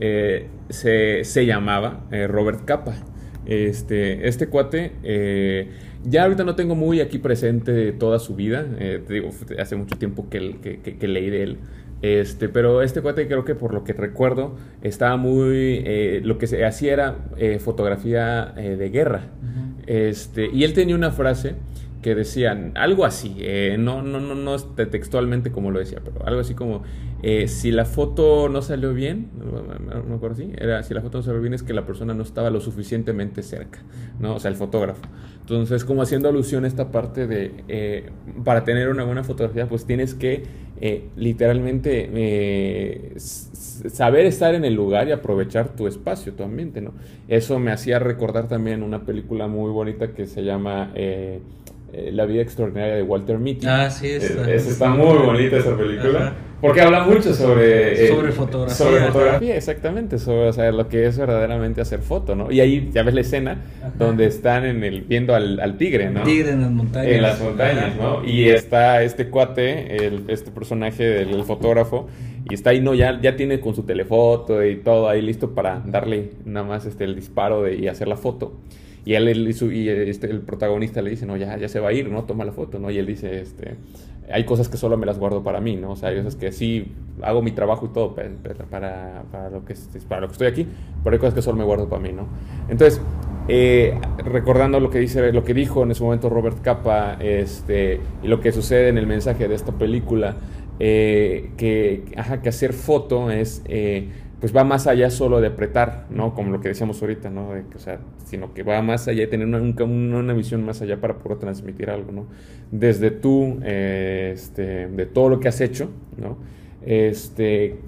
Eh, 0.00 0.48
se, 0.68 1.24
se, 1.24 1.46
llamaba 1.46 2.06
eh, 2.10 2.26
Robert 2.26 2.64
Capa. 2.64 2.94
Este, 3.46 4.28
este 4.28 4.48
cuate, 4.48 4.92
ya 6.04 6.24
ahorita 6.24 6.44
no 6.44 6.54
tengo 6.54 6.74
muy 6.76 7.00
aquí 7.00 7.18
presente 7.18 7.90
toda 7.92 8.18
su 8.18 8.36
vida, 8.36 8.64
digo, 9.08 9.30
hace 9.58 9.76
mucho 9.76 9.96
tiempo 9.96 10.28
que, 10.28 10.80
que 10.82 11.08
leí 11.08 11.30
de 11.30 11.42
él. 11.42 11.58
Este, 12.02 12.48
pero 12.48 12.80
este 12.82 13.02
cuate 13.02 13.26
creo 13.26 13.44
que 13.44 13.54
por 13.54 13.74
lo 13.74 13.84
que 13.84 13.92
recuerdo 13.92 14.56
estaba 14.82 15.16
muy, 15.16 15.82
eh, 15.84 16.20
lo 16.24 16.38
que 16.38 16.46
se 16.46 16.64
hacía 16.64 16.92
era 16.94 17.16
eh, 17.36 17.58
fotografía 17.58 18.54
eh, 18.56 18.76
de 18.76 18.90
guerra. 18.90 19.24
este, 19.86 20.48
y 20.52 20.64
él 20.64 20.72
tenía 20.72 20.94
una 20.94 21.10
frase 21.10 21.56
que 22.02 22.14
decía 22.14 22.72
algo 22.74 23.04
así, 23.04 23.42
no, 23.78 24.02
no, 24.02 24.20
no, 24.20 24.34
no 24.34 24.58
textualmente 24.58 25.52
como 25.52 25.70
lo 25.70 25.78
decía, 25.78 26.00
pero 26.04 26.26
algo 26.26 26.40
así 26.40 26.54
como, 26.54 26.82
si 27.46 27.70
la 27.70 27.84
foto 27.84 28.48
no 28.48 28.62
salió 28.62 28.94
bien, 28.94 29.30
no, 29.38 30.02
me 30.04 30.14
acuerdo 30.14 30.36
si, 30.36 30.52
era 30.56 30.82
si 30.82 30.94
la 30.94 31.02
foto 31.02 31.18
no 31.18 31.22
salió 31.22 31.40
bien 31.40 31.54
es 31.54 31.62
que 31.62 31.74
la 31.74 31.84
persona 31.84 32.14
no 32.14 32.22
estaba 32.22 32.50
lo 32.50 32.60
suficientemente 32.60 33.42
cerca, 33.42 33.80
¿no? 34.18 34.36
O 34.36 34.40
sea, 34.40 34.50
el 34.50 34.56
fotógrafo. 34.56 35.02
Entonces, 35.40 35.84
como 35.84 36.02
haciendo 36.02 36.28
alusión 36.28 36.64
a 36.64 36.68
esta 36.68 36.92
parte 36.92 37.26
de, 37.26 38.12
para 38.44 38.62
tener 38.62 38.88
una 38.88 39.04
buena 39.04 39.24
fotografía, 39.24 39.68
pues 39.68 39.84
tienes 39.84 40.14
que 40.14 40.44
eh, 40.80 41.08
literalmente 41.16 42.08
eh, 42.14 43.14
saber 43.18 44.26
estar 44.26 44.54
en 44.54 44.64
el 44.64 44.74
lugar 44.74 45.08
y 45.08 45.12
aprovechar 45.12 45.74
tu 45.74 45.86
espacio, 45.86 46.32
tu 46.34 46.44
ambiente, 46.44 46.80
¿no? 46.80 46.94
Eso 47.28 47.58
me 47.58 47.72
hacía 47.72 47.98
recordar 47.98 48.48
también 48.48 48.82
una 48.82 49.04
película 49.04 49.46
muy 49.46 49.70
bonita 49.72 50.12
que 50.12 50.26
se 50.26 50.42
llama 50.42 50.92
eh, 51.92 52.10
La 52.12 52.26
vida 52.26 52.42
extraordinaria 52.42 52.94
de 52.94 53.02
Walter 53.02 53.38
Mitty. 53.38 53.66
Ah, 53.66 53.90
sí, 53.90 54.08
está, 54.08 54.50
está 54.52 54.88
muy 54.90 55.18
bonita 55.18 55.56
esa 55.56 55.76
película. 55.76 56.34
Porque 56.60 56.82
habla 56.82 57.04
mucho 57.04 57.32
sobre... 57.32 58.04
Eh, 58.04 58.08
sobre 58.08 58.32
fotografía. 58.32 58.74
Sobre 58.74 59.00
fotografía, 59.00 59.56
exactamente. 59.56 60.18
Sobre 60.18 60.72
lo 60.72 60.88
que 60.88 61.06
es 61.06 61.16
verdaderamente 61.16 61.80
hacer 61.80 62.00
foto, 62.00 62.36
¿no? 62.36 62.50
Y 62.50 62.60
ahí 62.60 62.90
ya 62.92 63.02
ves 63.02 63.14
la 63.14 63.22
escena 63.22 63.62
donde 63.98 64.26
están 64.26 64.66
en 64.66 64.84
el, 64.84 65.00
viendo 65.00 65.34
al, 65.34 65.76
tigre, 65.78 66.10
¿no? 66.10 66.22
Tigre 66.22 66.50
en 66.50 66.60
las 66.60 66.70
montañas. 66.70 67.12
En 67.12 67.22
las 67.22 67.40
montañas, 67.40 67.96
¿no? 67.96 68.24
Y 68.24 68.50
está 68.50 69.02
este 69.02 69.28
cuate, 69.28 70.06
el, 70.06 70.24
este 70.28 70.50
personaje 70.50 71.02
del 71.02 71.44
fotógrafo, 71.44 72.08
y 72.48 72.54
está 72.54 72.70
ahí, 72.70 72.80
¿no? 72.80 72.94
Ya, 72.94 73.18
ya 73.20 73.36
tiene 73.36 73.60
con 73.60 73.74
su 73.74 73.84
telefoto 73.84 74.62
y 74.64 74.76
todo 74.76 75.08
ahí 75.08 75.22
listo 75.22 75.54
para 75.54 75.82
darle 75.84 76.32
nada 76.44 76.66
más 76.66 76.84
este, 76.84 77.04
el 77.04 77.14
disparo 77.14 77.62
de, 77.62 77.76
y 77.76 77.88
hacer 77.88 78.06
la 78.06 78.16
foto. 78.16 78.58
Y 79.04 79.14
él, 79.14 79.28
y 79.28 79.88
este, 79.88 80.30
el 80.30 80.40
protagonista 80.40 81.00
le 81.02 81.10
dice, 81.10 81.26
no, 81.26 81.36
ya, 81.36 81.56
ya 81.56 81.68
se 81.68 81.80
va 81.80 81.88
a 81.88 81.92
ir, 81.92 82.10
¿no? 82.10 82.24
Toma 82.24 82.44
la 82.44 82.52
foto, 82.52 82.78
¿no? 82.78 82.90
Y 82.90 82.98
él 82.98 83.06
dice, 83.06 83.40
este, 83.40 83.76
hay 84.32 84.44
cosas 84.44 84.68
que 84.68 84.76
solo 84.76 84.96
me 84.96 85.06
las 85.06 85.18
guardo 85.18 85.42
para 85.42 85.60
mí, 85.60 85.76
¿no? 85.76 85.92
O 85.92 85.96
sea, 85.96 86.10
hay 86.10 86.18
cosas 86.18 86.36
que 86.36 86.52
sí 86.52 86.92
hago 87.22 87.42
mi 87.42 87.52
trabajo 87.52 87.86
y 87.86 87.88
todo 87.88 88.14
para, 88.14 89.24
para, 89.30 89.50
lo, 89.50 89.64
que, 89.64 89.74
para 90.08 90.20
lo 90.20 90.28
que 90.28 90.32
estoy 90.32 90.46
aquí, 90.46 90.66
pero 91.02 91.14
hay 91.14 91.20
cosas 91.20 91.34
que 91.34 91.42
solo 91.42 91.56
me 91.56 91.64
guardo 91.64 91.88
para 91.88 92.02
mí, 92.02 92.12
¿no? 92.12 92.26
Entonces, 92.68 93.00
eh, 93.48 93.98
recordando 94.18 94.80
lo 94.80 94.90
que, 94.90 94.98
dice, 94.98 95.32
lo 95.32 95.44
que 95.44 95.54
dijo 95.54 95.82
en 95.82 95.90
ese 95.90 96.02
momento 96.02 96.28
Robert 96.28 96.60
Capa 96.62 97.16
este, 97.20 98.00
y 98.22 98.28
lo 98.28 98.40
que 98.40 98.52
sucede 98.52 98.88
en 98.88 98.98
el 98.98 99.06
mensaje 99.06 99.48
de 99.48 99.54
esta 99.54 99.72
película, 99.72 100.36
eh, 100.78 101.50
que, 101.56 102.04
que 102.42 102.48
hacer 102.48 102.72
foto 102.72 103.30
es... 103.30 103.62
Eh, 103.66 104.08
pues 104.40 104.56
va 104.56 104.64
más 104.64 104.86
allá 104.86 105.10
solo 105.10 105.40
de 105.40 105.48
apretar, 105.48 106.06
¿no? 106.08 106.34
Como 106.34 106.50
lo 106.50 106.60
que 106.60 106.68
decíamos 106.68 107.00
ahorita, 107.02 107.28
¿no? 107.28 107.50
o 107.50 107.78
sea, 107.78 108.00
sino 108.24 108.54
que 108.54 108.62
va 108.62 108.80
más 108.80 109.06
allá 109.06 109.24
y 109.24 109.26
tener 109.26 109.46
una, 109.46 109.60
una, 109.84 110.32
visión 110.32 110.64
más 110.64 110.80
allá 110.80 110.98
para 110.98 111.18
poder 111.18 111.38
transmitir 111.38 111.90
algo, 111.90 112.10
¿no? 112.10 112.26
Desde 112.70 113.10
tú, 113.10 113.58
eh, 113.62 114.30
este, 114.32 114.88
de 114.88 115.06
todo 115.06 115.28
lo 115.28 115.40
que 115.40 115.48
has 115.48 115.60
hecho, 115.60 115.90
¿no? 116.16 116.38
Este, 116.86 117.80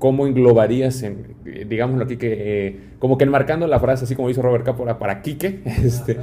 ¿cómo 0.00 0.26
englobarías, 0.26 1.04
en, 1.04 1.36
digámoslo 1.68 2.04
aquí, 2.04 2.16
que 2.16 2.34
eh, 2.36 2.80
como 2.98 3.16
que 3.16 3.24
enmarcando 3.24 3.68
la 3.68 3.78
frase, 3.78 4.06
así 4.06 4.16
como 4.16 4.26
dice 4.26 4.42
Robert 4.42 4.64
Capora, 4.64 4.98
para 4.98 5.22
Quique, 5.22 5.60
este, 5.64 6.16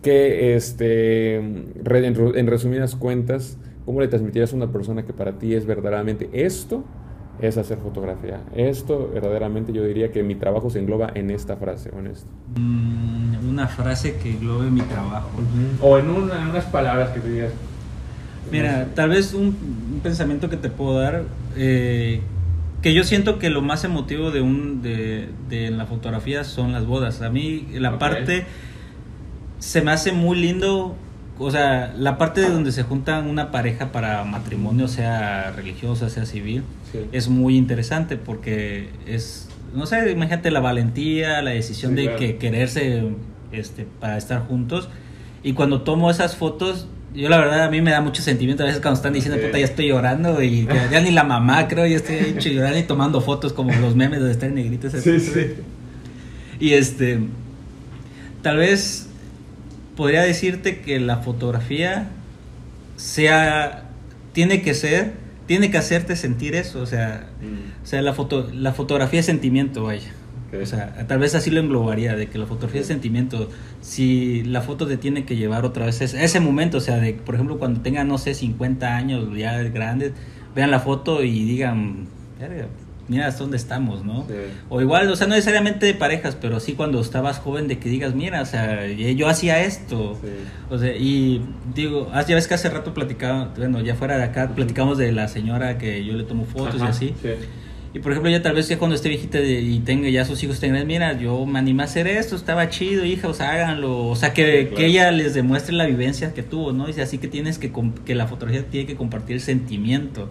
que 0.00 0.54
este, 0.54 1.36
en 1.36 2.46
resumidas 2.46 2.94
cuentas, 2.94 3.58
¿cómo 3.84 4.00
le 4.00 4.06
transmitirías 4.06 4.52
a 4.52 4.56
una 4.56 4.70
persona 4.70 5.04
que 5.04 5.12
para 5.12 5.38
ti 5.40 5.54
es 5.54 5.66
verdaderamente 5.66 6.30
esto? 6.32 6.84
Es 7.40 7.56
hacer 7.58 7.78
fotografía. 7.78 8.40
Esto 8.54 9.10
verdaderamente 9.12 9.72
yo 9.72 9.84
diría 9.84 10.10
que 10.10 10.22
mi 10.22 10.34
trabajo 10.34 10.70
se 10.70 10.78
engloba 10.78 11.10
en 11.14 11.30
esta 11.30 11.56
frase, 11.56 11.90
o 11.94 11.98
en 11.98 12.08
esto. 12.08 12.26
Mm, 12.56 13.48
una 13.48 13.68
frase 13.68 14.16
que 14.16 14.30
englobe 14.30 14.70
mi 14.70 14.80
trabajo. 14.82 15.30
O 15.80 15.98
en, 15.98 16.08
unas 16.08 16.64
palabras 16.66 17.10
que 17.10 17.20
te 17.20 17.30
digas. 17.30 17.52
Mira, 18.50 18.88
tal 18.94 19.10
vez 19.10 19.34
un, 19.34 20.00
pensamiento 20.02 20.48
que 20.48 20.56
te 20.56 20.70
puedo 20.70 21.00
dar, 21.00 21.24
eh, 21.56 22.20
que 22.80 22.94
yo 22.94 23.02
siento 23.02 23.38
que 23.38 23.50
lo 23.50 23.60
más 23.60 23.84
emotivo 23.84 24.30
de, 24.30 24.40
un, 24.40 24.82
de, 24.82 25.28
de 25.48 25.70
la 25.70 25.86
fotografía 25.86 26.44
son 26.44 26.72
las 26.72 26.86
bodas. 26.86 27.22
A 27.22 27.30
mí 27.30 27.66
la 27.72 27.98
parte 27.98 28.46
se 29.58 29.82
me 29.82 29.90
hace 29.90 30.12
muy 30.12 30.38
lindo 30.38 30.94
o 31.38 31.50
sea, 31.50 31.94
la 31.96 32.18
parte 32.18 32.40
de 32.40 32.48
donde 32.48 32.72
se 32.72 32.82
juntan 32.82 33.26
una 33.26 33.50
pareja 33.50 33.92
para 33.92 34.24
matrimonio, 34.24 34.88
sea 34.88 35.52
religiosa, 35.54 36.08
sea 36.08 36.24
civil, 36.24 36.62
es 37.12 37.28
muy 37.28 37.56
interesante 37.56 38.16
porque 38.16 38.88
es, 39.06 39.48
no 39.74 39.86
sé, 39.86 40.10
imagínate 40.10 40.50
la 40.50 40.60
valentía, 40.60 41.42
la 41.42 41.50
decisión 41.50 41.94
de 41.94 42.14
que 42.16 42.36
quererse 42.38 43.02
este, 43.52 43.86
para 44.00 44.16
estar 44.16 44.46
juntos. 44.46 44.88
Y 45.42 45.52
cuando 45.52 45.82
tomo 45.82 46.10
esas 46.10 46.36
fotos, 46.36 46.88
yo 47.14 47.28
la 47.28 47.38
verdad 47.38 47.64
a 47.64 47.70
mí 47.70 47.80
me 47.80 47.90
da 47.90 48.00
mucho 48.00 48.22
sentimiento 48.22 48.62
a 48.62 48.66
veces 48.66 48.80
cuando 48.80 48.96
están 48.96 49.12
diciendo, 49.12 49.40
puta, 49.40 49.58
ya 49.58 49.64
estoy 49.66 49.88
llorando 49.88 50.42
y 50.42 50.66
ya, 50.90 51.00
ni 51.00 51.10
la 51.10 51.24
mamá 51.24 51.68
creo, 51.68 51.86
ya 51.86 51.96
estoy 51.96 52.34
llorando 52.54 52.78
y 52.78 52.84
tomando 52.84 53.20
fotos 53.20 53.52
como 53.52 53.72
los 53.74 53.94
memes 53.94 54.22
de 54.22 54.30
estar 54.30 54.50
negritos. 54.50 54.92
Sí, 54.92 55.20
sí. 55.20 55.54
Y 56.58 56.72
este, 56.72 57.20
tal 58.42 58.56
vez 58.56 59.05
podría 59.96 60.22
decirte 60.22 60.80
que 60.80 61.00
la 61.00 61.18
fotografía 61.18 62.10
sea, 62.96 63.84
tiene 64.32 64.62
que 64.62 64.74
ser, 64.74 65.14
tiene 65.46 65.70
que 65.70 65.78
hacerte 65.78 66.16
sentir 66.16 66.54
eso, 66.54 66.80
o 66.80 66.86
sea, 66.86 67.28
mm. 67.40 67.82
o 67.82 67.86
sea 67.86 68.02
la, 68.02 68.12
foto, 68.12 68.48
la 68.52 68.72
fotografía 68.72 69.20
es 69.20 69.26
sentimiento, 69.26 69.84
vaya. 69.84 70.12
O 70.52 70.64
sea, 70.64 71.06
tal 71.08 71.18
vez 71.18 71.34
así 71.34 71.50
lo 71.50 71.60
englobaría, 71.60 72.14
de 72.14 72.28
que 72.28 72.38
la 72.38 72.46
fotografía 72.46 72.80
es 72.80 72.86
sentimiento. 72.86 73.50
Si 73.80 74.44
la 74.44 74.62
foto 74.62 74.86
te 74.86 74.96
tiene 74.96 75.24
que 75.24 75.36
llevar 75.36 75.64
otra 75.64 75.86
vez 75.86 76.00
a 76.00 76.22
ese 76.22 76.40
momento, 76.40 76.78
o 76.78 76.80
sea, 76.80 76.96
de, 76.98 77.14
por 77.14 77.34
ejemplo, 77.34 77.58
cuando 77.58 77.80
tengan, 77.80 78.06
no 78.08 78.16
sé, 78.16 78.32
50 78.32 78.96
años 78.96 79.28
ya 79.36 79.60
grandes, 79.64 80.12
vean 80.54 80.70
la 80.70 80.80
foto 80.80 81.22
y 81.24 81.44
digan, 81.44 82.06
mira 83.08 83.26
hasta 83.26 83.42
dónde 83.42 83.56
estamos, 83.56 84.04
¿no? 84.04 84.26
O 84.68 84.80
igual, 84.80 85.10
o 85.10 85.16
sea, 85.16 85.26
no 85.26 85.34
necesariamente 85.34 85.86
de 85.86 85.94
parejas, 85.94 86.36
pero 86.40 86.60
sí 86.60 86.72
cuando 86.74 87.00
estabas 87.00 87.38
joven 87.38 87.68
de 87.68 87.78
que 87.78 87.88
digas, 87.88 88.14
mira, 88.14 88.42
o 88.42 88.46
sea, 88.46 88.86
yo 88.86 89.28
hacía 89.28 89.62
esto. 89.62 90.18
O 90.70 90.78
sea, 90.78 90.94
y 90.96 91.42
digo, 91.74 92.10
ah, 92.12 92.22
ya 92.26 92.34
ves 92.34 92.48
que 92.48 92.54
hace 92.54 92.68
rato 92.68 92.94
platicaba, 92.94 93.52
bueno, 93.56 93.80
ya 93.80 93.94
fuera 93.94 94.16
de 94.16 94.24
acá, 94.24 94.48
platicamos 94.54 94.98
de 94.98 95.12
la 95.12 95.28
señora 95.28 95.78
que 95.78 96.04
yo 96.04 96.14
le 96.14 96.24
tomo 96.24 96.44
fotos 96.44 96.80
y 96.80 96.84
así. 96.84 97.14
Y 97.96 97.98
por 97.98 98.12
ejemplo, 98.12 98.30
ya 98.30 98.42
tal 98.42 98.54
vez 98.54 98.68
ya 98.68 98.78
cuando 98.78 98.94
esté 98.94 99.08
viejita 99.08 99.40
y 99.40 99.78
tenga 99.78 100.10
ya 100.10 100.26
sus 100.26 100.42
hijos 100.42 100.60
tengan, 100.60 100.86
mira, 100.86 101.18
yo 101.18 101.46
me 101.46 101.58
animé 101.58 101.82
a 101.82 101.86
hacer 101.86 102.06
esto, 102.06 102.36
estaba 102.36 102.68
chido, 102.68 103.06
hija, 103.06 103.26
o 103.26 103.32
sea, 103.32 103.52
háganlo. 103.52 104.08
O 104.08 104.16
sea, 104.16 104.34
que, 104.34 104.70
que 104.76 104.84
ella 104.84 105.10
les 105.10 105.32
demuestre 105.32 105.74
la 105.74 105.86
vivencia 105.86 106.34
que 106.34 106.42
tuvo, 106.42 106.74
¿no? 106.74 106.88
Dice 106.88 107.00
así 107.00 107.16
que 107.16 107.26
tienes 107.26 107.58
que, 107.58 107.72
que 108.04 108.14
la 108.14 108.26
fotografía 108.26 108.66
tiene 108.66 108.86
que 108.86 108.96
compartir 108.96 109.36
el 109.36 109.40
sentimiento, 109.40 110.28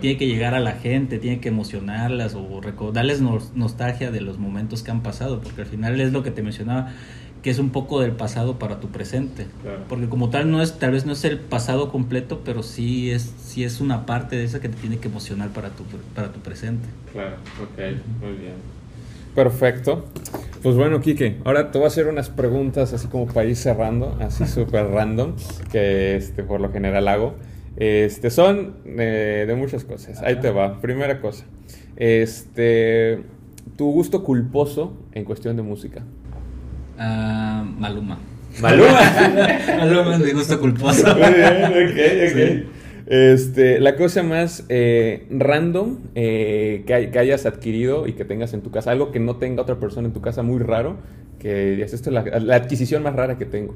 tiene 0.00 0.18
que 0.18 0.26
llegar 0.26 0.54
a 0.54 0.60
la 0.60 0.72
gente, 0.72 1.20
tiene 1.20 1.38
que 1.38 1.50
emocionarlas 1.50 2.34
o 2.34 2.90
darles 2.92 3.20
nostalgia 3.20 4.10
de 4.10 4.20
los 4.20 4.38
momentos 4.38 4.82
que 4.82 4.90
han 4.90 5.04
pasado, 5.04 5.40
porque 5.40 5.60
al 5.60 5.68
final 5.68 6.00
es 6.00 6.12
lo 6.12 6.24
que 6.24 6.32
te 6.32 6.42
mencionaba 6.42 6.94
que 7.44 7.50
es 7.50 7.58
un 7.58 7.68
poco 7.68 8.00
del 8.00 8.12
pasado 8.12 8.58
para 8.58 8.80
tu 8.80 8.88
presente. 8.88 9.46
Porque 9.90 10.08
como 10.08 10.30
tal 10.30 10.50
no 10.50 10.62
es, 10.62 10.78
tal 10.78 10.92
vez 10.92 11.04
no 11.04 11.12
es 11.12 11.26
el 11.26 11.38
pasado 11.38 11.92
completo, 11.92 12.40
pero 12.42 12.62
sí 12.62 13.10
es, 13.10 13.34
sí 13.38 13.64
es 13.64 13.82
una 13.82 14.06
parte 14.06 14.34
de 14.34 14.44
esa 14.44 14.62
que 14.62 14.70
te 14.70 14.78
tiene 14.78 14.96
que 14.96 15.08
emocionar 15.08 15.50
para 15.50 15.68
tu, 15.68 15.84
para 16.14 16.32
tu 16.32 16.40
presente. 16.40 16.88
Claro, 17.12 17.36
ok, 17.62 18.22
muy 18.22 18.32
bien. 18.38 18.54
Perfecto. 19.34 20.06
Pues 20.62 20.74
bueno, 20.74 21.02
Kike, 21.02 21.42
ahora 21.44 21.70
te 21.70 21.76
voy 21.76 21.84
a 21.84 21.88
hacer 21.88 22.06
unas 22.06 22.30
preguntas 22.30 22.94
así 22.94 23.08
como 23.08 23.26
para 23.26 23.44
ir 23.44 23.56
cerrando, 23.56 24.16
así 24.20 24.46
súper 24.46 24.86
random, 24.86 25.34
que 25.70 26.16
este, 26.16 26.44
por 26.44 26.62
lo 26.62 26.72
general 26.72 27.06
hago. 27.08 27.34
Este, 27.76 28.30
son 28.30 28.76
eh, 28.86 29.44
de 29.46 29.54
muchas 29.54 29.84
cosas. 29.84 30.22
Ahí 30.22 30.40
te 30.40 30.50
va. 30.50 30.80
Primera 30.80 31.20
cosa. 31.20 31.44
Este, 31.96 33.20
tu 33.76 33.92
gusto 33.92 34.24
culposo 34.24 34.94
en 35.12 35.26
cuestión 35.26 35.56
de 35.56 35.62
música. 35.62 36.04
Uh, 36.98 37.64
Maluma. 37.80 38.18
Maluma. 38.60 39.00
Maluma 39.78 40.14
es 40.14 40.20
mi 40.20 40.30
gusto 40.32 40.60
culposo. 40.60 41.06
Muy 41.16 41.34
bien, 41.34 41.64
ok, 41.64 42.66
ok. 42.66 42.74
Este, 43.06 43.80
la 43.80 43.96
cosa 43.96 44.22
más 44.22 44.64
eh, 44.70 45.26
random 45.30 45.98
eh, 46.14 46.84
que, 46.86 46.94
hay- 46.94 47.10
que 47.10 47.18
hayas 47.18 47.44
adquirido 47.46 48.06
y 48.06 48.12
que 48.14 48.24
tengas 48.24 48.54
en 48.54 48.62
tu 48.62 48.70
casa, 48.70 48.92
algo 48.92 49.12
que 49.12 49.20
no 49.20 49.36
tenga 49.36 49.60
otra 49.62 49.78
persona 49.78 50.06
en 50.06 50.14
tu 50.14 50.22
casa, 50.22 50.42
muy 50.42 50.60
raro, 50.60 50.96
que 51.38 51.72
digas, 51.72 51.92
esto 51.92 52.08
es 52.10 52.14
la, 52.14 52.22
la 52.40 52.56
adquisición 52.56 53.02
más 53.02 53.14
rara 53.14 53.36
que 53.36 53.44
tengo. 53.44 53.74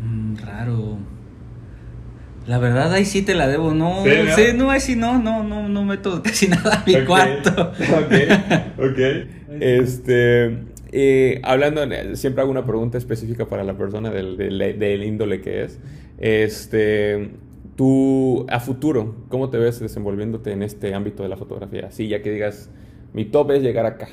Mm, 0.00 0.36
raro. 0.36 0.98
La 2.46 2.58
verdad 2.58 2.92
ahí 2.92 3.06
sí 3.06 3.22
te 3.22 3.34
la 3.34 3.48
debo, 3.48 3.72
no, 3.74 4.04
¿Sí, 4.04 4.10
no? 4.28 4.36
sí, 4.36 4.42
no, 4.54 4.70
ahí 4.70 4.80
sí 4.80 4.96
no, 4.96 5.18
no, 5.18 5.42
no, 5.42 5.68
no 5.68 5.82
meto 5.84 6.22
casi 6.22 6.46
nada 6.48 6.74
a 6.80 6.84
mi 6.86 6.94
Ok, 6.94 7.04
cuarto. 7.06 7.72
Ok, 7.72 8.12
ok. 8.78 8.98
Este, 9.60 10.58
eh, 10.96 11.40
hablando, 11.42 11.82
siempre 12.14 12.42
hago 12.42 12.50
una 12.50 12.64
pregunta 12.64 12.98
específica 12.98 13.46
para 13.46 13.64
la 13.64 13.76
persona 13.76 14.10
del, 14.10 14.36
del, 14.36 14.78
del 14.78 15.02
índole 15.02 15.40
que 15.40 15.64
es. 15.64 15.80
Este, 16.18 17.30
tú, 17.76 18.46
a 18.48 18.60
futuro, 18.60 19.16
¿cómo 19.28 19.50
te 19.50 19.58
ves 19.58 19.80
desenvolviéndote 19.80 20.52
en 20.52 20.62
este 20.62 20.94
ámbito 20.94 21.24
de 21.24 21.28
la 21.28 21.36
fotografía? 21.36 21.90
Sí, 21.90 22.08
ya 22.08 22.22
que 22.22 22.30
digas, 22.30 22.70
mi 23.12 23.24
top 23.24 23.50
es 23.50 23.62
llegar 23.62 23.86
acá. 23.86 24.08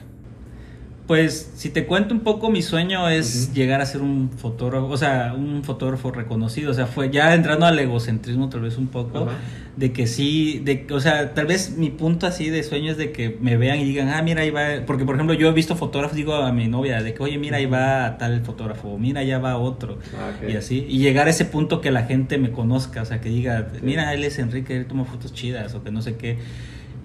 Pues 1.11 1.51
si 1.57 1.69
te 1.69 1.85
cuento 1.85 2.13
un 2.13 2.21
poco, 2.21 2.49
mi 2.49 2.61
sueño 2.61 3.09
es 3.09 3.53
llegar 3.53 3.81
a 3.81 3.85
ser 3.85 4.01
un 4.01 4.29
fotógrafo, 4.29 4.85
o 4.85 4.95
sea, 4.95 5.33
un 5.37 5.61
fotógrafo 5.61 6.09
reconocido, 6.09 6.71
o 6.71 6.73
sea, 6.73 6.87
fue 6.87 7.09
ya 7.09 7.35
entrando 7.35 7.65
al 7.65 7.77
egocentrismo 7.77 8.47
tal 8.47 8.61
vez 8.61 8.77
un 8.77 8.87
poco, 8.87 9.27
de 9.75 9.91
que 9.91 10.07
sí, 10.07 10.61
de, 10.63 10.87
o 10.89 11.01
sea, 11.01 11.33
tal 11.33 11.47
vez 11.47 11.75
mi 11.77 11.89
punto 11.89 12.27
así 12.27 12.49
de 12.49 12.63
sueño 12.63 12.91
es 12.91 12.97
de 12.97 13.11
que 13.11 13.37
me 13.41 13.57
vean 13.57 13.79
y 13.79 13.83
digan, 13.83 14.07
ah, 14.07 14.21
mira, 14.21 14.43
ahí 14.43 14.51
va, 14.51 14.85
porque 14.87 15.03
por 15.03 15.15
ejemplo 15.15 15.33
yo 15.33 15.49
he 15.49 15.51
visto 15.51 15.75
fotógrafos, 15.75 16.15
digo 16.15 16.33
a 16.33 16.53
mi 16.53 16.69
novia, 16.69 17.03
de 17.03 17.13
que, 17.13 17.21
oye, 17.21 17.37
mira, 17.37 17.57
ahí 17.57 17.65
va 17.65 18.17
tal 18.17 18.45
fotógrafo, 18.45 18.97
mira, 18.97 19.19
allá 19.19 19.37
va 19.37 19.57
otro, 19.57 19.97
Ah, 20.17 20.31
y 20.47 20.55
así, 20.55 20.85
y 20.87 20.99
llegar 20.99 21.27
a 21.27 21.31
ese 21.31 21.43
punto 21.43 21.81
que 21.81 21.91
la 21.91 22.03
gente 22.03 22.37
me 22.37 22.51
conozca, 22.51 23.01
o 23.01 23.05
sea, 23.05 23.19
que 23.19 23.27
diga, 23.27 23.67
mira, 23.81 24.13
él 24.13 24.23
es 24.23 24.39
Enrique, 24.39 24.77
él 24.77 24.85
toma 24.85 25.03
fotos 25.03 25.33
chidas, 25.33 25.75
o 25.75 25.83
que 25.83 25.91
no 25.91 26.01
sé 26.01 26.15
qué, 26.15 26.37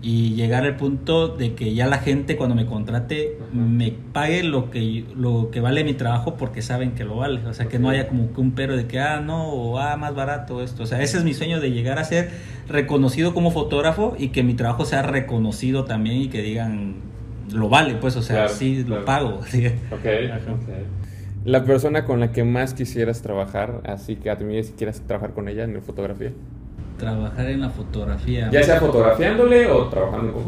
y 0.03 0.35
llegar 0.35 0.65
al 0.65 0.77
punto 0.77 1.29
de 1.29 1.55
que 1.55 1.75
ya 1.75 1.87
la 1.87 1.99
gente 1.99 2.37
cuando 2.37 2.55
me 2.55 2.67
contrate 2.67 3.39
Ajá. 3.41 3.49
me 3.55 3.93
pague 4.13 4.43
lo 4.43 4.71
que 4.71 5.05
lo 5.17 5.51
que 5.51 5.61
vale 5.61 5.85
mi 5.85 5.95
trabajo 5.95 6.37
porque 6.37 6.63
saben 6.63 6.93
que 6.93 7.05
lo 7.05 7.17
vale, 7.17 7.45
o 7.47 7.55
sea, 7.55 7.67
que 7.67 7.79
no 7.79 7.89
haya 7.89 8.09
como 8.09 8.33
que 8.33 8.41
un 8.41 8.53
pero 8.53 8.77
de 8.77 8.87
que 8.87 9.01
ah, 9.01 9.21
no, 9.21 9.49
o 9.49 9.79
ah, 9.79 9.97
más 9.97 10.15
barato 10.15 10.63
esto, 10.63 10.83
o 10.83 10.87
sea, 10.87 11.03
ese 11.03 11.19
es 11.19 11.25
mi 11.25 11.35
sueño 11.35 11.61
de 11.61 11.71
llegar 11.71 11.99
a 11.99 12.05
ser 12.05 12.31
reconocido 12.69 13.35
como 13.35 13.51
fotógrafo 13.51 14.15
y 14.19 14.29
que 14.29 14.43
mi 14.43 14.55
trabajo 14.55 14.85
sea 14.85 15.03
reconocido 15.03 15.85
también 15.85 16.17
y 16.23 16.29
que 16.29 16.43
digan 16.43 16.97
lo 17.53 17.69
vale, 17.69 17.95
pues, 17.95 18.17
o 18.17 18.23
sea, 18.23 18.37
Claro, 18.37 18.53
sí 18.55 18.83
claro. 18.85 19.01
lo 19.01 19.05
pago. 19.05 19.41
sí. 19.47 19.65
La 21.45 21.65
persona 21.65 22.05
con 22.05 22.19
la 22.21 22.33
que 22.33 22.43
más 22.43 22.75
quisieras 22.75 23.23
trabajar, 23.23 23.81
así 23.87 24.17
que 24.17 24.31
a 24.31 24.35
mí 24.37 24.63
si 24.65 24.73
quieras 24.73 25.01
trabajar 25.07 25.33
con 25.33 25.49
ella 25.49 25.65
en 25.65 25.81
fotografía. 25.81 26.33
Trabajar 26.99 27.51
en 27.51 27.61
la 27.61 27.71
fotografía. 27.71 28.51
Ya 28.51 28.63
sea 28.63 28.81
fotografiándole 28.81 29.67
o 29.71 29.87
trabajando 29.89 30.33
con 30.33 30.43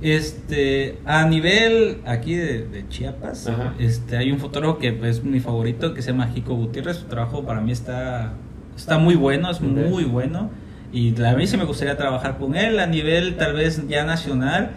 Este, 0.00 0.98
a 1.04 1.26
nivel 1.26 1.98
aquí 2.06 2.34
de, 2.34 2.66
de 2.68 2.88
Chiapas, 2.88 3.48
Ajá. 3.48 3.74
este, 3.78 4.16
hay 4.16 4.30
un 4.30 4.38
fotógrafo 4.38 4.78
que 4.78 4.96
es 5.02 5.24
mi 5.24 5.40
favorito 5.40 5.94
que 5.94 6.02
se 6.02 6.12
llama 6.12 6.28
Jico 6.28 6.54
Gutiérrez. 6.54 6.98
Su 6.98 7.06
trabajo 7.06 7.42
para 7.44 7.60
mí 7.60 7.72
está, 7.72 8.32
está 8.76 8.98
muy 8.98 9.16
bueno, 9.16 9.50
es 9.50 9.60
muy 9.60 10.04
bueno. 10.04 10.50
Y 10.92 11.20
a 11.22 11.34
mí 11.34 11.46
sí 11.46 11.56
me 11.56 11.64
gustaría 11.64 11.96
trabajar 11.96 12.38
con 12.38 12.54
él 12.54 12.78
a 12.78 12.86
nivel 12.86 13.36
tal 13.36 13.54
vez 13.54 13.86
ya 13.88 14.04
nacional. 14.04 14.70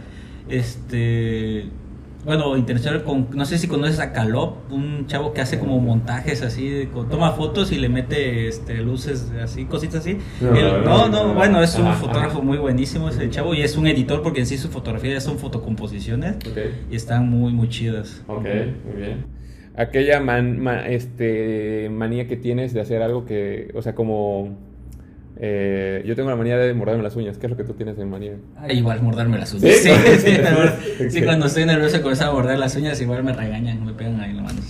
Este, 0.49 1.65
bueno, 2.25 2.55
internacional, 2.55 3.03
con, 3.03 3.27
no 3.33 3.45
sé 3.45 3.57
si 3.57 3.67
conoces 3.67 3.99
a 3.99 4.11
Calop, 4.13 4.71
un 4.71 5.07
chavo 5.07 5.33
que 5.33 5.41
hace 5.41 5.57
como 5.57 5.79
montajes 5.79 6.41
así, 6.43 6.87
toma 7.09 7.31
fotos 7.31 7.71
y 7.71 7.77
le 7.79 7.89
mete 7.89 8.47
este, 8.47 8.75
luces 8.81 9.31
así, 9.43 9.65
cositas 9.65 10.01
así. 10.01 10.17
No, 10.39 10.55
Él- 10.55 10.83
no, 10.83 10.83
no, 10.83 10.83
no, 10.83 11.09
no, 11.09 11.27
no. 11.29 11.33
bueno, 11.33 11.63
es 11.63 11.77
un 11.79 11.91
fotógrafo 11.93 12.41
muy 12.43 12.57
buenísimo 12.57 13.09
ese 13.09 13.29
chavo 13.29 13.53
y 13.55 13.61
es 13.61 13.75
un 13.75 13.87
editor 13.87 14.21
porque 14.21 14.41
en 14.41 14.45
sí 14.45 14.57
su 14.57 14.69
fotografía 14.69 15.19
son 15.19 15.39
fotocomposiciones 15.39 16.35
y 16.91 16.95
están 16.95 17.27
muy, 17.29 17.53
muy 17.53 17.69
chidas. 17.69 18.21
Ok, 18.27 18.43
muy 18.85 19.01
bien. 19.01 19.25
Aquella 19.75 20.19
man- 20.19 20.59
ma- 20.59 20.87
este, 20.87 21.89
manía 21.89 22.27
que 22.27 22.35
tienes 22.35 22.73
de 22.73 22.81
hacer 22.81 23.01
algo 23.01 23.25
que, 23.25 23.71
o 23.73 23.81
sea, 23.81 23.95
como... 23.95 24.57
eh, 25.43 26.03
yo 26.05 26.15
tengo 26.15 26.29
la 26.29 26.35
manía 26.35 26.55
de 26.55 26.71
morderme 26.75 27.01
las 27.01 27.15
uñas. 27.15 27.39
¿Qué 27.39 27.47
es 27.47 27.49
lo 27.49 27.57
que 27.57 27.63
tú 27.63 27.73
tienes 27.73 27.97
de 27.97 28.05
manía? 28.05 28.33
Ah, 28.57 28.71
igual 28.71 29.01
morderme 29.01 29.39
las 29.39 29.51
uñas. 29.51 29.75
¿Sí? 29.75 29.89
Sí, 31.09 31.21
cuando 31.25 31.47
estoy 31.47 31.65
nervioso 31.65 31.99
con 32.03 32.13
esa 32.13 32.31
morder 32.31 32.59
las 32.59 32.75
uñas, 32.75 33.01
igual 33.01 33.23
me 33.23 33.33
regañan, 33.33 33.83
me 33.83 33.91
pegan 33.93 34.19
ahí 34.21 34.33
la 34.33 34.43
mano. 34.43 34.61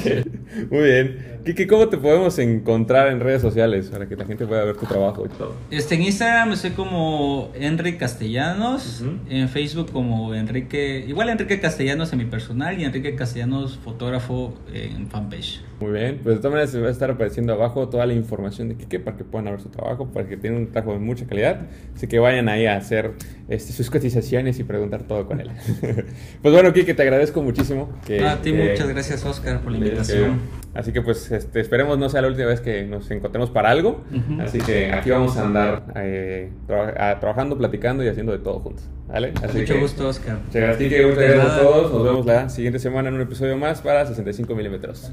Muy 0.70 0.82
bien. 0.82 1.33
Kiki, 1.44 1.66
¿cómo 1.66 1.88
te 1.90 1.98
podemos 1.98 2.38
encontrar 2.38 3.08
en 3.08 3.20
redes 3.20 3.42
sociales 3.42 3.88
para 3.88 4.08
que 4.08 4.16
la 4.16 4.24
gente 4.24 4.46
pueda 4.46 4.64
ver 4.64 4.76
tu 4.76 4.86
trabajo 4.86 5.26
y 5.26 5.28
todo? 5.28 5.54
Este, 5.70 5.94
en 5.94 6.02
Instagram 6.02 6.52
estoy 6.52 6.70
como 6.70 7.50
Enrique 7.54 7.98
Castellanos, 7.98 9.02
en 9.28 9.48
Facebook 9.50 9.92
como 9.92 10.34
Enrique, 10.34 11.04
igual 11.06 11.28
Enrique 11.28 11.60
Castellanos 11.60 12.10
en 12.14 12.20
mi 12.20 12.24
personal 12.24 12.80
y 12.80 12.84
Enrique 12.84 13.14
Castellanos 13.14 13.76
fotógrafo 13.76 14.54
en 14.72 15.06
fanpage. 15.08 15.60
Muy 15.80 15.92
bien, 15.92 16.20
pues 16.22 16.36
de 16.36 16.40
todas 16.40 16.52
maneras 16.52 16.70
se 16.70 16.80
va 16.80 16.88
a 16.88 16.90
estar 16.92 17.10
apareciendo 17.10 17.52
abajo 17.52 17.90
toda 17.90 18.06
la 18.06 18.14
información 18.14 18.70
de 18.70 18.76
Kike 18.76 19.00
para 19.00 19.18
que 19.18 19.24
puedan 19.24 19.44
ver 19.44 19.60
su 19.60 19.68
trabajo, 19.68 20.06
para 20.06 20.26
que 20.26 20.38
tengan 20.38 20.62
un 20.62 20.72
trabajo 20.72 20.94
de 20.94 21.00
mucha 21.00 21.26
calidad, 21.26 21.66
así 21.94 22.06
que 22.06 22.18
vayan 22.20 22.48
ahí 22.48 22.64
a 22.64 22.76
hacer 22.76 23.10
este, 23.50 23.74
sus 23.74 23.90
cotizaciones 23.90 24.58
y 24.60 24.64
preguntar 24.64 25.02
todo 25.02 25.26
con 25.26 25.40
él. 25.42 25.50
pues 26.42 26.54
bueno, 26.54 26.72
Kike, 26.72 26.94
te 26.94 27.02
agradezco 27.02 27.42
muchísimo. 27.42 27.90
Que, 28.06 28.24
a 28.24 28.40
ti 28.40 28.50
que- 28.52 28.70
muchas 28.70 28.88
gracias 28.88 29.26
Oscar 29.26 29.60
por 29.60 29.72
la 29.72 29.78
que- 29.78 29.84
invitación. 29.84 30.63
Así 30.74 30.92
que 30.92 31.00
pues 31.02 31.30
este, 31.30 31.60
esperemos 31.60 31.98
no 31.98 32.08
sea 32.08 32.20
la 32.22 32.28
última 32.28 32.46
vez 32.48 32.60
que 32.60 32.84
nos 32.84 33.10
encontremos 33.10 33.50
para 33.50 33.70
algo, 33.70 34.02
así 34.40 34.58
que 34.58 34.92
aquí 34.92 35.10
vamos 35.10 35.36
a 35.36 35.44
andar 35.46 35.82
eh, 35.96 36.50
tra- 36.68 36.94
a- 37.00 37.20
trabajando, 37.20 37.56
platicando 37.58 38.02
y 38.04 38.08
haciendo 38.08 38.32
de 38.32 38.38
todo 38.38 38.60
juntos, 38.60 38.84
¿vale? 39.08 39.32
Así 39.42 39.58
Mucho 39.58 39.74
que- 39.74 39.80
gusto 39.80 40.08
Oscar. 40.08 40.38
Muchas 40.46 40.62
gracias, 40.78 40.90
gracias 41.16 41.46
a 41.52 41.58
todos, 41.60 41.92
nos 41.92 42.04
vemos 42.04 42.26
la 42.26 42.48
siguiente 42.48 42.78
semana 42.78 43.08
en 43.08 43.14
un 43.14 43.20
episodio 43.22 43.56
más 43.56 43.80
para 43.80 44.04
65 44.06 44.54
milímetros. 44.54 45.10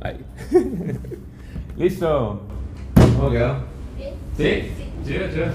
Ahí. 0.00 0.18
Listo. 1.78 2.42
¿Cómo 3.18 3.30
quedó? 3.30 3.56
¿Sí? 4.36 4.70
Chido, 5.06 5.20
chido. 5.32 5.46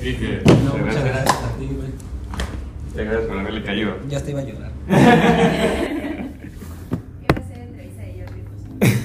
Sí, 0.00 0.14
que. 0.16 0.42
No, 0.64 0.76
muchas 0.84 1.04
gracias 1.04 1.44
a 1.44 1.58
ti, 1.58 1.66
güey. 1.66 1.90
Muchas 2.90 3.04
gracias 3.06 3.24
por 3.26 3.38
haberle 3.38 3.62
caído. 3.62 3.92
Ya 4.08 4.20
te 4.22 4.30
iba 4.30 4.40
a 4.40 4.44
llorar. 4.44 4.70